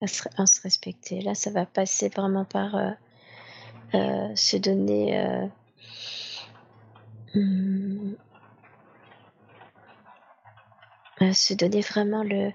À 0.01 0.07
se, 0.07 0.23
à 0.37 0.45
se, 0.45 0.61
respecter. 0.61 1.21
Là, 1.21 1.33
ça 1.33 1.49
va 1.49 1.65
passer 1.65 2.09
vraiment 2.09 2.45
par 2.45 2.75
se 3.93 4.57
donner. 4.57 5.49
Hmm, 7.33 8.13
euh, 11.21 11.33
se 11.33 11.53
donner 11.53 11.81
vraiment 11.81 12.23
le, 12.23 12.51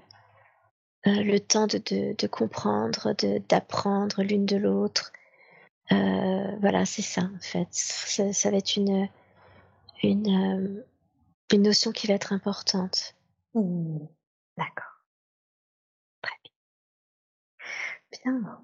euh, 1.07 1.23
le 1.23 1.39
temps 1.39 1.67
de, 1.67 1.77
de, 1.79 2.15
de 2.17 2.27
comprendre, 2.27 3.13
d'apprendre 3.49 4.23
l'une 4.23 4.45
de 4.45 4.57
l'autre. 4.57 5.11
Euh, 5.91 6.55
voilà, 6.61 6.85
c'est 6.85 7.01
ça 7.01 7.23
en 7.23 7.39
fait. 7.39 7.67
Ça, 7.71 8.51
va 8.51 8.57
être 8.57 8.77
une, 8.77 9.09
une, 10.01 10.83
une 11.51 11.61
notion 11.61 11.91
qui 11.91 12.07
va 12.07 12.13
être 12.13 12.31
importante. 12.33 13.15
D'accord. 13.53 15.03
Très 16.21 16.35
bien. 18.21 18.39
Bien. 18.39 18.61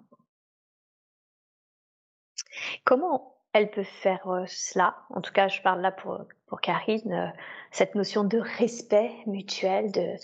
Comment 2.86 3.39
elle 3.54 3.72
peut 3.72 3.84
faire 3.84 4.28
euh, 4.30 4.46
cela 4.48 4.96
En 5.10 5.22
tout 5.22 5.34
cas, 5.34 5.48
je 5.48 5.62
parle 5.62 5.82
là 5.82 5.92
pour, 5.92 6.20
pour 6.48 6.62
Karine, 6.62 7.12
euh, 7.12 7.28
cette 7.72 7.96
notion 7.96 8.24
de 8.24 8.40
respect 8.40 9.12
mutuel, 9.26 9.92
de, 9.92 10.16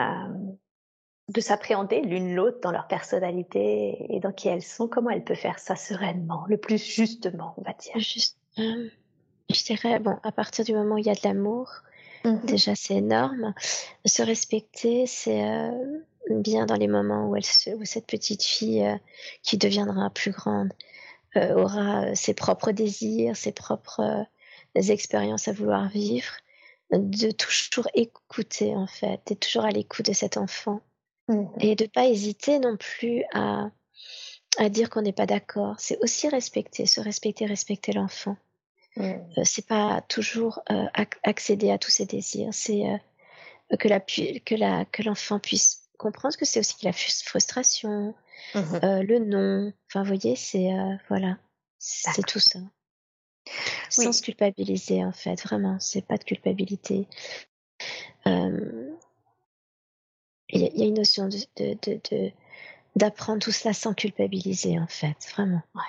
euh, 0.00 0.54
de 1.28 1.40
s'appréhender 1.40 2.00
l'une 2.00 2.34
l'autre 2.34 2.58
dans 2.62 2.70
leur 2.70 2.86
personnalité 2.86 4.06
et 4.14 4.20
dans 4.20 4.32
qui 4.32 4.48
elles 4.48 4.62
sont. 4.62 4.88
Comment 4.88 5.10
elle 5.10 5.24
peut 5.24 5.34
faire 5.34 5.58
ça 5.58 5.76
sereinement, 5.76 6.44
le 6.48 6.56
plus 6.56 6.84
justement, 6.84 7.54
on 7.56 7.62
va 7.62 7.72
dire 7.72 7.98
Juste, 7.98 8.38
euh, 8.58 8.88
Je 9.50 9.64
dirais, 9.64 9.98
bon, 9.98 10.18
à 10.22 10.32
partir 10.32 10.64
du 10.64 10.74
moment 10.74 10.96
où 10.96 10.98
il 10.98 11.06
y 11.06 11.10
a 11.10 11.14
de 11.14 11.20
l'amour, 11.24 11.70
mmh. 12.24 12.44
déjà 12.44 12.74
c'est 12.74 12.96
énorme. 12.96 13.54
Se 14.04 14.22
respecter, 14.22 15.06
c'est 15.06 15.48
euh, 15.48 15.70
bien 16.30 16.66
dans 16.66 16.76
les 16.76 16.88
moments 16.88 17.28
où, 17.28 17.36
elle 17.36 17.44
se, 17.44 17.70
où 17.70 17.84
cette 17.84 18.06
petite 18.06 18.42
fille 18.42 18.86
qui 19.42 19.56
deviendra 19.56 20.10
plus 20.10 20.32
grande 20.32 20.72
euh, 21.36 21.54
aura 21.54 22.14
ses 22.14 22.34
propres 22.34 22.72
désirs, 22.72 23.36
ses 23.36 23.52
propres 23.52 24.26
expériences 24.74 25.48
à 25.48 25.52
vouloir 25.52 25.88
vivre, 25.88 26.34
de 26.92 27.30
toujours 27.30 27.88
écouter 27.94 28.74
en 28.74 28.86
fait, 28.86 29.20
d'être 29.26 29.40
toujours 29.40 29.64
à 29.64 29.70
l'écoute 29.70 30.06
de 30.06 30.12
cet 30.12 30.36
enfant 30.36 30.80
mmh. 31.28 31.44
et 31.60 31.74
de 31.76 31.86
pas 31.86 32.06
hésiter 32.06 32.58
non 32.58 32.76
plus 32.76 33.24
à, 33.32 33.70
à 34.58 34.68
dire 34.68 34.90
qu'on 34.90 35.02
n'est 35.02 35.12
pas 35.12 35.26
d'accord. 35.26 35.74
C'est 35.78 35.98
aussi 36.02 36.28
respecter, 36.28 36.86
se 36.86 37.00
respecter, 37.00 37.46
respecter 37.46 37.92
l'enfant. 37.92 38.36
Mmh. 38.96 39.02
Euh, 39.02 39.42
c'est 39.44 39.66
pas 39.66 40.02
toujours 40.08 40.60
euh, 40.70 40.86
accéder 41.24 41.70
à 41.70 41.78
tous 41.78 41.90
ses 41.90 42.06
désirs, 42.06 42.50
c'est 42.52 42.86
euh, 42.86 43.76
que 43.76 43.88
la 43.88 43.98
que 43.98 44.54
la 44.54 44.84
que 44.84 45.02
l'enfant 45.02 45.40
puisse 45.40 45.88
comprendre 45.98 46.36
que 46.36 46.44
c'est 46.44 46.60
aussi 46.60 46.76
la 46.82 46.92
frustration, 46.92 48.14
mmh. 48.54 49.00
le 49.02 49.18
non. 49.18 49.72
Enfin, 49.88 50.02
vous 50.02 50.08
voyez, 50.08 50.36
c'est 50.36 50.70
voilà, 51.08 51.38
c'est 51.78 52.26
tout 52.26 52.40
ça. 52.40 52.60
Sans 53.90 54.12
se 54.12 54.22
culpabiliser, 54.22 55.04
en 55.04 55.12
fait, 55.12 55.40
vraiment, 55.42 55.78
c'est 55.78 56.02
pas 56.02 56.16
de 56.16 56.24
culpabilité. 56.24 57.06
Euh, 58.26 58.90
il 60.48 60.62
y, 60.62 60.80
y, 60.80 60.82
a 60.82 60.86
une 60.86 60.94
notion 60.94 61.28
de, 61.28 62.32
d'apprendre 62.96 63.42
tout 63.42 63.52
cela 63.52 63.74
sans 63.74 63.94
culpabiliser, 63.94 64.78
en 64.78 64.86
fait, 64.86 65.16
vraiment. 65.32 65.62
Ouais. 65.74 65.82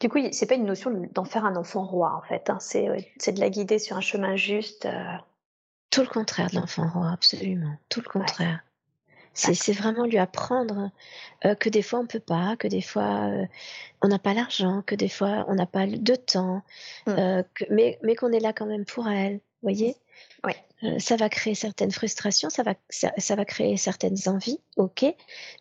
Du 0.00 0.08
coup, 0.08 0.18
c'est 0.32 0.46
pas 0.46 0.56
une 0.56 0.66
notion 0.66 0.90
d'en 1.12 1.24
faire 1.24 1.44
un 1.44 1.56
enfant 1.56 1.84
roi, 1.84 2.14
en 2.14 2.22
fait. 2.22 2.50
Hein. 2.50 2.58
C'est, 2.60 3.12
c'est 3.18 3.32
de 3.32 3.40
la 3.40 3.48
guider 3.48 3.78
sur 3.78 3.96
un 3.96 4.02
chemin 4.02 4.36
juste. 4.36 4.86
Euh... 4.86 5.16
Tout 5.90 6.02
le 6.02 6.06
contraire 6.06 6.50
de 6.50 6.56
l'enfant 6.56 6.88
roi, 6.88 7.10
absolument. 7.10 7.76
Tout 7.88 8.00
le 8.00 8.08
contraire. 8.08 8.62
C'est 9.32 9.72
vraiment 9.72 10.04
lui 10.04 10.18
apprendre 10.18 10.90
euh, 11.44 11.54
que 11.54 11.68
des 11.68 11.82
fois 11.82 12.00
on 12.00 12.06
peut 12.06 12.20
pas, 12.20 12.56
que 12.56 12.68
des 12.68 12.80
fois 12.82 13.28
euh, 13.28 13.46
on 14.02 14.08
n'a 14.08 14.18
pas 14.18 14.34
l'argent, 14.34 14.82
que 14.82 14.94
des 14.94 15.08
fois 15.08 15.44
on 15.48 15.54
n'a 15.54 15.66
pas 15.66 15.86
de 15.86 16.14
temps, 16.14 16.62
mmh. 17.06 17.10
euh, 17.10 17.42
que, 17.54 17.64
mais, 17.70 17.98
mais 18.02 18.16
qu'on 18.16 18.32
est 18.32 18.40
là 18.40 18.52
quand 18.52 18.66
même 18.66 18.84
pour 18.84 19.08
elle. 19.08 19.34
Vous 19.34 19.68
voyez 19.68 19.96
oui. 20.44 21.00
ça 21.00 21.16
va 21.16 21.28
créer 21.28 21.54
certaines 21.54 21.92
frustrations, 21.92 22.50
ça 22.50 22.62
va, 22.62 22.74
ça, 22.88 23.12
ça, 23.18 23.36
va 23.36 23.44
créer 23.44 23.76
certaines 23.76 24.16
envies, 24.26 24.58
ok, 24.76 25.04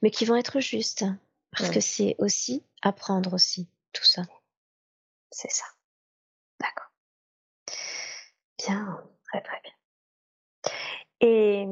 mais 0.02 0.10
qui 0.10 0.26
vont 0.26 0.36
être 0.36 0.60
justes. 0.60 1.06
Parce 1.52 1.70
mmh. 1.70 1.74
que 1.74 1.80
c'est 1.80 2.16
aussi 2.18 2.64
apprendre 2.82 3.34
aussi, 3.34 3.68
tout 3.94 4.04
ça. 4.04 4.24
C'est 5.32 5.52
ça. 5.52 5.66
D'accord. 6.60 6.92
Bien, 8.58 9.04
très 9.26 9.42
très 9.42 9.62
bien. 9.62 9.74
Et 11.22 11.68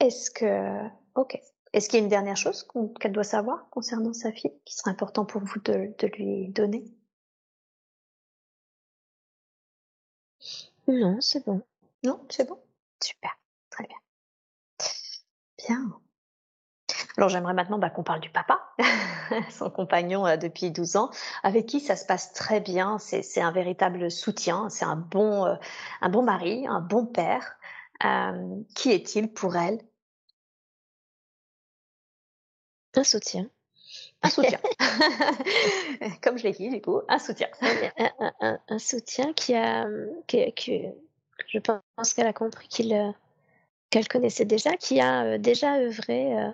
est-ce 0.00 0.30
que, 0.30 0.88
ok, 1.14 1.38
est-ce 1.72 1.88
qu'il 1.88 1.98
y 1.98 2.02
a 2.02 2.04
une 2.04 2.08
dernière 2.10 2.36
chose 2.36 2.66
qu'elle 3.00 3.12
doit 3.12 3.24
savoir 3.24 3.68
concernant 3.70 4.12
sa 4.12 4.32
fille 4.32 4.52
qui 4.64 4.74
serait 4.74 4.90
important 4.90 5.24
pour 5.24 5.42
vous 5.42 5.60
de, 5.60 5.94
de 5.98 6.06
lui 6.08 6.48
donner? 6.48 6.84
Non, 10.88 11.20
c'est 11.20 11.44
bon. 11.46 11.62
Non, 12.04 12.20
c'est 12.28 12.48
bon? 12.48 12.58
Super, 13.00 13.38
très 13.70 13.86
bien. 13.86 13.96
Bien. 15.58 16.00
Alors 17.16 17.28
j'aimerais 17.28 17.54
maintenant 17.54 17.78
bah, 17.78 17.90
qu'on 17.90 18.02
parle 18.04 18.20
du 18.20 18.30
papa, 18.30 18.60
son 19.50 19.70
compagnon 19.70 20.26
euh, 20.26 20.36
depuis 20.36 20.70
12 20.70 20.96
ans, 20.96 21.10
avec 21.42 21.66
qui 21.66 21.80
ça 21.80 21.96
se 21.96 22.06
passe 22.06 22.32
très 22.32 22.60
bien. 22.60 22.98
C'est 22.98 23.40
un 23.40 23.50
véritable 23.52 24.10
soutien, 24.10 24.68
c'est 24.70 24.84
un 24.84 24.96
bon, 24.96 25.44
euh, 25.46 25.54
un 26.00 26.08
bon 26.08 26.22
mari, 26.22 26.66
un 26.66 26.80
bon 26.80 27.06
père. 27.06 27.56
Euh, 28.04 28.62
qui 28.76 28.92
est-il 28.92 29.32
pour 29.32 29.56
elle? 29.56 29.80
Un 32.98 33.04
soutien. 33.04 33.48
Un 34.22 34.30
soutien. 34.30 34.58
Comme 36.22 36.36
je 36.36 36.42
l'ai 36.42 36.52
dit, 36.52 36.68
du 36.68 36.80
coup, 36.80 37.00
un 37.08 37.20
soutien. 37.20 37.46
Un, 37.60 38.10
un, 38.18 38.32
un, 38.40 38.58
un 38.68 38.78
soutien 38.78 39.32
qui 39.34 39.54
a, 39.54 39.86
qui, 40.26 40.52
qui, 40.54 40.82
je 41.46 41.58
pense 41.60 42.12
qu'elle 42.14 42.26
a 42.26 42.32
compris 42.32 42.66
qu'il, 42.66 42.92
euh, 42.92 43.12
qu'elle 43.90 44.08
connaissait 44.08 44.44
déjà, 44.44 44.76
qui 44.76 45.00
a 45.00 45.24
euh, 45.24 45.38
déjà 45.38 45.76
œuvré, 45.76 46.36
euh, 46.36 46.50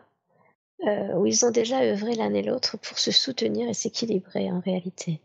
euh, 0.87 1.15
où 1.15 1.25
ils 1.25 1.47
ont 1.47 1.51
déjà 1.51 1.81
œuvré 1.81 2.15
l'un 2.15 2.35
et 2.35 2.43
l'autre 2.43 2.77
pour 2.77 2.99
se 2.99 3.11
soutenir 3.11 3.67
et 3.67 3.75
s'équilibrer 3.75 4.51
en 4.51 4.61
réalité. 4.61 5.23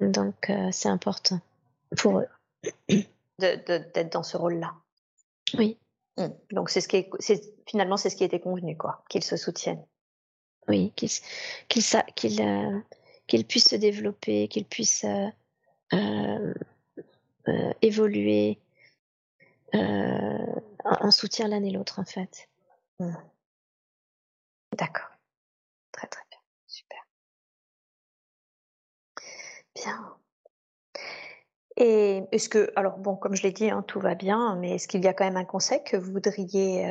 Mmh. 0.00 0.10
Donc, 0.10 0.50
euh, 0.50 0.68
c'est 0.72 0.90
important 0.90 1.40
pour 1.96 2.18
eux. 2.18 2.28
D'être 3.38 4.12
dans 4.12 4.22
ce 4.22 4.36
rôle-là. 4.36 4.74
Oui. 5.56 5.78
Mmh. 6.18 6.26
Donc, 6.50 6.68
c'est 6.68 6.82
ce 6.82 6.88
qui 6.88 6.96
est, 6.96 7.10
c'est, 7.18 7.40
finalement, 7.66 7.96
c'est 7.96 8.10
ce 8.10 8.16
qui 8.16 8.24
était 8.24 8.40
convenu, 8.40 8.76
quoi, 8.76 9.02
qu'ils 9.08 9.24
se 9.24 9.38
soutiennent. 9.38 9.82
Oui, 10.68 10.92
qu'ils 10.96 11.08
qu 11.68 11.80
qu 12.14 12.40
euh, 12.40 12.80
qu 13.26 13.44
puissent 13.44 13.70
se 13.70 13.76
développer, 13.76 14.48
qu'ils 14.48 14.66
puissent 14.66 15.06
euh, 15.94 16.54
euh, 17.48 17.72
évoluer 17.80 18.58
en, 19.72 20.62
en, 20.84 21.10
soutien 21.10 21.48
l'un 21.48 21.62
et 21.62 21.70
l'autre, 21.70 21.98
en 22.00 22.04
fait. 22.04 22.48
Mmh. 22.98 23.14
D'accord. 24.76 25.10
Très, 25.92 26.06
très 26.06 26.22
bien. 26.30 26.38
Super. 26.66 27.06
Bien. 29.74 30.16
Et 31.76 32.24
est-ce 32.32 32.48
que, 32.48 32.72
alors 32.76 32.98
bon, 32.98 33.16
comme 33.16 33.34
je 33.34 33.42
l'ai 33.42 33.52
dit, 33.52 33.70
hein, 33.70 33.82
tout 33.86 34.00
va 34.00 34.14
bien, 34.14 34.56
mais 34.56 34.72
est-ce 34.72 34.88
qu'il 34.88 35.02
y 35.02 35.08
a 35.08 35.14
quand 35.14 35.24
même 35.24 35.36
un 35.36 35.44
conseil 35.44 35.82
que 35.84 35.96
vous 35.96 36.12
voudriez 36.12 36.84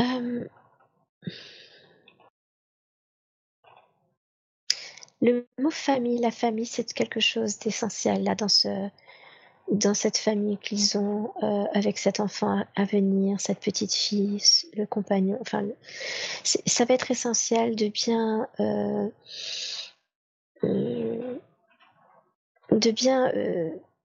euh, 0.00 0.44
Le 5.22 5.46
mot 5.58 5.70
famille, 5.70 6.18
la 6.18 6.30
famille, 6.30 6.66
c'est 6.66 6.92
quelque 6.94 7.20
chose 7.20 7.58
d'essentiel 7.58 8.24
là 8.24 8.34
dans 8.34 8.48
ce 8.48 8.88
dans 9.70 9.94
cette 9.94 10.16
famille 10.16 10.58
qu'ils 10.58 10.98
ont 10.98 11.32
euh, 11.44 11.64
avec 11.74 11.96
cet 11.98 12.18
enfant 12.18 12.64
à 12.74 12.84
venir, 12.84 13.40
cette 13.40 13.60
petite 13.60 13.94
fille, 13.94 14.42
le 14.76 14.84
compagnon. 14.84 15.38
Enfin, 15.40 15.64
ça 16.42 16.84
va 16.84 16.94
être 16.94 17.12
essentiel 17.12 17.76
de 17.76 17.86
bien 17.86 18.48
euh, 18.58 19.08
euh, 20.64 21.38
de 22.72 22.90
bien 22.90 23.32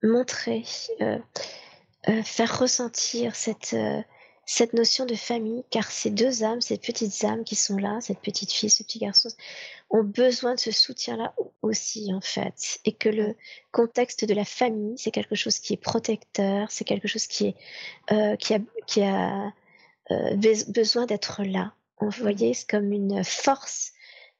montrer, 0.03 0.63
faire 2.23 2.59
ressentir 2.59 3.35
cette 3.35 3.75
cette 4.45 4.73
notion 4.73 5.05
de 5.05 5.15
famille, 5.15 5.63
car 5.71 5.89
ces 5.89 6.11
deux 6.11 6.43
âmes, 6.43 6.61
ces 6.61 6.77
petites 6.77 7.23
âmes 7.23 7.43
qui 7.43 7.55
sont 7.55 7.77
là, 7.77 7.99
cette 8.01 8.19
petite 8.19 8.51
fille, 8.51 8.69
ce 8.69 8.83
petit 8.83 8.99
garçon, 8.99 9.29
ont 9.89 10.03
besoin 10.03 10.55
de 10.55 10.59
ce 10.59 10.71
soutien-là 10.71 11.33
aussi, 11.61 12.13
en 12.13 12.21
fait. 12.21 12.79
Et 12.85 12.91
que 12.91 13.09
le 13.09 13.35
contexte 13.71 14.25
de 14.25 14.33
la 14.33 14.45
famille, 14.45 14.97
c'est 14.97 15.11
quelque 15.11 15.35
chose 15.35 15.59
qui 15.59 15.73
est 15.73 15.77
protecteur, 15.77 16.69
c'est 16.69 16.85
quelque 16.85 17.07
chose 17.07 17.27
qui, 17.27 17.47
est, 17.47 17.55
euh, 18.11 18.35
qui 18.35 18.53
a, 18.53 18.59
qui 18.85 19.01
a 19.01 19.51
euh, 20.11 20.35
besoin 20.67 21.05
d'être 21.05 21.43
là. 21.43 21.73
Vous 21.99 22.09
voyez, 22.11 22.53
c'est 22.53 22.69
comme 22.69 22.91
une 22.91 23.23
force 23.23 23.93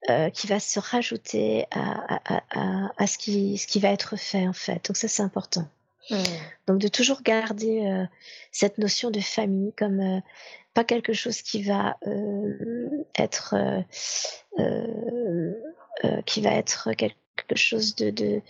euh, 0.09 0.29
qui 0.29 0.45
va 0.45 0.59
se 0.59 0.79
rajouter 0.79 1.65
à, 1.71 2.15
à, 2.15 2.43
à, 2.53 2.91
à, 2.97 3.07
ce, 3.07 3.17
qui, 3.17 3.57
ce 3.57 3.65
qui 3.65 3.79
va 3.79 3.89
être 3.89 4.17
fait, 4.17 4.47
en 4.47 4.53
fait. 4.53 4.85
Donc 4.85 4.97
ça, 4.97 5.07
c'est 5.07 5.23
important. 5.23 5.67
Mmh. 6.09 6.23
Donc 6.67 6.79
de 6.79 6.87
toujours 6.87 7.21
garder 7.23 7.87
euh, 7.87 8.05
cette 8.51 8.77
notion 8.77 9.09
de 9.09 9.19
famille 9.19 9.73
comme 9.73 9.99
euh, 9.99 10.19
pas 10.73 10.83
quelque 10.83 11.13
chose 11.13 11.41
qui 11.41 11.63
va 11.63 11.97
euh, 12.05 13.03
être 13.17 13.55
qui 16.25 16.41
va 16.41 16.51
être 16.51 16.89
quelque 16.93 17.55
chose 17.55 17.95
de, 17.95 18.09
de, 18.11 18.41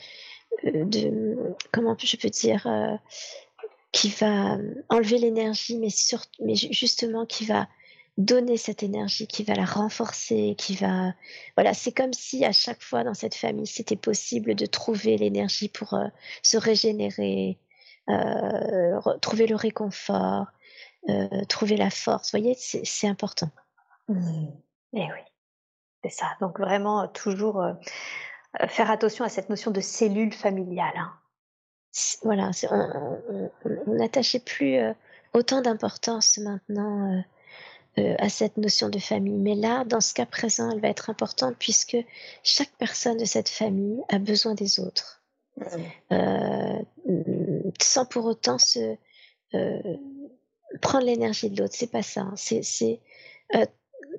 de 0.64 1.56
comment 1.72 1.96
je 1.98 2.18
peux 2.18 2.30
dire 2.30 2.68
qui 3.92 4.10
va 4.10 4.58
enlever 4.90 5.18
l'énergie 5.18 5.78
mais 5.78 5.90
surtout 5.90 6.44
mais 6.44 6.56
justement 6.56 7.26
qui 7.26 7.46
va 7.46 7.68
donner 8.18 8.58
cette 8.58 8.84
énergie, 8.84 9.28
qui 9.28 9.44
va 9.44 9.56
la 9.56 9.66
renforcer, 9.66 10.56
qui 10.58 10.76
va 10.76 11.14
voilà, 11.58 11.74
c'est 11.74 11.92
comme 11.92 12.14
si 12.14 12.46
à 12.46 12.52
chaque 12.52 12.82
fois 12.82 13.04
dans 13.04 13.14
cette 13.14 13.36
famille, 13.36 13.68
c'était 13.68 13.98
possible 13.98 14.56
de 14.56 14.66
trouver 14.66 15.18
l'énergie 15.18 15.68
pour 15.68 15.94
euh, 15.96 16.08
se 16.42 16.58
régénérer, 16.58 17.60
euh, 18.10 19.00
trouver 19.22 19.48
le 19.48 19.56
réconfort, 19.56 20.48
euh, 21.10 21.44
trouver 21.50 21.76
la 21.76 21.90
force. 21.90 22.32
Vous 22.32 22.40
voyez, 22.40 22.56
c'est 22.56 23.08
important. 23.08 23.50
Mmh. 24.08 24.48
Eh 24.94 25.04
oui, 25.04 25.22
c'est 26.04 26.12
ça. 26.12 26.28
Donc 26.40 26.60
vraiment 26.60 27.08
toujours 27.10 27.66
faire 28.70 28.92
attention 28.92 29.26
à 29.26 29.30
cette 29.30 29.50
notion 29.50 29.72
de 29.72 29.82
cellule 29.82 30.34
familiale. 30.34 30.94
Hein. 30.96 31.12
Voilà, 32.24 32.52
on 32.72 33.94
n'attachait 33.94 34.40
plus 34.40 34.78
autant 35.34 35.62
d'importance 35.62 36.38
maintenant 36.38 37.24
euh, 37.98 38.16
à 38.20 38.28
cette 38.28 38.58
notion 38.58 38.90
de 38.90 39.00
famille. 39.00 39.38
Mais 39.38 39.56
là, 39.56 39.86
dans 39.86 40.02
ce 40.02 40.14
cas 40.14 40.26
présent, 40.26 40.70
elle 40.70 40.82
va 40.82 40.90
être 40.90 41.10
importante 41.10 41.56
puisque 41.58 41.98
chaque 42.44 42.72
personne 42.78 43.18
de 43.18 43.24
cette 43.24 43.48
famille 43.48 44.02
a 44.10 44.20
besoin 44.20 44.54
des 44.54 44.82
autres. 44.82 45.24
Euh, 46.12 46.82
sans 47.82 48.06
pour 48.06 48.26
autant 48.26 48.58
se 48.58 48.98
euh, 49.54 49.98
prendre 50.82 51.06
l'énergie 51.06 51.50
de 51.50 51.62
l'autre. 51.62 51.74
C'est 51.74 51.90
pas 51.90 52.04
ça. 52.04 52.22
Hein. 52.22 52.34
C'est 52.36 53.00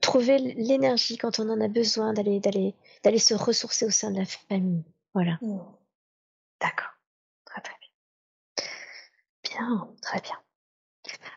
trouver 0.01 0.39
l'énergie 0.39 1.19
quand 1.19 1.39
on 1.39 1.51
en 1.51 1.61
a 1.61 1.69
besoin 1.69 2.15
d'aller 2.15 2.41
d'aller 2.41 2.75
d'aller 3.03 3.19
se 3.19 3.35
ressourcer 3.35 3.85
au 3.85 3.91
sein 3.91 4.11
de 4.11 4.19
la 4.19 4.25
famille. 4.25 4.85
Voilà. 5.13 5.39
Mmh. 5.43 5.59
D'accord. 6.63 6.95
Très 7.45 7.61
très 7.61 7.75
bien. 7.81 8.69
Bien, 9.45 9.95
très 10.01 10.21
bien. 10.23 10.39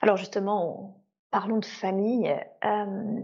Alors 0.02 0.16
justement, 0.16 0.99
parlons 1.32 1.58
de 1.58 1.66
famille. 1.66 2.36
Euh, 2.66 3.22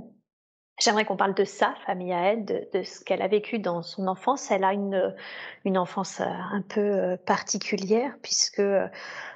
J'aimerais 0.77 1.05
qu'on 1.05 1.15
parle 1.15 1.33
de 1.33 1.45
sa 1.45 1.73
famille 1.85 2.11
à 2.11 2.33
elle, 2.33 2.43
de, 2.43 2.83
ce 2.83 3.03
qu'elle 3.03 3.21
a 3.21 3.29
vécu 3.29 3.59
dans 3.59 3.81
son 3.81 4.07
enfance. 4.07 4.51
Elle 4.51 4.65
a 4.65 4.73
une, 4.73 5.15
une 5.63 5.77
enfance 5.77 6.19
euh, 6.19 6.25
un 6.25 6.61
peu 6.61 6.81
euh, 6.81 7.17
particulière 7.17 8.17
puisque 8.21 8.61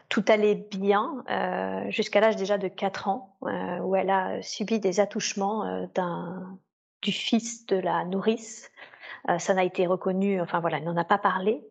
tout 0.09 0.25
allait 0.27 0.55
bien 0.55 1.23
jusqu'à 1.89 2.19
l'âge 2.19 2.35
déjà 2.35 2.57
de 2.57 2.67
4 2.67 3.07
ans, 3.07 3.37
où 3.83 3.95
elle 3.95 4.09
a 4.09 4.41
subi 4.41 4.79
des 4.79 4.99
attouchements 4.99 5.87
d'un 5.93 6.57
du 7.03 7.11
fils 7.11 7.67
de 7.67 7.75
la 7.77 8.05
nourrice. 8.05 8.71
ça 9.37 9.53
n'a 9.53 9.63
été 9.63 9.85
reconnu, 9.85 10.41
enfin 10.41 10.61
voilà, 10.61 10.77
elle 10.77 10.83
n'en 10.83 10.97
a 10.97 11.03
pas 11.03 11.19
parlé. 11.19 11.63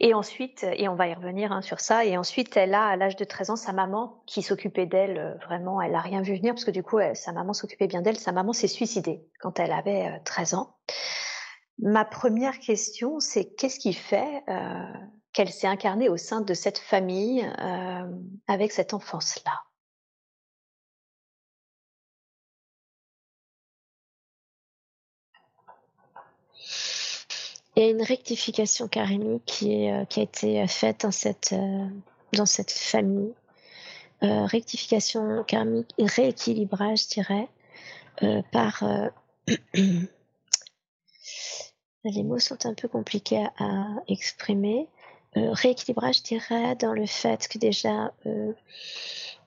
Et 0.00 0.14
ensuite, 0.14 0.64
et 0.76 0.88
on 0.88 0.94
va 0.94 1.08
y 1.08 1.14
revenir 1.14 1.50
hein, 1.50 1.60
sur 1.60 1.80
ça, 1.80 2.04
et 2.04 2.16
ensuite 2.16 2.56
elle 2.56 2.74
a 2.74 2.86
à 2.86 2.96
l'âge 2.96 3.16
de 3.16 3.24
13 3.24 3.50
ans 3.50 3.56
sa 3.56 3.72
maman 3.72 4.22
qui 4.26 4.42
s'occupait 4.42 4.86
d'elle, 4.86 5.18
euh, 5.18 5.34
vraiment, 5.44 5.80
elle 5.82 5.94
a 5.94 6.00
rien 6.00 6.22
vu 6.22 6.36
venir 6.36 6.54
parce 6.54 6.64
que 6.64 6.70
du 6.70 6.84
coup 6.84 6.98
sa 7.14 7.32
maman 7.32 7.52
s'occupait 7.52 7.88
bien 7.88 8.00
d'elle, 8.00 8.16
sa 8.16 8.30
maman 8.30 8.52
s'est 8.52 8.68
suicidée 8.68 9.26
quand 9.40 9.58
elle 9.58 9.72
avait 9.72 10.20
13 10.24 10.54
euh, 10.54 10.56
ans. 10.58 10.76
Ma 11.80 12.04
première 12.04 12.60
question, 12.60 13.18
c'est 13.18 13.54
qu'est-ce 13.54 13.80
qui 13.80 13.92
fait 13.92 14.44
euh, 14.48 14.84
qu'elle 15.32 15.50
s'est 15.50 15.66
incarnée 15.66 16.08
au 16.08 16.16
sein 16.16 16.42
de 16.42 16.54
cette 16.54 16.78
famille 16.78 17.48
avec 18.48 18.72
cette 18.72 18.94
enfance-là? 18.94 19.67
Il 27.78 27.84
y 27.84 27.86
a 27.86 27.90
une 27.90 28.02
rectification 28.02 28.88
karmique 28.88 29.44
qui, 29.46 29.84
est, 29.84 29.92
euh, 29.92 30.04
qui 30.04 30.18
a 30.18 30.24
été 30.24 30.66
faite 30.66 31.02
dans 31.02 31.12
cette, 31.12 31.52
euh, 31.52 31.86
dans 32.32 32.44
cette 32.44 32.72
famille. 32.72 33.32
Euh, 34.24 34.46
rectification 34.46 35.44
karmique 35.44 35.94
et 35.96 36.06
rééquilibrage, 36.06 37.04
je 37.04 37.08
dirais, 37.08 37.48
euh, 38.24 38.42
par... 38.50 38.82
les 42.04 42.24
mots 42.24 42.40
sont 42.40 42.66
un 42.66 42.74
peu 42.74 42.88
compliqués 42.88 43.46
à, 43.60 43.86
exprimer. 44.08 44.88
rééquilibrage, 45.36 46.16
je 46.16 46.22
dirais, 46.24 46.74
dans 46.74 46.92
le 46.92 47.06
fait 47.06 47.46
que 47.46 47.58
déjà, 47.58 48.12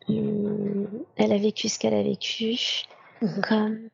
hum, 0.08 0.88
elle 1.18 1.34
a 1.34 1.38
vécu 1.38 1.68
ce 1.68 1.78
qu'elle 1.78 1.96
a 1.96 2.04
vécu, 2.04 2.86
mmh 3.22 3.42
comme 3.42 3.90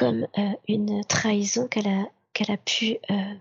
comme 0.00 0.26
euh, 0.38 0.52
une 0.66 1.04
trahison 1.04 1.68
qu'elle 1.68 1.86
a, 1.86 2.06
qu'elle 2.32 2.50
a 2.50 2.56
pu 2.56 2.96
euh, 3.10 3.34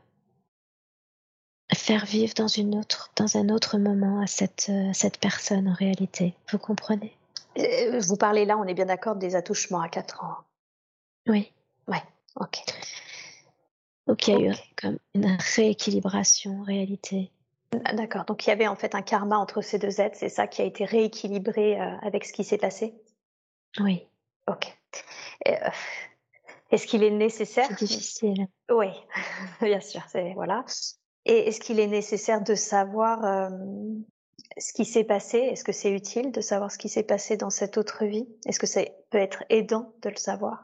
faire 1.74 2.04
vivre 2.04 2.34
dans, 2.34 2.50
une 2.50 2.78
autre, 2.78 3.12
dans 3.16 3.38
un 3.38 3.48
autre 3.48 3.78
moment 3.78 4.20
à 4.22 4.28
cette, 4.28 4.68
euh, 4.68 4.92
cette 4.94 5.20
personne 5.20 5.70
en 5.70 5.74
réalité. 5.74 6.36
Vous 6.52 6.58
comprenez? 6.58 7.16
Vous 8.02 8.18
parlez 8.18 8.44
là, 8.44 8.58
on 8.58 8.66
est 8.66 8.74
bien 8.74 8.88
d'accord, 8.88 9.16
des 9.16 9.38
attouchements 9.38 9.80
à 9.80 9.88
4 9.88 10.22
ans. 10.24 10.36
Oui. 11.28 11.54
Ouais, 11.88 12.04
ok. 12.36 12.58
Donc 14.08 14.28
il 14.28 14.34
y 14.34 14.38
a 14.38 14.52
eu 14.52 14.56
comme 14.76 14.98
une 15.14 15.38
rééquilibration 15.56 16.60
en 16.60 16.64
réalité. 16.64 17.32
Ah, 17.86 17.94
d'accord, 17.94 18.26
donc 18.26 18.46
il 18.46 18.50
y 18.50 18.54
avait 18.54 18.68
en 18.68 18.76
fait 18.76 18.96
un 18.96 19.02
karma 19.02 19.38
entre 19.38 19.62
ces 19.62 19.80
deux 19.80 20.02
êtres, 20.02 20.18
c'est 20.18 20.30
ça 20.30 20.48
qui 20.48 20.62
a 20.62 20.66
été 20.66 20.84
rééquilibré 20.84 21.80
avec 21.80 22.26
ce 22.26 22.34
qui 22.34 22.44
s'est 22.44 22.58
passé? 22.58 22.96
Oui. 23.80 24.08
Ok. 24.48 24.76
Et, 25.46 25.56
est-ce 26.72 26.86
qu'il 26.88 27.04
est 27.04 27.12
nécessaire 27.12 27.68
C'est 27.70 27.86
difficile. 27.86 28.48
Oui, 28.70 28.88
bien 29.62 29.80
sûr. 29.80 30.02
C'est 30.12 30.34
voilà. 30.34 30.64
Et 31.26 31.48
est-ce 31.48 31.60
qu'il 31.60 31.80
est 31.80 31.88
nécessaire 31.88 32.42
de 32.42 32.56
savoir 32.56 33.24
euh, 33.26 33.50
ce 34.58 34.74
qui 34.74 34.86
s'est 34.86 35.04
passé? 35.04 35.38
Est-ce 35.38 35.64
que 35.64 35.72
c'est 35.72 35.92
utile 35.92 36.32
de 36.32 36.42
savoir 36.42 36.72
ce 36.72 36.78
qui 36.78 36.90
s'est 36.90 37.04
passé 37.04 37.38
dans 37.38 37.50
cette 37.50 37.78
autre 37.78 38.06
vie? 38.06 38.28
Est-ce 38.46 38.60
que 38.60 38.68
ça 38.68 38.82
peut 39.10 39.18
être 39.18 39.44
aidant 39.50 39.94
de 40.02 40.10
le 40.10 40.16
savoir? 40.16 40.64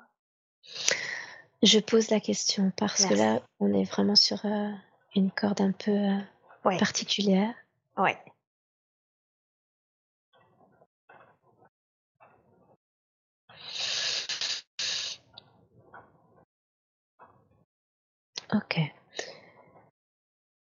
Je 1.63 1.79
pose 1.79 2.09
la 2.09 2.19
question 2.19 2.71
parce 2.77 3.05
que 3.05 3.13
là, 3.13 3.41
on 3.59 3.73
est 3.73 3.83
vraiment 3.83 4.15
sur 4.15 4.45
euh, 4.45 4.69
une 5.15 5.31
corde 5.31 5.61
un 5.61 5.71
peu 5.71 5.91
euh, 5.91 6.77
particulière. 6.77 7.53
Oui. 7.97 8.11
Ok. 18.55 18.79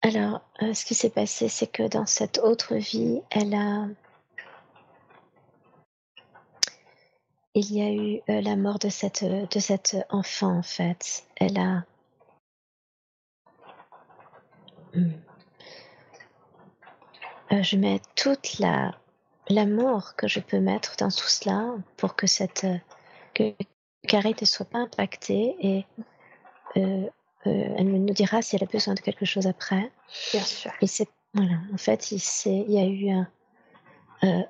Alors, 0.02 0.40
euh, 0.62 0.74
ce 0.74 0.84
qui 0.84 0.94
s'est 0.94 1.10
passé, 1.10 1.48
c'est 1.48 1.68
que 1.68 1.86
dans 1.86 2.06
cette 2.06 2.38
autre 2.38 2.74
vie, 2.74 3.22
elle 3.30 3.54
a. 3.54 3.86
Il 7.54 7.72
y 7.72 7.80
a 7.80 7.92
eu 7.92 8.20
euh, 8.28 8.40
la 8.40 8.56
mort 8.56 8.80
de 8.80 8.88
cette, 8.88 9.24
de 9.24 9.60
cette 9.60 9.96
enfant, 10.10 10.58
en 10.58 10.62
fait. 10.62 11.24
Elle 11.36 11.56
a 11.58 11.84
hmm. 14.94 15.12
euh, 17.52 17.62
je 17.62 17.76
mets 17.76 18.00
toute 18.16 18.58
la 18.58 18.92
l'amour 19.48 20.16
que 20.16 20.26
je 20.26 20.40
peux 20.40 20.58
mettre 20.58 20.96
dans 20.96 21.10
tout 21.10 21.28
cela 21.28 21.74
pour 21.96 22.16
que 22.16 22.26
cette 22.26 22.66
que 23.34 23.54
ne 24.12 24.46
soit 24.46 24.66
pas 24.66 24.78
impactée 24.78 25.56
et 25.60 25.86
euh, 26.76 26.80
euh, 26.80 27.08
elle 27.44 27.90
nous 27.90 28.14
dira 28.14 28.42
si 28.42 28.56
elle 28.56 28.62
a 28.62 28.66
besoin 28.66 28.94
de 28.94 29.00
quelque 29.00 29.24
chose 29.24 29.46
après. 29.46 29.90
Bien 30.32 30.42
sûr. 30.42 30.72
Et 30.80 30.86
c'est 30.86 31.08
voilà, 31.34 31.56
en 31.72 31.76
fait, 31.76 32.12
il, 32.12 32.22
il 32.46 32.72
y 32.72 32.78
a 32.78 32.86
eu 32.86 33.10
un, 33.10 33.28
euh, 34.22 34.42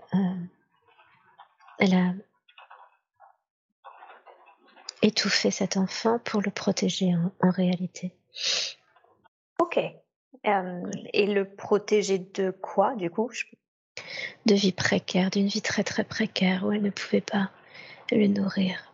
elle 1.79 1.95
a 1.95 2.15
étouffé 5.01 5.51
cet 5.51 5.77
enfant 5.77 6.19
pour 6.19 6.43
le 6.43 6.51
protéger 6.51 7.15
en, 7.41 7.51
réalité. 7.51 8.13
Ok. 9.59 9.79
et 9.79 11.27
le 11.27 11.45
protéger 11.45 12.19
de 12.19 12.51
quoi, 12.51 12.95
du 12.97 13.11
coup? 13.11 13.31
De 14.45 14.55
vie 14.55 14.73
précaire, 14.73 15.31
d'une 15.31 15.47
vie 15.47 15.63
très 15.63 15.85
très 15.85 16.05
précaire 16.05 16.65
où 16.65 16.73
elle 16.73 16.83
ne 16.83 16.91
pouvait 16.91 17.21
pas 17.23 17.51
le 18.11 18.27
nourrir. 18.27 18.93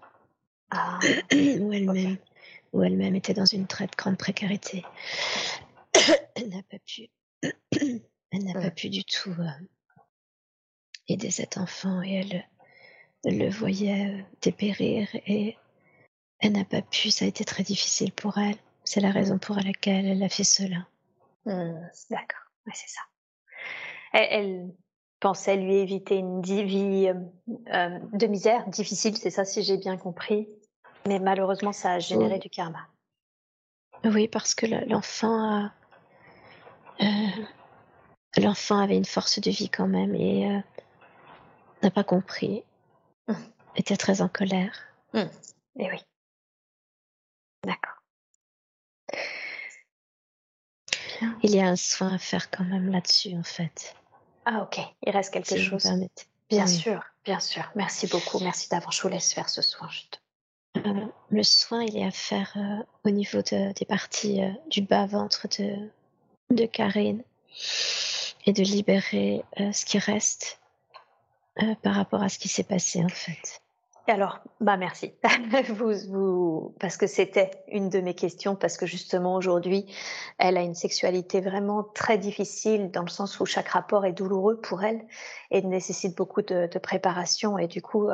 Ah. 0.71 1.01
où 1.33 1.73
elle-même 1.73 2.19
où 2.73 2.83
elle-même 2.83 3.17
était 3.17 3.35
dans 3.35 3.45
une 3.45 3.67
très 3.67 3.89
grande 3.97 4.17
précarité. 4.17 4.85
elle 6.35 6.49
n'a 6.49 6.63
pas 6.63 6.79
pu, 6.79 7.11
elle 8.33 8.45
n'a 8.45 8.55
pas 8.55 8.71
pu 8.71 8.89
du 8.91 9.05
tout 9.05 9.35
euh, 9.39 9.67
aider 11.09 11.31
cet 11.31 11.59
enfant 11.59 12.03
et 12.03 12.15
elle, 12.15 12.45
le 13.25 13.51
voyait 13.51 14.07
euh, 14.07 14.23
dépérir 14.41 15.09
et 15.27 15.57
elle 16.39 16.53
n'a 16.53 16.65
pas 16.65 16.83
pu, 16.83 17.11
ça 17.11 17.25
a 17.25 17.29
été 17.29 17.45
très 17.45 17.63
difficile 17.63 18.13
pour 18.13 18.39
elle. 18.39 18.57
C'est 18.85 19.01
la 19.01 19.11
raison 19.11 19.39
pour 19.39 19.57
laquelle 19.57 20.07
elle 20.07 20.23
a 20.23 20.29
fait 20.29 20.45
cela. 20.45 20.87
Mmh, 21.45 21.75
d'accord, 22.11 22.47
c'est 22.73 22.89
ça. 22.89 23.03
Elle, 24.13 24.71
pensait 25.21 25.57
lui 25.57 25.75
éviter 25.77 26.17
une 26.17 26.41
vie 26.41 27.09
euh, 27.09 27.99
de 28.13 28.27
misère 28.27 28.67
difficile, 28.69 29.17
c'est 29.17 29.31
ça 29.31 29.45
si 29.45 29.63
j'ai 29.63 29.77
bien 29.77 29.97
compris? 29.97 30.49
Mais 31.07 31.19
malheureusement, 31.19 31.73
ça 31.73 31.93
a 31.93 31.99
généré 31.99 32.39
du 32.39 32.51
karma. 32.51 32.87
Oui, 34.05 34.29
parce 34.29 34.55
que 34.55 34.67
l'enfant 34.67 35.71
euh, 37.01 37.07
l'enfant 38.37 38.79
avait 38.79 38.97
une 38.97 39.05
force 39.05 39.41
de 39.41 39.51
vie 39.51 39.69
quand 39.69 39.89
même 39.89 40.15
et 40.15 40.51
euh, 40.51 40.61
n'a 41.83 41.91
pas 41.91 42.05
compris, 42.05 42.63
mmh. 43.29 43.35
était 43.77 43.97
très 43.97 44.23
en 44.23 44.29
colère. 44.29 44.79
Mmh. 45.15 45.21
Et 45.77 45.91
oui. 45.91 45.99
D'accord. 47.65 47.95
Il 51.43 51.55
y 51.55 51.61
a 51.61 51.69
un 51.69 51.77
soin 51.77 52.15
à 52.15 52.19
faire 52.19 52.51
quand 52.51 52.65
même 52.65 52.91
là-dessus, 52.91 53.37
en 53.37 53.43
fait. 53.43 53.95
Ah 54.47 54.63
ok, 54.63 54.81
il 55.05 55.11
reste 55.11 55.33
quelque 55.33 55.57
chose. 55.59 55.87
Bien 56.49 56.67
sûr, 56.67 57.05
bien 57.25 57.41
sûr. 57.41 57.71
Merci 57.75 58.07
beaucoup. 58.07 58.39
Merci 58.41 58.69
d'avoir. 58.71 58.91
Je 58.93 59.03
vous 59.03 59.09
laisse 59.09 59.33
faire 59.33 59.49
ce 59.49 59.63
soin. 59.63 59.89
Euh, 60.87 61.07
le 61.31 61.43
soin, 61.43 61.83
il 61.83 61.97
est 61.97 62.05
à 62.05 62.11
faire 62.11 62.53
euh, 62.57 62.83
au 63.05 63.11
niveau 63.11 63.39
de, 63.39 63.73
des 63.73 63.85
parties 63.85 64.43
euh, 64.43 64.51
du 64.69 64.83
bas-ventre 64.83 65.47
de, 65.59 65.89
de 66.51 66.67
Karine 66.67 67.23
et 68.47 68.53
de 68.53 68.63
libérer 68.63 69.43
ce 69.57 69.85
qui 69.85 69.99
reste 69.99 70.61
par 71.83 71.95
rapport 71.95 72.23
à 72.23 72.29
ce 72.29 72.39
qui 72.39 72.49
s'est 72.49 72.65
passé 72.65 73.05
en 73.05 73.09
fait. 73.09 73.61
Alors, 74.07 74.39
bah 74.61 74.77
merci. 74.77 75.13
vous, 75.69 75.93
vous, 76.09 76.75
parce 76.81 76.97
que 76.97 77.07
c'était 77.07 77.51
une 77.69 77.91
de 77.91 78.01
mes 78.01 78.15
questions, 78.15 78.57
parce 78.57 78.79
que 78.79 78.87
justement 78.87 79.35
aujourd'hui, 79.35 79.85
elle 80.39 80.57
a 80.57 80.63
une 80.63 80.75
sexualité 80.75 81.41
vraiment 81.41 81.83
très 81.83 82.19
difficile 82.19 82.91
dans 82.91 83.03
le 83.03 83.11
sens 83.11 83.39
où 83.41 83.47
chaque 83.47 83.69
rapport 83.69 84.07
est 84.07 84.13
douloureux 84.13 84.59
pour 84.61 84.83
elle 84.83 85.03
et 85.51 85.61
nécessite 85.63 86.17
beaucoup 86.17 86.43
de, 86.43 86.67
de 86.67 86.79
préparation 86.79 87.59
et 87.59 87.67
du 87.67 87.83
coup, 87.83 88.09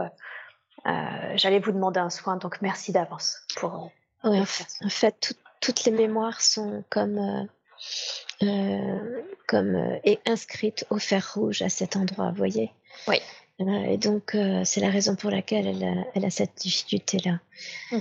j'allais 1.37 1.59
vous 1.59 1.73
demander 1.73 2.01
un 2.01 2.11
soin, 2.11 2.37
donc 2.37 2.61
merci 2.63 2.93
d'avance 2.93 3.43
pour. 3.57 3.91
Oui, 4.25 4.41
en 4.41 4.89
fait, 4.89 5.35
toutes 5.61 5.85
les 5.85 5.93
mémoires 5.93 6.41
sont 6.41 6.85
comme 6.91 7.19
euh, 7.19 8.47
euh, 8.47 9.23
comme 9.47 9.77
et 10.05 10.19
inscrites 10.27 10.87
au 10.91 10.99
fer 10.99 11.35
rouge 11.35 11.63
à 11.63 11.69
cet 11.69 11.97
endroit, 11.97 12.31
vous 12.31 12.37
voyez? 12.37 12.73
Oui. 13.09 13.21
et 13.59 13.99
donc 13.99 14.37
c'est 14.65 14.81
la 14.81 14.91
raison 14.91 15.17
pour 15.17 15.31
laquelle 15.31 15.67
elle 15.67 15.85
a, 15.85 16.05
elle 16.15 16.25
a 16.25 16.31
cette 16.31 16.55
difficulté 16.57 17.19
là. 17.25 17.39
Mmh. 17.93 17.99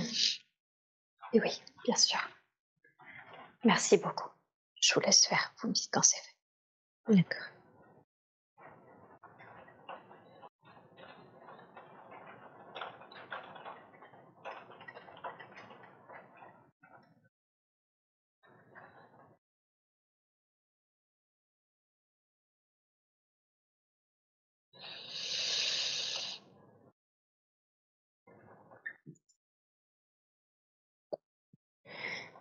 Et 1.34 1.42
oui, 1.42 1.62
bien 1.86 1.96
sûr. 1.96 2.20
Merci 3.64 3.98
beaucoup. 3.98 4.30
Je 4.80 4.94
vous 4.94 5.02
laisse 5.02 5.26
faire. 5.26 5.54
Vous 5.60 5.70
me 5.70 5.74
dites 5.74 5.90
quand 5.92 6.04
c'est 6.04 6.18
fait. 6.18 7.16
D'accord. 7.16 7.55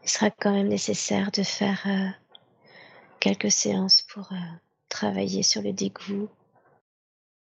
Il 0.04 0.10
sera 0.10 0.30
quand 0.30 0.52
même 0.52 0.68
nécessaire 0.68 1.30
de 1.30 1.42
faire 1.42 1.82
euh, 1.86 2.08
quelques 3.20 3.50
séances 3.50 4.02
pour 4.02 4.30
euh, 4.32 4.36
travailler 4.90 5.42
sur 5.42 5.62
le 5.62 5.72
dégoût, 5.72 6.28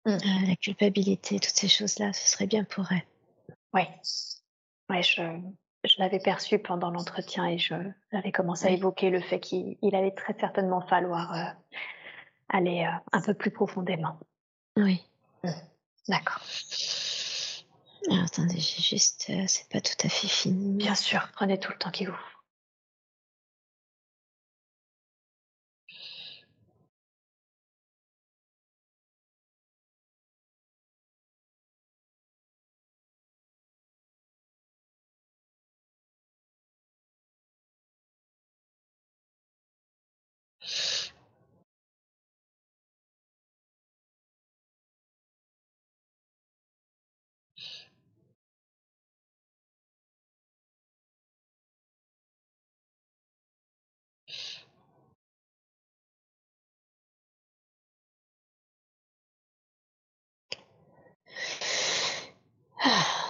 mmh. 0.06 0.10
euh, 0.10 0.46
la 0.48 0.56
culpabilité, 0.56 1.38
toutes 1.38 1.54
ces 1.54 1.68
choses-là. 1.68 2.12
Ce 2.14 2.28
serait 2.28 2.46
bien 2.46 2.64
pour 2.64 2.90
elle. 2.90 3.04
Oui, 3.74 3.82
ouais, 4.88 5.02
je, 5.02 5.22
je 5.84 5.94
l'avais 5.98 6.18
perçu 6.18 6.58
pendant 6.58 6.90
l'entretien 6.90 7.46
et 7.46 7.58
je 7.58 7.74
j'avais 8.10 8.32
commencé 8.32 8.66
à 8.66 8.70
évoquer 8.70 9.10
le 9.10 9.20
fait 9.20 9.38
qu'il 9.38 9.76
allait 9.94 10.14
très 10.14 10.34
certainement 10.40 10.80
falloir 10.80 11.54
aller 12.48 12.88
un 13.12 13.20
peu 13.20 13.34
plus 13.34 13.50
profondément. 13.50 14.18
Oui. 14.78 15.04
Mmh. 15.44 15.50
D'accord. 16.08 16.40
attendez, 18.24 18.60
j'ai 18.60 18.80
juste, 18.80 19.30
c'est 19.46 19.68
pas 19.68 19.82
tout 19.82 20.06
à 20.06 20.08
fait 20.08 20.28
fini. 20.28 20.76
Bien 20.78 20.94
sûr, 20.94 21.28
prenez 21.34 21.58
tout 21.58 21.70
le 21.70 21.78
temps 21.78 21.90
qu'il 21.90 22.08
vous 22.08 22.35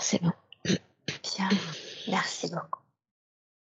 c'est 0.06 0.22
bon. 0.22 0.32
Bien, 0.64 1.48
merci 2.08 2.48
beaucoup. 2.48 2.82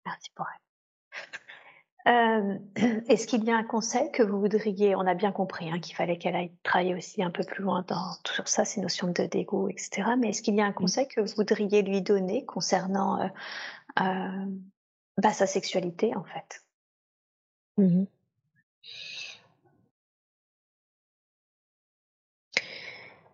Merci 0.05 0.31
pour 0.35 0.47
elle. 0.49 2.13
Euh, 2.13 2.59
est-ce 3.09 3.29
qu'il 3.29 3.45
y 3.45 3.51
a 3.51 3.57
un 3.57 3.63
conseil 3.63 4.11
que 4.11 4.25
vous 4.25 4.41
voudriez, 4.41 4.97
on 4.97 5.07
a 5.07 5.15
bien 5.15 5.33
compris 5.33 5.71
hein, 5.71 5.79
qu'il 5.79 5.95
fallait 5.95 6.19
qu'elle 6.19 6.35
aille 6.35 6.53
travailler 6.65 6.95
aussi 6.95 7.23
un 7.23 7.31
peu 7.31 7.45
plus 7.45 7.63
loin 7.63 7.85
dans 7.87 8.17
tout 8.25 8.43
ça, 8.45 8.65
ces 8.65 8.81
notions 8.81 9.09
de 9.09 9.25
dégoût, 9.25 9.69
etc. 9.69 10.11
Mais 10.19 10.31
est-ce 10.31 10.43
qu'il 10.43 10.57
y 10.57 10.61
a 10.61 10.67
un 10.67 10.73
conseil 10.73 11.07
que 11.07 11.21
vous 11.21 11.35
voudriez 11.37 11.83
lui 11.83 12.03
donner 12.03 12.45
concernant 12.45 13.21
euh, 13.21 13.29
euh, 14.01 14.47
bah, 15.19 15.33
sa 15.33 15.47
sexualité 15.47 16.15
en 16.17 16.25
fait? 16.25 16.65
Mmh 17.77 18.05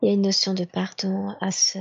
Il 0.02 0.08
y 0.08 0.10
a 0.10 0.14
une 0.14 0.22
notion 0.22 0.52
de 0.52 0.64
pardon 0.64 1.36
à 1.40 1.52
se 1.52 1.78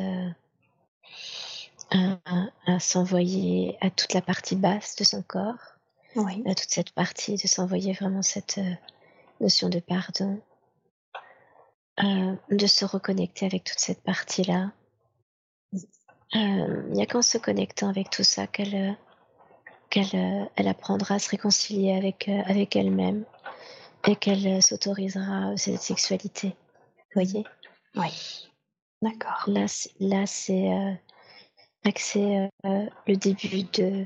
à, 1.92 2.80
s'envoyer 2.80 3.78
à 3.82 3.90
toute 3.90 4.14
la 4.14 4.22
partie 4.22 4.56
basse 4.56 4.96
de 4.96 5.04
son 5.04 5.22
corps, 5.22 5.78
à 6.16 6.56
toute 6.56 6.70
cette 6.70 6.92
partie, 6.92 7.36
de 7.36 7.48
s'envoyer 7.48 7.94
vraiment 7.94 8.22
cette 8.22 8.58
euh, 8.58 8.74
notion 9.40 9.70
de 9.70 9.80
pardon, 9.80 10.42
euh, 12.04 12.36
de 12.50 12.68
se 12.68 12.86
reconnecter 12.86 13.46
avec 13.46 13.64
toute 13.64 13.80
cette 13.80 14.04
partie-là. 14.04 14.72
Euh, 15.74 16.84
il 16.88 16.94
n'y 16.94 17.02
a 17.02 17.06
qu'en 17.06 17.22
se 17.22 17.38
connectant 17.38 17.90
avec 17.90 18.10
tout 18.10 18.24
ça 18.24 18.48
qu'elle 18.48 18.98
qu'elle 19.90 20.50
elle 20.56 20.68
apprendra 20.70 21.16
à 21.16 21.20
se 21.20 21.30
réconcilier 21.30 21.94
avec, 21.94 22.30
avec 22.30 22.78
elle-même 22.78 23.26
et 24.08 24.16
qu'elle 24.16 24.64
s'autorisera 24.64 25.58
cette 25.58 25.82
sexualité. 25.82 26.56
Vous 27.14 27.22
voyez? 27.22 27.44
Oui. 27.96 28.50
D'accord. 29.02 29.44
Là, 29.48 29.66
là 30.00 30.26
c'est 30.26 30.70
le 31.84 33.16
début 33.16 33.64
de, 33.64 34.06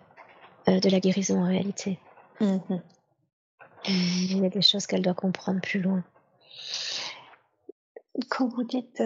de 0.68 0.90
la 0.90 1.00
guérison 1.00 1.42
en 1.42 1.48
réalité. 1.48 2.00
Mmh 2.40 2.58
Il 3.88 4.42
y 4.42 4.46
a 4.46 4.50
des 4.50 4.62
choses 4.62 4.88
qu'elle 4.88 5.02
doit 5.02 5.14
comprendre 5.14 5.62
plus 5.62 5.82
loin. 5.82 6.04
Quand 8.30 8.48
vous 8.48 8.64
dites 8.64 9.02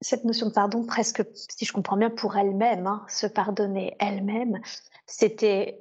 cette 0.00 0.24
notion 0.24 0.46
de 0.48 0.52
pardon, 0.52 0.84
presque, 0.84 1.22
si 1.34 1.64
je 1.64 1.72
comprends 1.72 1.96
bien, 1.96 2.10
pour 2.10 2.36
elle-même, 2.36 2.86
hein, 2.86 3.04
se 3.08 3.26
pardonner 3.26 3.96
elle-même, 3.98 4.60
c'était 5.06 5.80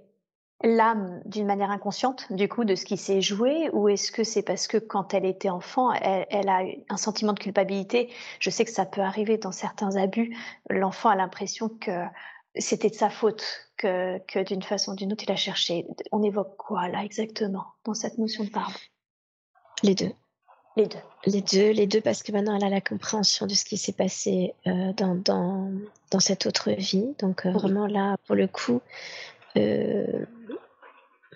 l'âme 0.63 1.21
d'une 1.25 1.45
manière 1.45 1.69
inconsciente, 1.69 2.31
du 2.31 2.47
coup, 2.49 2.63
de 2.63 2.75
ce 2.75 2.85
qui 2.85 2.97
s'est 2.97 3.21
joué, 3.21 3.69
ou 3.73 3.89
est-ce 3.89 4.11
que 4.11 4.23
c'est 4.23 4.41
parce 4.41 4.67
que 4.67 4.77
quand 4.77 5.13
elle 5.13 5.25
était 5.25 5.49
enfant, 5.49 5.91
elle, 5.93 6.49
a 6.49 6.61
un 6.89 6.97
sentiment 6.97 7.33
de 7.33 7.39
culpabilité? 7.39 8.09
Je 8.39 8.49
sais 8.49 8.65
que 8.65 8.71
ça 8.71 8.85
peut 8.85 9.01
arriver 9.01 9.37
dans 9.37 9.51
certains 9.51 9.95
abus. 9.95 10.35
L'enfant 10.69 11.09
a 11.09 11.15
l'impression 11.15 11.69
que 11.69 12.03
c'était 12.55 12.89
de 12.89 12.95
sa 12.95 13.09
faute, 13.09 13.43
que, 13.77 14.17
que 14.25 14.43
d'une 14.43 14.63
façon 14.63 14.93
ou 14.93 14.95
d'une 14.95 15.13
autre, 15.13 15.23
il 15.23 15.31
a 15.31 15.35
cherché. 15.35 15.85
On 16.11 16.23
évoque 16.23 16.57
quoi 16.57 16.87
là 16.87 17.03
exactement 17.03 17.65
dans 17.85 17.93
cette 17.93 18.17
notion 18.17 18.43
de 18.43 18.49
pardon 18.49 18.73
Les 19.83 19.93
deux. 19.93 20.11
Les 20.75 20.87
deux. 20.87 20.99
Les 21.25 21.41
deux, 21.41 21.71
les 21.71 21.87
deux, 21.87 22.01
parce 22.01 22.21
que 22.21 22.31
maintenant 22.31 22.55
elle 22.55 22.63
a 22.63 22.69
la 22.69 22.81
compréhension 22.81 23.47
de 23.47 23.53
ce 23.55 23.65
qui 23.65 23.77
s'est 23.77 23.93
passé 23.93 24.53
euh, 24.67 24.93
dans, 24.93 25.15
dans, 25.15 25.71
dans, 26.11 26.19
cette 26.19 26.45
autre 26.45 26.69
vie. 26.71 27.15
Donc 27.17 27.47
euh, 27.47 27.51
vraiment 27.51 27.87
là, 27.87 28.15
pour 28.27 28.35
le 28.35 28.47
coup, 28.47 28.81
euh, 29.57 30.25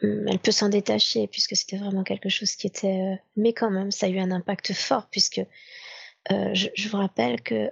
elle 0.02 0.40
peut 0.40 0.52
s'en 0.52 0.70
détacher 0.70 1.28
puisque 1.28 1.56
c'était 1.56 1.78
vraiment 1.78 2.04
quelque 2.04 2.30
chose 2.30 2.56
qui 2.56 2.68
était... 2.68 3.20
mais 3.36 3.54
quand 3.54 3.70
même, 3.70 3.92
ça 3.92 4.08
a 4.08 4.10
eu 4.10 4.20
un 4.20 4.32
impact 4.32 4.74
fort 4.74 5.08
puisque 5.12 5.42
je, 6.30 6.68
je, 6.76 6.90
vous 6.90 6.98
rappelle 6.98 7.42
que 7.42 7.70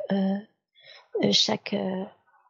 chaque, 1.31 1.75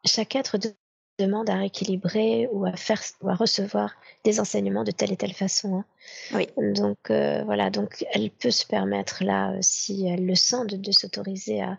chaque 0.05 0.35
être 0.35 0.57
de 0.57 0.73
demande 1.19 1.49
à 1.49 1.57
rééquilibrer 1.57 2.47
ou 2.51 2.65
à 2.65 2.75
faire 2.75 3.01
ou 3.21 3.29
à 3.29 3.35
recevoir 3.35 3.95
des 4.23 4.39
enseignements 4.39 4.83
de 4.83 4.91
telle 4.91 5.11
et 5.11 5.17
telle 5.17 5.33
façon. 5.33 5.79
Hein. 5.79 5.85
Oui. 6.33 6.47
Donc 6.57 6.97
euh, 7.11 7.43
voilà, 7.43 7.69
donc 7.69 8.05
elle 8.11 8.31
peut 8.31 8.51
se 8.51 8.65
permettre 8.65 9.23
là, 9.23 9.51
euh, 9.51 9.57
si 9.61 10.07
elle 10.07 10.25
le 10.25 10.35
sent, 10.35 10.65
de, 10.65 10.91
s'autoriser 10.91 11.61
à 11.61 11.77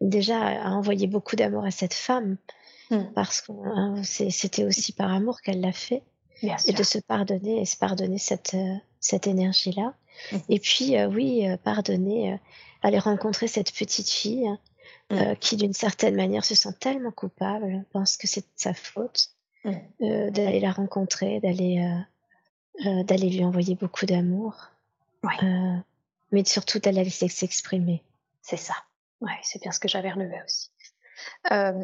déjà 0.00 0.38
à 0.38 0.70
envoyer 0.70 1.06
beaucoup 1.06 1.36
d'amour 1.36 1.64
à 1.64 1.70
cette 1.70 1.94
femme, 1.94 2.36
hmm. 2.90 3.12
parce 3.14 3.40
que 3.40 3.52
hein, 3.52 4.02
c'était 4.02 4.64
aussi 4.64 4.92
par 4.92 5.12
amour 5.12 5.40
qu'elle 5.40 5.60
l'a 5.60 5.72
fait, 5.72 6.02
et 6.42 6.72
de 6.72 6.82
se 6.82 6.98
pardonner 6.98 7.60
et 7.60 7.64
se 7.64 7.76
pardonner 7.76 8.18
cette 8.18 8.54
euh, 8.54 8.74
cette 9.00 9.26
énergie 9.26 9.72
là. 9.72 9.94
Hmm. 10.32 10.38
Et 10.48 10.58
puis 10.58 10.94
oui, 11.04 11.46
pardonner, 11.64 12.38
aller 12.82 12.98
rencontrer 12.98 13.46
cette 13.46 13.72
petite 13.72 14.08
fille. 14.10 14.46
Hein, 14.46 14.58
Mm. 15.10 15.16
Euh, 15.16 15.34
qui 15.36 15.56
d'une 15.56 15.72
certaine 15.72 16.16
manière 16.16 16.44
se 16.44 16.54
sent 16.54 16.74
tellement 16.80 17.10
coupable, 17.10 17.84
pense 17.92 18.18
que 18.18 18.26
c'est 18.26 18.44
sa 18.56 18.74
faute, 18.74 19.30
euh, 19.64 20.30
d'aller 20.30 20.60
la 20.60 20.70
rencontrer, 20.70 21.40
d'aller 21.40 21.82
euh, 22.84 23.02
d'aller 23.04 23.30
lui 23.30 23.42
envoyer 23.42 23.74
beaucoup 23.74 24.06
d'amour, 24.06 24.54
mais 26.30 26.44
surtout 26.44 26.78
d'aller 26.78 27.04
laisser 27.04 27.28
s'exprimer. 27.28 28.04
C'est 28.42 28.58
ça. 28.58 28.74
Ouais, 29.20 29.38
c'est 29.42 29.60
bien 29.60 29.72
ce 29.72 29.80
que 29.80 29.88
j'avais 29.88 30.10
relevé 30.10 30.36
aussi. 30.44 30.70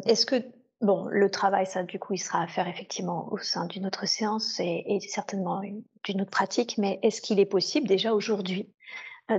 Est-ce 0.07 0.27
que 0.27 0.45
bon, 0.81 1.07
le 1.11 1.31
travail, 1.31 1.67
ça, 1.67 1.83
du 1.83 1.99
coup, 1.99 2.15
il 2.15 2.19
sera 2.19 2.43
à 2.43 2.47
faire 2.47 2.69
effectivement 2.69 3.33
au 3.33 3.39
sein 3.39 3.67
d'une 3.67 3.87
autre 3.87 4.07
séance 4.07 4.61
et, 4.61 4.85
et 4.87 5.01
certainement 5.01 5.61
d'une 6.05 6.21
autre 6.23 6.31
pratique, 6.31 6.79
mais 6.79 6.99
est-ce 7.03 7.21
qu'il 7.21 7.41
est 7.41 7.47
possible 7.47 7.87
déjà 7.87 8.15
aujourd'hui 8.15 8.73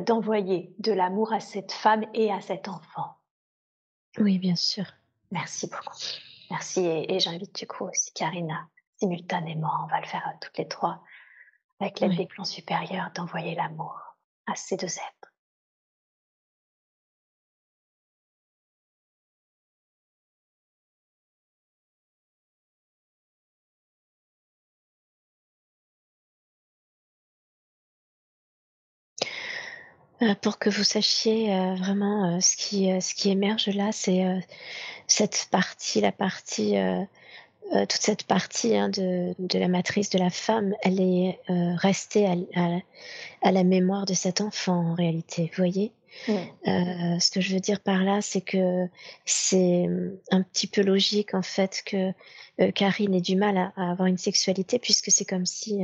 d'envoyer 0.05 0.73
de 0.79 0.91
l'amour 0.91 1.33
à 1.33 1.39
cette 1.39 1.71
femme 1.71 2.05
et 2.13 2.31
à 2.31 2.41
cet 2.41 2.67
enfant? 2.67 3.17
Oui, 4.17 4.39
bien 4.39 4.55
sûr. 4.55 4.85
Merci 5.31 5.67
beaucoup. 5.67 5.97
Merci 6.49 6.85
et, 6.85 7.19
j'invite 7.19 7.55
du 7.55 7.67
coup 7.67 7.85
aussi 7.85 8.13
Karina 8.13 8.67
simultanément, 8.97 9.71
on 9.83 9.87
va 9.87 9.99
le 9.99 10.05
faire 10.05 10.23
toutes 10.41 10.57
les 10.57 10.67
trois, 10.67 11.03
avec 11.79 11.99
l'aide 11.99 12.15
des 12.15 12.27
plans 12.27 12.45
supérieurs, 12.45 13.11
d'envoyer 13.13 13.55
l'amour 13.55 13.99
à 14.47 14.55
ces 14.55 14.77
deux 14.77 14.85
êtres. 14.85 15.34
Euh, 30.21 30.33
pour 30.41 30.59
que 30.59 30.69
vous 30.69 30.83
sachiez 30.83 31.53
euh, 31.53 31.75
vraiment 31.75 32.37
euh, 32.37 32.39
ce 32.39 32.55
qui 32.55 32.89
ce 33.01 33.13
qui 33.13 33.29
émerge 33.29 33.67
là, 33.67 33.91
c'est 33.91 34.23
cette 35.07 35.47
partie, 35.51 36.01
la 36.01 36.11
partie 36.11 36.75
toute 37.71 37.91
cette 38.01 38.23
partie 38.23 38.77
hein, 38.77 38.89
de, 38.89 39.33
de, 39.39 39.59
la 39.59 39.67
matrice 39.67 40.11
de 40.11 40.19
la 40.19 40.29
femme, 40.29 40.75
elle 40.83 41.01
est 41.01 41.39
restée 41.47 42.27
à, 42.27 42.35
à, 43.41 43.51
la 43.51 43.63
mémoire 43.63 44.05
de 44.05 44.13
cet 44.13 44.39
enfant 44.39 44.91
en 44.91 44.93
réalité. 44.93 45.45
Vous 45.47 45.63
voyez? 45.63 45.91
Mmh. 46.27 47.19
Ce 47.19 47.31
que 47.31 47.41
je 47.41 47.53
veux 47.53 47.59
dire 47.59 47.79
par 47.79 48.03
là, 48.03 48.21
c'est 48.21 48.41
que 48.41 48.87
c'est 49.25 49.87
un 50.31 50.41
petit 50.41 50.67
peu 50.67 50.81
logique 50.81 51.33
en 51.33 51.41
fait 51.41 51.83
que 51.85 52.11
Karine 52.71 53.13
ait 53.13 53.21
du 53.21 53.35
mal 53.35 53.57
à, 53.57 53.73
à 53.75 53.91
avoir 53.91 54.07
une 54.07 54.17
sexualité 54.17 54.79
puisque 54.79 55.11
c'est 55.11 55.25
comme 55.25 55.45
si 55.45 55.83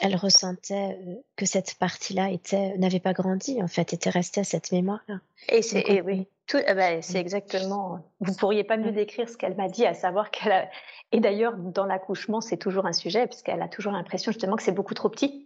elle 0.00 0.16
ressentait 0.16 0.98
euh, 1.00 1.14
que 1.36 1.46
cette 1.46 1.74
partie-là 1.74 2.30
était 2.30 2.76
n'avait 2.78 3.00
pas 3.00 3.12
grandi 3.12 3.62
en 3.62 3.68
fait, 3.68 3.92
était 3.92 4.10
restée 4.10 4.40
à 4.40 4.44
cette 4.44 4.72
mémoire-là. 4.72 5.20
Et 5.48 5.62
c'est 5.62 6.00
oui, 6.02 6.26
tout, 6.46 6.58
eh 6.66 6.74
ben, 6.74 7.00
c'est 7.02 7.18
exactement. 7.18 8.00
Vous 8.20 8.34
pourriez 8.34 8.64
pas 8.64 8.76
mieux 8.76 8.92
décrire 8.92 9.28
ce 9.28 9.36
qu'elle 9.36 9.56
m'a 9.56 9.68
dit, 9.68 9.86
à 9.86 9.94
savoir 9.94 10.30
qu'elle 10.30 10.52
a. 10.52 10.68
Et 11.12 11.20
d'ailleurs, 11.20 11.56
dans 11.56 11.86
l'accouchement, 11.86 12.40
c'est 12.40 12.56
toujours 12.56 12.86
un 12.86 12.92
sujet 12.92 13.26
puisqu'elle 13.26 13.62
a 13.62 13.68
toujours 13.68 13.92
l'impression 13.92 14.32
justement 14.32 14.56
que 14.56 14.62
c'est 14.62 14.72
beaucoup 14.72 14.94
trop 14.94 15.08
petit 15.08 15.44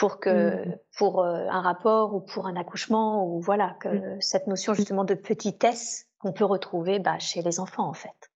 pour 0.00 0.18
que 0.18 0.66
mmh. 0.66 0.78
pour 0.96 1.20
euh, 1.20 1.46
un 1.50 1.60
rapport 1.60 2.14
ou 2.14 2.20
pour 2.20 2.46
un 2.46 2.56
accouchement 2.56 3.26
ou 3.26 3.38
voilà 3.38 3.76
que 3.80 3.88
mmh. 3.88 4.20
cette 4.22 4.46
notion 4.46 4.72
justement 4.72 5.04
de 5.04 5.12
petitesse 5.12 6.06
qu'on 6.18 6.32
peut 6.32 6.46
retrouver 6.46 6.98
bah, 6.98 7.18
chez 7.18 7.42
les 7.42 7.60
enfants 7.60 7.86
en 7.86 7.92
fait. 7.92 8.30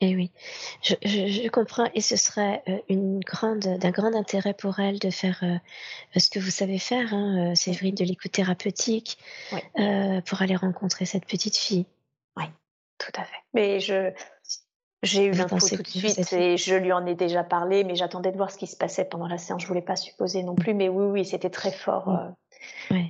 Et 0.00 0.16
oui, 0.16 0.32
je, 0.82 0.94
je, 1.04 1.48
comprends 1.50 1.88
et 1.94 2.00
ce 2.00 2.16
serait 2.16 2.64
euh, 2.68 2.78
une 2.88 3.20
grande, 3.20 3.60
d'un 3.60 3.92
grand 3.92 4.12
intérêt 4.12 4.54
pour 4.54 4.80
elle 4.80 4.98
de 4.98 5.10
faire 5.10 5.38
euh, 5.44 6.18
ce 6.18 6.28
que 6.30 6.40
vous 6.40 6.50
savez 6.50 6.80
faire, 6.80 7.14
hein, 7.14 7.54
Séverine, 7.54 7.94
de 7.94 8.04
l'écoute 8.04 8.32
thérapeutique, 8.32 9.16
pour 9.46 10.42
aller 10.42 10.56
rencontrer 10.56 11.04
cette 11.04 11.26
petite 11.26 11.56
fille. 11.56 11.86
Oui, 12.36 12.44
tout 12.98 13.12
à 13.14 13.22
fait. 13.22 13.38
Mais 13.54 13.78
je, 13.78 14.10
j'ai 15.04 15.26
eu 15.26 15.32
l'info 15.32 15.58
tout 15.58 15.82
de 15.82 15.86
suite 15.86 16.32
et 16.32 16.56
je 16.56 16.74
lui 16.74 16.92
en 16.92 17.06
ai 17.06 17.14
déjà 17.14 17.44
parlé, 17.44 17.84
mais 17.84 17.94
j'attendais 17.94 18.32
de 18.32 18.36
voir 18.36 18.50
ce 18.50 18.58
qui 18.58 18.66
se 18.66 18.76
passait 18.76 19.04
pendant 19.04 19.26
la 19.26 19.38
séance. 19.38 19.62
Je 19.62 19.66
voulais 19.66 19.82
pas 19.82 19.96
supposer 19.96 20.42
non 20.42 20.54
plus, 20.54 20.74
mais 20.74 20.88
oui, 20.88 21.06
oui, 21.06 21.24
c'était 21.24 21.50
très 21.50 21.72
fort. 21.72 22.10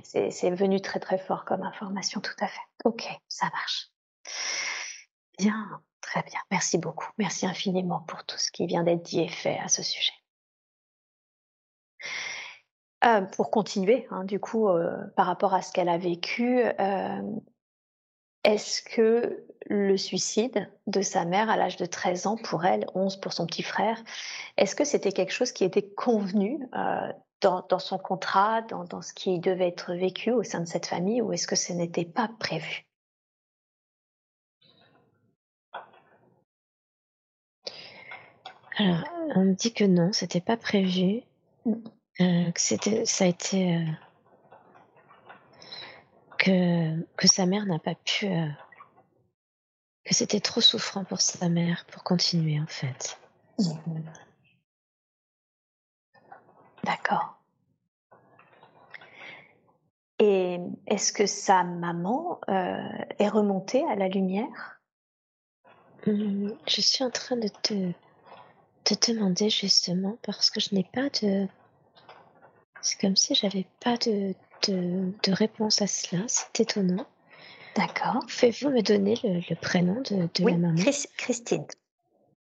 C'est 0.03 0.51
venu 0.51 0.81
très 0.81 0.99
très 0.99 1.17
fort 1.17 1.45
comme 1.45 1.63
information, 1.63 2.21
tout 2.21 2.35
à 2.39 2.47
fait. 2.47 2.61
Ok, 2.83 3.07
ça 3.27 3.47
marche. 3.53 3.89
Bien. 5.39 5.81
Très 6.05 6.21
bien, 6.21 6.39
merci 6.51 6.77
beaucoup. 6.77 7.09
Merci 7.17 7.47
infiniment 7.47 8.01
pour 8.01 8.23
tout 8.25 8.37
ce 8.37 8.51
qui 8.51 8.67
vient 8.67 8.83
d'être 8.83 9.01
dit 9.01 9.21
et 9.21 9.27
fait 9.27 9.57
à 9.57 9.67
ce 9.67 9.81
sujet. 9.81 10.13
Euh, 13.03 13.21
pour 13.21 13.49
continuer, 13.49 14.07
hein, 14.11 14.23
du 14.23 14.39
coup, 14.39 14.69
euh, 14.69 14.95
par 15.15 15.25
rapport 15.25 15.53
à 15.55 15.63
ce 15.63 15.71
qu'elle 15.71 15.89
a 15.89 15.97
vécu, 15.97 16.63
euh, 16.63 17.21
est-ce 18.45 18.83
que 18.83 19.43
le 19.65 19.97
suicide 19.97 20.69
de 20.85 21.01
sa 21.01 21.25
mère 21.25 21.49
à 21.49 21.57
l'âge 21.57 21.77
de 21.77 21.85
13 21.87 22.27
ans 22.27 22.37
pour 22.37 22.63
elle, 22.63 22.85
11 22.93 23.17
pour 23.17 23.33
son 23.33 23.47
petit 23.47 23.63
frère, 23.63 23.97
est-ce 24.57 24.75
que 24.75 24.85
c'était 24.85 25.11
quelque 25.11 25.33
chose 25.33 25.51
qui 25.51 25.63
était 25.63 25.89
convenu 25.95 26.59
dans, 27.41 27.79
son 27.79 27.97
contrat, 27.97 28.61
dans, 28.61 29.01
ce 29.01 29.13
qui 29.13 29.39
devait 29.39 29.67
être 29.67 29.93
vécu 29.93 30.31
au 30.31 30.43
sein 30.43 30.61
de 30.61 30.67
cette 30.67 30.85
famille, 30.85 31.21
ou 31.21 31.33
est-ce 31.33 31.47
que 31.47 31.55
ce 31.55 31.73
n'était 31.73 32.05
pas 32.05 32.29
prévu? 32.39 32.85
Alors, 38.77 39.03
on 39.35 39.45
me 39.45 39.53
dit 39.53 39.73
que 39.73 39.85
non, 39.85 40.11
c'était 40.11 40.41
pas 40.41 40.57
prévu. 40.57 41.21
Euh, 42.21 42.51
que 42.51 42.61
c'était, 42.61 43.05
ça 43.05 43.25
a 43.25 43.27
été 43.27 43.75
euh, 43.75 43.85
que 46.45 47.01
que 47.17 47.27
sa 47.27 47.45
mère 47.45 47.65
n'a 47.65 47.79
pas 47.79 47.95
pu, 47.95 48.27
euh, 48.27 48.47
que 50.03 50.13
c'était 50.13 50.39
trop 50.39 50.61
souffrant 50.61 51.03
pour 51.03 51.21
sa 51.21 51.49
mère 51.49 51.85
pour 51.91 52.03
continuer 52.03 52.59
en 52.59 52.67
fait. 52.67 53.19
D'accord. 56.83 57.39
Et 60.19 60.59
est-ce 60.87 61.11
que 61.11 61.25
sa 61.25 61.63
maman 61.63 62.39
est 62.47 63.27
remontée 63.27 63.83
à 63.89 63.95
la 63.95 64.07
lumière? 64.07 64.79
Mmh, 66.05 66.51
Je 66.67 66.81
suis 66.81 67.03
en 67.03 67.09
train 67.09 67.35
de 67.35 67.47
te 67.47 67.91
te 68.85 69.11
demander 69.11 69.49
justement, 69.49 70.17
parce 70.21 70.51
que 70.51 70.59
je 70.59 70.75
n'ai 70.75 70.83
pas 70.83 71.09
de. 71.21 71.47
C'est 72.81 73.01
comme 73.01 73.15
si 73.15 73.33
j'avais 73.33 73.65
pas 73.83 73.97
de, 73.97 74.35
de, 74.69 75.11
de 75.23 75.31
réponse 75.31 75.81
à 75.81 75.87
cela. 75.87 76.23
C'est 76.27 76.59
étonnant. 76.61 77.05
D'accord. 77.75 78.25
Pouvez-vous 78.27 78.69
me 78.69 78.81
donner 78.81 79.15
le, 79.23 79.41
le 79.49 79.55
prénom 79.55 80.01
de, 80.01 80.27
de 80.33 80.43
Oui, 80.43 80.51
la 80.53 80.57
maman? 80.57 80.75
Chris- 80.81 81.07
Christine. 81.17 81.65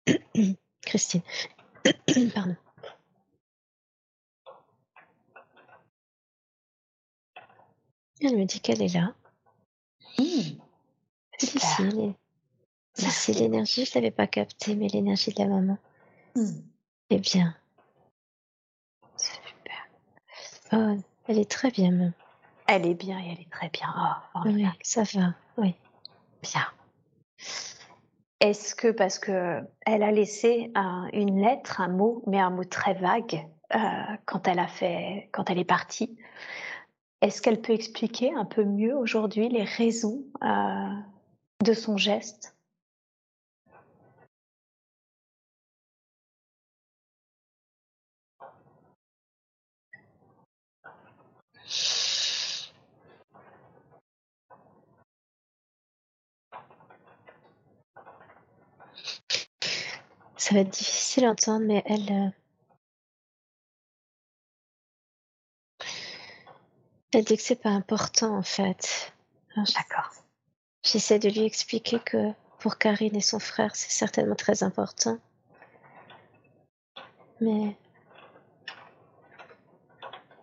Christine. 0.83 1.23
Pardon. 2.35 2.57
Elle 8.21 8.37
me 8.37 8.45
dit 8.45 8.61
qu'elle 8.61 8.83
est 8.83 8.95
là. 8.95 9.15
Hmm, 10.19 10.59
Si, 11.39 11.59
si, 11.59 13.11
si, 13.11 13.33
l'énergie, 13.35 13.85
je 13.85 13.95
l'avais 13.95 14.11
pas 14.11 14.27
captée, 14.27 14.75
mais 14.75 14.89
l'énergie 14.89 15.33
de 15.33 15.39
la 15.41 15.49
maman. 15.49 15.79
Hmm, 16.35 16.61
Eh 17.11 17.19
bien, 17.19 17.55
Super. 19.19 19.89
oh, 20.73 20.97
elle 21.29 21.39
est 21.39 21.51
très 21.51 21.71
bien 21.71 21.91
même. 21.91 22.13
Elle 22.67 22.87
est 22.87 22.95
bien 22.95 23.19
et 23.21 23.29
elle 23.33 23.41
est 23.41 23.51
très 23.51 23.69
bien. 23.69 23.95
Oh, 24.35 24.41
Oui, 24.47 24.67
ça 24.83 25.03
va, 25.15 25.35
oui. 25.57 25.75
Bien. 26.43 26.67
Est-ce 28.41 28.75
que 28.75 28.89
parce 28.89 29.19
que 29.19 29.61
elle 29.87 30.03
a 30.03 30.11
laissé 30.13 30.71
un- 30.75 31.09
une 31.13 31.41
lettre, 31.41 31.81
un 31.81 31.89
mot, 31.89 32.23
mais 32.27 32.39
un 32.41 32.51
mot 32.51 32.65
très 32.65 32.95
vague 32.95 33.47
euh, 33.75 33.79
quand 34.27 34.47
elle 34.49 34.59
a 34.59 34.67
fait, 34.69 35.29
quand 35.33 35.49
elle 35.51 35.59
est 35.59 35.65
partie, 35.65 36.17
est-ce 37.23 37.41
qu'elle 37.41 37.61
peut 37.61 37.73
expliquer 37.73 38.35
un 38.35 38.45
peu 38.45 38.65
mieux 38.65 38.97
aujourd'hui 38.97 39.49
les 39.49 39.65
raisons 39.65 40.25
euh, 40.43 40.95
de 41.65 41.73
son 41.73 41.97
geste? 41.97 42.56
Ça 60.47 60.55
va 60.55 60.61
être 60.61 60.71
difficile 60.71 61.25
à 61.25 61.31
entendre, 61.31 61.67
mais 61.67 61.83
elle, 61.87 62.13
euh, 62.13 62.29
elle 67.13 67.25
dit 67.25 67.37
que 67.37 67.43
c'est 67.43 67.61
pas 67.61 67.71
important 67.71 68.37
en 68.37 68.45
fait. 68.45 69.13
D'accord. 69.57 70.13
J'essaie 70.85 71.19
de 71.19 71.29
lui 71.31 71.43
expliquer 71.45 71.99
que 71.99 72.31
pour 72.61 72.79
Karine 72.79 73.17
et 73.17 73.21
son 73.21 73.41
frère, 73.41 73.75
c'est 73.75 73.91
certainement 73.91 74.37
très 74.37 74.63
important. 74.63 75.19
Mais 77.41 77.77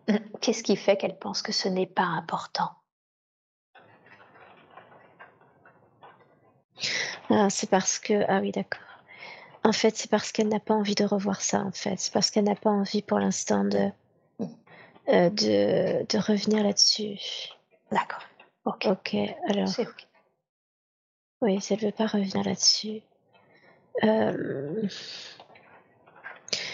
Qu'est-ce 0.42 0.64
qui 0.64 0.76
fait 0.76 0.98
qu'elle 0.98 1.18
pense 1.18 1.42
que 1.42 1.54
ce 1.54 1.70
n'est 1.70 1.88
pas 1.88 2.04
important? 2.04 2.76
Ah, 7.30 7.50
c'est 7.50 7.70
parce 7.70 8.00
que 8.00 8.26
ah 8.28 8.42
oui 8.42 8.52
d'accord. 8.52 8.93
En 9.64 9.72
fait, 9.72 9.96
c'est 9.96 10.10
parce 10.10 10.32
qu'elle 10.32 10.50
n'a 10.50 10.60
pas 10.60 10.74
envie 10.74 10.96
de 10.96 11.06
revoir 11.06 11.42
ça. 11.42 11.60
En 11.62 11.72
fait, 11.72 11.96
c'est 11.98 12.12
parce 12.12 12.30
qu'elle 12.32 12.44
n'a 12.46 12.56
pas 12.56 12.70
envie 12.70 13.02
pour 13.02 13.20
l'instant 13.20 13.64
de 13.64 13.90
euh, 15.10 15.30
de, 15.30 16.06
de 16.08 16.18
revenir 16.18 16.64
là-dessus. 16.64 17.20
D'accord. 17.92 18.24
Ok. 18.66 18.88
Ok, 18.88 19.16
alors 19.48 19.68
C'est 19.68 19.88
ok. 19.88 20.08
oui, 21.42 21.62
si 21.62 21.74
elle 21.74 21.80
veut 21.80 21.92
pas 21.92 22.08
revenir 22.08 22.44
là-dessus. 22.44 23.02
Euh, 24.04 24.88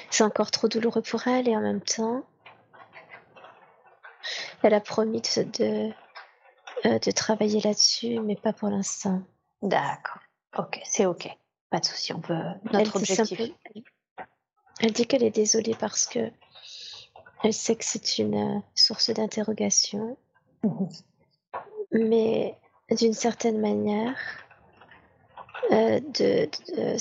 c'est 0.09 0.23
encore 0.23 0.51
trop 0.51 0.67
douloureux 0.67 1.01
pour 1.01 1.27
elle 1.27 1.47
et 1.47 1.55
en 1.55 1.61
même 1.61 1.81
temps, 1.81 2.23
elle 4.63 4.73
a 4.73 4.79
promis 4.81 5.21
de, 5.21 5.43
de, 5.43 5.91
euh, 6.85 6.99
de 6.99 7.11
travailler 7.11 7.61
là-dessus, 7.61 8.19
mais 8.19 8.35
pas 8.35 8.53
pour 8.53 8.69
l'instant. 8.69 9.21
D'accord. 9.61 10.21
Ok, 10.57 10.79
c'est 10.85 11.05
ok. 11.05 11.29
Pas 11.69 11.79
de 11.79 11.85
souci. 11.85 12.13
On 12.13 12.19
veut 12.19 12.35
Elle 12.65 12.71
notre 12.79 12.99
dit 12.99 13.11
objectif. 13.11 13.37
simple- 13.37 13.53
elle 14.81 14.91
dit 14.93 15.05
qu'elle 15.05 15.23
est 15.23 15.29
désolée 15.35 15.75
parce 15.75 16.05
que 16.07 16.31
elle 17.43 17.53
sait 17.53 17.75
que 17.75 17.85
c'est 17.85 18.17
une 18.17 18.57
euh, 18.57 18.59
source 18.75 19.09
d'interrogation, 19.11 20.17
mais 21.91 22.57
d'une 22.91 23.13
certaine 23.13 23.59
manière, 23.59 24.17
euh, 25.71 25.99
de, 25.99 26.49
de- 26.75 26.97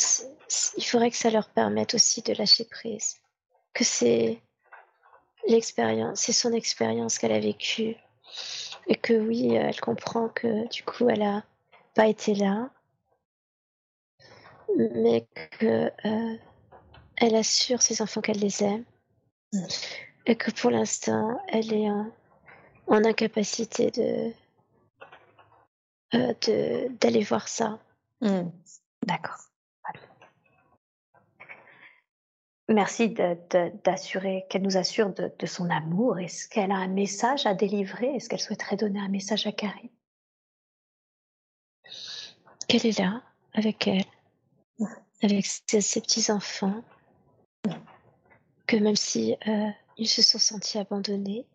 il 0.77 0.85
faudrait 0.85 1.11
que 1.11 1.17
ça 1.17 1.31
leur 1.31 1.49
permette 1.51 1.95
aussi 1.95 2.23
de 2.23 2.33
lâcher 2.35 2.65
prise. 2.65 3.17
Que 3.75 3.85
c'est 3.85 4.41
l'expérience, 5.47 6.21
c'est 6.21 6.33
son 6.33 6.53
expérience 6.53 7.19
qu'elle 7.19 7.33
a 7.33 7.41
vécue. 7.41 7.97
Et 8.87 8.95
que 8.97 9.13
oui, 9.15 9.55
elle 9.55 9.81
comprend 9.81 10.29
que 10.29 10.69
du 10.69 10.83
coup, 10.83 11.09
elle 11.09 11.23
a 11.23 11.43
pas 11.95 12.07
été 12.07 12.35
là, 12.35 12.71
mais 14.77 15.27
que 15.59 15.91
euh, 16.07 16.37
elle 17.17 17.35
assure 17.35 17.83
ses 17.83 18.03
enfants 18.03 18.21
qu'elle 18.21 18.39
les 18.39 18.63
aime. 18.63 18.85
Mm. 19.53 19.65
Et 20.27 20.37
que 20.37 20.51
pour 20.51 20.71
l'instant, 20.71 21.41
elle 21.49 21.73
est 21.73 21.91
en, 21.91 22.11
en 22.87 23.05
incapacité 23.05 23.91
de 23.91 24.33
euh, 26.15 26.35
de- 26.47 26.89
d'aller 26.99 27.23
voir 27.23 27.49
ça. 27.49 27.79
Hmm, 28.21 28.49
D'accord. 29.07 29.37
Merci 32.71 33.15
d'assurer, 33.85 34.45
qu'elle 34.51 34.61
nous 34.63 34.77
assure 34.77 35.13
de, 35.15 35.33
de 35.39 35.47
son 35.47 35.71
amour. 35.71 36.19
Est-ce 36.19 36.47
qu'elle 36.49 36.71
a 36.71 36.77
un 36.77 36.89
message 36.89 37.47
à 37.47 37.55
délivrer? 37.55 38.15
Est-ce 38.15 38.29
qu'elle 38.29 38.41
souhaiterait 38.41 38.77
donner 38.77 39.01
un 39.01 39.09
message 39.09 39.47
à 39.47 39.53
Karine? 39.53 39.89
Qu'elle 42.69 42.85
est 42.87 42.99
là, 42.99 43.23
avec 43.55 43.87
elle, 43.89 44.05
avec 45.23 45.47
ses, 45.47 45.81
ses 45.81 46.01
petits-enfants. 46.01 46.83
Que 48.67 48.77
même 48.77 48.97
si 48.97 49.35
euh, 49.47 49.71
ils 49.97 50.09
se 50.09 50.23
sont 50.23 50.39
sentis 50.39 50.79
abandonnés, 50.79 51.47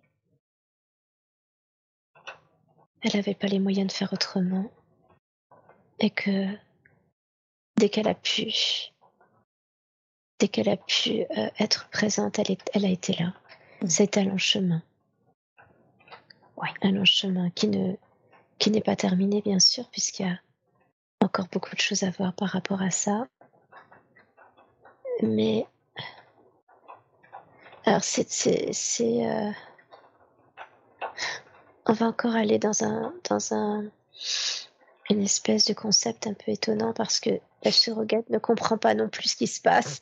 elle 3.02 3.16
n'avait 3.16 3.36
pas 3.36 3.48
les 3.48 3.60
moyens 3.60 3.88
de 3.88 3.92
faire 3.92 4.14
autrement. 4.14 4.72
Et 6.00 6.10
que 6.10 6.48
dès 7.78 7.90
qu'elle 7.90 8.08
a 8.08 8.16
pu, 8.16 8.52
dès 10.40 10.48
qu'elle 10.48 10.70
a 10.70 10.78
pu 10.78 11.22
euh, 11.38 11.50
être 11.60 11.90
présente, 11.90 12.40
elle, 12.40 12.52
est- 12.52 12.70
elle 12.74 12.86
a 12.86 12.90
été 12.90 13.14
là. 13.14 13.34
Mm. 13.82 13.88
C'est 13.88 14.18
un 14.18 14.24
long 14.26 14.38
chemin. 14.38 14.82
Ouais. 16.58 16.70
Un 16.82 16.92
long 16.92 17.06
chemin 17.06 17.50
qui 17.52 17.68
ne 17.68 17.96
qui 18.60 18.72
n'est 18.72 18.82
pas 18.82 18.96
terminé, 18.96 19.42
bien 19.42 19.60
sûr, 19.60 19.90
puisqu'il 19.90 20.26
y 20.26 20.30
a 20.30 20.40
encore 21.22 21.48
beaucoup 21.52 21.76
de 21.76 21.82
choses 21.82 22.04
à 22.04 22.12
voir 22.12 22.34
par 22.34 22.50
rapport 22.50 22.82
à 22.82 22.92
ça. 22.92 23.28
Mais 25.24 25.66
alors 27.86 28.04
c'est 28.04 28.26
euh, 29.00 29.52
on 31.86 31.94
va 31.94 32.06
encore 32.08 32.36
aller 32.36 32.60
dans 32.60 32.84
un 32.84 33.14
dans 33.30 33.54
un 33.54 33.86
une 35.10 35.22
espèce 35.22 35.66
de 35.66 35.74
concept 35.74 36.28
un 36.28 36.34
peu 36.34 36.52
étonnant 36.52 36.94
parce 36.94 37.20
que 37.20 37.30
la 37.64 37.72
surrogate 37.72 38.30
ne 38.30 38.38
comprend 38.38 38.78
pas 38.78 38.94
non 38.96 39.08
plus 39.10 39.30
ce 39.30 39.36
qui 39.36 39.48
se 39.48 39.62
passe. 39.62 40.02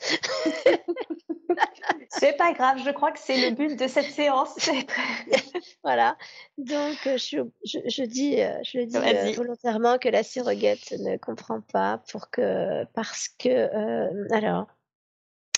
C'est 2.10 2.35
pas 2.38 2.53
grave, 2.53 2.81
je 2.85 2.91
crois 2.91 3.11
que 3.11 3.19
c'est 3.19 3.49
le 3.49 3.56
but 3.56 3.80
de 3.80 3.88
cette 3.88 4.11
séance. 4.11 4.69
Voilà. 5.84 6.18
Donc, 6.57 6.98
euh, 7.07 7.18
je, 7.18 7.39
je, 7.65 7.80
je 7.88 8.03
dis, 8.03 8.41
euh, 8.41 8.53
je 8.64 8.80
le 8.80 8.85
dis 8.85 8.98
euh, 8.98 9.31
volontairement 9.35 9.98
que 9.98 10.10
la 10.10 10.23
surrogate 10.23 10.91
ne 10.99 11.18
comprend 11.18 11.61
pas 11.61 12.03
pour 12.11 12.30
que, 12.30 12.84
parce 12.93 13.30
que, 13.30 13.49
euh, 13.49 14.27
alors, 14.31 14.68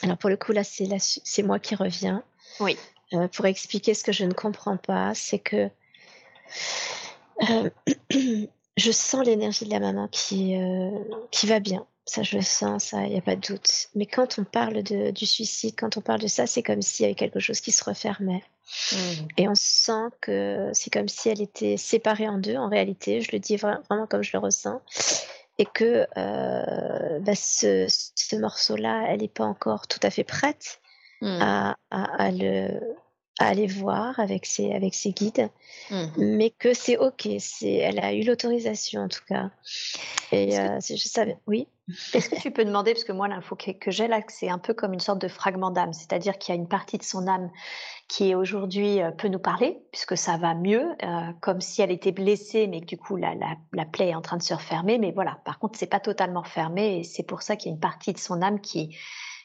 alors 0.03 0.17
pour 0.17 0.30
le 0.30 0.38
coup 0.38 0.51
là, 0.51 0.61
c'est 0.63 1.43
moi 1.43 1.59
qui 1.59 1.75
reviens 1.75 2.23
Oui. 2.59 2.77
euh, 3.13 3.27
pour 3.27 3.45
expliquer 3.45 3.93
ce 3.93 4.03
que 4.03 4.11
je 4.11 4.25
ne 4.25 4.34
comprends 4.34 4.77
pas, 4.77 5.13
c'est 5.15 5.39
que 5.39 5.69
euh, 7.49 7.69
je 8.77 8.91
sens 8.91 9.25
l'énergie 9.25 9.65
de 9.65 9.71
la 9.71 9.80
maman 9.80 10.07
qui 10.11 10.55
euh, 10.55 10.89
qui 11.31 11.47
va 11.47 11.59
bien. 11.59 11.85
Ça, 12.05 12.21
je 12.21 12.35
le 12.35 12.41
sens, 12.43 12.84
ça, 12.84 13.05
il 13.05 13.11
n'y 13.13 13.17
a 13.17 13.21
pas 13.21 13.38
de 13.38 13.47
doute. 13.47 13.88
Mais 13.95 14.05
quand 14.05 14.38
on 14.38 14.43
parle 14.43 14.84
de, 14.84 15.11
du 15.11 15.25
suicide, 15.25 15.73
quand 15.77 15.95
on 15.95 16.01
parle 16.01 16.19
de 16.19 16.27
ça, 16.27 16.45
c'est 16.47 16.61
comme 16.61 16.81
s'il 16.81 17.03
y 17.03 17.05
avait 17.05 17.15
quelque 17.15 17.39
chose 17.39 17.61
qui 17.61 17.71
se 17.71 17.81
refermait. 17.81 18.43
Hmm, 18.91 19.25
Et 19.38 19.47
on 19.47 19.53
sent 19.55 20.09
que 20.19 20.69
c'est 20.73 20.91
comme 20.91 21.07
si 21.07 21.30
elle 21.30 21.41
était 21.41 21.77
séparée 21.77 22.27
en 22.27 22.39
deux, 22.39 22.57
en 22.57 22.67
réalité, 22.67 23.21
je 23.21 23.31
le 23.31 23.39
dis 23.39 23.55
vra- 23.55 23.80
vraiment 23.89 24.05
comme 24.05 24.21
je 24.21 24.31
le 24.34 24.39
ressens, 24.39 24.81
et 25.57 25.65
que 25.65 26.07
euh, 26.17 27.19
bah, 27.19 27.35
ce, 27.35 27.85
ce 27.88 28.35
morceau-là, 28.35 29.05
elle 29.09 29.21
n'est 29.21 29.27
pas 29.27 29.45
encore 29.45 29.88
tout 29.88 29.99
à 30.03 30.09
fait 30.09 30.23
prête 30.23 30.81
hmm. 31.21 31.39
à, 31.41 31.77
à, 31.91 32.23
à 32.23 32.31
le, 32.31 32.80
à 33.39 33.47
aller 33.47 33.67
voir 33.67 34.19
avec 34.19 34.45
ses, 34.45 34.73
avec 34.73 34.93
ses 34.93 35.11
guides, 35.11 35.49
mmh. 35.89 36.05
mais 36.17 36.49
que 36.51 36.73
c'est 36.73 36.97
ok, 36.97 37.27
c'est, 37.39 37.73
elle 37.73 37.99
a 37.99 38.13
eu 38.13 38.23
l'autorisation 38.23 39.01
en 39.01 39.07
tout 39.07 39.23
cas. 39.27 39.49
Et 40.31 40.59
euh, 40.59 40.80
je 40.88 40.95
savais, 40.95 41.38
oui. 41.47 41.67
Est-ce 42.14 42.30
que 42.30 42.39
tu 42.39 42.51
peux 42.51 42.64
demander, 42.64 42.93
parce 42.93 43.03
que 43.03 43.11
moi 43.11 43.27
l'info 43.27 43.55
que, 43.55 43.72
que 43.72 43.91
j'ai 43.91 44.07
là, 44.07 44.22
c'est 44.30 44.49
un 44.49 44.57
peu 44.57 44.73
comme 44.73 44.93
une 44.93 45.01
sorte 45.01 45.19
de 45.19 45.27
fragment 45.27 45.69
d'âme, 45.69 45.91
c'est-à-dire 45.91 46.38
qu'il 46.38 46.55
y 46.55 46.57
a 46.57 46.61
une 46.61 46.69
partie 46.69 46.97
de 46.97 47.03
son 47.03 47.27
âme 47.27 47.51
qui 48.07 48.30
est 48.30 48.35
aujourd'hui 48.35 49.01
euh, 49.01 49.11
peut 49.11 49.27
nous 49.27 49.39
parler, 49.39 49.84
puisque 49.91 50.15
ça 50.15 50.38
va 50.38 50.53
mieux, 50.53 50.95
euh, 51.03 51.34
comme 51.41 51.60
si 51.60 51.81
elle 51.81 51.91
était 51.91 52.14
blessée, 52.14 52.68
mais 52.68 52.80
que 52.81 52.85
du 52.85 52.97
coup 52.97 53.18
la, 53.18 53.35
la, 53.35 53.57
la, 53.73 53.85
plaie 53.85 54.10
est 54.10 54.15
en 54.15 54.22
train 54.22 54.38
de 54.38 54.43
se 54.43 54.53
refermer. 54.53 54.97
Mais 54.97 55.11
voilà, 55.11 55.41
par 55.43 55.60
contre 55.60 55.77
c'est 55.77 55.88
pas 55.88 55.99
totalement 55.99 56.43
fermé, 56.43 56.99
et 56.99 57.03
c'est 57.03 57.23
pour 57.23 57.41
ça 57.41 57.57
qu'il 57.57 57.69
y 57.69 57.73
a 57.73 57.76
une 57.76 57.81
partie 57.81 58.14
de 58.14 58.19
son 58.19 58.41
âme 58.41 58.61
qui 58.61 58.95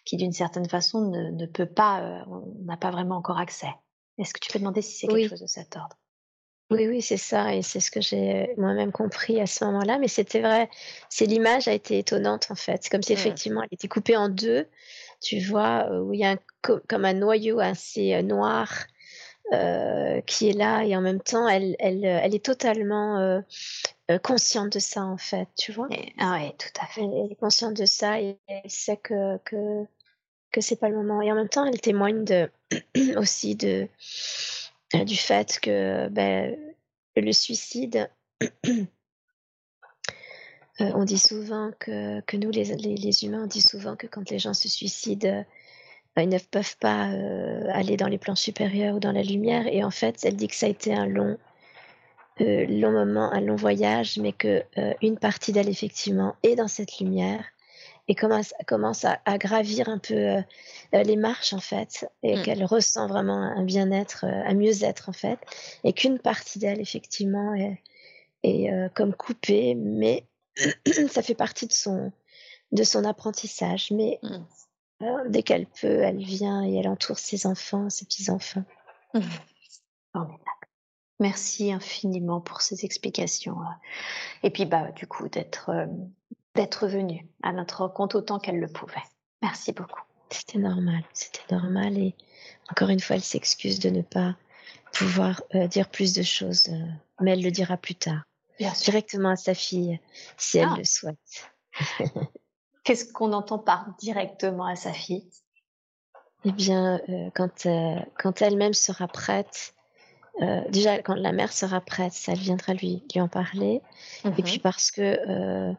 qui 0.09 0.17
d'une 0.17 0.33
certaine 0.33 0.69
façon 0.69 1.11
ne, 1.11 1.31
ne 1.33 1.47
peut 1.47 1.67
pas, 1.67 2.01
euh, 2.01 2.25
on 2.29 2.65
n'a 2.65 2.79
pas 2.79 2.91
vraiment 2.91 3.17
encore 3.17 3.39
accès. 3.39 3.69
Est-ce 4.17 4.33
que 4.33 4.41
tu 4.41 4.51
peux 4.51 4.59
demander 4.59 4.81
si 4.81 4.97
c'est 4.97 5.07
quelque 5.07 5.29
chose 5.29 5.43
de 5.43 5.47
cet 5.47 5.77
ordre? 5.77 5.99
Oui, 6.71 6.87
oui, 6.87 7.01
c'est 7.01 7.17
ça, 7.17 7.55
et 7.55 7.63
c'est 7.63 7.81
ce 7.81 7.91
que 7.91 8.01
j'ai 8.01 8.53
moi-même 8.59 8.93
compris 8.93 9.41
à 9.41 9.47
ce 9.47 9.65
moment-là. 9.65 9.99
Mais 9.99 10.09
c'était 10.09 10.41
vrai, 10.41 10.69
c'est 11.09 11.25
l'image 11.25 11.67
a 11.67 11.73
été 11.73 11.99
étonnante 11.99 12.49
en 12.51 12.55
fait. 12.55 12.83
C'est 12.83 12.91
comme 12.91 13.03
si 13.03 13.15
effectivement 13.15 13.63
elle 13.63 13.69
était 13.73 13.89
coupée 13.89 14.17
en 14.17 14.29
deux. 14.29 14.67
Tu 15.21 15.41
vois, 15.41 15.89
euh, 15.91 16.01
où 16.01 16.13
il 16.13 16.21
y 16.21 16.25
a 16.25 16.33
un, 16.33 16.39
comme 16.63 17.05
un 17.05 17.15
noyau 17.15 17.59
assez 17.59 18.15
euh, 18.15 18.23
noir 18.23 18.71
euh, 19.53 20.21
qui 20.21 20.51
est 20.51 20.53
là 20.53 20.85
et 20.85 20.95
en 20.95 21.01
même 21.01 21.21
temps 21.21 21.49
elle, 21.49 21.75
elle, 21.79 22.05
elle 22.05 22.35
est 22.35 22.45
totalement 22.45 23.19
euh, 23.19 23.41
consciente 24.23 24.75
de 24.75 24.79
ça 24.79 25.03
en 25.03 25.17
fait, 25.17 25.49
tu 25.57 25.73
vois. 25.73 25.89
ah 26.19 26.39
oui, 26.39 26.53
tout 26.59 26.81
à 26.81 26.87
fait. 26.87 27.01
Elle, 27.01 27.33
est 27.33 27.41
consciente 27.41 27.75
de 27.75 27.87
ça 27.87 28.21
et 28.21 28.39
elle 28.47 28.71
sait 28.71 28.99
que, 28.99 29.39
que 29.39 29.87
que 30.53 30.61
c'est 30.61 30.77
pas 30.77 30.89
le 30.89 30.97
moment. 30.97 31.23
Et 31.23 31.31
en 31.31 31.35
même 31.35 31.49
temps, 31.49 31.65
elle 31.65 31.81
témoigne 31.81 32.25
de, 32.25 32.51
aussi 33.17 33.55
de, 33.55 33.87
euh, 33.87 33.87
du 34.95 35.17
fait 35.17 35.59
que 35.61 36.09
ben, 36.09 36.57
le 37.17 37.33
suicide, 37.33 38.11
euh, 38.43 38.87
on 40.79 41.05
dit 41.05 41.19
souvent 41.19 41.73
que, 41.79 42.21
que 42.23 42.37
nous, 42.37 42.51
les, 42.51 42.65
les, 42.77 43.25
humains, 43.25 43.45
on 43.45 43.47
dit 43.47 43.63
souvent 43.63 43.97
que 43.97 44.07
quand 44.07 44.31
les 44.31 44.39
gens 44.39 44.55
se 44.55 44.69
suicident, 44.69 45.45
ben, 46.17 46.23
ils 46.23 46.29
ne 46.29 46.39
peuvent 46.39 46.77
pas 46.79 47.11
euh, 47.11 47.69
aller 47.73 47.97
dans 47.97 48.09
les 48.09 48.19
plans 48.19 48.35
supérieurs 48.35 48.97
ou 48.97 49.01
dans 49.01 49.13
la 49.13 49.23
lumière. 49.23 49.67
Et 49.67 49.85
en 49.85 49.91
fait, 49.91 50.25
elle 50.25 50.37
dit 50.37 50.49
que 50.49 50.55
ça 50.55 50.67
a 50.67 50.71
été 50.71 50.95
un 50.95 51.07
long, 51.07 51.39
long 52.41 52.93
moment, 52.93 53.33
un 53.33 53.41
long 53.41 53.57
voyage, 53.57 54.19
mais 54.19 54.33
que 54.33 54.63
une 55.03 55.19
partie 55.19 55.53
d'elle, 55.53 55.69
effectivement, 55.69 56.37
est 56.43 56.55
dans 56.55 56.69
cette 56.69 56.99
lumière 57.01 57.45
et 58.09 58.15
commence, 58.15 58.55
commence 58.67 59.05
à, 59.05 59.21
à, 59.27 59.39
gravir 59.39 59.89
un 59.89 59.99
peu 59.99 60.15
euh, 60.15 60.43
euh, 60.95 61.03
les 61.03 61.17
marches 61.17 61.53
en 61.53 61.61
fait, 61.61 62.09
et 62.23 62.37
mmh. 62.37 62.43
qu'elle 62.43 62.65
ressent 62.65 63.07
vraiment 63.07 63.35
un 63.35 63.63
bien-être, 63.63 64.25
euh, 64.25 64.43
un 64.47 64.55
mieux-être 64.55 65.11
en 65.11 65.13
fait, 65.13 65.39
et 65.85 65.93
qu'une 65.93 66.19
partie 66.19 66.59
d'elle 66.59 66.81
effectivement 66.81 67.55
est, 67.55 67.83
est 68.43 68.71
comme 68.95 69.15
coupée, 69.15 69.75
mais 69.75 70.27
ça 71.11 71.23
fait 71.23 71.35
partie 71.35 71.67
de 71.67 71.73
son, 71.73 72.13
de 72.73 72.83
son 72.83 73.05
apprentissage. 73.05 73.91
Mais 73.91 74.19
mmh. 74.23 75.29
dès 75.29 75.43
qu'elle 75.43 75.67
peut, 75.67 76.01
elle 76.03 76.23
vient 76.23 76.65
et 76.65 76.77
elle 76.77 76.89
entoure 76.89 77.19
ses 77.19 77.47
enfants, 77.47 77.91
ses 77.91 78.07
petits-enfants. 78.07 78.65
Mmh. 79.15 79.21
Merci 81.21 81.73
infiniment 81.73 82.41
pour 82.41 82.61
ces 82.63 82.85
explications. 82.85 83.57
Et 84.45 84.51
puis, 84.51 84.67
bah, 84.67 84.93
du 84.93 85.09
coup, 85.09 85.29
d'être 85.29 85.89
d'être 86.55 86.87
venue 86.87 87.29
à 87.43 87.53
notre 87.53 87.81
rencontre 87.81 88.17
autant 88.17 88.39
qu'elle 88.39 88.61
le 88.61 88.69
pouvait. 88.69 89.03
Merci 89.43 89.73
beaucoup. 89.73 90.03
C'était 90.31 90.59
normal, 90.59 91.03
c'était 91.13 91.55
normal 91.55 91.97
et 91.99 92.15
encore 92.71 92.91
une 92.91 93.01
fois, 93.01 93.17
elle 93.17 93.23
s'excuse 93.23 93.79
de 93.79 93.91
ne 93.91 94.03
pas 94.03 94.37
pouvoir 94.93 95.43
euh, 95.55 95.67
dire 95.67 95.89
plus 95.89 96.13
de 96.13 96.23
choses, 96.23 96.69
euh, 96.69 96.87
mais 97.21 97.33
elle 97.33 97.43
le 97.43 97.51
dira 97.51 97.77
plus 97.77 97.95
tard, 97.95 98.23
directement 98.85 99.31
à 99.31 99.37
sa 99.37 99.55
fille, 99.55 99.99
si 100.37 100.59
elle 100.59 100.69
ah. 100.71 100.77
le 100.77 100.85
souhaite. 100.85 101.51
Qu'est-ce 102.85 103.13
qu'on 103.13 103.33
entend 103.33 103.59
par 103.59 103.95
directement 103.99 104.67
à 104.67 104.77
sa 104.77 104.93
fille? 104.93 105.29
Eh 106.45 106.53
bien, 106.53 107.01
euh, 107.09 107.31
quand, 107.35 107.67
quand 108.19 108.43
elle-même 108.43 108.73
sera 108.73 109.09
prête, 109.09 109.75
déjà 110.69 111.03
quand 111.03 111.17
la 111.17 111.33
mère 111.33 111.53
sera 111.53 111.81
prête, 111.81 112.13
ça 112.13 112.33
viendra 112.33 112.73
lui, 112.73 113.03
lui 113.13 113.21
en 113.21 113.27
parler. 113.29 113.83
Et 114.25 114.43
puis 114.43 114.55
mhm. 114.55 114.61
parce 114.61 114.93
que 114.93 115.75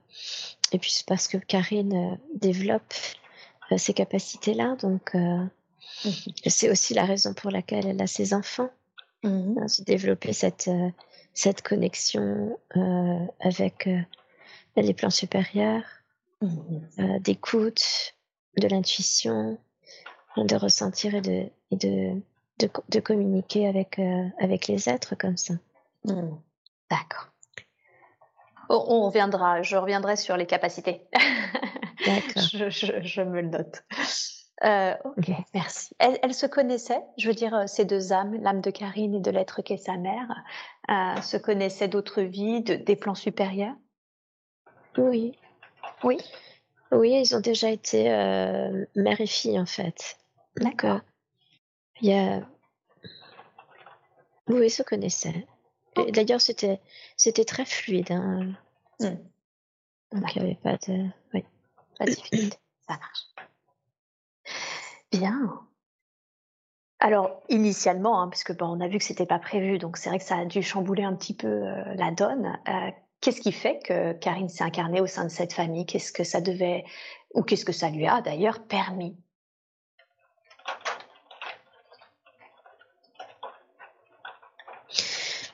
et 0.72 0.80
puis 0.80 0.92
c'est 0.92 1.06
parce 1.06 1.28
que 1.28 1.38
Karine 1.38 1.94
euh, 1.94 2.16
développe 2.36 2.94
euh, 3.72 3.78
ces 3.78 3.94
capacités-là, 3.94 4.76
donc 4.78 5.16
euh, 5.16 5.20
mhm. 6.06 6.12
c'est 6.46 6.70
aussi 6.70 6.94
la 6.94 7.06
raison 7.06 7.34
pour 7.34 7.52
laquelle 7.52 7.88
elle 7.88 8.02
a 8.02 8.08
ses 8.08 8.34
enfants. 8.34 8.70
Mmh. 9.22 9.60
Hein, 9.60 9.66
développer 9.86 10.32
cette, 10.32 10.70
cette 11.34 11.62
connexion 11.62 12.58
avec 13.42 13.90
les 14.78 14.94
plans 14.94 15.10
supérieurs, 15.10 15.84
mmh. 16.42 17.20
d'écoute, 17.20 18.16
de 18.56 18.68
l'intuition, 18.70 19.58
de 20.38 20.56
ressentir 20.56 21.16
et 21.16 21.22
de, 21.22 21.50
et 21.72 21.76
de, 21.76 22.22
de, 22.88 23.00
communiquer 23.02 23.68
avec, 23.68 24.00
avec 24.40 24.68
les 24.68 24.88
êtres 24.88 25.16
comme 25.16 25.36
ça. 25.36 25.56
Mmh. 26.06 26.30
D'accord. 26.90 27.29
On 28.70 29.08
reviendra, 29.08 29.64
je 29.64 29.76
reviendrai 29.76 30.16
sur 30.16 30.38
les 30.38 30.46
capacités. 30.46 31.08
D'accord. 32.06 32.44
je, 32.44 33.22
me 33.22 33.42
le 33.42 33.48
note. 33.48 33.84
Euh, 34.64 34.94
ok, 35.06 35.32
merci. 35.54 35.96
Elle, 36.00 36.34
se 36.34 36.46
connaissait, 36.46 37.02
je 37.18 37.28
veux 37.28 37.34
dire, 37.34 37.56
euh, 37.56 37.68
ces 37.68 37.86
deux 37.86 38.14
âmes, 38.14 38.36
l'âme 38.42 38.62
de 38.62 38.72
Karine 38.72 39.16
et 39.16 39.20
de 39.20 39.32
l'être 39.32 39.62
qu'est 39.62 39.78
sa 39.78 39.98
mère, 39.98 40.44
euh, 40.90 41.22
se 41.22 41.38
connaissaient 41.38 41.88
d'autres 41.88 42.22
vies, 42.22 42.62
des 42.62 42.96
plans 42.96 43.16
supérieurs? 43.16 43.76
Oui. 44.98 45.38
Oui 46.04 46.18
Oui, 46.92 47.22
ils 47.22 47.36
ont 47.36 47.40
déjà 47.40 47.70
été 47.70 48.04
mère 48.96 49.22
et 49.22 49.28
fille, 49.28 49.60
en 49.60 49.66
fait. 49.66 50.18
D'accord. 50.58 51.00
Il 52.02 52.10
y 52.10 52.14
a... 52.14 52.42
Oui, 54.48 54.66
ils 54.66 54.72
se 54.72 54.84
connaissaient. 54.84 55.48
D'ailleurs, 56.12 56.42
c'était, 56.42 56.80
c'était 57.18 57.46
très 57.46 57.66
fluide. 57.66 58.12
Hein. 58.12 58.54
Donc, 59.00 60.36
il 60.36 60.42
n'y 60.42 60.50
avait 60.50 60.60
pas 60.62 60.78
de, 60.88 61.08
oui, 61.34 61.44
pas 61.98 62.06
de 62.06 62.12
difficulté. 62.12 62.58
Ça 62.88 62.98
marche. 62.98 63.28
Bien. 65.12 65.60
Alors, 67.00 67.44
initialement, 67.50 68.22
hein, 68.22 68.28
puisque 68.28 68.56
bon, 68.58 68.78
on 68.78 68.82
a 68.82 68.88
vu 68.88 68.98
que 68.98 69.04
c'était 69.04 69.26
pas 69.26 69.40
prévu, 69.40 69.78
donc 69.78 69.98
c'est 69.98 70.10
vrai 70.10 70.20
que 70.20 70.26
ça 70.26 70.38
a 70.38 70.46
dû 70.46 70.62
chambouler 70.62 71.04
un 71.04 71.16
petit 71.16 71.34
peu 71.34 71.48
euh, 71.48 71.94
la 71.96 72.12
donne. 72.12 72.60
Euh, 72.68 72.92
qu'est-ce 73.22 73.40
qui 73.40 73.54
fait 73.54 73.80
que 73.86 74.14
Karine 74.14 74.50
s'est 74.50 74.64
incarnée 74.64 75.00
au 75.00 75.08
sein 75.08 75.24
de 75.24 75.30
cette 75.30 75.54
famille? 75.54 75.86
Qu'est-ce 75.86 76.12
que 76.12 76.26
ça 76.26 76.42
devait, 76.42 76.84
ou 77.34 77.44
qu'est-ce 77.44 77.64
que 77.64 77.72
ça 77.72 77.90
lui 77.90 78.06
a 78.06 78.22
d'ailleurs 78.22 78.68
permis? 78.68 79.16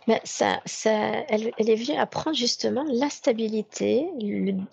Ben, 0.07 0.19
ça, 0.23 0.61
ça, 0.65 0.91
elle, 1.29 1.51
elle, 1.57 1.69
est 1.69 1.75
venue 1.75 1.97
apprendre 1.97 2.35
justement 2.37 2.85
la 2.87 3.09
stabilité, 3.09 4.07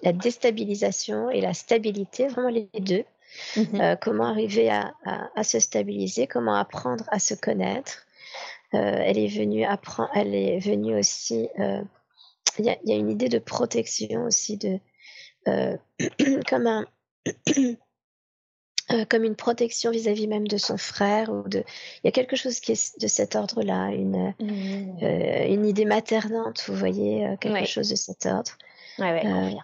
la 0.03 0.13
déstabilisation 0.13 1.31
et 1.31 1.41
la 1.41 1.55
stabilité, 1.55 2.29
vraiment 2.29 2.51
les 2.51 2.69
deux. 2.81 3.05
Mmh 3.57 3.81
euh, 3.81 3.97
comment 3.97 4.27
arriver 4.27 4.69
à, 4.69 4.93
à, 5.07 5.31
à, 5.35 5.43
se 5.43 5.59
stabiliser, 5.59 6.27
comment 6.27 6.55
apprendre 6.55 7.05
à 7.09 7.19
se 7.19 7.33
connaître. 7.33 8.05
Euh, 8.75 8.79
elle 8.79 9.17
est 9.17 9.29
venue 9.29 9.65
apprendre, 9.65 10.11
elle 10.15 10.35
est 10.35 10.59
venue 10.59 10.99
aussi. 10.99 11.49
Euh, 11.59 11.83
il 12.59 12.67
y, 12.67 12.69
a, 12.69 12.77
y, 12.85 12.93
a, 12.93 12.97
une 12.97 13.09
idée 13.09 13.31
de 13.31 13.39
protection 13.39 14.25
aussi 14.25 14.59
de 14.59 14.79
comme 16.47 16.67
un 16.67 16.87
euh, 18.93 19.05
comme 19.09 19.25
une 19.25 19.37
protection 19.37 19.91
vis-à-vis 19.91 20.27
même 20.27 20.47
de 20.47 20.57
son 20.57 20.77
frère 20.77 21.31
ou 21.31 21.49
de 21.49 21.59
il 21.59 22.07
y 22.07 22.09
a 22.09 22.13
quelque 22.13 22.37
chose 22.37 22.61
qui 22.61 22.73
est 22.73 23.01
de 23.01 23.07
cet 23.07 23.37
ordre-là 23.37 23.91
une 23.91 24.35
mmh. 24.39 24.99
euh, 25.03 25.47
une 25.49 25.67
idée 25.67 25.85
maternante 25.85 26.65
vous 26.67 26.75
voyez 26.75 27.27
euh, 27.27 27.37
quelque 27.37 27.67
chose 27.67 27.89
de 27.89 27.97
cet 27.97 28.27
ordre. 28.27 28.53
Ouais, 28.99 29.13
ouais, 29.13 29.57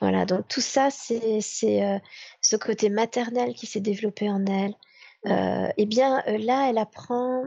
voilà 0.00 0.24
donc 0.24 0.48
tout 0.48 0.60
ça 0.60 0.88
c'est 0.90 1.40
c'est 1.40 2.00
ce 2.40 2.56
côté 2.56 2.88
maternel 2.88 3.54
qui 3.54 3.66
s'est 3.66 3.80
développé 3.80 4.30
en 4.30 4.44
elle. 4.46 4.74
Et 5.24 5.72
eh 5.76 5.86
bien 5.86 6.22
là 6.26 6.68
elle 6.68 6.78
apprend 6.78 7.44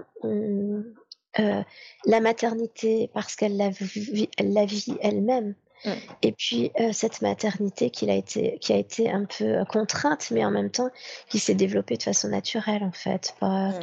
la 1.33 2.19
maternité 2.21 3.09
parce 3.13 3.35
qu'elle 3.35 3.57
la 3.57 3.69
vit 3.69 4.29
elle 4.37 4.53
la 4.53 4.65
vit 4.65 4.95
elle-même 5.01 5.55
Mm. 5.83 5.91
Et 6.21 6.31
puis 6.31 6.71
euh, 6.79 6.91
cette 6.93 7.21
maternité 7.21 7.89
qui 7.89 8.09
a, 8.09 8.15
été, 8.15 8.57
qui 8.59 8.73
a 8.73 8.77
été 8.77 9.09
un 9.09 9.25
peu 9.25 9.59
euh, 9.59 9.65
contrainte, 9.65 10.31
mais 10.31 10.45
en 10.45 10.51
même 10.51 10.69
temps 10.69 10.89
qui 11.29 11.39
s'est 11.39 11.55
développée 11.55 11.97
de 11.97 12.03
façon 12.03 12.29
naturelle 12.29 12.83
en 12.83 12.91
fait, 12.91 13.35
pas, 13.39 13.69
mm. 13.69 13.79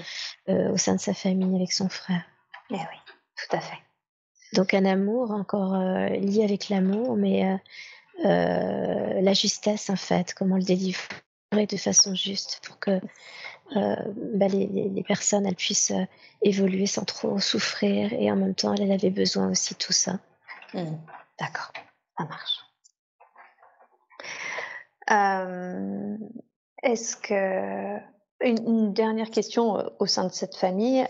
euh, 0.49 0.73
au 0.73 0.77
sein 0.77 0.95
de 0.95 1.01
sa 1.01 1.15
famille 1.15 1.55
avec 1.55 1.73
son 1.73 1.89
frère. 1.89 2.23
Eh 2.71 2.75
oui, 2.75 2.99
tout 3.37 3.57
à 3.57 3.61
fait. 3.61 3.79
Donc 4.55 4.75
un 4.75 4.85
amour 4.85 5.31
encore 5.31 5.77
lié 5.77 6.45
avec 6.45 6.69
l'amour, 6.69 7.17
mais 7.17 7.59
la 8.23 9.33
justesse 9.33 9.89
en 9.89 9.97
fait, 9.97 10.35
comment 10.35 10.57
le 10.57 10.63
délivrer 10.63 11.67
de 11.67 11.77
façon 11.79 12.15
juste 12.15 12.61
pour 12.63 12.79
que 12.79 13.01
bah, 13.75 14.49
les, 14.49 15.05
personnes 15.09 15.47
elles 15.47 15.55
puissent 15.55 15.95
évoluer 16.43 16.85
sans 16.85 17.05
trop 17.05 17.39
souffrir 17.39 18.13
et 18.13 18.31
en 18.31 18.37
même 18.37 18.55
temps 18.55 18.75
elle, 18.75 18.93
avait 18.93 19.11
besoin 19.11 19.51
aussi 19.51 19.73
de 19.73 19.79
tout 19.79 19.95
ça. 19.95 20.19
Mmh. 20.75 20.85
D'accord, 21.43 21.73
ça 22.17 22.25
marche. 22.25 22.61
Est-ce 26.85 27.17
que 27.17 27.99
une, 28.45 28.93
dernière 28.93 29.31
question 29.31 29.91
au 29.99 30.07
sein 30.07 30.25
de 30.29 30.33
cette 30.33 30.55
famille 30.55 31.05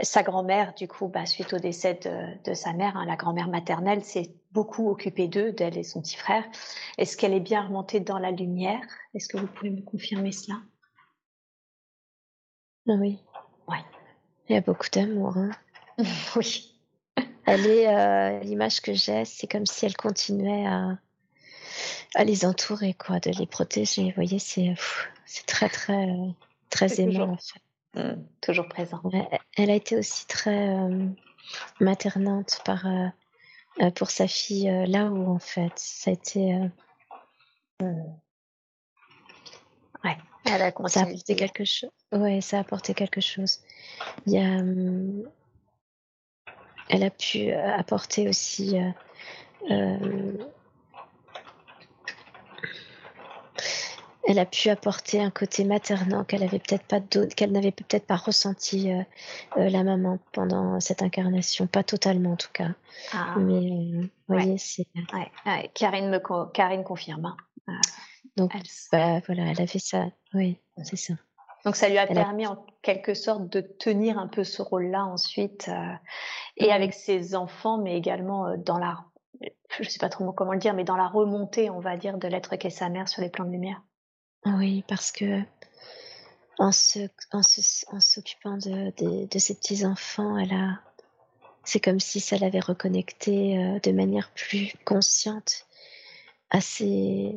sa 0.00 0.22
grand-mère, 0.22 0.72
du 0.74 0.88
coup, 0.88 1.08
bah, 1.08 1.26
suite 1.26 1.52
au 1.52 1.58
décès 1.58 2.00
de, 2.44 2.54
sa 2.54 2.72
mère, 2.72 2.96
hein, 2.96 3.04
la 3.04 3.16
grand-mère 3.16 3.48
maternelle, 3.48 4.02
s'est 4.02 4.34
beaucoup 4.52 4.88
occupée 4.88 5.28
d'eux, 5.28 5.52
d'elle 5.52 5.76
et 5.76 5.82
son 5.82 6.00
petit 6.00 6.16
frère. 6.16 6.44
Est-ce 6.96 7.16
qu'elle 7.16 7.34
est 7.34 7.40
bien 7.40 7.66
remontée 7.66 8.00
dans 8.00 8.18
la 8.18 8.30
lumière? 8.30 8.80
Est-ce 9.14 9.28
que 9.28 9.36
vous 9.36 9.46
pouvez 9.46 9.70
me 9.70 9.82
confirmer 9.82 10.32
cela? 10.32 10.56
Ah 12.88 12.94
Oui. 12.98 13.18
Ouais. 13.68 13.84
Il 14.48 14.54
y 14.54 14.58
a 14.58 14.62
beaucoup 14.62 14.88
d'amour. 14.90 15.36
Hein. 15.36 15.50
oui. 16.36 16.71
Elle 17.46 17.66
est 17.66 17.88
euh, 17.88 18.40
l'image 18.40 18.80
que 18.80 18.92
j'ai, 18.94 19.24
c'est 19.24 19.46
comme 19.46 19.66
si 19.66 19.84
elle 19.84 19.96
continuait 19.96 20.66
à, 20.66 20.98
à 22.14 22.24
les 22.24 22.44
entourer, 22.44 22.94
quoi, 22.94 23.18
de 23.20 23.30
les 23.30 23.46
protéger. 23.46 24.04
Vous 24.04 24.14
voyez, 24.14 24.38
c'est 24.38 24.74
c'est 25.26 25.46
très 25.46 25.68
très 25.68 26.06
très 26.70 27.00
aimant 27.00 27.32
en 27.32 27.36
fait. 27.36 27.60
Mmh, 27.94 28.24
toujours 28.40 28.68
présent. 28.68 29.02
elle 29.56 29.70
a 29.70 29.74
été 29.74 29.98
aussi 29.98 30.26
très 30.26 30.70
euh, 30.70 31.06
maternante 31.78 32.60
par, 32.64 32.86
euh, 32.86 33.06
euh, 33.82 33.90
pour 33.90 34.10
sa 34.10 34.26
fille 34.26 34.70
là-haut, 34.86 35.26
en 35.26 35.38
fait. 35.38 35.72
Ça 35.76 36.10
a 36.10 36.14
été. 36.14 36.54
Mmh. 37.80 37.84
Ouais, 40.04 40.16
elle 40.46 40.62
a 40.62 40.72
ça 40.88 41.00
a 41.00 41.02
apporté 41.02 41.36
quelque 41.36 41.64
chose. 41.64 41.90
Ouais, 42.12 42.40
ça 42.40 42.58
a 42.58 42.60
apporté 42.60 42.94
quelque 42.94 43.20
chose. 43.20 43.60
Il 44.26 44.32
y 44.32 44.38
a, 44.38 44.62
mmh, 44.62 45.24
elle 46.88 47.02
a 47.04 47.10
pu 47.10 47.52
apporter 47.52 48.28
aussi 48.28 48.76
elle 54.24 54.38
a 54.38 54.46
pu 54.46 54.68
apporter 54.68 55.20
un 55.20 55.30
côté 55.30 55.64
maternant 55.64 56.24
qu'elle 56.24 56.42
avait 56.42 56.58
peut-être 56.58 56.84
pas 56.84 57.00
qu'elle 57.00 57.52
n'avait 57.52 57.72
peut-être 57.72 58.06
pas 58.06 58.16
ressenti 58.16 58.92
euh, 58.92 59.02
euh, 59.56 59.68
la 59.68 59.82
maman 59.82 60.18
pendant 60.32 60.78
cette 60.80 61.02
incarnation, 61.02 61.66
pas 61.66 61.82
totalement 61.82 62.32
en 62.32 62.36
tout 62.36 62.52
cas. 62.52 62.70
Ah. 63.12 63.34
Mais 63.38 63.70
euh, 63.70 64.00
vous 64.28 64.34
voyez, 64.34 64.58
c'est. 64.58 64.86
Ouais, 65.46 65.70
Karine 65.74 66.08
me 66.08 66.20
Karine 66.52 66.84
confirme. 66.84 67.36
Hein. 67.66 67.80
Donc 68.36 68.52
bah, 68.92 69.20
voilà, 69.26 69.50
elle 69.50 69.60
a 69.60 69.66
fait 69.66 69.78
ça. 69.78 70.06
Oui, 70.34 70.58
c'est 70.82 70.96
ça. 70.96 71.14
Donc 71.64 71.76
ça 71.76 71.88
lui 71.88 71.98
a 71.98 72.06
permis 72.06 72.46
en 72.46 72.64
quelque 72.82 73.14
sorte 73.14 73.48
de 73.48 73.60
tenir 73.60 74.18
un 74.18 74.26
peu 74.26 74.42
ce 74.42 74.62
rôle-là 74.62 75.04
ensuite, 75.04 75.70
et 76.56 76.72
avec 76.72 76.92
ses 76.92 77.36
enfants, 77.36 77.78
mais 77.78 77.96
également 77.96 78.56
dans 78.56 78.78
la, 78.78 79.04
je 79.80 79.88
sais 79.88 79.98
pas 79.98 80.08
trop 80.08 80.32
comment 80.32 80.52
le 80.52 80.58
dire, 80.58 80.74
mais 80.74 80.84
dans 80.84 80.96
la 80.96 81.06
remontée, 81.06 81.70
on 81.70 81.80
va 81.80 81.96
dire, 81.96 82.18
de 82.18 82.28
l'être 82.28 82.56
qu'est 82.56 82.70
sa 82.70 82.88
mère 82.88 83.08
sur 83.08 83.22
les 83.22 83.28
plans 83.28 83.44
de 83.44 83.50
lumière. 83.50 83.80
Oui, 84.44 84.84
parce 84.88 85.12
que 85.12 85.40
en 86.58 86.72
se, 86.72 87.08
en 87.32 88.00
s'occupant 88.00 88.56
de, 88.56 89.26
de, 89.26 89.38
ses 89.38 89.54
petits 89.54 89.86
enfants, 89.86 90.36
elle 90.36 90.52
a, 90.52 90.80
c'est 91.64 91.80
comme 91.80 92.00
si 92.00 92.20
ça 92.20 92.36
l'avait 92.36 92.60
reconnecté 92.60 93.58
euh, 93.58 93.78
de 93.80 93.92
manière 93.92 94.30
plus 94.34 94.72
consciente 94.84 95.66
à 96.52 96.60
ses, 96.60 97.34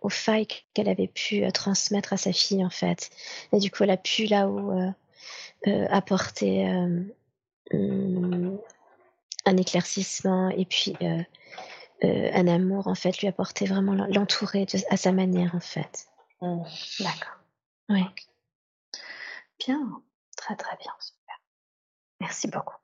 aux 0.00 0.08
failles 0.08 0.46
qu'elle 0.72 0.88
avait 0.88 1.08
pu 1.08 1.44
euh, 1.44 1.50
transmettre 1.50 2.12
à 2.12 2.16
sa 2.16 2.32
fille 2.32 2.64
en 2.64 2.70
fait. 2.70 3.10
Et 3.52 3.58
du 3.58 3.70
coup, 3.70 3.82
elle 3.82 3.90
a 3.90 3.96
pu 3.96 4.24
là-haut 4.26 4.72
euh, 5.66 5.86
apporter 5.90 6.66
un 9.44 9.56
éclaircissement 9.56 10.48
et 10.50 10.64
puis 10.64 10.94
un 12.02 12.46
amour 12.46 12.86
en 12.86 12.94
fait, 12.94 13.18
lui 13.18 13.28
apporter 13.28 13.66
vraiment 13.66 13.92
l'entourer 13.92 14.66
à 14.88 14.96
sa 14.96 15.12
manière 15.12 15.54
en 15.54 15.60
fait. 15.60 16.06
Mmh. 16.40 16.62
D'accord. 17.00 17.38
Oui. 17.88 18.04
Bien, 19.58 20.02
très 20.36 20.56
très 20.56 20.76
bien, 20.76 20.92
super. 21.00 21.40
Merci 22.20 22.48
beaucoup. 22.48 22.76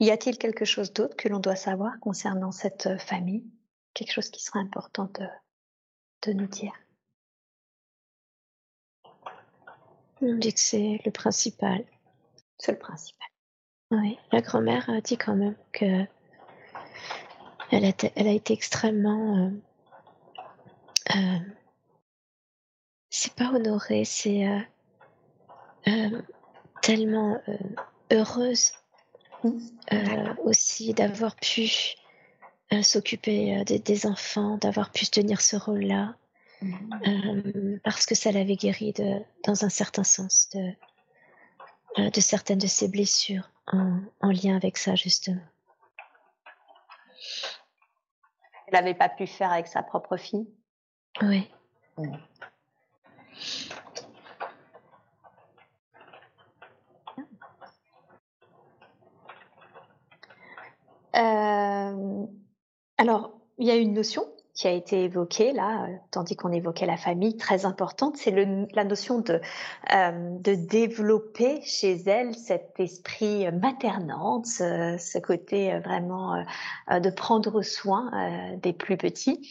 Y 0.00 0.10
a-t-il 0.10 0.38
quelque 0.38 0.64
chose 0.64 0.92
d'autre 0.92 1.14
que 1.16 1.28
l'on 1.28 1.40
doit 1.40 1.56
savoir 1.56 1.92
concernant 2.00 2.52
cette 2.52 2.86
euh, 2.86 2.98
famille? 2.98 3.44
Quelque 3.94 4.12
chose 4.12 4.30
qui 4.30 4.42
serait 4.42 4.60
important 4.60 5.10
de, 5.18 5.26
de 6.22 6.32
nous 6.32 6.46
dire 6.46 6.72
On 10.22 10.34
dit 10.34 10.52
que 10.52 10.60
c'est 10.60 11.00
le 11.04 11.10
principal. 11.10 11.84
C'est 12.58 12.72
le 12.72 12.78
principal. 12.78 13.28
Oui, 13.90 14.18
la 14.32 14.40
grand-mère 14.42 14.88
a 14.90 15.00
dit 15.00 15.16
quand 15.16 15.34
même 15.34 15.56
que 15.72 16.06
elle 17.72 17.84
a, 17.84 17.92
elle 18.16 18.26
a 18.26 18.32
été 18.32 18.52
extrêmement 18.52 19.38
euh, 19.38 21.16
euh, 21.16 21.38
c'est 23.08 23.34
pas 23.34 23.50
honoré, 23.50 24.04
c'est 24.04 24.46
euh, 25.88 26.22
tellement 26.82 27.40
heureuse 28.12 28.72
mmh. 29.42 29.58
aussi 30.44 30.94
d'avoir 30.94 31.34
pu 31.36 31.96
s'occuper 32.82 33.64
des, 33.64 34.06
enfants, 34.06 34.56
d'avoir 34.58 34.90
pu 34.90 35.06
tenir 35.06 35.40
ce 35.40 35.56
rôle-là, 35.56 36.14
mmh. 36.62 37.78
parce 37.82 38.06
que 38.06 38.14
ça 38.14 38.32
l'avait 38.32 38.56
guéri 38.56 38.92
de, 38.92 39.20
dans 39.44 39.64
un 39.64 39.68
certain 39.68 40.04
sens 40.04 40.48
de, 40.54 42.10
de 42.10 42.20
certaines 42.20 42.58
de 42.58 42.66
ses 42.66 42.88
blessures 42.88 43.50
en, 43.66 44.00
en 44.20 44.30
lien 44.30 44.56
avec 44.56 44.76
ça 44.76 44.94
justement. 44.94 45.42
Elle 48.66 48.74
n'avait 48.74 48.94
pas 48.94 49.08
pu 49.08 49.26
faire 49.26 49.50
avec 49.50 49.66
sa 49.66 49.82
propre 49.82 50.16
fille? 50.16 50.46
Oui. 51.22 51.50
Mmh. 51.98 52.16
Euh, 61.16 62.26
alors, 63.00 63.30
il 63.56 63.66
y 63.66 63.70
a 63.70 63.76
une 63.76 63.94
notion 63.94 64.26
qui 64.52 64.68
a 64.68 64.72
été 64.72 65.04
évoquée 65.04 65.54
là, 65.54 65.84
euh, 65.84 65.96
tandis 66.10 66.36
qu'on 66.36 66.52
évoquait 66.52 66.84
la 66.84 66.98
famille, 66.98 67.38
très 67.38 67.64
importante, 67.64 68.18
c'est 68.18 68.30
la 68.30 68.84
notion 68.84 69.20
de, 69.20 69.40
euh, 69.94 70.38
de 70.38 70.54
développer 70.54 71.62
chez 71.62 71.94
elle 72.06 72.34
cet 72.34 72.78
esprit 72.78 73.50
maternant, 73.52 74.44
ce, 74.44 75.18
côté 75.20 75.78
vraiment 75.78 76.44
de 76.90 77.10
prendre 77.10 77.62
soin 77.62 78.10
des 78.58 78.74
plus 78.74 78.98
petits. 78.98 79.50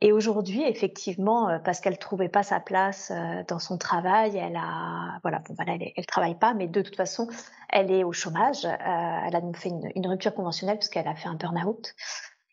Et 0.00 0.10
aujourd'hui, 0.12 0.62
effectivement, 0.64 1.60
parce 1.62 1.80
qu'elle 1.80 1.98
trouvait 1.98 2.30
pas 2.30 2.42
sa 2.42 2.58
place 2.58 3.12
dans 3.46 3.58
son 3.60 3.78
travail, 3.78 4.36
elle 4.36 4.56
a, 4.56 5.20
voilà, 5.22 5.40
bon, 5.46 5.54
voilà, 5.54 5.74
elle, 5.74 5.92
elle 5.94 6.06
travaille 6.06 6.38
pas, 6.38 6.54
mais 6.54 6.66
de 6.66 6.82
toute 6.82 6.96
façon, 6.96 7.28
elle 7.68 7.90
est 7.90 8.04
au 8.04 8.12
chômage. 8.12 8.64
Euh, 8.64 8.70
elle 8.78 9.36
a 9.36 9.40
fait 9.54 9.68
une, 9.68 9.90
une 9.94 10.06
rupture 10.06 10.34
conventionnelle 10.34 10.76
parce 10.76 10.88
qu'elle 10.88 11.08
a 11.08 11.14
fait 11.14 11.28
un 11.28 11.34
burn-out. 11.34 11.94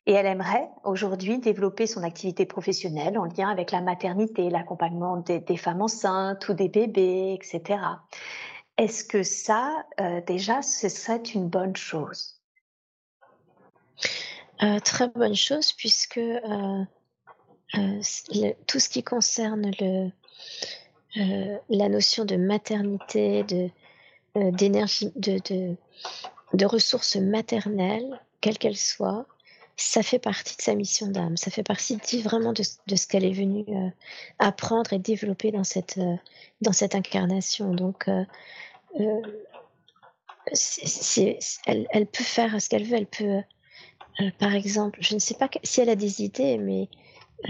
Et 0.08 0.14
elle 0.14 0.26
aimerait 0.26 0.70
aujourd'hui 0.86 1.38
développer 1.38 1.86
son 1.86 2.02
activité 2.02 2.46
professionnelle 2.46 3.18
en 3.18 3.26
lien 3.26 3.50
avec 3.50 3.72
la 3.72 3.82
maternité, 3.82 4.50
l'accompagnement 4.50 5.18
des, 5.18 5.58
femmes 5.58 5.82
enceintes 5.82 6.48
ou 6.48 6.54
des 6.54 6.70
bébés, 6.70 7.34
etc. 7.34 7.82
Est-ce 8.78 9.04
que 9.04 9.22
ça, 9.22 9.86
euh, 10.00 10.22
déjà, 10.26 10.62
ce 10.62 10.88
serait 10.88 11.18
une 11.18 11.50
bonne 11.50 11.76
chose? 11.76 12.40
Euh, 14.64 14.80
Très 14.80 15.10
bonne 15.10 15.36
chose, 15.36 15.74
puisque 15.74 16.20
euh, 16.20 16.86
tout 18.66 18.80
ce 18.80 18.88
qui 18.88 19.04
concerne 19.04 19.72
la 21.16 21.90
notion 21.90 22.24
de 22.24 22.38
maternité, 22.38 23.44
de, 23.44 23.70
d'énergie, 24.52 25.12
de, 25.18 25.76
de, 26.54 26.66
ressources 26.66 27.18
maternelles, 27.18 28.22
quelles 28.40 28.58
qu'elles 28.58 28.78
soient, 28.78 29.26
ça 29.78 30.02
fait 30.02 30.20
partie 30.20 30.58
de 30.58 30.62
sa 30.62 30.76
mission 30.76 31.08
d'âme. 31.08 31.38
Ça 31.38 31.52
fait 31.52 31.64
partie 31.64 31.98
vraiment 32.22 32.52
de, 32.52 32.64
ce 32.64 33.08
qu'elle 33.08 33.24
est 33.24 33.32
venue 33.32 33.64
euh, 33.70 33.90
apprendre 34.40 34.92
et 34.92 35.00
développer 35.00 35.52
dans 35.52 35.64
cette, 35.64 36.00
euh, 36.00 36.16
dans 36.62 36.74
cette 36.74 36.96
incarnation. 36.96 37.74
Donc, 37.74 38.10
elle, 38.98 39.22
elle, 41.66 42.08
peut 42.08 42.24
faire 42.24 42.60
ce 42.60 42.70
qu'elle 42.70 42.86
veut. 42.86 42.98
Elle 42.98 43.06
peut, 43.06 43.42
par 44.40 44.56
exemple, 44.56 44.98
je 45.02 45.14
ne 45.14 45.20
sais 45.20 45.36
pas 45.36 45.48
si 45.64 45.82
elle 45.82 45.90
a 45.90 45.96
des 45.96 46.24
idées, 46.24 46.58
mais 46.58 46.90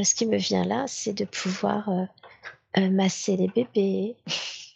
ce 0.04 0.14
qui 0.14 0.26
me 0.26 0.38
vient 0.38 0.66
là, 0.66 0.84
c'est 0.88 1.14
de 1.14 1.24
pouvoir 1.24 1.90
masser 2.76 3.38
les 3.38 3.48
bébés. 3.48 4.18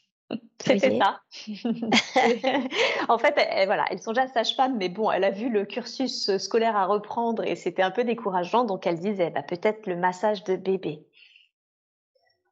C'était 0.64 1.00
ça. 1.00 1.22
en 3.10 3.18
fait, 3.18 3.34
elle, 3.38 3.66
voilà, 3.66 3.86
elles 3.90 4.02
sont 4.02 4.12
déjà 4.12 4.28
sages-femmes, 4.28 4.78
mais 4.78 4.90
bon, 4.90 5.12
elle 5.12 5.24
a 5.24 5.32
vu 5.32 5.50
le 5.50 5.66
cursus 5.66 6.38
scolaire 6.38 6.76
à 6.76 6.86
reprendre 6.86 7.44
et 7.44 7.56
c'était 7.56 7.82
un 7.82 7.92
peu 7.92 8.04
décourageant, 8.04 8.64
donc 8.64 8.86
elle 8.86 9.00
disait 9.00 9.32
bah, 9.32 9.44
peut-être 9.44 9.88
le 9.88 9.96
massage 9.96 10.44
de 10.44 10.56
bébé. 10.56 11.04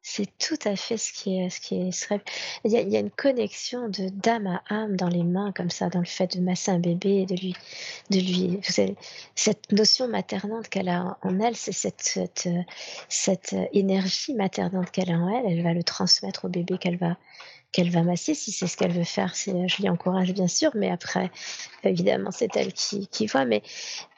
C'est 0.02 0.38
tout 0.38 0.58
à 0.64 0.76
fait 0.78 0.98
ce 0.98 1.12
qui 1.12 1.38
est 1.38 1.50
ce 1.50 1.60
qui 1.60 1.76
est 1.76 1.92
serait 1.92 2.22
il 2.64 2.72
y 2.72 2.78
a 2.78 2.82
il 2.82 2.90
y 2.90 2.96
a 2.96 3.00
une 3.00 3.12
connexion 3.12 3.90
de 3.90 4.08
d'âme 4.10 4.48
à 4.48 4.64
âme 4.70 4.96
dans 4.96 5.10
les 5.10 5.24
mains 5.24 5.52
comme 5.52 5.70
ça, 5.70 5.90
dans 5.90 6.00
le 6.00 6.06
fait 6.06 6.38
de 6.38 6.42
masser 6.42 6.72
un 6.72 6.80
bébé 6.80 7.18
et 7.22 7.26
de 7.26 7.36
lui 7.36 7.54
de 8.10 8.18
lui 8.18 8.58
vous 8.58 8.72
savez, 8.72 8.96
cette 9.36 9.72
notion 9.74 10.08
maternante 10.08 10.70
qu'elle 10.70 10.88
a 10.88 11.18
en 11.22 11.40
elle, 11.42 11.56
c'est 11.56 11.74
cette 11.74 12.02
cette, 12.02 12.50
cette 13.10 13.56
énergie 13.74 14.34
maternante 14.34 14.90
qu'elle 14.90 15.12
a 15.12 15.20
en 15.20 15.30
elle, 15.30 15.52
elle 15.52 15.64
va 15.64 15.74
le 15.74 15.84
transmettre 15.84 16.46
au 16.46 16.50
bébé 16.50 16.78
qu'elle 16.78 16.98
va 16.98 17.18
qu'elle 17.72 17.92
va 17.92 18.04
masser 18.04 18.34
si 18.34 18.52
c'est 18.52 18.68
ce 18.68 18.78
qu'elle 18.78 18.92
veut 18.92 19.04
faire. 19.04 19.36
C'est 19.36 19.68
je 19.68 19.82
l'y 19.82 19.90
encourage 19.90 20.34
bien 20.34 20.48
sûr, 20.48 20.72
mais 20.76 20.90
après 20.90 21.32
évidemment 21.84 22.32
c'est 22.32 22.56
elle 22.56 22.74
qui 22.74 23.08
qui 23.08 23.28
voit 23.28 23.46
mais 23.46 23.62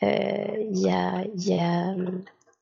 heu, 0.04 0.68
il 0.72 0.80
y 0.80 0.90
a 0.90 1.24
il 1.36 1.48
y 1.48 1.60
a 1.60 1.96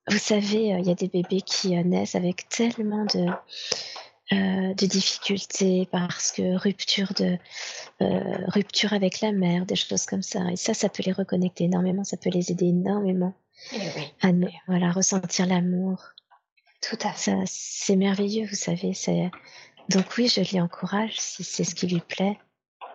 vous 0.10 0.18
savez, 0.18 0.74
euh, 0.74 0.80
il 0.80 0.88
y 0.88 0.92
a 0.92 0.96
des 0.96 1.08
bébés 1.08 1.42
qui 1.42 1.78
euh, 1.78 1.84
naissent 1.84 2.16
avec 2.16 2.50
tellement 2.50 3.06
de, 3.06 3.28
euh, 4.34 4.74
de 4.74 4.86
difficultés 4.86 5.88
parce 5.92 6.32
que 6.32 6.58
rupture 6.58 7.14
de 7.14 7.38
rupture 8.48 8.94
avec 8.94 9.20
la 9.20 9.34
mère, 9.34 9.66
des 9.66 9.76
choses 9.76 10.06
comme 10.06 10.22
ça. 10.22 10.50
Et 10.52 10.56
ça, 10.56 10.74
ça 10.74 10.88
peut 10.88 11.04
les 11.06 11.12
reconnecter 11.12 11.66
énormément, 11.66 12.04
ça 12.04 12.16
peut 12.16 12.30
les 12.30 12.52
aider 12.52 12.68
énormément 12.68 13.34
eh 13.74 13.78
oui. 13.78 14.14
à 14.22 14.32
voilà, 14.68 14.92
ressentir 14.92 15.46
l'amour. 15.46 16.02
Tout 16.82 16.98
à 17.04 17.12
fait. 17.12 17.36
C'est 17.46 17.98
merveilleux, 17.98 18.48
vous 18.48 18.56
savez. 18.56 18.94
Donc 19.90 20.18
oui, 20.18 20.28
je 20.28 20.42
l'y 20.42 20.62
encourage 20.62 21.20
si 21.20 21.44
c'est 21.44 21.64
ce 21.64 21.74
qui 21.74 21.88
lui 21.88 22.00
plaît. 22.00 22.38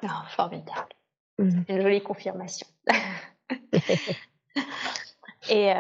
Oh, 0.02 0.08
formidable. 0.28 0.94
Mmh. 1.38 1.62
Une 1.68 1.82
jolie 1.82 2.02
confirmation. 2.02 2.66
Et 5.50 5.72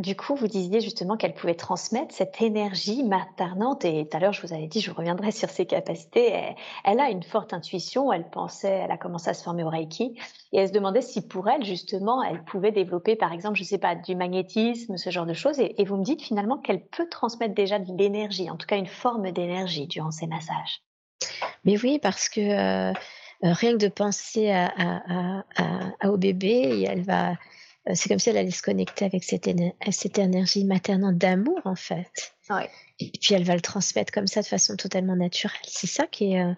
du 0.00 0.16
coup, 0.16 0.34
vous 0.34 0.48
disiez 0.48 0.80
justement 0.80 1.16
qu'elle 1.16 1.34
pouvait 1.34 1.54
transmettre 1.54 2.14
cette 2.14 2.40
énergie 2.40 3.04
maternante. 3.04 3.84
Et 3.84 4.08
tout 4.08 4.16
à 4.16 4.20
l'heure, 4.20 4.32
je 4.32 4.46
vous 4.46 4.52
avais 4.52 4.66
dit, 4.66 4.80
je 4.80 4.90
reviendrai 4.90 5.30
sur 5.30 5.50
ses 5.50 5.66
capacités. 5.66 6.32
Elle, 6.84 7.00
a 7.00 7.10
une 7.10 7.22
forte 7.22 7.52
intuition. 7.52 8.12
Elle 8.12 8.28
pensait, 8.30 8.80
elle 8.84 8.90
a 8.90 8.96
commencé 8.96 9.30
à 9.30 9.34
se 9.34 9.44
former 9.44 9.62
au 9.62 9.68
Reiki. 9.68 10.18
Et 10.52 10.58
elle 10.58 10.68
se 10.68 10.72
demandait 10.72 11.02
si 11.02 11.26
pour 11.26 11.48
elle, 11.48 11.64
justement, 11.64 12.22
elle 12.22 12.42
pouvait 12.44 12.72
développer, 12.72 13.14
par 13.14 13.32
exemple, 13.32 13.58
je 13.58 13.64
sais 13.64 13.78
pas, 13.78 13.94
du 13.94 14.16
magnétisme, 14.16 14.96
ce 14.96 15.10
genre 15.10 15.26
de 15.26 15.34
choses. 15.34 15.60
Et, 15.60 15.84
vous 15.84 15.96
me 15.96 16.04
dites 16.04 16.22
finalement 16.22 16.56
qu'elle 16.56 16.86
peut 16.86 17.08
transmettre 17.08 17.54
déjà 17.54 17.78
de 17.78 17.92
l'énergie, 17.96 18.48
en 18.48 18.56
tout 18.56 18.66
cas 18.66 18.76
une 18.76 18.86
forme 18.86 19.30
d'énergie 19.32 19.86
durant 19.86 20.10
ses 20.10 20.26
massages. 20.26 20.82
Mais 21.64 21.76
oui, 21.82 21.98
parce 22.00 22.28
que 22.28 22.40
euh, 22.40 22.92
rien 23.42 23.72
que 23.72 23.84
de 23.84 23.88
penser 23.88 24.54
au 26.04 26.16
bébé, 26.16 26.86
elle 26.88 27.02
va 27.02 27.32
euh, 27.32 27.34
c'est 27.94 28.08
comme 28.08 28.18
si 28.18 28.30
elle 28.30 28.36
allait 28.36 28.50
se 28.50 28.62
connecter 28.62 29.04
avec 29.04 29.24
cette, 29.24 29.48
cette 29.90 30.18
énergie 30.18 30.64
maternelle 30.64 31.16
d'amour, 31.16 31.60
en 31.64 31.76
fait. 31.76 32.34
Et 32.98 33.10
puis 33.20 33.34
elle 33.34 33.44
va 33.44 33.54
le 33.54 33.60
transmettre 33.60 34.12
comme 34.12 34.26
ça 34.26 34.42
de 34.42 34.46
façon 34.46 34.76
totalement 34.76 35.16
naturelle. 35.16 35.56
C'est 35.64 35.86
ça 35.86 36.06
qui 36.06 36.32
est. 36.32 36.42
Euh, 36.42 36.52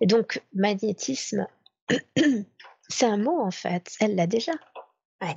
et 0.00 0.06
donc, 0.06 0.42
magnétisme, 0.54 1.46
c'est 2.88 3.06
un 3.06 3.16
mot, 3.16 3.40
en 3.40 3.50
fait. 3.50 3.94
Elle 4.00 4.14
l'a 4.14 4.26
déjà. 4.26 4.52
Ouais. 5.20 5.34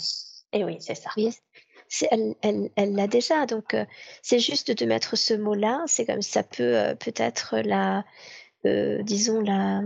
Et 0.53 0.63
oui, 0.63 0.77
c'est 0.79 0.95
ça. 0.95 1.09
elle, 2.11 2.35
elle, 2.41 2.69
elle 2.75 2.93
l'a 2.93 3.07
déjà. 3.07 3.45
Donc, 3.45 3.73
euh, 3.73 3.85
c'est 4.21 4.39
juste 4.39 4.71
de 4.71 4.85
mettre 4.85 5.17
ce 5.17 5.33
mot-là. 5.33 5.83
C'est 5.87 6.05
comme 6.05 6.21
ça 6.21 6.43
peut 6.43 6.95
peut-être 6.99 7.57
la, 7.57 8.05
disons 8.63 9.41
la, 9.41 9.81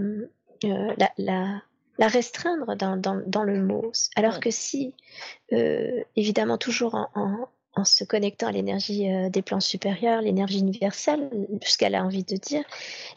la, 0.64 1.12
la, 1.18 1.62
la 1.98 2.08
restreindre 2.08 2.76
dans, 2.76 2.98
dans, 2.98 3.22
dans 3.26 3.44
le 3.44 3.62
mot. 3.62 3.92
Alors 4.16 4.40
que 4.40 4.52
si, 4.52 4.94
euh, 5.54 6.04
évidemment, 6.16 6.58
toujours 6.58 6.96
en, 6.96 7.10
en, 7.16 7.50
en, 7.74 7.86
se 7.86 8.04
connectant 8.04 8.48
à 8.48 8.52
l'énergie 8.52 9.12
euh, 9.12 9.30
des 9.30 9.42
plans 9.42 9.60
supérieurs, 9.60 10.22
l'énergie 10.22 10.60
universelle, 10.60 11.30
ce 11.64 11.78
qu'elle 11.78 11.96
a 11.96 12.04
envie 12.04 12.24
de 12.24 12.36
dire, 12.36 12.64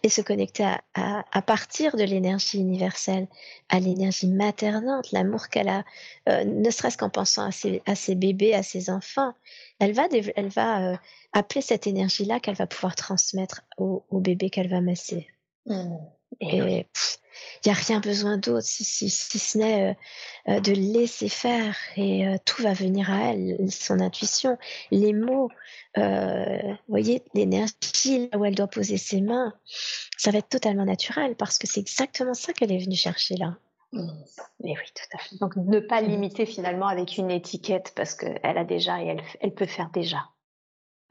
et 0.02 0.08
se 0.08 0.22
connecter 0.22 0.64
à, 0.64 0.80
à, 0.94 1.24
à 1.32 1.42
partir 1.42 1.96
de 1.96 2.04
l'énergie 2.04 2.58
universelle, 2.58 3.26
à 3.68 3.80
l'énergie 3.80 4.28
maternante, 4.28 5.12
l'amour 5.12 5.48
qu'elle 5.48 5.68
a, 5.68 5.84
euh, 6.28 6.44
ne 6.44 6.70
serait-ce 6.70 6.98
qu'en 6.98 7.10
pensant 7.10 7.46
à 7.46 7.52
ses, 7.52 7.82
à 7.86 7.94
ses 7.94 8.14
bébés, 8.14 8.54
à 8.54 8.62
ses 8.62 8.90
enfants, 8.90 9.34
elle 9.78 9.92
va, 9.92 10.08
elle 10.36 10.48
va 10.48 10.98
appeler 11.32 11.60
cette 11.60 11.86
énergie-là 11.86 12.40
qu'elle 12.40 12.56
va 12.56 12.66
pouvoir 12.66 12.96
transmettre 12.96 13.62
au, 13.78 14.04
au 14.10 14.20
bébé 14.20 14.50
qu'elle 14.50 14.68
va 14.68 14.80
masser. 14.80 15.28
Mmh. 15.66 15.96
Et, 16.40 16.56
et 16.58 16.86
il 17.64 17.68
n'y 17.68 17.72
a 17.72 17.78
rien 17.78 18.00
besoin 18.00 18.38
d'autre 18.38 18.66
si, 18.66 18.84
si, 18.84 19.10
si, 19.10 19.38
ce 19.38 19.58
n'est 19.58 19.90
euh, 19.90 19.94
euh, 20.48 20.60
de 20.60 20.72
laisser 20.72 21.28
faire 21.28 21.76
et 21.96 22.26
euh, 22.26 22.36
tout 22.44 22.62
va 22.62 22.72
venir 22.72 23.10
à 23.10 23.32
elle, 23.32 23.56
son 23.70 24.00
intuition, 24.00 24.58
les 24.90 25.12
mots, 25.12 25.50
voyez, 26.88 27.22
l'énergie 27.34 28.28
là 28.32 28.38
où 28.38 28.44
elle 28.44 28.54
doit 28.54 28.66
poser 28.66 28.96
ses 28.96 29.20
mains, 29.20 29.52
ça 30.16 30.30
va 30.30 30.38
être 30.38 30.48
totalement 30.48 30.84
naturel 30.84 31.34
parce 31.36 31.58
que 31.58 31.66
c'est 31.66 31.80
exactement 31.80 32.34
ça 32.34 32.52
qu'elle 32.52 32.72
est 32.72 32.84
venue 32.84 32.96
chercher 32.96 33.36
là. 33.36 33.56
Mmh. 33.92 34.08
oui, 34.60 34.74
tout 34.94 35.16
à 35.16 35.18
fait. 35.18 35.36
Donc 35.40 35.56
ne 35.56 35.80
pas 35.80 36.00
limiter 36.00 36.46
finalement 36.46 36.86
avec 36.86 37.18
une 37.18 37.30
étiquette 37.30 37.92
parce 37.96 38.14
qu'elle 38.14 38.40
a 38.42 38.64
déjà 38.64 39.02
et 39.02 39.06
elle, 39.08 39.22
elle 39.40 39.52
peut 39.52 39.66
faire 39.66 39.90
déjà. 39.92 40.28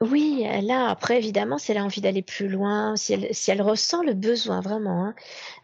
Oui, 0.02 0.46
là, 0.62 0.88
après, 0.88 1.18
évidemment, 1.18 1.58
si 1.58 1.72
elle 1.72 1.78
a 1.78 1.84
envie 1.84 2.00
d'aller 2.00 2.22
plus 2.22 2.48
loin, 2.48 2.96
si 2.96 3.12
elle, 3.12 3.60
ressent 3.60 4.02
le 4.02 4.14
besoin 4.14 4.62
vraiment 4.62 5.04
hein, 5.04 5.14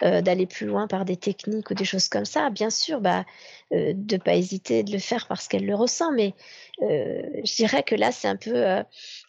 euh, 0.02 0.20
d'aller 0.20 0.44
plus 0.46 0.66
loin 0.66 0.86
par 0.86 1.06
des 1.06 1.16
techniques 1.16 1.70
ou 1.70 1.74
des 1.74 1.86
choses 1.86 2.10
comme 2.10 2.26
ça, 2.26 2.50
bien 2.50 2.68
sûr, 2.68 3.00
bah, 3.00 3.24
euh, 3.72 3.94
de 3.94 4.18
pas 4.18 4.34
hésiter 4.36 4.82
de 4.82 4.92
le 4.92 4.98
faire 4.98 5.26
parce 5.26 5.48
qu'elle 5.48 5.64
le 5.64 5.74
ressent. 5.74 6.12
Mais 6.12 6.34
euh, 6.82 7.22
je 7.44 7.56
dirais 7.56 7.82
que 7.82 7.94
là, 7.94 8.12
c'est 8.12 8.28
un 8.28 8.36
peu, 8.36 8.54
euh, 8.54 8.82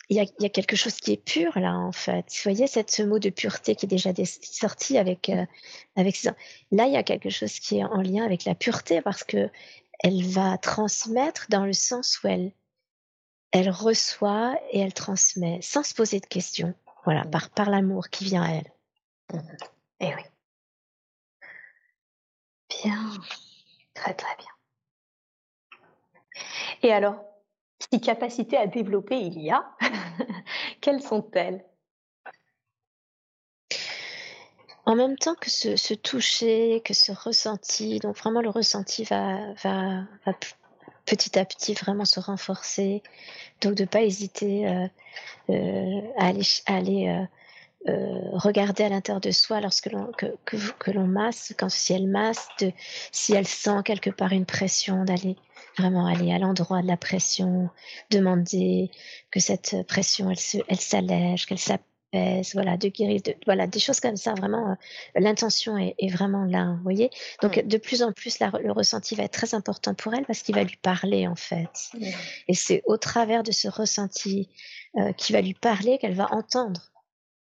il 0.10 0.18
y, 0.18 0.46
a, 0.46 0.50
quelque 0.50 0.76
chose 0.76 0.98
qui 0.98 1.14
est 1.14 1.24
pur 1.24 1.58
là, 1.58 1.74
en 1.74 1.94
fait. 1.94 2.26
Vous 2.30 2.52
voyez, 2.52 2.68
ce 2.68 3.04
mot 3.04 3.20
de 3.20 3.30
pureté 3.30 3.76
qui 3.76 3.86
est 3.86 3.90
déjà 3.90 4.12
sorti 4.42 4.98
avec 4.98 5.30
euh, 5.30 5.46
avec 5.96 6.22
Là, 6.72 6.86
il 6.86 6.94
y 6.94 6.98
a 6.98 7.04
quelque 7.04 7.30
chose 7.30 7.60
qui 7.60 7.78
est 7.78 7.84
en 7.86 8.02
lien 8.02 8.26
avec 8.26 8.44
la 8.44 8.56
pureté 8.56 9.02
parce 9.02 9.24
que 9.24 9.50
elle 10.04 10.24
va 10.24 10.58
transmettre 10.58 11.48
dans 11.50 11.66
le 11.66 11.74
sens 11.74 12.20
où 12.24 12.28
elle 12.28 12.52
elle 13.52 13.70
reçoit 13.70 14.56
et 14.72 14.80
elle 14.80 14.94
transmet 14.94 15.62
sans 15.62 15.84
se 15.84 15.94
poser 15.94 16.20
de 16.20 16.26
questions. 16.26 16.74
Voilà, 17.06 17.24
mmh. 17.24 17.32
par, 17.32 17.50
par 17.50 17.70
l'amour 17.70 18.10
qui 18.10 18.26
vient 18.26 18.44
à 18.44 18.52
elle. 18.52 18.74
Mmh. 19.34 19.40
Et 20.00 20.08
eh 20.08 20.16
oui. 20.16 20.22
Bien. 22.84 23.12
Très, 23.94 24.14
très 24.14 24.36
bien. 24.36 24.48
Et 26.84 26.94
alors, 26.94 27.24
si 27.92 28.00
capacité 28.02 28.58
à 28.58 28.68
développer 28.68 29.18
il 29.18 29.42
y 29.42 29.50
a, 29.50 29.66
quelles 30.82 31.02
sont-elles? 31.02 31.66
En 34.86 34.96
même 34.96 35.18
temps 35.18 35.36
que 35.36 35.50
ce, 35.50 35.94
toucher, 35.96 36.82
que 36.86 36.94
ce 36.94 37.12
ressenti, 37.12 38.00
donc 38.00 38.16
vraiment 38.16 38.42
le 38.42 38.50
ressenti 38.50 39.04
va, 39.04 39.54
va, 39.56 40.04
va 40.26 40.34
petit 41.08 41.40
à 41.40 41.46
petit 41.46 41.74
vraiment 41.74 42.06
se 42.06 42.20
renforcer. 42.20 43.02
Donc 43.62 43.74
de 43.74 43.86
pas 43.86 44.04
hésiter 44.04 44.68
euh, 44.68 44.88
euh, 45.50 46.02
à 46.18 46.28
aller, 46.28 46.44
aller 46.68 47.26
euh, 47.88 48.30
regarder 48.34 48.84
à 48.84 48.90
l'intérieur 48.90 49.22
de 49.22 49.32
soi 49.32 49.62
lorsque 49.62 49.92
l'on 49.92 50.12
que, 50.12 50.28
que, 50.46 50.58
que 50.78 50.92
l'on 50.92 51.08
masse, 51.08 51.54
quand 51.58 51.70
si 51.70 51.94
elle 51.94 52.08
masse, 52.08 52.48
de, 52.60 52.72
si 53.12 53.34
elle 53.34 53.48
sent 53.48 53.82
quelque 53.86 54.10
part 54.10 54.34
une 54.34 54.46
pression, 54.46 55.06
d'aller 55.06 55.38
vraiment 55.78 56.06
aller 56.06 56.34
à 56.34 56.40
l'endroit 56.40 56.82
de 56.82 56.88
la 56.88 56.98
pression, 56.98 57.70
demander 58.12 58.92
que 59.32 59.40
cette 59.40 59.88
pression 59.88 60.30
elle 60.30 60.40
se, 60.40 60.58
elle 60.68 60.80
s'allège, 60.80 61.46
qu'elle 61.46 61.60
s'apaise 61.60 61.97
voilà, 62.54 62.78
de 62.78 62.88
guérir, 62.88 63.22
de, 63.22 63.36
voilà, 63.46 63.68
des 63.68 63.80
choses 63.80 64.00
comme 64.00 64.18
ça. 64.18 64.34
Vraiment, 64.34 64.72
euh, 64.72 64.76
l'intention 65.20 65.78
est, 65.78 65.96
est, 66.00 66.10
vraiment 66.10 66.46
là, 66.46 66.74
vous 66.78 66.84
voyez. 66.84 67.10
Donc, 67.42 67.58
mmh. 67.58 67.68
de 67.68 67.78
plus 67.78 68.02
en 68.02 68.12
plus, 68.12 68.40
la, 68.40 68.52
le 68.62 68.72
ressenti 68.72 69.16
va 69.16 69.24
être 69.24 69.34
très 69.34 69.54
important 69.54 69.94
pour 69.94 70.14
elle 70.14 70.26
parce 70.26 70.42
qu'il 70.42 70.56
va 70.56 70.64
lui 70.64 70.78
parler 70.78 71.28
en 71.28 71.36
fait. 71.36 71.90
Mmh. 71.94 72.06
Et 72.48 72.54
c'est 72.54 72.82
au 72.86 72.98
travers 72.98 73.44
de 73.44 73.52
ce 73.52 73.68
ressenti 73.68 74.50
euh, 74.98 75.12
qui 75.14 75.34
va 75.34 75.42
lui 75.42 75.54
parler 75.54 75.98
qu'elle 75.98 76.16
va 76.16 76.32
entendre. 76.32 76.82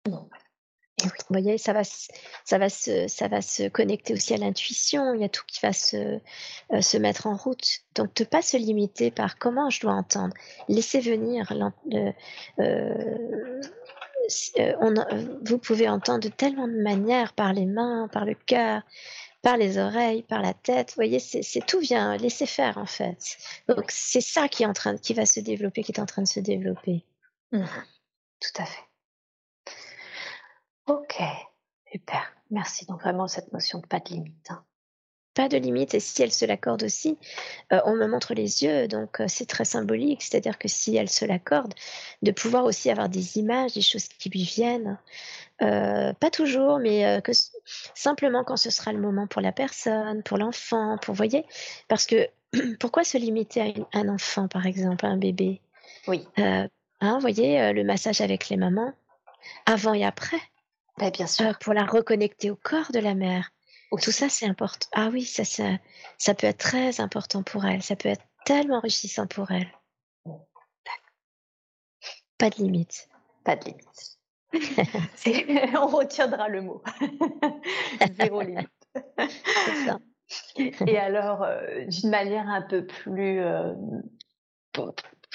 Mmh. 0.07 0.13
Et 1.01 1.05
oui, 1.05 1.11
vous 1.29 1.41
voyez, 1.41 1.57
ça 1.57 1.73
va, 1.73 1.83
ça 1.83 2.57
va 2.57 2.69
se, 2.69 3.07
ça 3.07 3.27
va 3.27 3.41
se 3.41 3.67
connecter 3.69 4.13
aussi 4.13 4.33
à 4.35 4.37
l'intuition. 4.37 5.15
Il 5.15 5.21
y 5.21 5.23
a 5.23 5.29
tout 5.29 5.43
qui 5.47 5.59
va 5.61 5.73
se, 5.73 5.97
euh, 5.97 6.81
se 6.81 6.97
mettre 6.97 7.25
en 7.25 7.35
route. 7.35 7.79
Donc, 7.95 8.19
ne 8.19 8.25
pas 8.25 8.43
se 8.43 8.57
limiter 8.57 9.09
par 9.09 9.39
comment 9.39 9.69
je 9.71 9.81
dois 9.81 9.93
entendre. 9.93 10.35
Laisser 10.67 10.99
venir 10.99 11.51
on, 14.81 14.93
vous 15.43 15.57
pouvez 15.57 15.89
entendre 15.89 16.21
de 16.21 16.29
tellement 16.29 16.67
de 16.67 16.81
manières, 16.81 17.33
par 17.33 17.53
les 17.53 17.65
mains, 17.65 18.07
par 18.11 18.25
le 18.25 18.35
cœur, 18.35 18.81
par 19.41 19.57
les 19.57 19.77
oreilles, 19.77 20.23
par 20.23 20.41
la 20.41 20.53
tête. 20.53 20.89
Vous 20.89 20.95
voyez, 20.95 21.19
c'est 21.19 21.65
tout 21.65 21.79
vient, 21.79 22.17
laisser 22.17 22.45
faire 22.45 22.77
en 22.77 22.85
fait. 22.85 23.37
Donc 23.67 23.85
c'est 23.89 24.21
ça 24.21 24.47
qui 24.47 24.63
est 24.63 24.67
en 24.67 24.73
train, 24.73 24.97
qui 24.97 25.13
va 25.13 25.25
se 25.25 25.39
développer, 25.39 25.83
qui 25.83 25.91
est 25.91 25.99
en 25.99 26.05
train 26.05 26.21
de 26.21 26.27
se 26.27 26.39
développer. 26.39 27.05
Mmh. 27.51 27.65
Tout 28.39 28.61
à 28.61 28.65
fait. 28.65 28.83
Ok, 30.87 31.21
super. 31.91 32.33
Merci. 32.49 32.85
Donc 32.85 33.01
vraiment 33.01 33.27
cette 33.27 33.51
notion 33.53 33.79
de 33.79 33.87
pas 33.87 33.99
de 33.99 34.09
limite. 34.09 34.49
Hein. 34.49 34.63
Pas 35.33 35.47
de 35.47 35.57
limite. 35.57 35.93
Et 35.93 35.99
si 35.99 36.21
elle 36.21 36.31
se 36.31 36.45
l'accorde 36.45 36.83
aussi, 36.83 37.17
euh, 37.71 37.79
on 37.85 37.95
me 37.95 38.07
montre 38.07 38.33
les 38.33 38.63
yeux, 38.63 38.87
donc 38.87 39.19
euh, 39.19 39.25
c'est 39.27 39.45
très 39.45 39.65
symbolique. 39.65 40.21
C'est-à-dire 40.21 40.57
que 40.57 40.67
si 40.67 40.95
elle 40.95 41.09
se 41.09 41.25
l'accorde, 41.25 41.73
de 42.21 42.31
pouvoir 42.31 42.65
aussi 42.65 42.89
avoir 42.89 43.09
des 43.09 43.37
images, 43.37 43.73
des 43.73 43.81
choses 43.81 44.07
qui 44.07 44.29
lui 44.29 44.43
viennent. 44.43 44.97
Euh, 45.61 46.11
pas 46.13 46.31
toujours, 46.31 46.79
mais 46.79 47.21
que 47.23 47.31
simplement 47.93 48.43
quand 48.43 48.57
ce 48.57 48.71
sera 48.71 48.91
le 48.91 48.99
moment 48.99 49.27
pour 49.27 49.41
la 49.41 49.51
personne, 49.51 50.23
pour 50.23 50.39
l'enfant, 50.39 50.97
pour 51.01 51.13
voyez, 51.13 51.45
parce 51.87 52.07
que 52.07 52.27
pourquoi 52.79 53.03
se 53.03 53.17
limiter 53.17 53.61
à 53.93 53.99
un 53.99 54.09
enfant, 54.09 54.47
par 54.47 54.65
exemple, 54.65 55.05
à 55.05 55.09
un 55.09 55.17
bébé? 55.17 55.61
Oui. 56.07 56.27
Hein, 56.37 57.15
vous 57.15 57.19
voyez, 57.19 57.73
le 57.73 57.83
massage 57.83 58.21
avec 58.21 58.49
les 58.49 58.57
mamans, 58.57 58.93
avant 59.65 59.93
et 59.93 60.03
après. 60.03 60.39
Ben, 60.97 61.09
bien 61.11 61.27
sûr. 61.27 61.57
pour 61.59 61.73
la 61.73 61.85
reconnecter 61.85 62.49
au 62.49 62.55
corps 62.55 62.91
de 62.91 62.99
la 62.99 63.13
mère. 63.13 63.51
Tout 63.99 64.11
ça, 64.11 64.29
c'est 64.29 64.45
important. 64.45 64.87
Ah 64.93 65.09
oui, 65.11 65.25
ça, 65.25 65.43
ça, 65.43 65.77
ça 66.17 66.33
peut 66.33 66.47
être 66.47 66.59
très 66.59 67.01
important 67.01 67.43
pour 67.43 67.65
elle. 67.65 67.83
Ça 67.83 67.95
peut 67.95 68.09
être 68.09 68.23
tellement 68.45 68.77
enrichissant 68.77 69.27
pour 69.27 69.51
elle. 69.51 69.69
Pas 72.37 72.49
de 72.49 72.55
limite. 72.55 73.09
Pas 73.43 73.55
de 73.55 73.65
limite. 73.65 74.17
On 75.77 75.87
retiendra 75.87 76.47
le 76.47 76.61
mot. 76.61 76.81
Zéro 78.19 78.41
limite. 78.41 78.69
ça. 79.85 79.99
Et 80.57 80.97
alors, 80.97 81.43
euh, 81.43 81.85
d'une 81.85 82.09
manière 82.09 82.47
un 82.47 82.61
peu 82.61 82.85
plus 82.85 83.41
euh, 83.41 83.73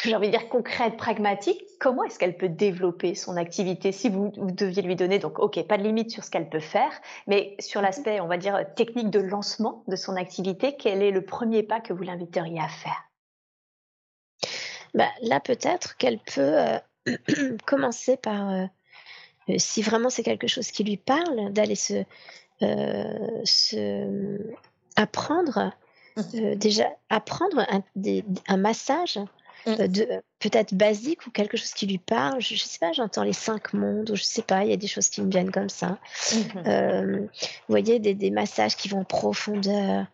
j'ai 0.06 0.16
envie 0.16 0.28
de 0.28 0.32
dire 0.32 0.48
concrète, 0.48 0.96
pragmatique, 0.96 1.62
comment 1.80 2.04
est-ce 2.04 2.18
qu'elle 2.18 2.36
peut 2.36 2.48
développer 2.48 3.14
son 3.14 3.36
activité 3.36 3.92
si 3.92 4.08
vous, 4.08 4.32
deviez 4.36 4.82
lui 4.82 4.96
donner, 4.96 5.18
donc 5.18 5.38
ok, 5.38 5.66
pas 5.66 5.76
de 5.78 5.82
limite 5.82 6.10
sur 6.10 6.24
ce 6.24 6.30
qu'elle 6.30 6.48
peut 6.48 6.60
faire, 6.60 6.90
mais 7.26 7.56
sur 7.58 7.82
l'aspect, 7.82 8.20
on 8.20 8.26
va 8.26 8.36
dire, 8.36 8.64
technique 8.74 9.10
de 9.10 9.20
lancement 9.20 9.84
de 9.88 9.96
son 9.96 10.16
activité, 10.16 10.76
quel 10.76 11.02
est 11.02 11.10
le 11.10 11.24
premier 11.24 11.62
pas 11.62 11.80
que 11.80 11.92
vous 11.92 12.02
l'inviteriez 12.02 12.60
à 12.60 12.68
faire? 12.68 13.10
Bah, 14.94 15.08
Là, 15.22 15.40
peut-être 15.40 15.96
qu'elle 15.96 16.18
peut 16.18 16.58
euh, 16.58 16.78
commencer 17.66 18.16
par, 18.16 18.50
euh, 18.50 18.64
euh, 19.50 19.54
si 19.58 19.82
vraiment 19.82 20.10
c'est 20.10 20.22
quelque 20.22 20.46
chose 20.46 20.70
qui 20.70 20.84
lui 20.84 20.96
parle, 20.96 21.52
d'aller 21.52 21.74
se, 21.74 22.04
se 22.60 24.54
apprendre, 24.96 25.72
mmh. 26.16 26.54
déjà 26.54 26.88
apprendre 27.10 27.66
un, 27.68 27.82
un 28.48 28.56
massage 28.56 29.18
de 29.66 30.22
peut-être 30.38 30.74
basique 30.74 31.26
ou 31.26 31.30
quelque 31.30 31.56
chose 31.56 31.72
qui 31.72 31.86
lui 31.86 31.98
parle. 31.98 32.40
Je, 32.40 32.54
ne 32.54 32.58
sais 32.58 32.78
pas, 32.78 32.92
j'entends 32.92 33.24
les 33.24 33.32
cinq 33.32 33.72
mondes 33.72 34.10
ou 34.10 34.16
je 34.16 34.22
sais 34.22 34.42
pas, 34.42 34.64
il 34.64 34.70
y 34.70 34.72
a 34.72 34.76
des 34.76 34.86
choses 34.86 35.08
qui 35.08 35.22
me 35.22 35.30
viennent 35.30 35.50
comme 35.50 35.68
ça. 35.68 35.98
Mmh 36.32 36.36
euh, 36.66 37.20
vous 37.20 37.28
voyez, 37.68 37.98
des, 37.98 38.14
des, 38.14 38.30
massages 38.30 38.76
qui 38.76 38.88
vont 38.88 39.00
en 39.00 39.04
profondeur, 39.04 40.06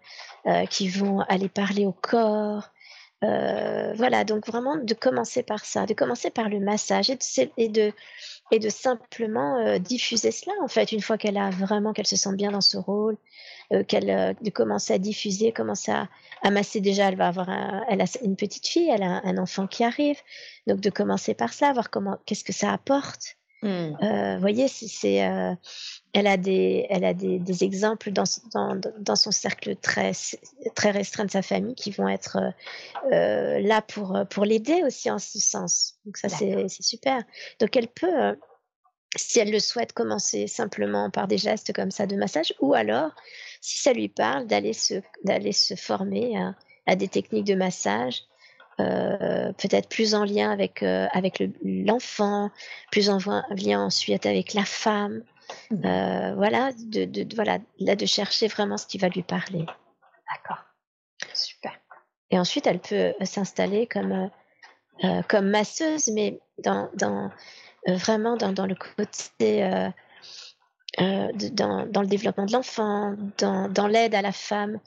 euh, 0.46 0.66
qui 0.66 0.88
vont 0.88 1.20
aller 1.20 1.48
parler 1.48 1.86
au 1.86 1.92
corps. 1.92 2.70
voilà, 3.20 4.24
donc 4.24 4.46
vraiment 4.46 4.76
de 4.76 4.94
commencer 4.94 5.42
par 5.42 5.64
ça, 5.64 5.86
de 5.86 5.94
commencer 5.94 6.30
par 6.30 6.48
le 6.48 6.58
massage 6.58 7.10
et 7.10 7.16
de, 7.16 7.50
et 7.56 7.68
de, 7.68 7.92
et 8.52 8.58
de 8.58 8.68
simplement 8.68 9.78
diffuser 9.78 10.30
cela 10.30 10.52
en 10.62 10.68
fait, 10.68 10.92
une 10.92 11.00
fois 11.00 11.18
qu'elle 11.18 11.38
a 11.38 11.50
vraiment, 11.50 11.92
qu'elle 11.92 12.06
se 12.06 12.16
sent 12.16 12.34
bien 12.36 12.52
dans 12.52 12.60
ce 12.60 12.76
rôle, 12.76 13.16
qu'elle 13.88 14.36
de 14.40 14.50
commencer 14.50 14.92
à 14.92 14.98
diffuser, 14.98 15.52
commencer 15.52 15.90
à, 15.90 16.50
masser 16.50 16.80
déjà, 16.80 17.08
elle 17.08 17.16
va 17.16 17.28
avoir 17.28 17.48
elle 17.88 18.02
a 18.02 18.04
une 18.22 18.36
petite 18.36 18.68
fille, 18.68 18.90
elle 18.90 19.02
a 19.02 19.22
un 19.24 19.38
enfant 19.38 19.66
qui 19.66 19.84
arrive, 19.84 20.18
donc 20.66 20.80
de 20.80 20.90
commencer 20.90 21.34
par 21.34 21.52
ça, 21.52 21.72
voir 21.72 21.90
comment, 21.90 22.18
qu'est-ce 22.26 22.44
que 22.44 22.52
ça 22.52 22.72
apporte. 22.72 23.36
Mmh. 23.62 23.96
Euh, 24.02 24.34
vous 24.34 24.40
voyez, 24.40 24.68
c'est, 24.68 25.24
euh, 25.24 25.54
elle 26.14 26.26
a 26.26 26.36
des, 26.36 26.86
elle 26.90 27.04
a 27.04 27.14
des, 27.14 27.38
des 27.38 27.64
exemples 27.64 28.10
dans, 28.10 28.24
dans, 28.52 28.78
dans, 28.98 29.16
son 29.16 29.30
cercle 29.30 29.76
très, 29.76 30.12
très 30.74 30.90
restreint 30.90 31.24
de 31.24 31.30
sa 31.30 31.42
famille 31.42 31.74
qui 31.74 31.90
vont 31.90 32.08
être 32.08 32.38
euh, 33.10 33.58
là 33.60 33.80
pour, 33.80 34.18
pour 34.28 34.44
l'aider 34.44 34.82
aussi 34.84 35.10
en 35.10 35.18
ce 35.18 35.38
sens. 35.38 35.98
Donc 36.04 36.18
ça, 36.18 36.28
c'est, 36.28 36.66
c'est 36.68 36.82
super. 36.82 37.22
Donc 37.60 37.74
elle 37.76 37.88
peut, 37.88 38.36
si 39.16 39.38
elle 39.38 39.50
le 39.50 39.58
souhaite, 39.58 39.92
commencer 39.92 40.46
simplement 40.46 41.10
par 41.10 41.28
des 41.28 41.38
gestes 41.38 41.72
comme 41.72 41.90
ça 41.90 42.06
de 42.06 42.16
massage, 42.16 42.54
ou 42.60 42.74
alors 42.74 43.10
si 43.60 43.78
ça 43.78 43.92
lui 43.92 44.08
parle, 44.08 44.46
d'aller 44.46 44.72
se, 44.72 44.94
d'aller 45.24 45.52
se 45.52 45.74
former 45.74 46.36
à, 46.86 46.96
des 46.96 47.08
techniques 47.08 47.46
de 47.46 47.54
massage, 47.54 48.22
euh, 48.80 49.52
peut-être 49.52 49.88
plus 49.88 50.14
en 50.14 50.24
lien 50.24 50.50
avec, 50.50 50.82
euh, 50.82 51.06
avec 51.12 51.42
l'enfant, 51.62 52.50
plus 52.90 53.10
en 53.10 53.18
lien 53.50 53.80
ensuite 53.80 54.26
avec 54.26 54.54
la 54.54 54.64
femme. 54.64 55.22
Mmh. 55.70 55.86
Euh, 55.86 56.34
voilà, 56.34 56.72
de, 56.72 57.04
de, 57.04 57.34
voilà, 57.34 57.58
là 57.78 57.96
de 57.96 58.06
chercher 58.06 58.48
vraiment 58.48 58.76
ce 58.76 58.86
qui 58.86 58.98
va 58.98 59.08
lui 59.08 59.22
parler. 59.22 59.64
D'accord, 60.32 60.64
super. 61.34 61.72
Et 62.30 62.38
ensuite, 62.38 62.66
elle 62.66 62.80
peut 62.80 63.14
s'installer 63.22 63.86
comme, 63.86 64.30
comme 65.28 65.50
masseuse, 65.50 66.08
mais 66.08 66.40
dans, 66.58 66.88
dans 66.94 67.30
vraiment 67.86 68.36
dans, 68.36 68.52
dans, 68.52 68.66
le 68.66 68.74
côté 68.74 69.62
euh, 71.00 71.28
dans, 71.52 71.86
dans, 71.86 72.02
le 72.02 72.06
développement 72.06 72.44
de 72.44 72.52
l'enfant, 72.52 73.14
dans, 73.38 73.66
dans 73.68 73.86
l'aide 73.86 74.14
à 74.14 74.20
la 74.20 74.32
femme 74.32 74.78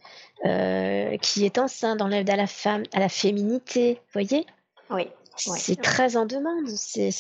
euh, 0.45 1.17
qui 1.17 1.45
est 1.45 1.57
enceinte, 1.57 1.97
dans 1.97 2.07
l'aide 2.07 2.29
à 2.29 2.35
la 2.35 2.45
femme, 2.45 2.83
à 2.93 2.99
la 2.99 3.09
féminité, 3.09 3.95
vous 3.95 4.21
voyez? 4.21 4.45
Oui. 4.91 5.07
C'est 5.35 5.81
très 5.81 6.17
en 6.17 6.25
demande. 6.25 6.67
C'est 6.67 7.11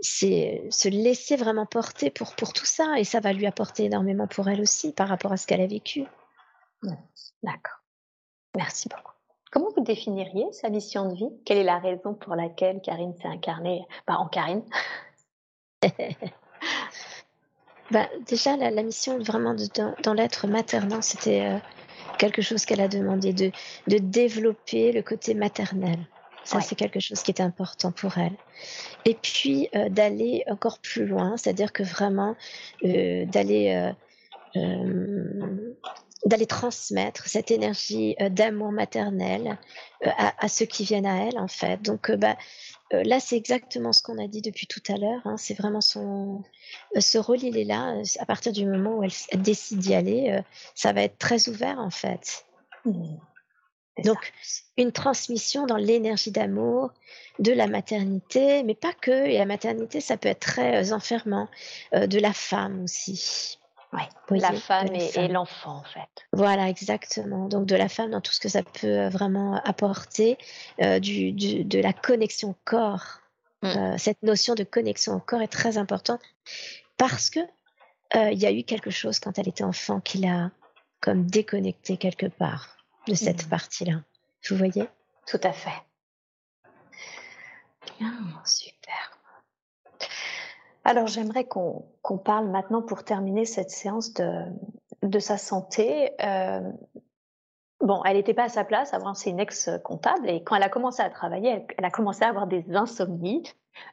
se 0.00 0.88
laisser 0.88 1.36
vraiment 1.36 1.66
porter 1.66 2.10
pour, 2.10 2.34
pour 2.34 2.52
tout 2.52 2.66
ça. 2.66 2.98
Et 2.98 3.04
ça 3.04 3.20
va 3.20 3.32
lui 3.32 3.46
apporter 3.46 3.84
énormément 3.84 4.26
pour 4.26 4.48
elle 4.48 4.60
aussi 4.60 4.92
par 4.92 5.08
rapport 5.08 5.32
à 5.32 5.36
ce 5.36 5.46
qu'elle 5.46 5.60
a 5.60 5.66
vécu. 5.66 6.04
D'accord. 7.42 7.80
Merci 8.56 8.88
beaucoup. 8.88 9.12
Comment 9.50 9.70
vous 9.76 9.82
définiriez 9.82 10.46
sa 10.52 10.70
mission 10.70 11.08
de 11.08 11.14
vie? 11.16 11.30
Quelle 11.44 11.58
est 11.58 11.64
la 11.64 11.78
raison 11.78 12.14
pour 12.14 12.36
laquelle 12.36 12.80
Karine 12.80 13.14
s'est 13.16 13.26
incarnée? 13.26 13.84
Bah, 14.06 14.16
en 14.18 14.28
Karine 14.28 14.62
bah, 17.90 18.08
Déjà, 18.26 18.56
la, 18.56 18.82
mission 18.82 19.18
vraiment 19.18 19.54
de, 19.54 19.66
dans, 20.02 20.14
l'être 20.14 20.46
maternant, 20.46 21.02
c'était 21.02 21.42
euh, 21.42 21.58
quelque 22.18 22.42
chose 22.42 22.64
qu'elle 22.64 22.80
a 22.80 22.86
demandé, 22.86 23.32
de, 23.32 23.50
de 23.88 23.98
développer 23.98 24.92
le 24.92 25.02
côté 25.02 25.34
maternel. 25.34 25.98
Ça, 26.50 26.60
c'est 26.60 26.74
quelque 26.74 27.00
chose 27.00 27.22
qui 27.22 27.30
est 27.30 27.40
important 27.40 27.92
pour 27.92 28.18
elle. 28.18 28.36
Et 29.04 29.14
puis, 29.14 29.68
euh, 29.74 29.88
d'aller 29.88 30.44
encore 30.48 30.78
plus 30.78 31.06
loin, 31.06 31.36
c'est-à-dire 31.36 31.72
que 31.72 31.82
vraiment, 31.82 32.36
euh, 32.84 33.24
d'aller 33.26 33.92
d'aller 36.26 36.46
transmettre 36.46 37.28
cette 37.28 37.50
énergie 37.50 38.14
d'amour 38.30 38.72
maternel 38.72 39.56
à, 40.04 40.34
à, 40.44 40.48
ceux 40.48 40.66
qui 40.66 40.84
viennent 40.84 41.06
à 41.06 41.24
elle, 41.24 41.38
en 41.38 41.48
fait. 41.48 41.80
Donc, 41.82 42.10
bah, 42.10 42.36
euh, 42.92 43.02
là, 43.04 43.20
c'est 43.20 43.36
exactement 43.36 43.92
ce 43.92 44.02
qu'on 44.02 44.18
a 44.18 44.26
dit 44.26 44.42
depuis 44.42 44.66
tout 44.66 44.82
à 44.88 44.96
l'heure. 44.96 45.20
Hein. 45.24 45.36
C'est 45.36 45.54
vraiment 45.54 45.80
son, 45.80 46.42
euh, 46.96 47.00
ce 47.00 47.18
rôle, 47.18 47.42
il 47.42 47.56
est 47.56 47.64
là. 47.64 47.94
Euh, 47.94 48.02
à 48.18 48.26
partir 48.26 48.52
du 48.52 48.66
moment 48.66 48.98
où 48.98 49.04
elle, 49.04 49.42
décide 49.42 49.78
d'y 49.78 49.94
aller, 49.94 50.40
ça 50.74 50.92
va 50.92 51.02
être 51.02 51.18
très 51.18 51.48
ouvert 51.48 51.78
en 51.78 51.90
fait. 51.90 52.44
Mmh. 52.84 53.16
Donc, 54.04 54.32
une 54.76 54.92
transmission 54.92 55.66
dans 55.66 55.76
l'énergie 55.76 56.30
d'amour, 56.30 56.92
de 57.38 57.52
la 57.52 57.66
maternité, 57.66 58.62
mais 58.62 58.74
pas 58.74 58.92
que. 58.92 59.10
Et 59.10 59.38
la 59.38 59.46
maternité, 59.46 60.00
ça 60.00 60.16
peut 60.16 60.28
être 60.28 60.40
très 60.40 60.92
enfermant, 60.92 61.48
de 61.92 62.18
la 62.18 62.32
femme 62.32 62.84
aussi. 62.84 63.58
Oui, 63.92 64.38
la 64.38 64.52
femme 64.52 64.94
et, 64.94 65.28
l'enfant, 65.28 65.78
en 65.78 65.82
fait. 65.82 66.08
Voilà, 66.32 66.68
exactement. 66.68 67.48
Donc, 67.48 67.66
de 67.66 67.74
la 67.74 67.88
femme 67.88 68.10
dans 68.10 68.20
tout 68.20 68.32
ce 68.32 68.38
que 68.38 68.48
ça 68.48 68.62
peut 68.62 68.86
euh, 68.86 69.08
vraiment 69.08 69.60
apporter, 69.64 70.38
euh, 70.80 71.00
du, 71.00 71.32
de 71.32 71.80
la 71.80 71.92
connexion 71.92 72.50
au 72.50 72.56
corps. 72.64 73.20
Euh, 73.62 73.98
cette 73.98 74.22
notion 74.22 74.54
de 74.54 74.64
connexion 74.64 75.14
au 75.14 75.20
corps 75.20 75.42
est 75.42 75.48
très 75.48 75.76
importante 75.76 76.22
parce 76.96 77.28
que 77.28 77.40
il 78.14 78.38
y 78.38 78.46
a 78.46 78.50
eu 78.50 78.64
quelque 78.64 78.90
chose 78.90 79.20
quand 79.20 79.38
elle 79.38 79.48
était 79.48 79.62
enfant 79.62 80.00
qui 80.00 80.18
l'a 80.18 80.50
comme 81.00 81.26
déconnecté 81.26 81.96
quelque 81.96 82.26
part 82.26 82.79
de 83.06 83.14
cette 83.14 83.46
mmh. 83.46 83.50
partie-là. 83.50 83.94
Vous 84.48 84.56
voyez? 84.56 84.88
Tout 85.26 85.40
à 85.42 85.52
fait. 85.52 85.82
Bien, 87.98 88.12
super. 88.44 89.20
Alors 90.84 91.06
j'aimerais 91.06 91.44
qu'on 91.44 92.18
parle 92.24 92.48
maintenant 92.48 92.82
pour 92.82 93.04
terminer 93.04 93.44
cette 93.44 93.70
séance 93.70 94.14
de, 94.14 94.44
de 95.02 95.18
sa 95.18 95.36
santé. 95.36 96.12
Euh, 96.24 96.60
bon, 97.80 98.02
elle 98.04 98.16
n'était 98.16 98.34
pas 98.34 98.44
à 98.44 98.48
sa 98.48 98.64
place, 98.64 98.94
avant 98.94 99.14
c'est 99.14 99.30
une 99.30 99.40
ex-comptable, 99.40 100.28
et 100.28 100.42
quand 100.42 100.56
elle 100.56 100.62
a 100.62 100.68
commencé 100.68 101.02
à 101.02 101.10
travailler, 101.10 101.66
elle, 101.76 101.84
a 101.84 101.90
commencé 101.90 102.24
à 102.24 102.28
avoir 102.28 102.46
des 102.46 102.64
insomnies. 102.74 103.42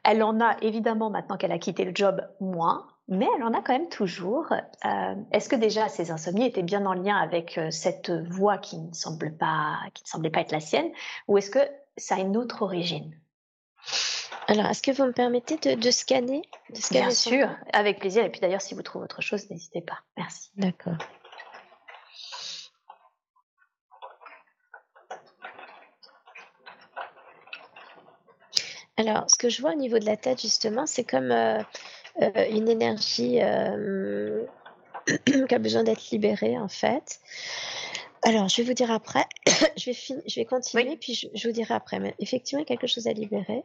Elle 0.02 0.22
en 0.22 0.40
a 0.40 0.56
évidemment 0.62 1.10
maintenant 1.10 1.36
qu'elle 1.36 1.52
a 1.52 1.58
quitté 1.58 1.84
le 1.84 1.92
job 1.94 2.26
moins, 2.40 2.86
mais 3.08 3.26
elle 3.34 3.42
en 3.42 3.54
a 3.54 3.62
quand 3.62 3.72
même 3.72 3.88
toujours. 3.88 4.52
Euh, 4.52 5.14
est-ce 5.32 5.48
que 5.48 5.56
déjà 5.56 5.88
ces 5.88 6.10
insomnies 6.10 6.46
étaient 6.46 6.62
bien 6.62 6.84
en 6.86 6.92
lien 6.92 7.16
avec 7.16 7.58
euh, 7.58 7.70
cette 7.70 8.10
voix 8.10 8.58
qui 8.58 8.78
ne 8.78 9.30
pas, 9.30 9.78
qui 9.94 10.04
ne 10.04 10.08
semblait 10.08 10.30
pas 10.30 10.40
être 10.40 10.52
la 10.52 10.60
sienne, 10.60 10.90
ou 11.26 11.38
est-ce 11.38 11.50
que 11.50 11.60
ça 11.96 12.16
a 12.16 12.18
une 12.18 12.36
autre 12.36 12.62
origine? 12.62 13.18
Alors, 14.46 14.66
est-ce 14.66 14.82
que 14.82 14.90
vous 14.90 15.04
me 15.04 15.12
permettez 15.12 15.56
de, 15.56 15.90
scanner, 15.90 16.42
de 16.70 16.76
scanner 16.76 17.06
Bien 17.06 17.10
sûr, 17.10 17.48
avec 17.72 17.98
plaisir. 17.98 18.24
Et 18.24 18.30
puis 18.30 18.40
d'ailleurs, 18.40 18.62
si 18.62 18.74
vous 18.74 18.82
trouvez 18.82 19.04
autre 19.04 19.20
chose, 19.20 19.50
n'hésitez 19.50 19.82
pas. 19.82 19.98
Merci. 20.16 20.50
D'accord. 20.56 20.96
Alors, 28.96 29.30
ce 29.30 29.36
que 29.36 29.48
je 29.48 29.60
vois 29.60 29.72
au 29.72 29.76
niveau 29.76 29.98
de 29.98 30.06
la 30.06 30.16
tête, 30.16 30.40
justement, 30.40 30.86
c'est 30.86 31.04
comme 31.04 31.30
euh, 31.30 31.62
euh, 32.20 32.46
une 32.50 32.68
énergie 32.68 33.40
euh, 33.40 34.44
qui 35.26 35.54
a 35.54 35.58
besoin 35.58 35.84
d'être 35.84 36.10
libérée, 36.10 36.58
en 36.58 36.68
fait. 36.68 37.20
Alors, 38.22 38.48
je 38.48 38.56
vais 38.60 38.68
vous 38.68 38.74
dire 38.74 38.90
après. 38.90 39.24
je, 39.76 39.90
vais 39.90 40.22
je 40.26 40.40
vais 40.40 40.44
continuer, 40.44 40.96
puis 40.96 41.14
je, 41.14 41.28
je, 41.34 41.48
vous 41.48 41.54
dirai 41.54 41.74
après. 41.74 42.00
Mais 42.00 42.14
effectivement, 42.18 42.58
il 42.58 42.68
y 42.68 42.72
a 42.72 42.76
quelque 42.76 42.88
chose 42.88 43.06
à 43.06 43.12
libérer. 43.12 43.62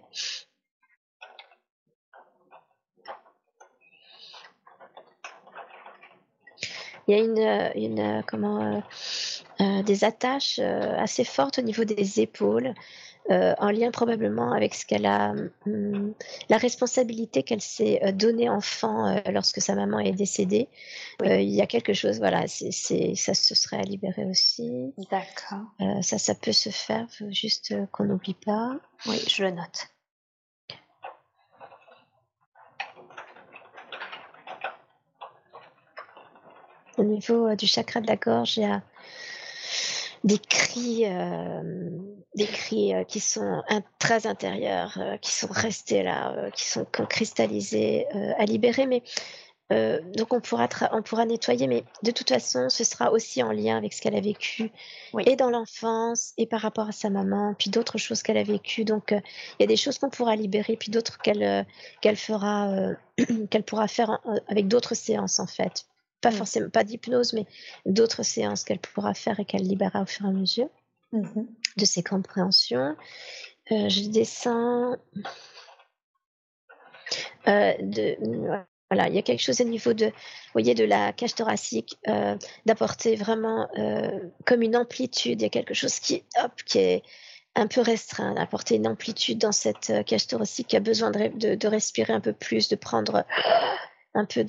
Il 7.08 7.18
y 7.18 7.20
a 7.20 7.24
une, 7.24 7.72
une 7.76 8.24
comment, 8.26 8.82
des 9.60 10.04
attaches 10.06 10.60
assez 10.60 11.26
fortes 11.26 11.60
au 11.60 11.62
niveau 11.62 11.84
des 11.84 12.22
épaules 12.22 12.74
euh, 13.32 13.54
en 13.58 13.72
lien 13.72 13.92
probablement 13.92 14.52
avec 14.52 14.76
ce 14.76 14.86
qu'elle 14.86 15.06
a, 15.06 15.34
hum, 15.66 16.14
la 16.50 16.58
responsabilité 16.58 17.44
qu'elle 17.44 17.62
s'est 17.62 18.02
euh, 18.04 18.12
donnée 18.12 18.50
enfant 18.50 19.08
euh, 19.08 19.20
lorsque 19.32 19.62
sa 19.62 19.76
maman 19.76 20.00
est 20.00 20.12
décédée. 20.12 20.68
il 21.24 21.50
y 21.50 21.62
a 21.62 21.68
quelque 21.68 21.94
chose, 21.94 22.20
voilà, 22.20 22.48
c'est, 22.48 22.72
ça 23.16 23.34
se 23.34 23.56
serait 23.56 23.78
à 23.78 23.84
libérer 23.84 24.26
aussi. 24.26 24.94
D'accord. 25.10 25.64
ça, 26.02 26.18
ça 26.18 26.36
peut 26.36 26.52
se 26.52 26.70
faire, 26.70 27.08
faut 27.18 27.32
juste 27.32 27.74
qu'on 27.92 28.06
n'oublie 28.06 28.36
pas. 28.36 28.78
Oui, 29.06 29.22
je 29.28 29.44
le 29.44 29.52
note. 29.52 29.88
Au 36.98 37.04
niveau 37.04 37.56
du 37.56 37.66
chakra 37.66 38.02
de 38.02 38.08
la 38.08 38.18
gorge, 38.18 38.58
il 38.58 38.64
y 38.64 38.66
a 38.66 38.84
des 40.24 40.38
cris, 40.38 41.04
euh, 41.06 41.90
des 42.36 42.48
cris 42.48 42.94
euh, 42.94 43.04
qui 43.04 43.20
sont 43.20 43.62
très 44.00 44.28
intérieurs, 44.28 44.98
euh, 44.98 45.18
qui 45.18 45.32
sont 45.32 45.48
restés 45.50 46.04
là, 46.04 46.50
qui 46.52 46.66
sont 46.66 46.86
cristallisés, 46.86 48.08
à 48.38 48.46
libérer. 48.46 48.86
Mais 48.88 49.04
donc 50.16 50.32
on 50.34 50.40
pourra, 50.40 50.70
on 50.92 51.02
pourra 51.02 51.26
nettoyer, 51.26 51.66
mais 51.66 51.84
de 52.04 52.12
toute 52.12 52.30
façon, 52.30 52.70
ce 52.70 52.84
sera 52.84 53.12
aussi 53.12 53.42
en 53.42 53.52
lien 53.52 53.76
avec 53.76 53.94
ce 53.94 54.04
qu'elle 54.04 54.16
a 54.16 54.22
vécu 54.22 54.72
et 55.26 55.36
dans 55.36 55.50
l'enfance 55.50 56.34
et 56.38 56.46
par 56.46 56.62
rapport 56.62 56.90
à 56.90 56.92
sa 56.92 57.10
maman, 57.10 57.56
puis 57.58 57.72
d'autres 57.72 57.98
choses 57.98 58.22
qu'elle 58.22 58.38
a 58.38 58.44
vécues. 58.44 58.86
Donc 58.86 59.10
il 59.10 59.62
y 59.62 59.64
a 59.64 59.66
des 59.66 59.76
choses 59.76 59.98
qu'on 59.98 60.12
pourra 60.12 60.36
libérer, 60.36 60.76
puis 60.76 60.92
d'autres 60.92 61.18
qu'elle 61.18 61.66
qu'elle 62.02 62.18
fera, 62.18 62.92
qu'elle 63.50 63.64
pourra 63.64 63.88
faire 63.88 64.20
avec 64.48 64.68
d'autres 64.68 64.94
séances 64.94 65.40
en 65.40 65.48
fait 65.48 65.88
pas 66.24 66.32
mmh. 66.32 66.34
forcément 66.34 66.70
pas 66.70 66.84
d'hypnose, 66.84 67.34
mais 67.34 67.46
d'autres 67.86 68.24
séances 68.24 68.64
qu'elle 68.64 68.80
pourra 68.80 69.14
faire 69.14 69.40
et 69.40 69.46
qu'elle 69.46 69.64
libérera 69.64 70.02
au 70.02 70.06
fur 70.06 70.26
et 70.26 70.30
à 70.30 70.32
mesure 70.32 70.70
mmh 71.12 71.42
de 71.78 71.86
ses 71.86 72.04
compréhensions. 72.04 72.96
Euh, 73.72 73.90
je 73.90 74.10
descends. 74.10 74.98
Euh, 77.48 77.74
voilà, 78.90 79.08
il 79.08 79.16
y 79.16 79.18
a 79.18 79.22
quelque 79.22 79.42
chose 79.42 79.62
au 79.62 79.66
niveau 79.66 79.94
de, 79.94 80.12
de 80.56 80.84
la 80.84 81.14
cage 81.14 81.36
thoracique, 81.36 81.98
euh, 82.08 82.36
d'apporter 82.66 83.16
vraiment 83.16 83.68
comme 84.46 84.62
une 84.62 84.76
amplitude. 84.76 85.42
Il 85.42 85.44
y 85.44 85.48
a 85.48 85.50
quelque 85.50 85.74
chose 85.74 86.00
qui, 86.00 86.24
est 86.76 87.04
un 87.56 87.68
peu 87.68 87.82
restreint, 87.82 88.34
d'apporter 88.34 88.76
une 88.76 88.88
amplitude 88.88 89.38
dans 89.40 89.52
cette 89.52 89.92
cage 90.06 90.28
thoracique 90.28 90.68
qui 90.68 90.76
a 90.76 90.80
besoin 90.80 91.12
de, 91.12 91.68
respirer 91.68 92.14
un 92.14 92.22
peu 92.22 92.34
plus, 92.34 92.68
de 92.70 92.76
prendre 92.76 93.26
un 94.14 94.26
peu 94.26 94.46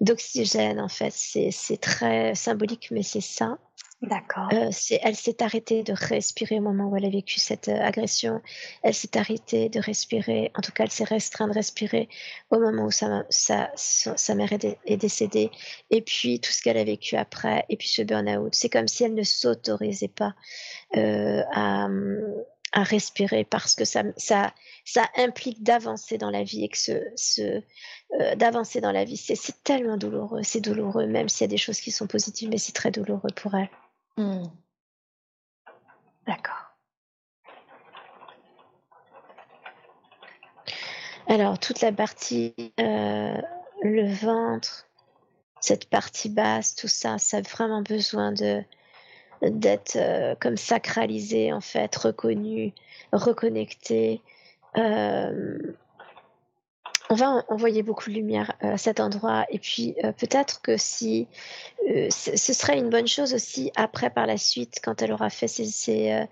d'oxygène 0.00 0.80
en 0.80 0.88
fait. 0.88 1.12
C'est 1.12 1.80
très 1.80 2.34
symbolique, 2.34 2.88
mais 2.90 3.02
c'est 3.02 3.20
ça. 3.20 3.58
D'accord. 4.00 4.48
Euh, 4.52 4.70
elle 5.02 5.16
s'est 5.16 5.42
arrêtée 5.42 5.82
de 5.82 5.92
respirer 5.92 6.58
au 6.58 6.62
moment 6.62 6.88
où 6.88 6.96
elle 6.96 7.04
a 7.04 7.10
vécu 7.10 7.40
cette 7.40 7.66
euh, 7.66 7.80
agression. 7.80 8.40
Elle 8.84 8.94
s'est 8.94 9.18
arrêtée 9.18 9.68
de 9.68 9.80
respirer, 9.80 10.52
en 10.56 10.60
tout 10.60 10.70
cas, 10.70 10.84
elle 10.84 10.90
s'est 10.92 11.02
restreinte 11.02 11.48
de 11.48 11.54
respirer 11.54 12.08
au 12.50 12.60
moment 12.60 12.84
où 12.84 12.90
sa, 12.92 13.24
sa, 13.28 13.72
sa 13.74 14.34
mère 14.36 14.52
est, 14.52 14.78
est, 14.86 14.96
décédée. 14.96 15.50
Et 15.90 16.00
puis 16.00 16.38
tout 16.38 16.52
ce 16.52 16.62
qu'elle 16.62 16.76
a 16.76 16.84
vécu 16.84 17.16
après, 17.16 17.64
et 17.68 17.76
puis 17.76 17.88
ce 17.88 18.02
burn-out. 18.02 18.54
C'est 18.54 18.68
comme 18.68 18.86
si 18.86 19.02
elle 19.02 19.14
ne 19.14 19.24
s'autorisait 19.24 20.06
pas 20.06 20.36
euh, 20.96 21.42
à, 21.52 21.88
à 22.70 22.82
respirer 22.84 23.42
parce 23.42 23.74
que 23.74 23.84
ça, 23.84 24.04
ça, 24.16 24.54
ça 24.84 25.08
implique 25.16 25.64
d'avancer 25.64 26.18
dans 26.18 26.30
la 26.30 26.44
vie 26.44 26.62
et 26.62 26.68
que 26.68 26.78
ce, 26.78 27.02
ce 27.16 27.62
d'avancer 28.36 28.80
dans 28.80 28.92
la 28.92 29.04
vie, 29.04 29.16
c'est 29.16 29.64
tellement 29.64 29.96
douloureux, 29.96 30.42
c'est 30.44 30.60
douloureux, 30.60 31.06
même 31.06 31.28
s'il 31.28 31.42
y 31.42 31.44
a 31.44 31.48
des 31.48 31.58
choses 31.58 31.80
qui 31.80 31.90
sont 31.90 32.06
positives, 32.06 32.48
mais 32.48 32.58
c'est 32.58 32.72
très 32.72 32.90
douloureux 32.90 33.30
pour 33.34 33.54
elle. 33.56 33.68
Hmm. 34.18 34.48
D'accord. 36.26 36.74
Alors, 41.28 41.60
toute 41.60 41.80
la 41.82 41.92
partie, 41.92 42.52
euh, 42.80 43.40
le 43.82 44.12
ventre, 44.12 44.88
cette 45.60 45.88
partie 45.88 46.30
basse, 46.30 46.74
tout 46.74 46.88
ça, 46.88 47.18
ça 47.18 47.36
a 47.36 47.42
vraiment 47.42 47.82
besoin 47.82 48.32
de, 48.32 48.64
d'être 49.42 49.94
euh, 49.94 50.34
comme 50.40 50.56
sacralisé 50.56 51.52
en 51.52 51.60
fait, 51.60 51.94
reconnu, 51.94 52.72
reconnecté. 53.12 54.20
Euh, 54.78 55.76
on 57.10 57.14
va 57.14 57.44
envoyer 57.48 57.82
beaucoup 57.82 58.10
de 58.10 58.14
lumière 58.14 58.52
euh, 58.62 58.74
à 58.74 58.78
cet 58.78 59.00
endroit. 59.00 59.46
Et 59.50 59.58
puis 59.58 59.94
euh, 60.04 60.12
peut-être 60.12 60.60
que 60.60 60.76
si 60.76 61.26
euh, 61.88 62.08
ce 62.10 62.52
serait 62.52 62.78
une 62.78 62.90
bonne 62.90 63.06
chose 63.06 63.34
aussi 63.34 63.70
après 63.76 64.10
par 64.10 64.26
la 64.26 64.36
suite 64.36 64.80
quand 64.82 65.00
elle 65.00 65.12
aura 65.12 65.30
fait 65.30 65.48
ses, 65.48 66.26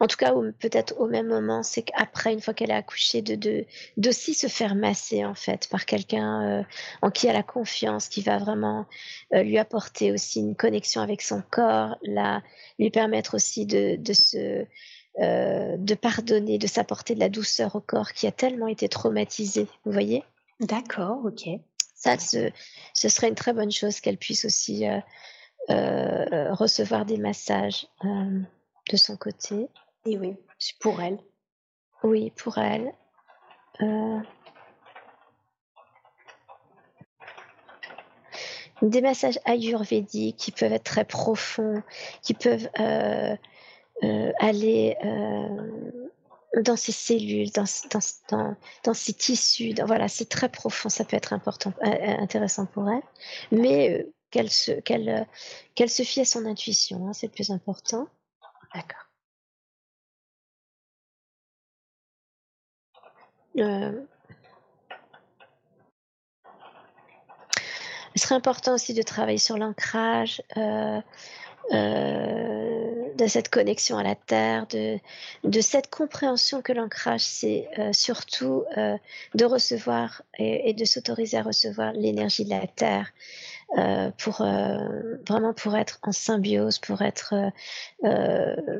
en 0.00 0.06
tout 0.06 0.16
cas 0.16 0.32
peut-être 0.58 0.94
au 0.98 1.06
même 1.06 1.26
moment 1.26 1.62
c'est 1.62 1.82
qu'après 1.82 2.32
une 2.32 2.40
fois 2.40 2.54
qu'elle 2.54 2.70
a 2.70 2.76
accouché 2.76 3.20
de 3.20 3.34
de 3.34 3.66
d'aussi 3.96 4.34
se 4.34 4.46
faire 4.46 4.74
masser 4.74 5.24
en 5.24 5.34
fait 5.34 5.68
par 5.68 5.84
quelqu'un 5.84 6.64
en 7.02 7.10
qui 7.10 7.26
elle 7.26 7.36
a 7.36 7.42
confiance 7.42 8.08
qui 8.08 8.22
va 8.22 8.38
vraiment 8.38 8.86
lui 9.32 9.58
apporter 9.58 10.12
aussi 10.12 10.40
une 10.40 10.56
connexion 10.56 11.02
avec 11.02 11.20
son 11.20 11.42
corps 11.50 11.96
là 12.02 12.42
lui 12.78 12.90
permettre 12.90 13.34
aussi 13.34 13.66
de 13.66 13.96
de 13.96 14.12
se 14.12 14.66
euh, 15.20 15.76
de 15.76 15.94
pardonner, 15.94 16.56
de 16.56 16.66
s'apporter 16.66 17.14
de 17.14 17.20
la 17.20 17.28
douceur 17.28 17.76
au 17.76 17.80
corps 17.80 18.12
qui 18.12 18.26
a 18.26 18.32
tellement 18.32 18.66
été 18.66 18.88
traumatisé, 18.88 19.68
vous 19.84 19.92
voyez? 19.92 20.24
D'accord, 20.60 21.18
ok. 21.26 21.48
Ça, 21.94 22.18
ce, 22.18 22.50
serait 22.94 23.28
une 23.28 23.34
très 23.34 23.52
bonne 23.52 23.70
chose 23.70 24.00
qu'elle 24.00 24.16
puisse 24.16 24.46
aussi 24.46 24.88
euh, 24.88 25.00
euh, 25.68 26.54
recevoir 26.54 27.04
des 27.04 27.18
massages 27.18 27.86
de 28.02 28.96
son 28.96 29.18
côté. 29.18 29.68
Et 30.06 30.16
oui, 30.16 30.34
pour 30.80 31.02
elle. 31.02 31.18
Oui, 32.02 32.30
pour 32.30 32.56
elle. 32.56 32.92
Des 38.80 39.02
massages 39.02 39.38
ayurvédiques 39.44 40.38
qui 40.38 40.52
peuvent 40.52 40.72
être 40.72 40.84
très 40.84 41.04
profonds, 41.04 41.82
qui 42.22 42.32
peuvent 42.32 42.68
euh, 44.02 44.32
aller 44.38 44.96
euh, 45.04 45.90
dans 46.62 46.76
ces 46.76 46.92
cellules, 46.92 47.50
dans, 47.52 47.64
dans, 47.90 48.00
dans, 48.30 48.56
dans 48.84 48.94
ces 48.94 49.12
tissus. 49.14 49.74
voilà, 49.86 50.08
c'est 50.08 50.28
très 50.28 50.48
profond, 50.48 50.88
ça 50.88 51.04
peut 51.04 51.16
être 51.16 51.32
important, 51.32 51.72
euh, 51.84 52.16
intéressant 52.18 52.66
pour 52.66 52.88
elle, 52.90 53.02
mais 53.50 54.06
qu'elle 54.30 54.50
se, 54.50 54.72
qu'elle, 54.72 55.26
qu'elle 55.74 55.90
se 55.90 56.02
fie 56.02 56.20
à 56.20 56.24
son 56.24 56.46
intuition, 56.46 57.08
hein, 57.08 57.12
c'est 57.12 57.26
le 57.26 57.32
plus 57.32 57.50
important. 57.50 58.08
D'accord. 58.74 59.12
Euh, 63.58 64.06
il 68.14 68.20
serait 68.20 68.34
important 68.34 68.74
aussi 68.74 68.94
de 68.94 69.02
travailler 69.02 69.38
sur 69.38 69.58
l'ancrage. 69.58 70.42
Euh, 70.56 71.00
euh, 71.72 72.51
de 73.22 73.28
cette 73.28 73.50
connexion 73.50 73.98
à 73.98 74.02
la 74.02 74.16
terre, 74.16 74.66
de, 74.66 75.60
cette 75.60 75.88
compréhension 75.90 76.60
que 76.60 76.72
l'ancrage, 76.72 77.20
c'est 77.20 77.68
euh, 77.78 77.92
surtout 77.92 78.64
euh, 78.76 78.98
de 79.34 79.44
recevoir 79.44 80.22
et, 80.38 80.72
de 80.74 80.84
s'autoriser 80.84 81.36
à 81.36 81.42
recevoir 81.42 81.92
l'énergie 81.92 82.44
de 82.44 82.50
la 82.50 82.66
terre. 82.66 83.12
Euh, 83.78 84.10
pour 84.18 84.42
vraiment 85.26 85.54
pour 85.54 85.74
être 85.78 85.98
en 86.02 86.12
symbiose, 86.12 86.78
pour 86.78 87.00
être 87.00 87.32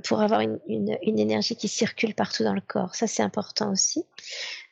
pour 0.04 0.20
avoir 0.20 0.40
une, 0.40 0.58
une, 0.68 1.18
énergie 1.18 1.56
qui 1.56 1.68
circule 1.68 2.14
partout 2.14 2.44
dans 2.44 2.52
le 2.52 2.60
corps. 2.60 2.94
Ça 2.94 3.06
c'est 3.06 3.22
important 3.22 3.72
aussi. 3.72 4.04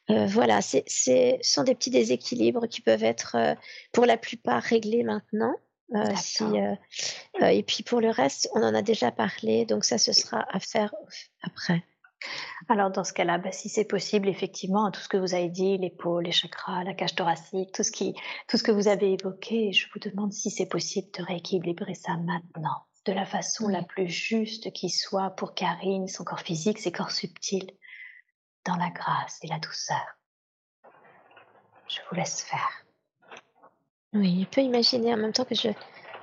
voilà, 0.08 0.60
ce 0.60 1.38
sont 1.40 1.62
des 1.62 1.74
petits 1.74 1.88
déséquilibres 1.88 2.68
qui 2.68 2.82
peuvent 2.82 3.04
être 3.04 3.56
pour 3.92 4.04
la 4.04 4.18
plupart 4.18 4.62
réglés 4.62 5.04
maintenant. 5.04 5.54
Euh, 5.94 6.14
si, 6.16 6.44
euh, 6.44 6.74
euh, 7.42 7.46
et 7.46 7.62
puis 7.62 7.82
pour 7.82 8.00
le 8.00 8.10
reste, 8.10 8.48
on 8.54 8.62
en 8.62 8.74
a 8.74 8.82
déjà 8.82 9.10
parlé, 9.10 9.64
donc 9.64 9.84
ça, 9.84 9.98
ce 9.98 10.12
sera 10.12 10.46
à 10.50 10.60
faire 10.60 10.94
après. 11.42 11.84
Alors 12.68 12.90
dans 12.90 13.02
ce 13.02 13.12
cas-là, 13.12 13.38
bah, 13.38 13.50
si 13.50 13.68
c'est 13.68 13.86
possible, 13.86 14.28
effectivement, 14.28 14.90
tout 14.90 15.00
ce 15.00 15.08
que 15.08 15.16
vous 15.16 15.34
avez 15.34 15.48
dit, 15.48 15.78
l'épaule, 15.78 16.24
les 16.24 16.32
chakras, 16.32 16.84
la 16.84 16.94
cage 16.94 17.14
thoracique, 17.14 17.72
tout 17.72 17.82
ce 17.82 17.90
qui, 17.90 18.14
tout 18.46 18.56
ce 18.56 18.62
que 18.62 18.70
vous 18.70 18.88
avez 18.88 19.12
évoqué, 19.14 19.72
je 19.72 19.86
vous 19.92 19.98
demande 19.98 20.32
si 20.32 20.50
c'est 20.50 20.66
possible 20.66 21.08
de 21.18 21.24
rééquilibrer 21.24 21.94
ça 21.94 22.16
maintenant, 22.18 22.84
de 23.06 23.12
la 23.12 23.24
façon 23.24 23.68
la 23.68 23.82
plus 23.82 24.08
juste 24.08 24.72
qui 24.72 24.90
soit 24.90 25.30
pour 25.30 25.54
Karine, 25.54 26.06
son 26.06 26.24
corps 26.24 26.40
physique, 26.40 26.78
ses 26.78 26.92
corps 26.92 27.10
subtils. 27.10 27.72
dans 28.66 28.76
la 28.76 28.90
grâce 28.90 29.38
et 29.42 29.46
la 29.46 29.58
douceur. 29.58 30.18
Je 31.88 31.98
vous 32.08 32.14
laisse 32.14 32.42
faire. 32.42 32.84
Oui, 34.12 34.44
on 34.48 34.54
peut 34.54 34.60
imaginer 34.62 35.14
en 35.14 35.16
même 35.16 35.32
temps 35.32 35.44
que 35.44 35.54
je 35.54 35.68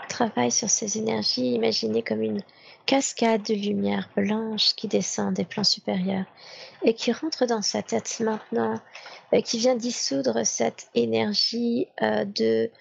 travaille 0.10 0.52
sur 0.52 0.70
ces 0.70 0.98
énergies, 0.98 1.54
imaginer 1.54 2.04
comme 2.04 2.22
une 2.22 2.42
cascade 2.86 3.44
de 3.44 3.54
lumière 3.54 4.10
blanche 4.16 4.76
qui 4.76 4.88
descend 4.88 5.34
des 5.34 5.46
plans 5.46 5.64
supérieurs 5.64 6.26
et 6.84 6.94
qui 6.94 7.12
rentre 7.14 7.46
dans 7.46 7.62
sa 7.62 7.82
tête 7.82 8.20
maintenant, 8.20 8.76
et 9.32 9.42
qui 9.42 9.58
vient 9.58 9.76
dissoudre 9.76 10.46
cette 10.46 10.88
énergie 10.96 11.88
euh, 12.02 12.26
de, 12.26 12.72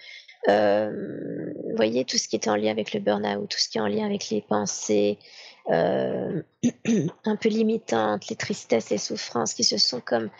euh, 0.48 1.52
vous 1.64 1.76
voyez, 1.76 2.04
tout 2.04 2.18
ce 2.18 2.26
qui 2.26 2.36
est 2.36 2.48
en 2.48 2.56
lien 2.56 2.70
avec 2.70 2.92
le 2.92 3.00
burn-out, 3.00 3.48
tout 3.48 3.58
ce 3.58 3.68
qui 3.68 3.78
est 3.78 3.80
en 3.80 3.88
lien 3.88 4.06
avec 4.06 4.30
les 4.30 4.42
pensées 4.42 5.18
euh, 5.70 6.42
un 7.24 7.36
peu 7.36 7.48
limitantes, 7.48 8.28
les 8.28 8.36
tristesses, 8.36 8.90
les 8.90 8.98
souffrances 8.98 9.54
qui 9.54 9.64
se 9.64 9.78
sont 9.78 10.00
comme 10.00 10.30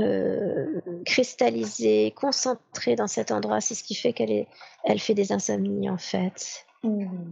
euh, 0.00 0.80
cristallisée, 1.04 2.12
concentrée 2.16 2.96
dans 2.96 3.06
cet 3.06 3.30
endroit. 3.30 3.60
C'est 3.60 3.74
ce 3.74 3.82
qui 3.82 3.94
fait 3.94 4.12
qu'elle 4.12 4.46
elle 4.84 5.00
fait 5.00 5.14
des 5.14 5.32
insomnies 5.32 5.88
en 5.90 5.98
fait. 5.98 6.66
Mmh. 6.82 7.30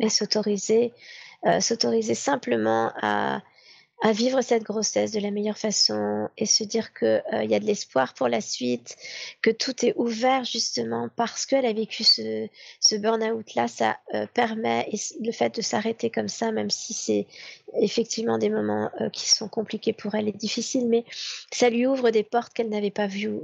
Et 0.00 0.08
s'autoriser, 0.08 0.92
euh, 1.46 1.60
s'autoriser 1.60 2.14
simplement 2.14 2.92
à 3.00 3.42
à 4.00 4.12
vivre 4.12 4.40
cette 4.42 4.62
grossesse 4.62 5.10
de 5.10 5.18
la 5.18 5.30
meilleure 5.30 5.58
façon 5.58 6.28
et 6.36 6.46
se 6.46 6.62
dire 6.62 6.94
qu'il 6.94 7.22
euh, 7.32 7.44
y 7.44 7.54
a 7.54 7.60
de 7.60 7.64
l'espoir 7.64 8.14
pour 8.14 8.28
la 8.28 8.40
suite, 8.40 8.96
que 9.42 9.50
tout 9.50 9.84
est 9.84 9.92
ouvert 9.96 10.44
justement 10.44 11.08
parce 11.16 11.46
qu'elle 11.46 11.66
a 11.66 11.72
vécu 11.72 12.04
ce, 12.04 12.46
ce 12.80 12.94
burn-out-là, 12.94 13.66
ça 13.66 13.98
euh, 14.14 14.26
permet, 14.32 14.88
et 14.92 14.98
le 15.20 15.32
fait 15.32 15.54
de 15.56 15.62
s'arrêter 15.62 16.10
comme 16.10 16.28
ça, 16.28 16.52
même 16.52 16.70
si 16.70 16.94
c'est 16.94 17.26
effectivement 17.80 18.38
des 18.38 18.50
moments 18.50 18.90
euh, 19.00 19.10
qui 19.10 19.28
sont 19.28 19.48
compliqués 19.48 19.92
pour 19.92 20.14
elle 20.14 20.28
et 20.28 20.32
difficiles, 20.32 20.86
mais 20.86 21.04
ça 21.52 21.68
lui 21.68 21.86
ouvre 21.86 22.10
des 22.10 22.22
portes 22.22 22.52
qu'elle 22.52 22.68
n'avait 22.68 22.90
pas 22.92 23.08
vues, 23.08 23.40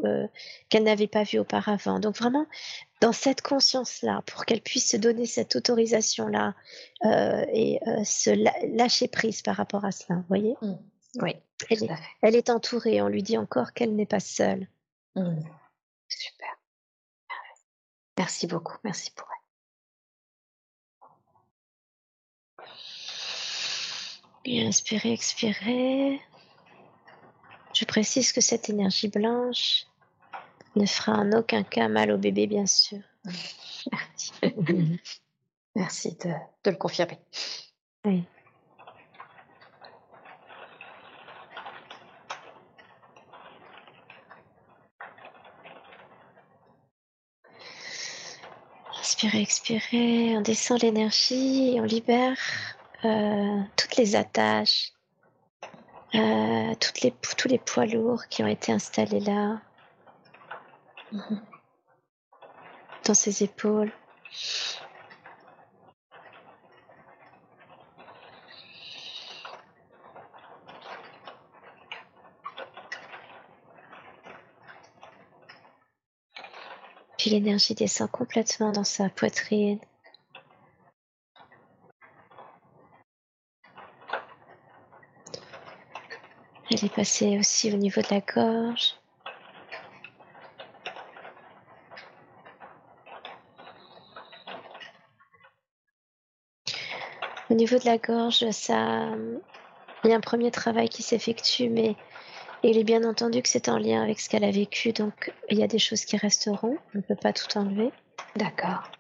qu'elle 0.69 0.85
n'avait 0.85 1.09
pas 1.09 1.25
vues 1.25 1.41
auparavant. 1.41 1.99
Donc 1.99 2.17
vraiment, 2.17 2.47
dans 3.05 3.13
cette 3.13 3.43
conscience-là, 3.43 4.23
pour 4.25 4.47
qu'elle 4.47 4.63
puisse 4.63 4.89
se 4.89 4.97
donner 4.97 5.27
cette 5.27 5.57
autorisation-là 5.57 6.55
euh, 7.05 7.45
et 7.53 7.79
euh, 7.87 8.03
se 8.03 8.31
lâcher 8.75 9.09
prise 9.09 9.43
par 9.43 9.57
rapport 9.57 9.85
à 9.85 9.93
cela, 9.93 10.21
vous 10.21 10.27
voyez? 10.27 10.57
Mmh. 10.63 10.73
Oui. 11.17 11.37
Elle 11.69 11.85
est, 11.85 11.91
elle 12.23 12.35
est, 12.35 12.49
entourée, 12.49 13.03
on 13.03 13.09
lui 13.09 13.23
dit 13.23 13.37
encore 13.37 13.75
qu'elle 13.75 13.95
n'est 13.95 14.07
pas 14.07 14.21
seule. 14.21 14.69
Mmh. 15.17 15.35
Super. 16.09 16.49
Merci 18.17 18.47
beaucoup, 18.47 18.79
merci 18.85 19.11
pour 19.11 19.29
elle. 22.59 22.65
Et 24.47 24.67
inspirez, 24.67 25.13
expirez. 25.13 26.23
Je 27.75 27.85
précise 27.85 28.33
que 28.33 28.41
cette 28.41 28.71
énergie 28.71 29.09
blanche, 29.09 29.85
ne 30.77 30.87
fera 30.87 31.13
en 31.13 31.33
aucun 31.33 31.63
cas 31.63 31.89
mal 31.89 32.11
au 32.11 32.19
bébé, 32.19 32.47
bien 32.47 32.67
sûr. 32.67 32.99
Merci. 33.25 34.33
Merci 35.77 36.17
de, 36.23 36.31
de, 36.65 36.71
le 36.71 36.77
confirmer. 36.77 37.19
Oui. 38.05 38.25
Inspirez, 49.01 49.43
expirez, 49.43 50.37
on 50.37 50.43
descend 50.43 50.81
l'énergie, 50.83 51.77
on 51.79 51.85
libère 51.85 52.39
euh, 53.05 53.61
toutes 53.77 53.97
les 53.97 54.17
attaches, 54.17 54.93
euh, 56.15 56.75
toutes 56.81 57.01
les, 57.03 57.13
tous 57.37 57.49
les 57.49 57.59
poids 57.59 57.87
lourds 57.87 58.27
qui 58.29 58.43
ont 58.43 58.47
été 58.47 58.73
installés 58.73 59.21
là 59.21 59.61
dans 63.07 63.15
ses 63.15 63.45
épaules. 63.45 63.93
Puis 77.17 77.31
l'énergie 77.31 77.75
descend 77.75 78.11
complètement 78.11 78.73
dans 78.73 78.85
sa 78.85 79.09
poitrine. 79.09 79.79
Elle 86.71 86.85
est 86.85 86.95
passée 86.95 87.39
aussi 87.39 87.73
au 87.73 87.77
niveau 87.77 88.03
de 88.03 88.09
la 88.11 88.21
gorge. 88.21 88.97
Au 97.55 97.57
niveau 97.57 97.79
de 97.79 97.85
la 97.85 97.99
gorge, 97.99 98.51
ça, 98.51 99.11
il 100.03 100.11
y 100.11 100.13
a 100.13 100.17
un 100.17 100.21
premier 100.21 100.51
travail 100.51 100.89
qui 100.89 101.05
s'effectue, 101.05 101.69
mais 101.69 101.95
il 102.65 102.77
est 102.77 102.83
bien 102.83 103.05
entendu 103.05 103.43
que 103.43 103.49
c'est 103.49 103.69
en 103.69 103.79
lien 103.79 104.03
avec 104.03 104.19
ce 104.19 104.29
qu'elle 104.29 104.43
a 104.43 104.51
vécu, 104.51 104.93
donc 104.93 105.33
il 105.51 105.61
y 105.61 105.63
a 105.63 105.69
des 105.69 105.79
choses 105.79 106.05
qui 106.05 106.17
resteront. 106.17 106.77
On 106.95 106.99
ne 106.99 107.03
peut 107.03 107.15
pas 107.15 107.33
tout 107.33 107.57
enlever. 107.57 107.93
D'accord. 108.35 108.91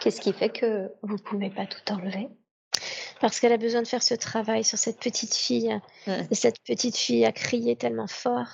Qu'est-ce 0.00 0.22
qui 0.22 0.32
fait 0.32 0.48
que 0.48 0.90
vous 1.02 1.16
ne 1.16 1.20
pouvez 1.20 1.50
pas 1.50 1.66
tout 1.66 1.92
enlever? 1.92 2.30
Parce 3.20 3.38
qu'elle 3.38 3.52
a 3.52 3.58
besoin 3.58 3.82
de 3.82 3.86
faire 3.86 4.02
ce 4.02 4.14
travail 4.14 4.64
sur 4.64 4.78
cette 4.78 4.98
petite 4.98 5.34
fille. 5.34 5.78
Mmh. 6.06 6.12
Et 6.30 6.34
cette 6.34 6.62
petite 6.64 6.96
fille 6.96 7.26
a 7.26 7.32
crié 7.32 7.76
tellement 7.76 8.06
fort. 8.06 8.48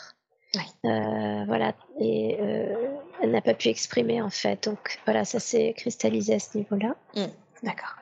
Euh, 0.84 1.44
voilà. 1.46 1.72
Et 2.00 2.36
euh, 2.40 2.95
elle 3.22 3.30
n'a 3.30 3.40
pas 3.40 3.54
pu 3.54 3.68
exprimer 3.68 4.20
en 4.22 4.30
fait. 4.30 4.64
Donc 4.68 5.00
voilà, 5.04 5.24
ça 5.24 5.40
s'est 5.40 5.74
cristallisé 5.76 6.34
à 6.34 6.38
ce 6.38 6.56
niveau-là. 6.56 6.96
Mmh, 7.14 7.24
d'accord. 7.62 7.96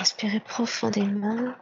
Inspirez 0.00 0.40
profondément. 0.40 1.54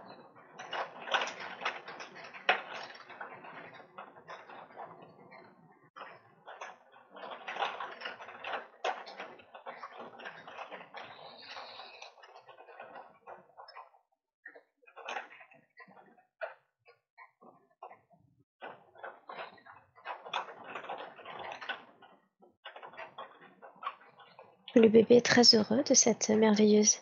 Le 24.83 24.89
bébé 24.89 25.19
est 25.19 25.25
très 25.25 25.55
heureux 25.55 25.85
de 25.85 25.95
cette 25.95 26.29
merveilleuse 26.31 26.99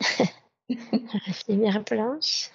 lumière 1.48 1.84
blanche. 1.84 2.50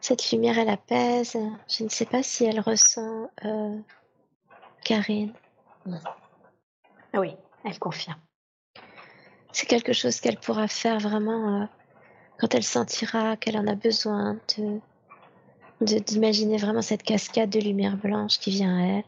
Cette 0.00 0.32
lumière, 0.32 0.58
elle 0.58 0.70
apaise. 0.70 1.38
Je 1.68 1.84
ne 1.84 1.88
sais 1.88 2.06
pas 2.06 2.24
si 2.24 2.46
elle 2.46 2.58
ressent 2.58 3.30
euh, 3.44 3.78
Karine. 4.84 5.32
Ah 7.12 7.20
oui, 7.20 7.36
elle 7.64 7.78
confirme. 7.78 8.20
C'est 9.52 9.66
quelque 9.66 9.92
chose 9.92 10.18
qu'elle 10.18 10.40
pourra 10.40 10.66
faire 10.66 10.98
vraiment 10.98 11.62
euh, 11.62 11.66
quand 12.40 12.56
elle 12.56 12.64
sentira 12.64 13.36
qu'elle 13.36 13.56
en 13.56 13.68
a 13.68 13.76
besoin 13.76 14.40
de 14.56 14.80
d'imaginer 15.80 16.56
vraiment 16.56 16.82
cette 16.82 17.04
cascade 17.04 17.50
de 17.50 17.60
lumière 17.60 17.96
blanche 17.96 18.40
qui 18.40 18.50
vient 18.50 18.76
à 18.76 18.98
elle 18.98 19.04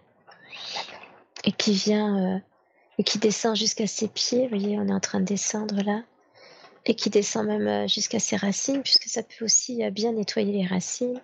et 1.44 1.52
qui 1.52 1.72
vient 1.72 2.36
euh, 2.36 2.38
et 2.98 3.04
qui 3.04 3.18
descend 3.18 3.56
jusqu'à 3.56 3.86
ses 3.86 4.08
pieds. 4.08 4.48
Vous 4.48 4.58
voyez, 4.58 4.78
on 4.78 4.88
est 4.88 4.92
en 4.92 5.00
train 5.00 5.20
de 5.20 5.24
descendre 5.24 5.82
là 5.82 6.02
et 6.86 6.94
qui 6.94 7.10
descend 7.10 7.46
même 7.46 7.68
euh, 7.68 7.86
jusqu'à 7.86 8.18
ses 8.18 8.36
racines, 8.36 8.82
puisque 8.82 9.04
ça 9.04 9.22
peut 9.22 9.44
aussi 9.44 9.84
euh, 9.84 9.90
bien 9.90 10.12
nettoyer 10.12 10.52
les 10.52 10.66
racines, 10.66 11.20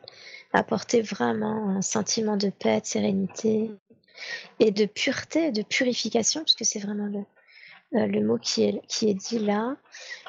apporter 0.52 1.02
vraiment 1.02 1.70
un 1.70 1.82
sentiment 1.82 2.36
de 2.36 2.50
paix, 2.50 2.80
de 2.80 2.86
sérénité 2.86 3.70
et 4.60 4.70
de 4.70 4.86
pureté, 4.86 5.52
de 5.52 5.62
purification, 5.62 6.42
puisque 6.42 6.64
c'est 6.64 6.78
vraiment 6.78 7.10
le, 7.92 8.20
mot 8.20 8.38
qui 8.38 8.64
est, 8.64 8.80
qui 8.86 9.08
est 9.08 9.14
dit 9.14 9.38
là. 9.38 9.76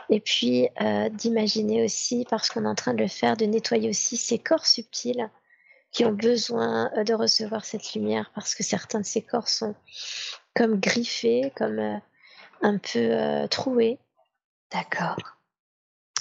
Et 0.10 0.22
puis 0.22 0.68
d'imaginer 1.12 1.84
aussi, 1.84 2.26
parce 2.30 2.50
qu'on 2.50 2.64
est 2.64 2.70
en 2.70 2.76
train 2.76 2.94
de 2.94 3.02
le 3.02 3.08
faire, 3.08 3.36
de 3.36 3.46
nettoyer 3.46 3.90
aussi 3.90 4.16
ses 4.16 4.40
corps 4.40 4.66
subtils 4.66 5.30
qui 5.98 6.06
ont 6.06 6.14
besoin 6.14 6.92
euh, 6.96 7.04
de 7.04 7.16
recevoir 7.16 7.66
cette 7.66 7.96
lumière 7.96 8.30
parce 8.36 8.54
que 8.54 8.62
certains 8.62 9.00
de 9.00 9.06
ces 9.06 9.24
corps 9.24 9.50
sont 9.50 9.74
comme 10.56 10.80
griffés, 10.80 11.52
comme 11.56 11.80
euh, 11.80 11.98
un 12.62 12.78
peu 12.78 13.00
euh, 13.00 13.48
troués. 13.48 13.98
D'accord. 14.72 15.18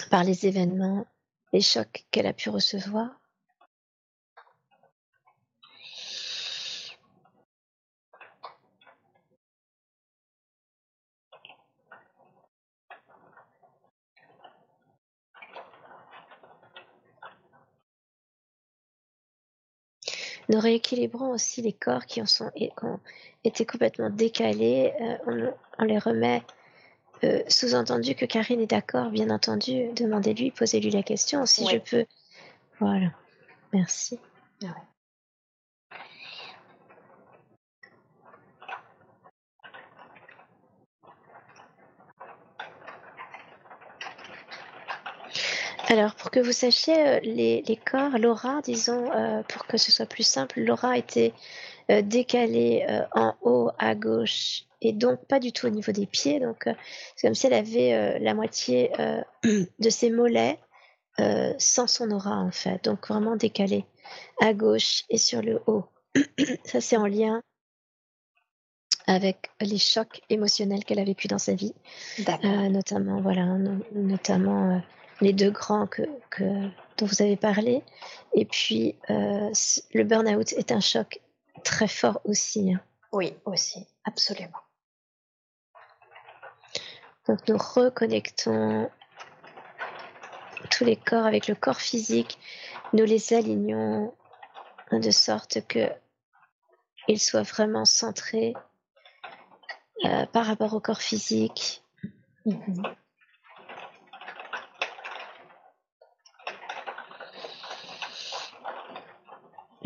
Par 0.09 0.23
les 0.23 0.47
événements, 0.47 1.05
les 1.53 1.61
chocs 1.61 2.07
qu'elle 2.09 2.25
a 2.25 2.33
pu 2.33 2.49
recevoir. 2.49 3.21
Nous 20.49 20.59
rééquilibrons 20.59 21.29
aussi 21.29 21.61
les 21.61 21.73
corps 21.73 22.05
qui, 22.05 22.21
ont 22.21 22.99
été 23.43 23.65
complètement 23.65 24.09
décalés. 24.09 24.93
On, 25.25 25.53
on, 25.79 25.83
les 25.83 25.99
remet 25.99 26.41
sous-entendu 27.47 28.15
que 28.15 28.25
Karine 28.25 28.61
est 28.61 28.67
d'accord, 28.67 29.09
bien 29.09 29.29
entendu. 29.29 29.91
Demandez-lui, 29.93 30.51
posez-lui 30.51 30.91
la 30.91 31.03
question 31.03 31.45
si 31.45 31.67
je 31.67 31.77
peux. 31.77 32.05
Voilà. 32.79 33.11
Merci. 33.73 34.19
Alors, 45.89 46.15
pour 46.15 46.31
que 46.31 46.41
vous 46.41 46.51
sachiez, 46.51 46.99
euh, 46.99 47.19
les, 47.21 47.79
corps, 47.85 48.17
l'aura, 48.17 48.61
disons, 48.61 49.09
euh, 49.13 49.41
pour 49.43 49.65
que 49.67 49.77
ce 49.77 49.89
soit 49.89 50.05
plus 50.05 50.27
simple, 50.27 50.59
l'aura 50.59 50.97
été 50.97 51.33
euh, 51.89 52.01
décalée 52.01 52.85
en 53.13 53.35
haut 53.41 53.71
à 53.79 53.95
gauche 53.95 54.65
et 54.81 54.91
donc 54.91 55.25
pas 55.27 55.39
du 55.39 55.53
tout 55.53 55.65
au 55.65 55.69
niveau 55.69 55.93
des 55.93 56.05
pieds. 56.05 56.41
Donc, 56.41 56.67
c'est 57.15 57.27
comme 57.27 57.35
si 57.35 57.47
elle 57.47 57.53
avait 57.53 58.19
la 58.19 58.33
moitié 58.33 58.91
de 59.43 59.89
ses 59.89 60.11
mollets 60.11 60.59
sans 61.57 61.87
son 61.87 62.11
aura, 62.11 62.35
en 62.35 62.51
fait. 62.51 62.83
Donc, 62.83 63.07
vraiment 63.07 63.37
décalée 63.37 63.85
à 64.41 64.53
gauche 64.53 65.03
et 65.09 65.17
sur 65.17 65.41
le 65.41 65.61
haut. 65.67 65.85
Ça, 66.65 66.81
c'est 66.81 66.97
en 66.97 67.07
lien 67.07 67.41
avec 69.07 69.49
les 69.61 69.77
chocs 69.77 70.21
émotionnels 70.29 70.83
qu'elle 70.83 70.99
a 70.99 71.05
vécu 71.05 71.29
dans 71.29 71.39
sa 71.39 71.53
vie, 71.53 71.73
notamment 72.43 73.21
voilà, 73.21 73.45
notamment 73.93 74.81
les 75.21 75.33
deux 75.33 75.51
grands 75.51 75.87
que, 75.87 76.03
dont 76.97 77.05
vous 77.05 77.21
avez 77.21 77.37
parlé. 77.37 77.83
Et 78.33 78.45
puis, 78.45 78.95
euh, 79.09 79.51
le 79.93 80.03
burn-out 80.03 80.53
est 80.53 80.71
un 80.71 80.79
choc 80.79 81.21
très 81.63 81.87
fort 81.87 82.21
aussi. 82.25 82.73
Hein. 82.73 82.81
Oui, 83.11 83.35
aussi, 83.45 83.85
absolument. 84.03 84.59
Donc, 87.27 87.47
nous 87.47 87.57
reconnectons 87.57 88.89
tous 90.71 90.85
les 90.85 90.95
corps 90.95 91.25
avec 91.25 91.47
le 91.47 91.55
corps 91.55 91.81
physique. 91.81 92.37
Nous 92.93 93.03
les 93.03 93.33
alignons 93.33 94.13
de 94.91 95.11
sorte 95.11 95.65
que 95.67 95.89
ils 97.07 97.19
soient 97.19 97.43
vraiment 97.43 97.85
centrés 97.85 98.53
euh, 100.05 100.25
par 100.27 100.45
rapport 100.45 100.73
au 100.73 100.79
corps 100.79 101.01
physique. 101.01 101.83
Mm-hmm. 102.45 102.95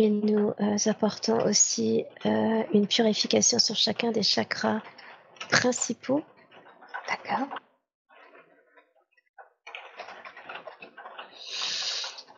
Et 0.01 0.09
nous 0.09 0.51
euh, 0.59 0.77
apportons 0.87 1.45
aussi 1.45 2.05
euh, 2.25 2.63
une 2.73 2.87
purification 2.87 3.59
sur 3.59 3.75
chacun 3.75 4.11
des 4.11 4.23
chakras 4.23 4.81
principaux. 5.51 6.23
D'accord. 7.07 7.47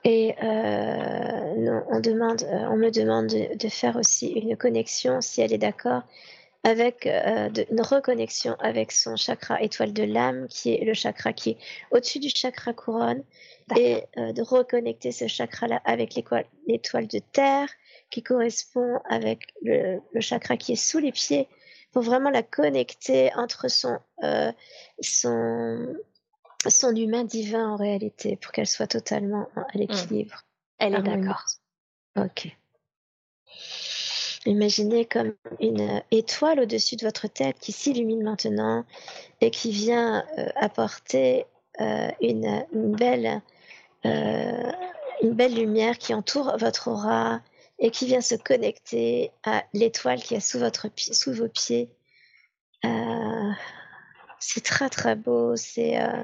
Et 0.03 0.35
euh, 0.43 1.79
on, 1.87 1.99
me 2.75 2.89
demande 2.89 3.27
de, 3.29 3.69
faire 3.69 3.95
aussi 3.95 4.31
une 4.31 4.57
connexion, 4.57 5.21
si 5.21 5.39
elle 5.39 5.53
est 5.53 5.57
d'accord, 5.57 6.03
avec 6.63 7.05
une 7.05 7.81
reconnexion 7.81 8.55
avec 8.59 8.91
son 8.91 9.15
chakra 9.15 9.61
étoile 9.61 9.91
de 9.91 10.03
l'âme, 10.03 10.47
qui 10.47 10.73
est 10.73 10.85
le 10.85 10.93
chakra 10.93 11.33
qui 11.33 11.51
est 11.51 11.57
au-dessus 11.91 12.19
du 12.19 12.29
chakra 12.29 12.73
couronne, 12.73 13.23
et 13.77 14.03
euh, 14.17 14.33
de 14.33 14.41
reconnecter 14.41 15.11
ce 15.11 15.27
chakra-là 15.27 15.81
avec 15.85 16.15
l'étoile 16.67 17.07
de 17.07 17.19
terre 17.19 17.69
qui 18.09 18.21
correspond 18.21 18.99
avec 19.09 19.53
le, 19.61 19.99
chakra 20.19 20.57
qui 20.57 20.73
est 20.73 20.77
sous 20.77 20.99
les 20.99 21.11
pieds 21.11 21.47
pour 21.91 22.03
vraiment 22.03 22.29
la 22.29 22.43
connecter 22.43 23.31
entre 23.35 23.69
son, 23.69 23.99
euh, 24.23 24.51
son, 25.01 25.95
son 26.67 26.95
humain 26.95 27.23
divin 27.23 27.69
en 27.69 27.75
réalité 27.75 28.37
pour 28.37 28.51
qu'elle 28.51 28.67
soit 28.67 28.87
totalement 28.87 29.47
à 29.55 29.77
l'équilibre. 29.77 30.35
Mmh. 30.35 30.79
Elle 30.79 30.95
est 30.95 31.01
d'accord. 31.01 31.45
Ok. 32.17 32.55
Imaginez 34.45 35.05
comme 35.05 35.33
une 35.59 36.01
étoile 36.11 36.59
au-dessus 36.59 36.95
de 36.97 37.05
votre 37.05 37.27
tête 37.27 37.57
qui 37.59 37.71
s'illumine 37.71 38.23
maintenant 38.23 38.85
et 39.39 39.51
qui 39.51 39.71
vient 39.71 40.25
euh, 40.37 40.49
apporter 40.55 41.45
une, 41.79 42.65
une, 42.71 42.95
belle 42.95 43.41
euh, 44.05 44.71
une 45.21 45.33
belle 45.33 45.55
lumière 45.55 45.97
qui 45.97 46.13
entoure 46.13 46.57
votre 46.57 46.89
aura 46.89 47.41
et 47.79 47.89
qui 47.89 48.05
vient 48.05 48.21
se 48.21 48.35
connecter 48.35 49.31
à 49.43 49.63
l'étoile 49.73 50.21
qui 50.21 50.35
est 50.35 50.41
sous, 50.41 50.59
votre, 50.59 50.87
sous 50.95 51.33
vos 51.33 51.47
pieds. 51.47 51.89
Euh, 52.85 53.51
c'est 54.39 54.63
très 54.63 54.89
très 54.89 55.15
beau. 55.15 55.55
C'est 55.55 56.01
euh, 56.01 56.23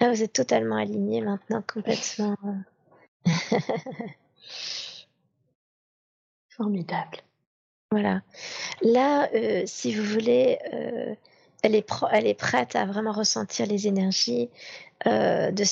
vous 0.00 0.22
êtes 0.22 0.32
totalement 0.32 0.76
aligné 0.76 1.20
maintenant, 1.20 1.62
complètement. 1.62 2.36
Formidable. 6.60 7.18
Voilà. 7.90 8.20
Là, 8.82 9.28
si 9.66 9.94
vous 9.94 10.04
voulez, 10.04 10.58
elle 11.62 11.74
est, 11.74 11.86
elle 12.12 12.26
est 12.26 12.34
prête 12.34 12.76
à 12.76 12.84
vraiment 12.86 13.12
ressentir 13.12 13.66
les 13.66 13.86
énergies, 13.86 14.50
euh, 15.06 15.50
de 15.50 15.64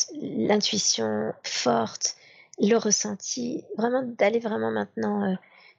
l'intuition 0.47 1.32
forte, 1.43 2.16
le 2.59 2.77
ressenti, 2.77 3.65
vraiment 3.77 4.02
d'aller 4.02 4.39
vraiment 4.39 4.70
maintenant 4.70 5.31
euh, 5.31 5.35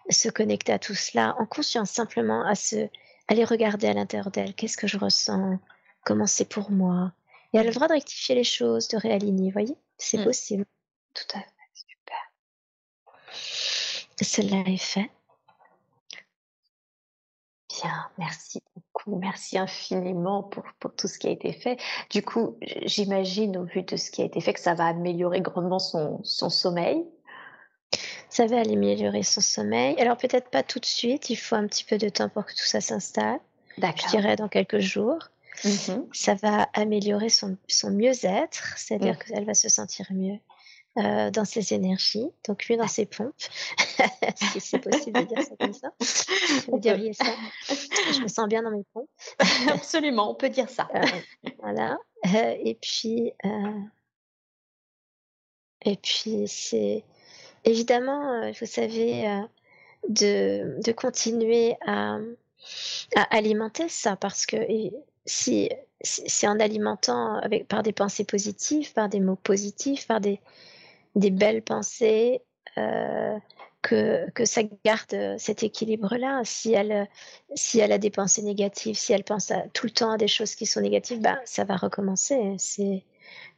se 0.09 0.29
connecter 0.29 0.71
à 0.71 0.79
tout 0.79 0.93
cela 0.93 1.35
en 1.39 1.45
conscience 1.45 1.89
simplement 1.89 2.45
à 2.45 2.55
se 2.55 2.87
aller 3.27 3.43
regarder 3.43 3.87
à 3.87 3.93
l'intérieur 3.93 4.31
d'elle 4.31 4.53
qu'est-ce 4.55 4.77
que 4.77 4.87
je 4.87 4.97
ressens, 4.97 5.59
comment 6.03 6.25
c'est 6.25 6.49
pour 6.49 6.71
moi? 6.71 7.11
Et 7.53 7.57
elle 7.57 7.67
a 7.67 7.69
le 7.69 7.75
droit 7.75 7.87
de 7.87 7.93
rectifier 7.93 8.35
les 8.35 8.43
choses, 8.43 8.87
de 8.87 8.97
réaligner, 8.97 9.51
voyez? 9.51 9.75
C'est 9.97 10.17
mmh. 10.17 10.23
possible. 10.23 10.65
Tout 11.13 11.37
à 11.37 11.39
fait, 11.39 11.49
super. 11.73 12.31
Cela 14.21 14.57
est 14.67 14.77
fait. 14.77 15.09
Bien, 17.69 18.09
merci 18.17 18.61
beaucoup, 18.75 19.15
merci 19.17 19.57
infiniment 19.57 20.43
pour, 20.43 20.63
pour, 20.79 20.93
tout 20.93 21.07
ce 21.07 21.19
qui 21.19 21.27
a 21.27 21.31
été 21.31 21.53
fait. 21.53 21.77
Du 22.09 22.23
coup, 22.23 22.57
j'imagine 22.85 23.57
au 23.57 23.63
vu 23.63 23.83
de 23.83 23.95
ce 23.95 24.11
qui 24.11 24.21
a 24.21 24.25
été 24.25 24.41
fait 24.41 24.53
que 24.53 24.59
ça 24.59 24.73
va 24.73 24.87
améliorer 24.87 25.39
grandement 25.41 25.79
son, 25.79 26.19
son 26.23 26.49
sommeil. 26.49 27.05
Ça 28.29 28.47
va 28.47 28.61
améliorer 28.61 29.23
son 29.23 29.41
sommeil. 29.41 29.99
Alors 29.99 30.17
peut-être 30.17 30.49
pas 30.49 30.63
tout 30.63 30.79
de 30.79 30.85
suite, 30.85 31.29
il 31.29 31.35
faut 31.35 31.55
un 31.55 31.67
petit 31.67 31.83
peu 31.83 31.97
de 31.97 32.09
temps 32.09 32.29
pour 32.29 32.45
que 32.45 32.51
tout 32.51 32.65
ça 32.65 32.81
s'installe. 32.81 33.39
Je 33.77 34.09
dirais 34.09 34.35
dans 34.35 34.49
quelques 34.49 34.79
jours. 34.79 35.29
Mmh 35.65 36.05
ça 36.13 36.35
va 36.35 36.69
améliorer 36.73 37.27
son, 37.27 37.57
son 37.67 37.91
mieux-être, 37.91 38.77
c'est-à-dire 38.77 39.15
mmh. 39.15 39.23
qu'elle 39.33 39.45
va 39.45 39.53
se 39.53 39.67
sentir 39.67 40.05
mieux. 40.11 40.39
Euh, 40.97 41.29
dans 41.29 41.45
ses 41.45 41.73
énergies, 41.73 42.27
donc 42.47 42.65
mieux 42.67 42.75
dans 42.75 42.87
ses 42.87 43.05
pompes, 43.05 43.33
si 44.35 44.59
c'est 44.59 44.79
possible 44.79 45.19
de 45.21 45.25
dire 45.25 45.43
ça 45.43 45.55
comme 45.57 45.73
ça? 45.73 45.93
Vous 46.67 46.79
diriez 46.79 47.13
ça. 47.13 47.25
Je 48.11 48.21
me 48.23 48.27
sens 48.27 48.47
bien 48.47 48.63
dans 48.63 48.71
mes 48.71 48.83
pompes. 48.91 49.09
Absolument, 49.69 50.31
on 50.31 50.35
peut 50.35 50.49
dire 50.49 50.67
ça. 50.67 50.89
Euh, 50.95 51.01
voilà. 51.59 51.99
Euh, 52.25 52.55
et 52.63 52.75
puis, 52.81 53.31
et 55.85 55.95
puis 55.97 56.47
c'est 56.47 57.03
évidemment, 57.65 58.51
vous 58.51 58.65
savez, 58.65 59.43
de, 60.09 60.81
de, 60.83 60.91
continuer 60.91 61.77
à, 61.85 62.17
à, 63.15 63.21
alimenter 63.35 63.87
ça 63.89 64.15
parce 64.15 64.47
que 64.47 64.57
si 65.27 65.69
c'est 66.01 66.47
en 66.47 66.59
alimentant 66.59 67.35
avec, 67.35 67.67
par 67.67 67.83
des 67.83 67.93
pensées 67.93 68.25
positives, 68.25 68.91
par 68.93 69.07
des 69.07 69.19
mots 69.19 69.35
positifs, 69.35 70.07
par 70.07 70.19
des, 70.19 70.41
des 71.15 71.31
belles 71.31 71.63
pensées, 71.63 72.41
euh, 72.77 73.37
que, 73.81 74.29
que 74.31 74.45
ça 74.45 74.61
garde 74.83 75.37
cet 75.37 75.63
équilibre-là. 75.63 76.41
Si 76.43 76.73
elle, 76.73 77.07
si 77.55 77.79
elle 77.79 77.91
a 77.91 77.97
des 77.97 78.09
pensées 78.09 78.41
négatives, 78.41 78.95
si 78.95 79.13
elle 79.13 79.23
pense 79.23 79.53
tout 79.73 79.85
le 79.85 79.91
temps 79.91 80.11
à 80.11 80.17
des 80.17 80.27
choses 80.27 80.55
qui 80.55 80.65
sont 80.65 80.81
négatives, 80.81 81.21
bah, 81.21 81.39
ça 81.45 81.63
va 81.63 81.77
recommencer. 81.77 82.55
C'est, 82.57 83.05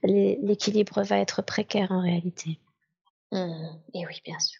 l'équilibre 0.04 1.02
va 1.04 1.18
être 1.20 1.42
précaire 1.42 1.92
en 1.92 2.02
réalité. 2.02 2.60
Mmh. 3.32 3.80
et 3.94 4.06
oui, 4.06 4.22
bien 4.26 4.40
sûr. 4.40 4.60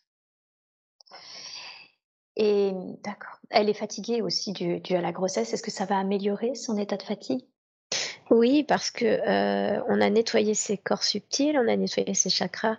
Et 2.38 2.72
d'accord. 3.04 3.38
Elle 3.50 3.70
est 3.70 3.74
fatiguée 3.74 4.22
aussi 4.22 4.54
dû 4.54 4.96
à 4.96 5.02
la 5.02 5.12
grossesse. 5.12 5.54
Est-ce 5.54 5.62
que 5.62 5.72
ça 5.72 5.86
va 5.86 6.00
améliorer 6.00 6.56
son 6.56 6.78
état 6.78 6.96
de 6.96 7.04
fatigue? 7.04 7.46
Oui, 8.32 8.64
parce 8.64 8.92
que 8.92 9.06
euh, 9.06 9.84
on 9.90 10.00
a 10.00 10.10
nettoyé 10.10 10.54
ses 10.54 10.78
corps 10.78 11.04
subtils, 11.04 11.58
on 11.58 11.68
a 11.68 11.76
nettoyé 11.76 12.14
ses 12.14 12.30
chakras, 12.30 12.78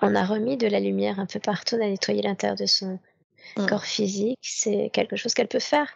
on 0.00 0.14
a 0.14 0.24
remis 0.24 0.56
de 0.56 0.68
la 0.68 0.78
lumière 0.78 1.18
un 1.18 1.26
peu 1.26 1.40
partout, 1.40 1.74
on 1.74 1.84
a 1.84 1.88
nettoyé 1.88 2.22
l'intérieur 2.22 2.56
de 2.56 2.66
son 2.66 3.00
mmh. 3.56 3.66
corps 3.66 3.84
physique. 3.84 4.38
C'est 4.42 4.90
quelque 4.92 5.16
chose 5.16 5.34
qu'elle 5.34 5.48
peut 5.48 5.58
faire 5.58 5.92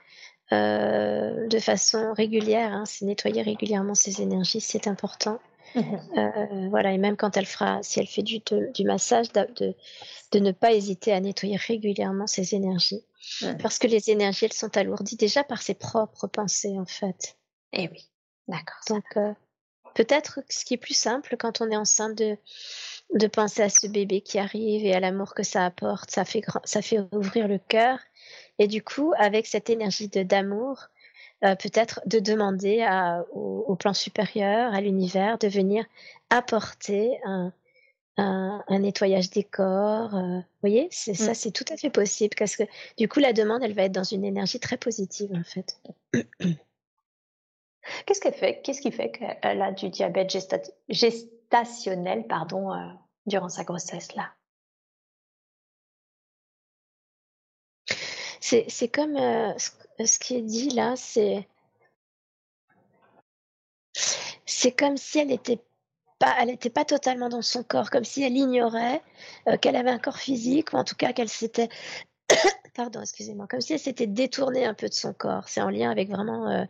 euh, 0.50 1.46
de 1.46 1.58
façon 1.60 2.12
régulière. 2.14 2.72
Hein, 2.72 2.84
c'est 2.84 3.04
nettoyer 3.04 3.42
régulièrement 3.42 3.94
ses 3.94 4.22
énergies, 4.22 4.60
c'est 4.60 4.88
important. 4.88 5.38
Mmh 5.76 6.68
voilà, 6.70 6.92
et 6.92 6.98
même 6.98 7.16
quand 7.16 7.36
elle 7.36 7.46
fera, 7.46 7.80
si 7.84 8.00
elle 8.00 8.08
fait 8.08 8.24
du, 8.24 8.40
du 8.74 8.84
massage, 8.84 9.30
de, 9.32 9.76
de, 10.32 10.38
ne 10.40 10.50
pas 10.50 10.72
hésiter 10.72 11.12
à 11.12 11.20
nettoyer 11.20 11.54
régulièrement 11.54 12.26
ses 12.26 12.56
énergies. 12.56 13.04
Parce 13.62 13.78
que 13.78 13.86
les 13.86 14.10
énergies, 14.10 14.46
elles 14.46 14.52
sont 14.52 14.76
alourdies 14.76 15.14
déjà 15.14 15.44
par 15.44 15.62
ses 15.62 15.74
propres 15.74 16.26
pensées, 16.26 16.76
en 16.76 16.86
fait. 16.86 17.36
Eh 17.72 17.88
oui, 17.88 18.10
d'accord. 18.50 18.80
Donc, 18.88 19.04
peut-être 19.94 20.40
ce 20.48 20.64
qui 20.64 20.74
est 20.74 20.78
plus 20.78 20.94
simple 20.94 21.36
quand 21.38 21.60
on 21.60 21.70
est 21.70 21.76
enceinte 21.76 22.16
de, 22.16 22.36
de 23.14 23.26
penser 23.26 23.62
à 23.62 23.68
ce 23.68 23.86
bébé 23.86 24.20
qui 24.20 24.38
arrive 24.38 24.84
et 24.84 24.94
à 24.94 25.00
l'amour 25.00 25.34
que 25.34 25.42
ça 25.42 25.64
apporte, 25.64 26.10
ça 26.10 26.24
fait, 26.24 26.42
ça 26.64 26.82
fait 26.82 27.00
ouvrir 27.12 27.48
le 27.48 27.58
cœur. 27.58 27.98
Et 28.58 28.66
du 28.66 28.82
coup, 28.82 29.12
avec 29.18 29.46
cette 29.46 29.70
énergie 29.70 30.08
de 30.08 30.22
d'amour, 30.22 30.88
euh, 31.44 31.54
peut-être 31.56 32.00
de 32.06 32.18
demander 32.18 32.82
à, 32.82 33.24
au, 33.32 33.74
plan 33.74 33.94
supérieur, 33.94 34.74
à 34.74 34.80
l'univers, 34.80 35.38
de 35.38 35.48
venir 35.48 35.86
apporter 36.28 37.18
un, 37.24 37.52
un, 38.18 38.62
un 38.68 38.78
nettoyage 38.78 39.30
des 39.30 39.44
corps. 39.44 40.14
Euh, 40.14 40.38
vous 40.38 40.60
voyez, 40.60 40.88
c'est, 40.90 41.14
ça, 41.14 41.32
c'est 41.32 41.50
tout 41.50 41.64
à 41.72 41.78
fait 41.78 41.90
possible 41.90 42.34
parce 42.38 42.56
que 42.56 42.64
du 42.98 43.08
coup, 43.08 43.20
la 43.20 43.32
demande, 43.32 43.62
elle 43.62 43.72
va 43.72 43.84
être 43.84 43.92
dans 43.92 44.04
une 44.04 44.24
énergie 44.24 44.60
très 44.60 44.76
positive 44.76 45.30
en 45.34 45.44
fait. 45.44 45.80
Qu'est-ce 48.06 48.20
qu'elle 48.20 48.34
fait? 48.34 48.60
Qu'est-ce 48.62 48.80
qui 48.80 48.92
fait 48.92 49.10
qu'elle 49.10 49.62
a 49.62 49.72
du 49.72 49.88
diabète 49.88 50.36
gestationnel, 50.88 52.26
pardon, 52.26 52.72
euh, 52.72 52.88
durant 53.26 53.48
sa 53.48 53.64
grossesse 53.64 54.14
là? 54.14 54.32
C'est 58.40 58.88
comme 58.88 59.16
euh, 59.16 59.52
ce, 60.04 60.18
qui 60.18 60.36
est 60.36 60.42
dit 60.42 60.70
là, 60.70 60.96
c'est 60.96 61.46
c'est 64.44 64.72
comme 64.72 64.96
si 64.96 65.18
elle 65.18 65.28
n'était 65.28 65.60
pas, 66.18 66.34
elle 66.40 66.48
n'était 66.48 66.70
pas 66.70 66.84
totalement 66.84 67.28
dans 67.28 67.42
son 67.42 67.62
corps, 67.62 67.90
comme 67.90 68.04
si 68.04 68.22
elle 68.22 68.36
ignorait 68.36 69.02
euh, 69.48 69.56
qu'elle 69.56 69.76
avait 69.76 69.90
un 69.90 69.98
corps 69.98 70.18
physique, 70.18 70.72
ou 70.72 70.76
en 70.76 70.84
tout 70.84 70.96
cas 70.96 71.12
qu'elle 71.12 71.28
s'était 71.28 71.68
pardon, 72.74 73.00
excusez-moi, 73.00 73.46
comme 73.48 73.60
si 73.60 73.72
elle 73.72 73.78
s'était 73.78 74.06
détournée 74.06 74.64
un 74.64 74.74
peu 74.74 74.88
de 74.88 74.94
son 74.94 75.12
corps. 75.12 75.48
C'est 75.48 75.60
en 75.60 75.70
lien 75.70 75.90
avec 75.90 76.08
vraiment 76.08 76.48
euh, 76.48 76.64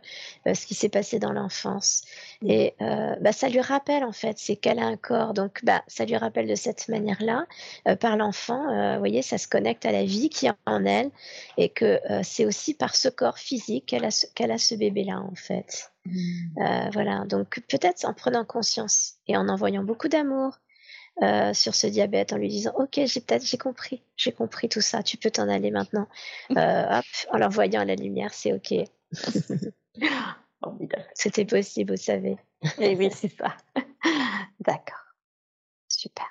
euh, 0.47 0.53
ce 0.53 0.65
qui 0.65 0.75
s'est 0.75 0.89
passé 0.89 1.19
dans 1.19 1.31
l'enfance. 1.31 2.03
Et 2.45 2.73
euh, 2.81 3.15
bah, 3.21 3.31
ça 3.31 3.49
lui 3.49 3.61
rappelle 3.61 4.03
en 4.03 4.11
fait, 4.11 4.37
c'est 4.37 4.55
qu'elle 4.55 4.79
a 4.79 4.85
un 4.85 4.97
corps, 4.97 5.33
donc 5.33 5.63
bah, 5.63 5.83
ça 5.87 6.05
lui 6.05 6.15
rappelle 6.15 6.47
de 6.47 6.55
cette 6.55 6.87
manière-là, 6.87 7.45
par 7.99 8.17
l'enfant, 8.17 8.93
vous 8.93 8.99
voyez, 8.99 9.21
ça 9.21 9.37
se 9.37 9.47
connecte 9.47 9.85
à 9.85 9.91
la 9.91 10.03
vie 10.03 10.29
qui 10.29 10.47
est 10.47 10.51
en 10.65 10.85
elle, 10.85 11.11
et 11.57 11.69
que 11.69 11.99
c'est 12.23 12.45
aussi 12.45 12.73
par 12.73 12.95
ce 12.95 13.09
corps 13.09 13.37
physique 13.37 13.85
qu'elle 13.87 14.05
a 14.05 14.11
ce, 14.11 14.25
qu'elle 14.33 14.51
a 14.51 14.57
ce 14.57 14.75
bébé-là 14.75 15.19
en 15.19 15.35
fait. 15.35 15.91
Mmh. 16.05 16.89
voilà, 16.93 17.25
donc 17.25 17.61
peut-être 17.69 18.05
en 18.05 18.13
prenant 18.13 18.43
conscience 18.43 19.15
et 19.27 19.37
en 19.37 19.47
envoyant 19.49 19.83
beaucoup 19.83 20.07
d'amour, 20.07 20.57
euh, 21.21 21.53
sur 21.53 21.75
ce 21.75 21.87
diabète 21.87 22.33
en 22.33 22.37
lui 22.37 22.47
disant 22.47 22.71
ok 22.75 23.01
j'ai 23.05 23.21
peut-être 23.21 23.45
j'ai 23.45 23.57
compris 23.57 24.01
j'ai 24.15 24.31
compris 24.31 24.69
tout 24.69 24.81
ça 24.81 25.03
tu 25.03 25.17
peux 25.17 25.29
t'en 25.29 25.49
aller 25.49 25.71
maintenant. 25.71 26.07
Euh, 26.57 26.97
hop 26.99 27.05
en 27.31 27.37
l'envoyant 27.37 27.81
à 27.81 27.85
la 27.85 27.95
lumière 27.95 28.33
c'est 28.33 28.53
ok. 28.53 28.73
C'était 31.13 31.45
possible 31.45 31.93
vous 31.93 32.01
savez. 32.01 32.37
Et 32.79 32.91
eh 32.91 32.95
oui 32.95 33.09
c'est 33.11 33.31
ça. 33.35 33.55
D'accord. 34.59 35.05
Super. 35.87 36.25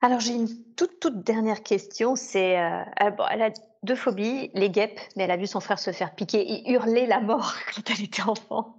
Alors 0.00 0.20
j'ai 0.20 0.34
une 0.34 0.74
toute 0.74 1.00
toute 1.00 1.22
dernière 1.24 1.62
question 1.62 2.16
c'est 2.16 2.58
euh, 2.60 3.10
bon, 3.16 3.24
elle 3.30 3.42
a 3.42 3.50
deux 3.82 3.96
phobies, 3.96 4.50
les 4.54 4.70
guêpes, 4.70 5.00
mais 5.16 5.24
elle 5.24 5.30
a 5.30 5.36
vu 5.36 5.46
son 5.46 5.60
frère 5.60 5.78
se 5.78 5.90
faire 5.90 6.14
piquer 6.14 6.40
et 6.40 6.70
hurler 6.70 7.06
la 7.06 7.20
mort 7.20 7.54
quand 7.74 7.82
elle 7.90 8.04
était 8.04 8.22
enfant. 8.22 8.76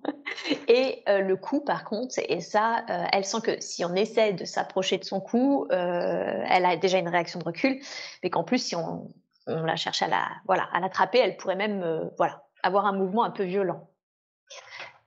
Et 0.68 1.04
euh, 1.10 1.20
le 1.20 1.36
cou, 1.36 1.62
par 1.62 1.84
contre, 1.84 2.16
et 2.28 2.40
ça, 2.40 2.86
euh, 2.90 3.04
elle 3.12 3.26
sent 3.26 3.42
que 3.44 3.60
si 3.60 3.84
on 3.84 3.94
essaie 3.96 4.34
de 4.34 4.46
s'approcher 4.46 4.98
de 4.98 5.04
son 5.04 5.20
cou, 5.20 5.68
euh, 5.72 6.44
elle 6.48 6.66
a 6.66 6.78
déjà 6.78 7.00
une 7.00 7.10
réaction 7.10 7.40
de 7.40 7.46
recul, 7.46 7.82
mais 8.24 8.30
qu'en 8.30 8.44
plus, 8.44 8.60
si 8.60 8.76
on, 8.76 9.10
la 9.48 9.76
cherche 9.76 10.02
à 10.02 10.08
la, 10.08 10.30
voilà, 10.46 10.70
à 10.72 10.80
l'attraper, 10.80 11.20
elle 11.20 11.36
pourrait 11.36 11.58
même, 11.58 12.10
voilà, 12.18 12.46
avoir 12.62 12.86
un 12.86 12.94
mouvement 12.94 13.26
un 13.26 13.32
peu 13.32 13.44
violent. 13.44 13.90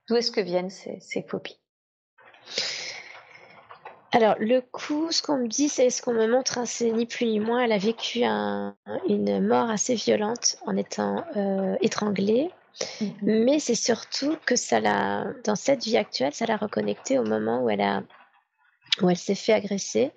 D'où 0.09 0.17
est-ce 0.17 0.31
que 0.31 0.43
viennent 0.43 0.71
ces 0.71 1.23
phobies? 1.27 1.59
Alors, 4.17 4.35
le 4.39 4.63
coup, 4.63 5.13
ce 5.13 5.21
qu'on 5.21 5.37
me 5.37 5.47
dit, 5.47 5.69
c'est 5.69 5.91
ce 5.91 6.01
qu'on 6.01 6.15
me 6.15 6.27
montre, 6.27 6.57
hein, 6.57 6.65
c'est 6.65 6.91
ni 6.91 7.05
plus 7.05 7.27
ni 7.27 7.39
moins. 7.39 7.63
Elle 7.63 7.73
a 7.73 7.77
vécu 7.77 8.23
une 8.23 9.47
mort 9.47 9.69
assez 9.69 9.95
violente 9.95 10.57
en 10.65 10.75
étant 10.75 11.23
euh, 11.37 11.77
étranglée. 11.83 12.51
Mmh 13.03 13.07
Mais 13.21 13.59
c'est 13.59 13.75
surtout 13.75 14.39
que 14.47 14.57
ça 14.57 14.81
l'a, 14.81 15.27
dans 15.45 15.55
cette 15.55 15.85
vie 15.85 15.99
actuelle, 15.99 16.33
ça 16.33 16.47
l'a 16.47 16.57
reconnectée 16.57 17.19
au 17.19 17.25
moment 17.25 17.63
où 17.63 17.69
elle 17.69 17.83
a, 17.83 18.05
où 19.03 19.11
elle 19.11 19.19
s'est 19.19 19.35
fait 19.35 19.53
agresser. 19.53 20.13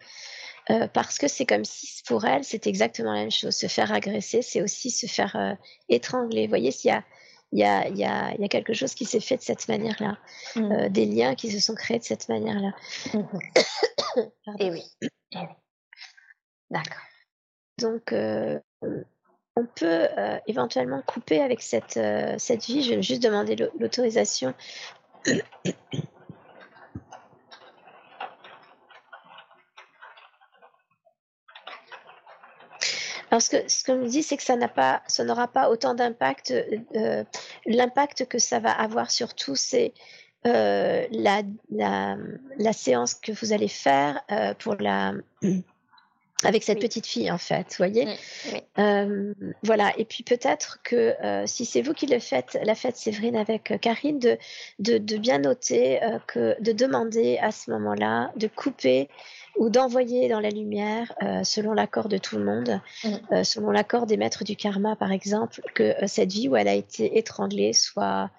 Euh, 0.69 0.87
parce 0.87 1.17
que 1.17 1.27
c'est 1.27 1.45
comme 1.45 1.65
si 1.65 2.01
pour 2.07 2.23
elle, 2.23 2.45
c'est 2.45 2.67
exactement 2.67 3.11
la 3.11 3.19
même 3.19 3.31
chose. 3.31 3.53
Se 3.53 3.67
faire 3.67 3.91
agresser, 3.91 4.41
c'est 4.41 4.61
aussi 4.61 4.91
se 4.91 5.07
faire 5.07 5.35
euh, 5.35 5.55
étrangler. 5.89 6.43
Vous 6.43 6.51
voyez, 6.51 6.71
s'il 6.71 6.89
y 6.89 6.93
a 6.93 7.03
il 7.51 7.59
y 7.59 7.63
a, 7.63 7.87
y, 7.89 8.03
a, 8.03 8.35
y 8.35 8.43
a, 8.43 8.47
quelque 8.47 8.73
chose 8.73 8.93
qui 8.93 9.05
s'est 9.05 9.19
fait 9.19 9.37
de 9.37 9.41
cette 9.41 9.67
manière-là, 9.67 10.17
mmh. 10.55 10.71
euh, 10.71 10.89
des 10.89 11.05
liens 11.05 11.35
qui 11.35 11.51
se 11.51 11.59
sont 11.59 11.75
créés 11.75 11.99
de 11.99 12.03
cette 12.03 12.29
manière-là. 12.29 12.73
Mmh. 13.13 13.19
Et 14.59 14.67
eh 14.67 14.71
oui. 14.71 14.83
D'accord. 16.69 17.01
Donc, 17.79 18.13
euh, 18.13 18.59
on 19.55 19.65
peut 19.65 20.07
euh, 20.17 20.37
éventuellement 20.47 21.01
couper 21.01 21.41
avec 21.41 21.61
cette, 21.61 21.99
cette 22.37 22.65
vie. 22.65 22.83
Je 22.83 22.95
vais 22.95 23.01
juste 23.01 23.23
demander 23.23 23.55
l'autorisation 23.79 24.53
Alors, 33.31 33.41
ce 33.41 33.49
que 33.49 33.57
ce 33.67 33.83
qu'on 33.83 33.95
me 33.95 34.07
dit, 34.07 34.23
c'est 34.23 34.37
que 34.37 34.43
ça 34.43 34.55
n'a 34.55 34.67
pas, 34.67 35.03
ça 35.07 35.23
n'aura 35.23 35.47
pas 35.47 35.69
autant 35.69 35.93
d'impact. 35.93 36.53
Euh, 36.95 37.23
l'impact 37.65 38.25
que 38.25 38.39
ça 38.39 38.59
va 38.59 38.71
avoir 38.71 39.11
surtout, 39.11 39.55
c'est 39.55 39.93
euh, 40.47 41.05
la, 41.11 41.41
la, 41.69 42.15
la, 42.57 42.73
séance 42.73 43.13
que 43.13 43.33
vous 43.33 43.51
allez 43.51 43.67
faire 43.67 44.21
euh, 44.31 44.53
pour 44.53 44.75
la 44.75 45.13
avec 46.45 46.63
cette 46.63 46.79
petite 46.79 47.05
fille 47.05 47.29
en 47.29 47.37
fait, 47.37 47.65
vous 47.71 47.75
voyez? 47.79 48.07
Euh, 48.77 49.33
voilà. 49.63 49.91
Et 49.97 50.05
puis 50.05 50.23
peut-être 50.23 50.79
que 50.83 51.13
euh, 51.21 51.45
si 51.45 51.65
c'est 51.65 51.81
vous 51.81 51.93
qui 51.93 52.07
le 52.07 52.19
faites, 52.19 52.57
la 52.63 52.75
fête 52.75 52.95
Séverine 52.95 53.35
avec 53.35 53.73
Karine, 53.81 54.19
de, 54.19 54.37
de, 54.79 54.97
de 54.97 55.17
bien 55.17 55.39
noter 55.39 55.99
que 56.27 56.55
de 56.61 56.71
demander 56.71 57.37
à 57.39 57.51
ce 57.51 57.69
moment-là 57.71 58.31
de 58.37 58.47
couper 58.47 59.09
ou 59.59 59.69
d'envoyer 59.69 60.29
dans 60.29 60.39
la 60.39 60.49
lumière, 60.49 61.13
euh, 61.21 61.43
selon 61.43 61.73
l'accord 61.73 62.07
de 62.07 62.17
tout 62.17 62.37
le 62.37 62.45
monde, 62.45 62.81
mm. 63.03 63.09
euh, 63.33 63.43
selon 63.43 63.71
l'accord 63.71 64.05
des 64.05 64.15
maîtres 64.15 64.45
du 64.45 64.55
karma, 64.55 64.95
par 64.95 65.11
exemple, 65.11 65.61
que 65.75 65.83
euh, 65.83 66.07
cette 66.07 66.31
vie 66.31 66.47
où 66.47 66.55
elle 66.55 66.69
a 66.69 66.73
été 66.73 67.17
étranglée 67.17 67.73
soit, 67.73 68.31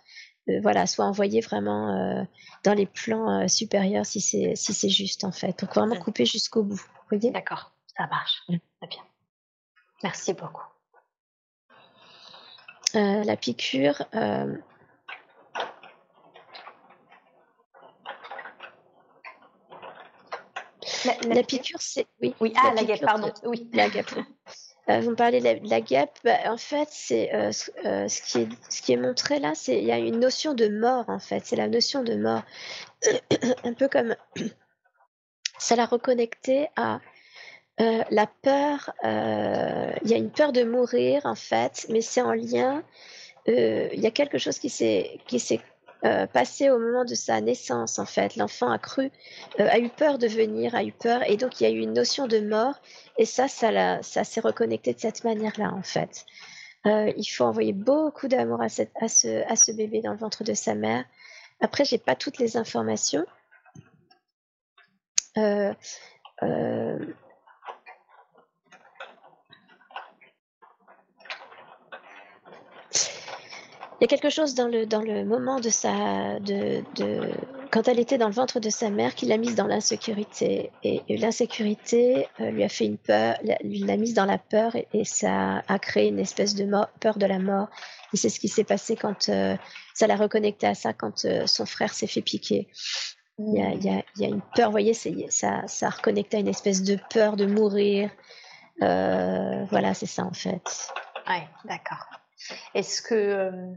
voilà, 0.63 0.87
soit 0.87 1.05
envoyée 1.05 1.43
vraiment 1.43 2.27
dans 2.65 2.75
les 2.75 2.87
plans 2.87 3.47
supérieurs, 3.47 4.07
si 4.07 4.21
c'est 4.21 4.57
si 4.57 4.73
c'est 4.73 4.89
juste 4.89 5.23
en 5.23 5.31
fait. 5.31 5.61
Donc 5.61 5.73
vraiment 5.75 5.95
couper 5.95 6.25
jusqu'au 6.25 6.65
bout. 6.65 6.75
Vous 6.75 7.19
voyez? 7.19 7.31
D'accord, 7.31 7.71
ça 7.97 8.07
marche. 8.09 8.43
Mm. 8.49 8.57
Très 8.81 8.89
bien. 8.89 9.03
Merci 10.03 10.33
beaucoup. 10.33 10.65
la 12.95 13.37
piqûre, 13.37 14.03
La, 21.05 21.43
piqûre, 21.43 21.81
c'est. 21.81 22.07
Oui, 22.21 22.35
oui. 22.41 22.53
Ah, 22.57 22.73
la, 22.75 22.85
guêpe, 22.85 23.01
pardon. 23.01 23.33
Oui. 23.45 23.69
La 23.73 23.89
guêpe. 23.89 24.11
Euh, 24.89 25.01
vous 25.01 25.11
me 25.11 25.15
parlez 25.15 25.41
de 25.41 25.69
la, 25.69 25.81
guêpe. 25.81 26.19
Bah, 26.25 26.39
en 26.47 26.57
fait, 26.57 26.89
c'est 26.91 27.33
euh, 27.33 27.53
euh, 27.85 28.09
ce, 28.09 28.23
qui 28.23 28.39
est, 28.39 28.49
ce 28.71 28.83
qui 28.83 28.93
est 28.93 28.97
montré 28.97 29.39
là, 29.39 29.53
c'est 29.55 29.79
il 29.79 29.85
y 29.85 29.93
a 29.93 29.99
une 29.99 30.19
notion 30.19 30.55
de 30.55 30.67
mort, 30.69 31.05
en 31.09 31.21
fait. 31.21 31.43
C'est 31.45 31.55
la 31.55 31.69
notion 31.69 32.03
de 32.03 32.15
mort. 32.15 32.43
Un 33.65 33.75
peu 33.75 33.89
comme. 33.89 34.17
Ça 35.59 35.77
l'a 35.77 35.85
reconnecté 35.85 36.69
à 36.75 37.01
la 37.79 38.27
peur. 38.27 38.91
Il 39.05 40.11
y 40.11 40.15
a 40.15 40.17
une 40.17 40.31
peur 40.31 40.53
de 40.53 40.65
mourir, 40.65 41.21
en 41.25 41.35
fait, 41.35 41.87
mais 41.91 42.01
c'est 42.01 42.23
en 42.23 42.33
lien. 42.33 42.83
Il 43.47 44.01
y 44.01 44.07
a 44.07 44.11
quelque 44.11 44.39
chose 44.39 44.59
qui 44.59 44.71
s'est 44.71 45.21
euh, 46.05 46.27
passé 46.27 46.71
au 46.71 46.79
moment 46.79 47.05
de 47.05 47.15
sa 47.15 47.41
naissance, 47.41 47.99
en 47.99 48.07
fait. 48.07 48.37
L'enfant 48.37 48.71
a 48.71 48.79
cru, 48.79 49.11
euh, 49.59 49.69
a 49.71 49.79
eu 49.79 49.89
peur 49.89 50.19
de 50.19 50.27
venir, 50.27 50.75
a 50.75 50.83
eu 50.83 50.93
peur, 50.93 51.29
et 51.29 51.37
donc 51.37 51.61
il 51.61 51.65
y 51.65 51.67
a 51.67 51.71
eu 51.71 51.81
une 51.81 51.93
notion 51.93 52.27
de 52.27 52.41
mort, 52.41 52.81
et 53.19 53.25
ça, 53.25 53.49
ça, 53.49 54.03
ça 54.03 54.25
s'est 54.25 54.41
reconnecté 54.41 54.95
de 54.95 55.01
cette 55.01 55.25
manière-là, 55.25 55.73
en 55.75 55.83
fait. 55.83 56.25
Euh, 56.87 57.13
il 57.17 57.27
faut 57.27 57.45
envoyer 57.45 57.75
beaucoup 57.75 58.29
d'amour 58.29 58.63
à, 58.63 58.67
à, 58.67 59.09
ce, 59.09 59.51
à 59.51 59.57
ce 59.57 59.73
bébé 59.73 60.01
dans 60.01 60.13
le 60.13 60.19
ventre 60.19 60.45
de 60.45 60.55
sa 60.55 60.75
mère. 60.75 61.05
Après, 61.61 61.85
j'ai 61.85 61.99
pas 61.99 62.15
toutes 62.17 62.39
les 62.39 62.57
informations. 62.57 63.27
Euh, 65.37 65.75
il 74.01 74.05
y 74.05 74.07
a 74.07 74.09
quelque 74.09 74.31
chose 74.31 74.55
dans 74.55 74.67
le, 74.67 74.87
dans 74.87 75.03
le 75.03 75.27
moment 75.27 75.61
de 75.61 75.69
sa, 75.69 76.41
de, 76.41 76.83
de, 76.97 77.31
quand 77.71 77.87
elle 77.87 78.01
était 78.01 78.17
dans 78.17 78.29
le 78.29 78.33
ventre 78.33 78.59
de 78.59 78.71
sa 78.71 78.89
mère, 78.89 79.15
qu'il 79.15 79.29
l'a 79.29 79.37
mise 79.37 79.55
dans 79.55 79.67
l'insécurité. 79.67 80.71
Et, 80.83 81.03
l'insécurité 81.19 82.27
euh, 82.41 82.51
lui 82.51 82.65
a 82.65 82.71
fait 82.71 82.87
une 82.87 82.97
peur, 82.97 83.37
l'a 83.43 83.97
mise 83.99 84.15
dans 84.15 84.25
la 84.25 84.39
peur 84.39 84.75
et, 84.75 85.05
ça 85.05 85.63
a 85.69 85.79
créé 85.79 86.09
une 86.09 86.19
espèce 86.19 86.55
de 86.55 86.67
peur 86.99 87.19
de 87.19 87.27
la 87.27 87.39
mort. 87.39 87.69
Et 88.15 88.17
c'est 88.17 88.31
ce 88.31 88.41
qui 88.41 88.49
s'est 88.49 88.65
passé 88.65 88.97
quand 88.97 89.29
euh, 89.29 89.55
ça 89.93 90.07
l'a 90.07 90.17
reconnecté 90.17 90.67
à 90.67 90.75
ça 90.75 90.95
quand 90.95 91.27
euh, 91.27 91.47
son 91.47 91.67
frère 91.67 91.93
s'est 91.93 92.07
fait 92.07 92.23
piquer. 92.23 92.69
Il 93.39 93.55
y, 93.55 93.63
a, 93.63 93.71
il, 94.17 94.23
y 94.23 94.25
a, 94.25 94.29
une 94.29 94.43
peur, 94.55 94.69
vous 94.69 94.73
voyez, 94.73 94.95
ça, 94.95 95.67
ça 95.67 95.87
a 95.87 95.91
reconnecté 95.91 96.39
à 96.39 96.41
une 96.41 96.49
espèce 96.49 96.83
de 96.83 96.99
peur 97.11 97.37
de 97.37 97.45
mourir. 97.45 98.11
voilà, 98.79 99.93
c'est 99.93 100.07
ça 100.07 100.25
en 100.25 100.33
fait. 100.33 100.89
Ouais, 101.29 101.47
d'accord. 101.67 102.07
Est-ce 102.75 103.03
que 103.03 103.75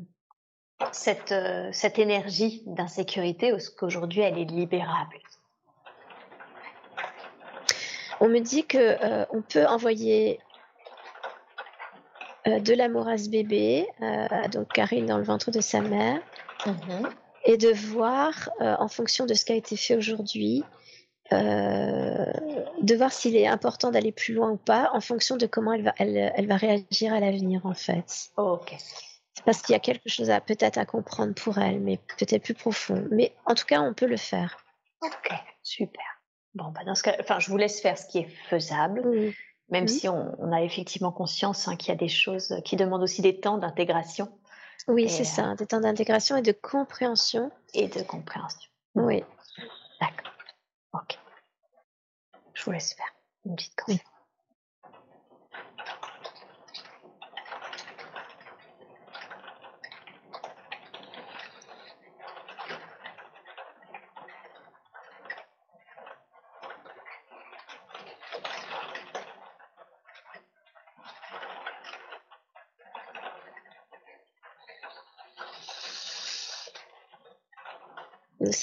cette, 0.91 1.31
euh, 1.31 1.69
cette 1.71 1.99
énergie 1.99 2.63
d'insécurité, 2.65 3.47
est-ce 3.47 3.71
qu'aujourd'hui 3.71 4.21
elle 4.21 4.37
est 4.37 4.45
libérable 4.45 5.19
On 8.19 8.27
me 8.27 8.39
dit 8.39 8.65
que 8.65 8.77
euh, 8.77 9.25
on 9.31 9.41
peut 9.41 9.65
envoyer 9.65 10.39
euh, 12.47 12.59
de 12.59 12.73
l'amour 12.73 13.07
à 13.07 13.17
ce 13.17 13.29
bébé, 13.29 13.87
donc 14.51 14.69
Karine 14.73 15.05
dans 15.05 15.17
le 15.17 15.23
ventre 15.23 15.51
de 15.51 15.61
sa 15.61 15.81
mère, 15.81 16.19
mhm. 16.65 17.09
et 17.45 17.57
de 17.57 17.71
voir 17.71 18.49
en 18.59 18.87
fonction 18.87 19.25
de 19.25 19.33
ce 19.33 19.45
qui 19.45 19.53
a 19.53 19.55
été 19.55 19.75
fait 19.75 19.95
aujourd'hui, 19.95 20.63
de 21.31 22.95
voir 22.95 23.11
s'il 23.11 23.35
est 23.35 23.47
important 23.47 23.91
d'aller 23.91 24.11
plus 24.11 24.33
loin 24.33 24.51
ou 24.51 24.57
pas, 24.57 24.91
en 24.93 25.01
fonction 25.01 25.37
de 25.37 25.45
comment 25.45 25.73
elle 25.73 25.83
va, 25.83 25.93
elle, 25.97 26.47
va 26.47 26.57
réagir 26.57 27.13
à 27.13 27.19
l'avenir 27.19 27.65
en 27.65 27.73
fait. 27.73 28.29
ok 28.37 28.75
parce 29.45 29.61
qu'il 29.61 29.73
y 29.73 29.75
a 29.75 29.79
quelque 29.79 30.09
chose 30.09 30.29
à 30.29 30.39
peut-être 30.41 30.77
à 30.77 30.85
comprendre 30.85 31.33
pour 31.33 31.57
elle, 31.57 31.79
mais 31.79 31.97
peut-être 32.17 32.43
plus 32.43 32.53
profond. 32.53 33.07
Mais 33.11 33.35
en 33.45 33.55
tout 33.55 33.65
cas, 33.65 33.81
on 33.81 33.93
peut 33.93 34.05
le 34.05 34.17
faire. 34.17 34.57
Ok, 35.01 35.33
super. 35.63 36.03
Bon, 36.53 36.69
bah 36.69 36.81
dans 36.85 36.95
ce 36.95 37.03
cas, 37.03 37.15
enfin, 37.19 37.39
je 37.39 37.49
vous 37.49 37.57
laisse 37.57 37.81
faire 37.81 37.97
ce 37.97 38.05
qui 38.05 38.19
est 38.19 38.29
faisable, 38.49 39.33
même 39.69 39.87
si 39.87 40.07
on, 40.07 40.51
a 40.51 40.61
effectivement 40.61 41.11
conscience 41.11 41.67
hein, 41.67 41.75
qu'il 41.75 41.89
y 41.89 41.91
a 41.91 41.97
des 41.97 42.09
choses 42.09 42.61
qui 42.63 42.75
demandent 42.75 43.01
aussi 43.01 43.21
des 43.21 43.39
temps 43.39 43.57
d'intégration. 43.57 44.31
Oui, 44.87 45.09
c'est 45.09 45.23
ça, 45.23 45.51
euh, 45.51 45.55
des 45.55 45.65
temps 45.65 45.79
d'intégration 45.79 46.37
et 46.37 46.41
de 46.41 46.51
compréhension. 46.51 47.51
Et 47.73 47.87
de 47.87 48.01
compréhension. 48.01 48.69
Oui. 48.95 49.23
D'accord. 49.99 50.33
Ok. 50.93 51.17
Je 52.53 52.63
vous 52.63 52.71
laisse 52.71 52.93
faire 52.93 53.13
une 53.45 53.55
petite 53.55 53.75
conférence. 53.75 54.12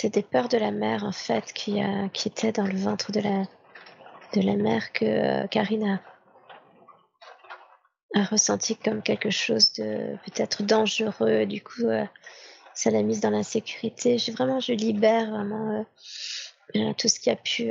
C'est 0.01 0.09
des 0.09 0.23
peurs 0.23 0.49
de 0.49 0.57
la 0.57 0.71
mère 0.71 1.05
en 1.05 1.13
fait 1.13 1.53
qui, 1.53 1.81
qui 2.15 2.29
étaient 2.29 2.53
dans 2.53 2.67
le 2.67 2.77
ventre 2.77 3.13
de 3.13 3.21
la, 3.21 3.45
de 4.33 4.57
mère 4.57 4.93
que 4.93 5.05
euh, 5.05 5.47
Karina 5.49 6.01
a 8.15 8.25
ressenti 8.25 8.77
comme 8.77 9.03
quelque 9.03 9.31
chose 9.31 9.73
de 9.75 10.17
peut-être 10.25 10.63
dangereux. 10.63 11.47
Du 11.47 11.63
coup, 11.63 11.85
euh, 11.85 12.05
ça 12.75 12.91
l'a 12.91 13.03
mise 13.03 13.21
dans 13.21 13.31
l'insécurité. 13.31 14.19
Je, 14.19 14.33
vraiment, 14.33 14.59
je 14.61 14.73
libère 14.73 15.31
vraiment 15.31 15.87
euh, 16.77 16.93
tout 16.95 17.09
ce 17.09 17.21
qui 17.21 17.31
a 17.31 17.37
pu, 17.37 17.71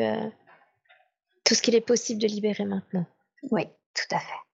tout 1.43 1.55
ce 1.55 1.61
qu'il 1.61 1.75
est 1.75 1.81
possible 1.81 2.21
de 2.21 2.27
libérer 2.27 2.65
maintenant. 2.65 3.05
Oui, 3.51 3.65
tout 3.95 4.15
à 4.15 4.19
fait. 4.19 4.48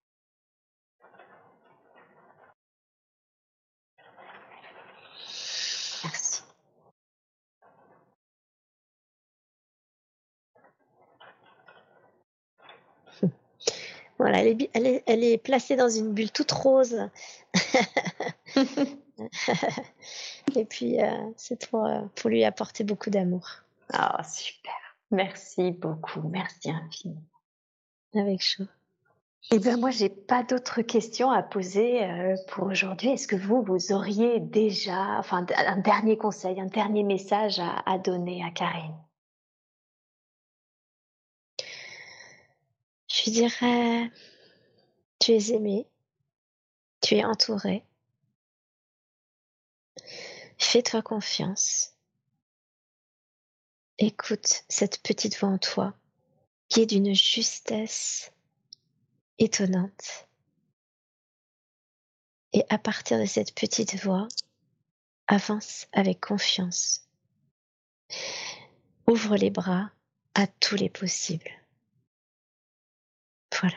Voilà, 14.18 14.40
elle 14.40 14.62
est, 14.62 14.70
elle, 14.72 14.86
est, 14.86 15.02
elle 15.06 15.24
est, 15.24 15.38
placée 15.38 15.76
dans 15.76 15.90
une 15.90 16.12
bulle 16.12 16.30
toute 16.30 16.52
rose. 16.52 17.08
Et 20.56 20.64
puis, 20.64 21.02
euh, 21.02 21.10
c'est 21.36 21.68
pour, 21.68 21.84
euh, 21.84 22.00
pour 22.14 22.30
lui 22.30 22.44
apporter 22.44 22.84
beaucoup 22.84 23.10
d'amour. 23.10 23.46
Oh, 23.92 24.22
super. 24.24 24.72
Merci 25.10 25.72
beaucoup. 25.72 26.22
Merci 26.28 26.70
infiniment. 26.70 27.20
Avec 28.14 28.40
chaud. 28.40 28.64
Eh 29.52 29.58
bien, 29.58 29.76
moi, 29.76 29.90
j'ai 29.90 30.08
pas 30.08 30.42
d'autres 30.42 30.82
questions 30.82 31.30
à 31.30 31.42
poser 31.42 32.02
euh, 32.02 32.36
pour 32.48 32.66
aujourd'hui. 32.66 33.10
Est-ce 33.10 33.28
que 33.28 33.36
vous, 33.36 33.62
vous 33.62 33.92
auriez 33.92 34.40
déjà, 34.40 35.18
enfin, 35.18 35.46
un 35.56 35.78
dernier 35.78 36.16
conseil, 36.16 36.60
un 36.60 36.66
dernier 36.66 37.04
message 37.04 37.60
à, 37.60 37.82
à 37.86 37.98
donner 37.98 38.42
à 38.44 38.50
Karine? 38.50 38.96
Je 43.26 43.32
dirais, 43.32 44.12
tu 45.18 45.32
es 45.32 45.50
aimé, 45.52 45.88
tu 47.02 47.16
es 47.16 47.24
entouré. 47.24 47.84
Fais-toi 50.58 51.02
confiance. 51.02 51.96
Écoute 53.98 54.62
cette 54.68 55.02
petite 55.02 55.40
voix 55.40 55.48
en 55.48 55.58
toi 55.58 55.98
qui 56.68 56.82
est 56.82 56.86
d'une 56.86 57.16
justesse 57.16 58.30
étonnante. 59.38 60.28
Et 62.52 62.64
à 62.68 62.78
partir 62.78 63.18
de 63.18 63.26
cette 63.26 63.56
petite 63.56 64.00
voix, 64.04 64.28
avance 65.26 65.88
avec 65.90 66.20
confiance. 66.20 67.08
Ouvre 69.08 69.34
les 69.34 69.50
bras 69.50 69.90
à 70.34 70.46
tous 70.46 70.76
les 70.76 70.90
possibles. 70.90 71.50
Voilà. 73.60 73.76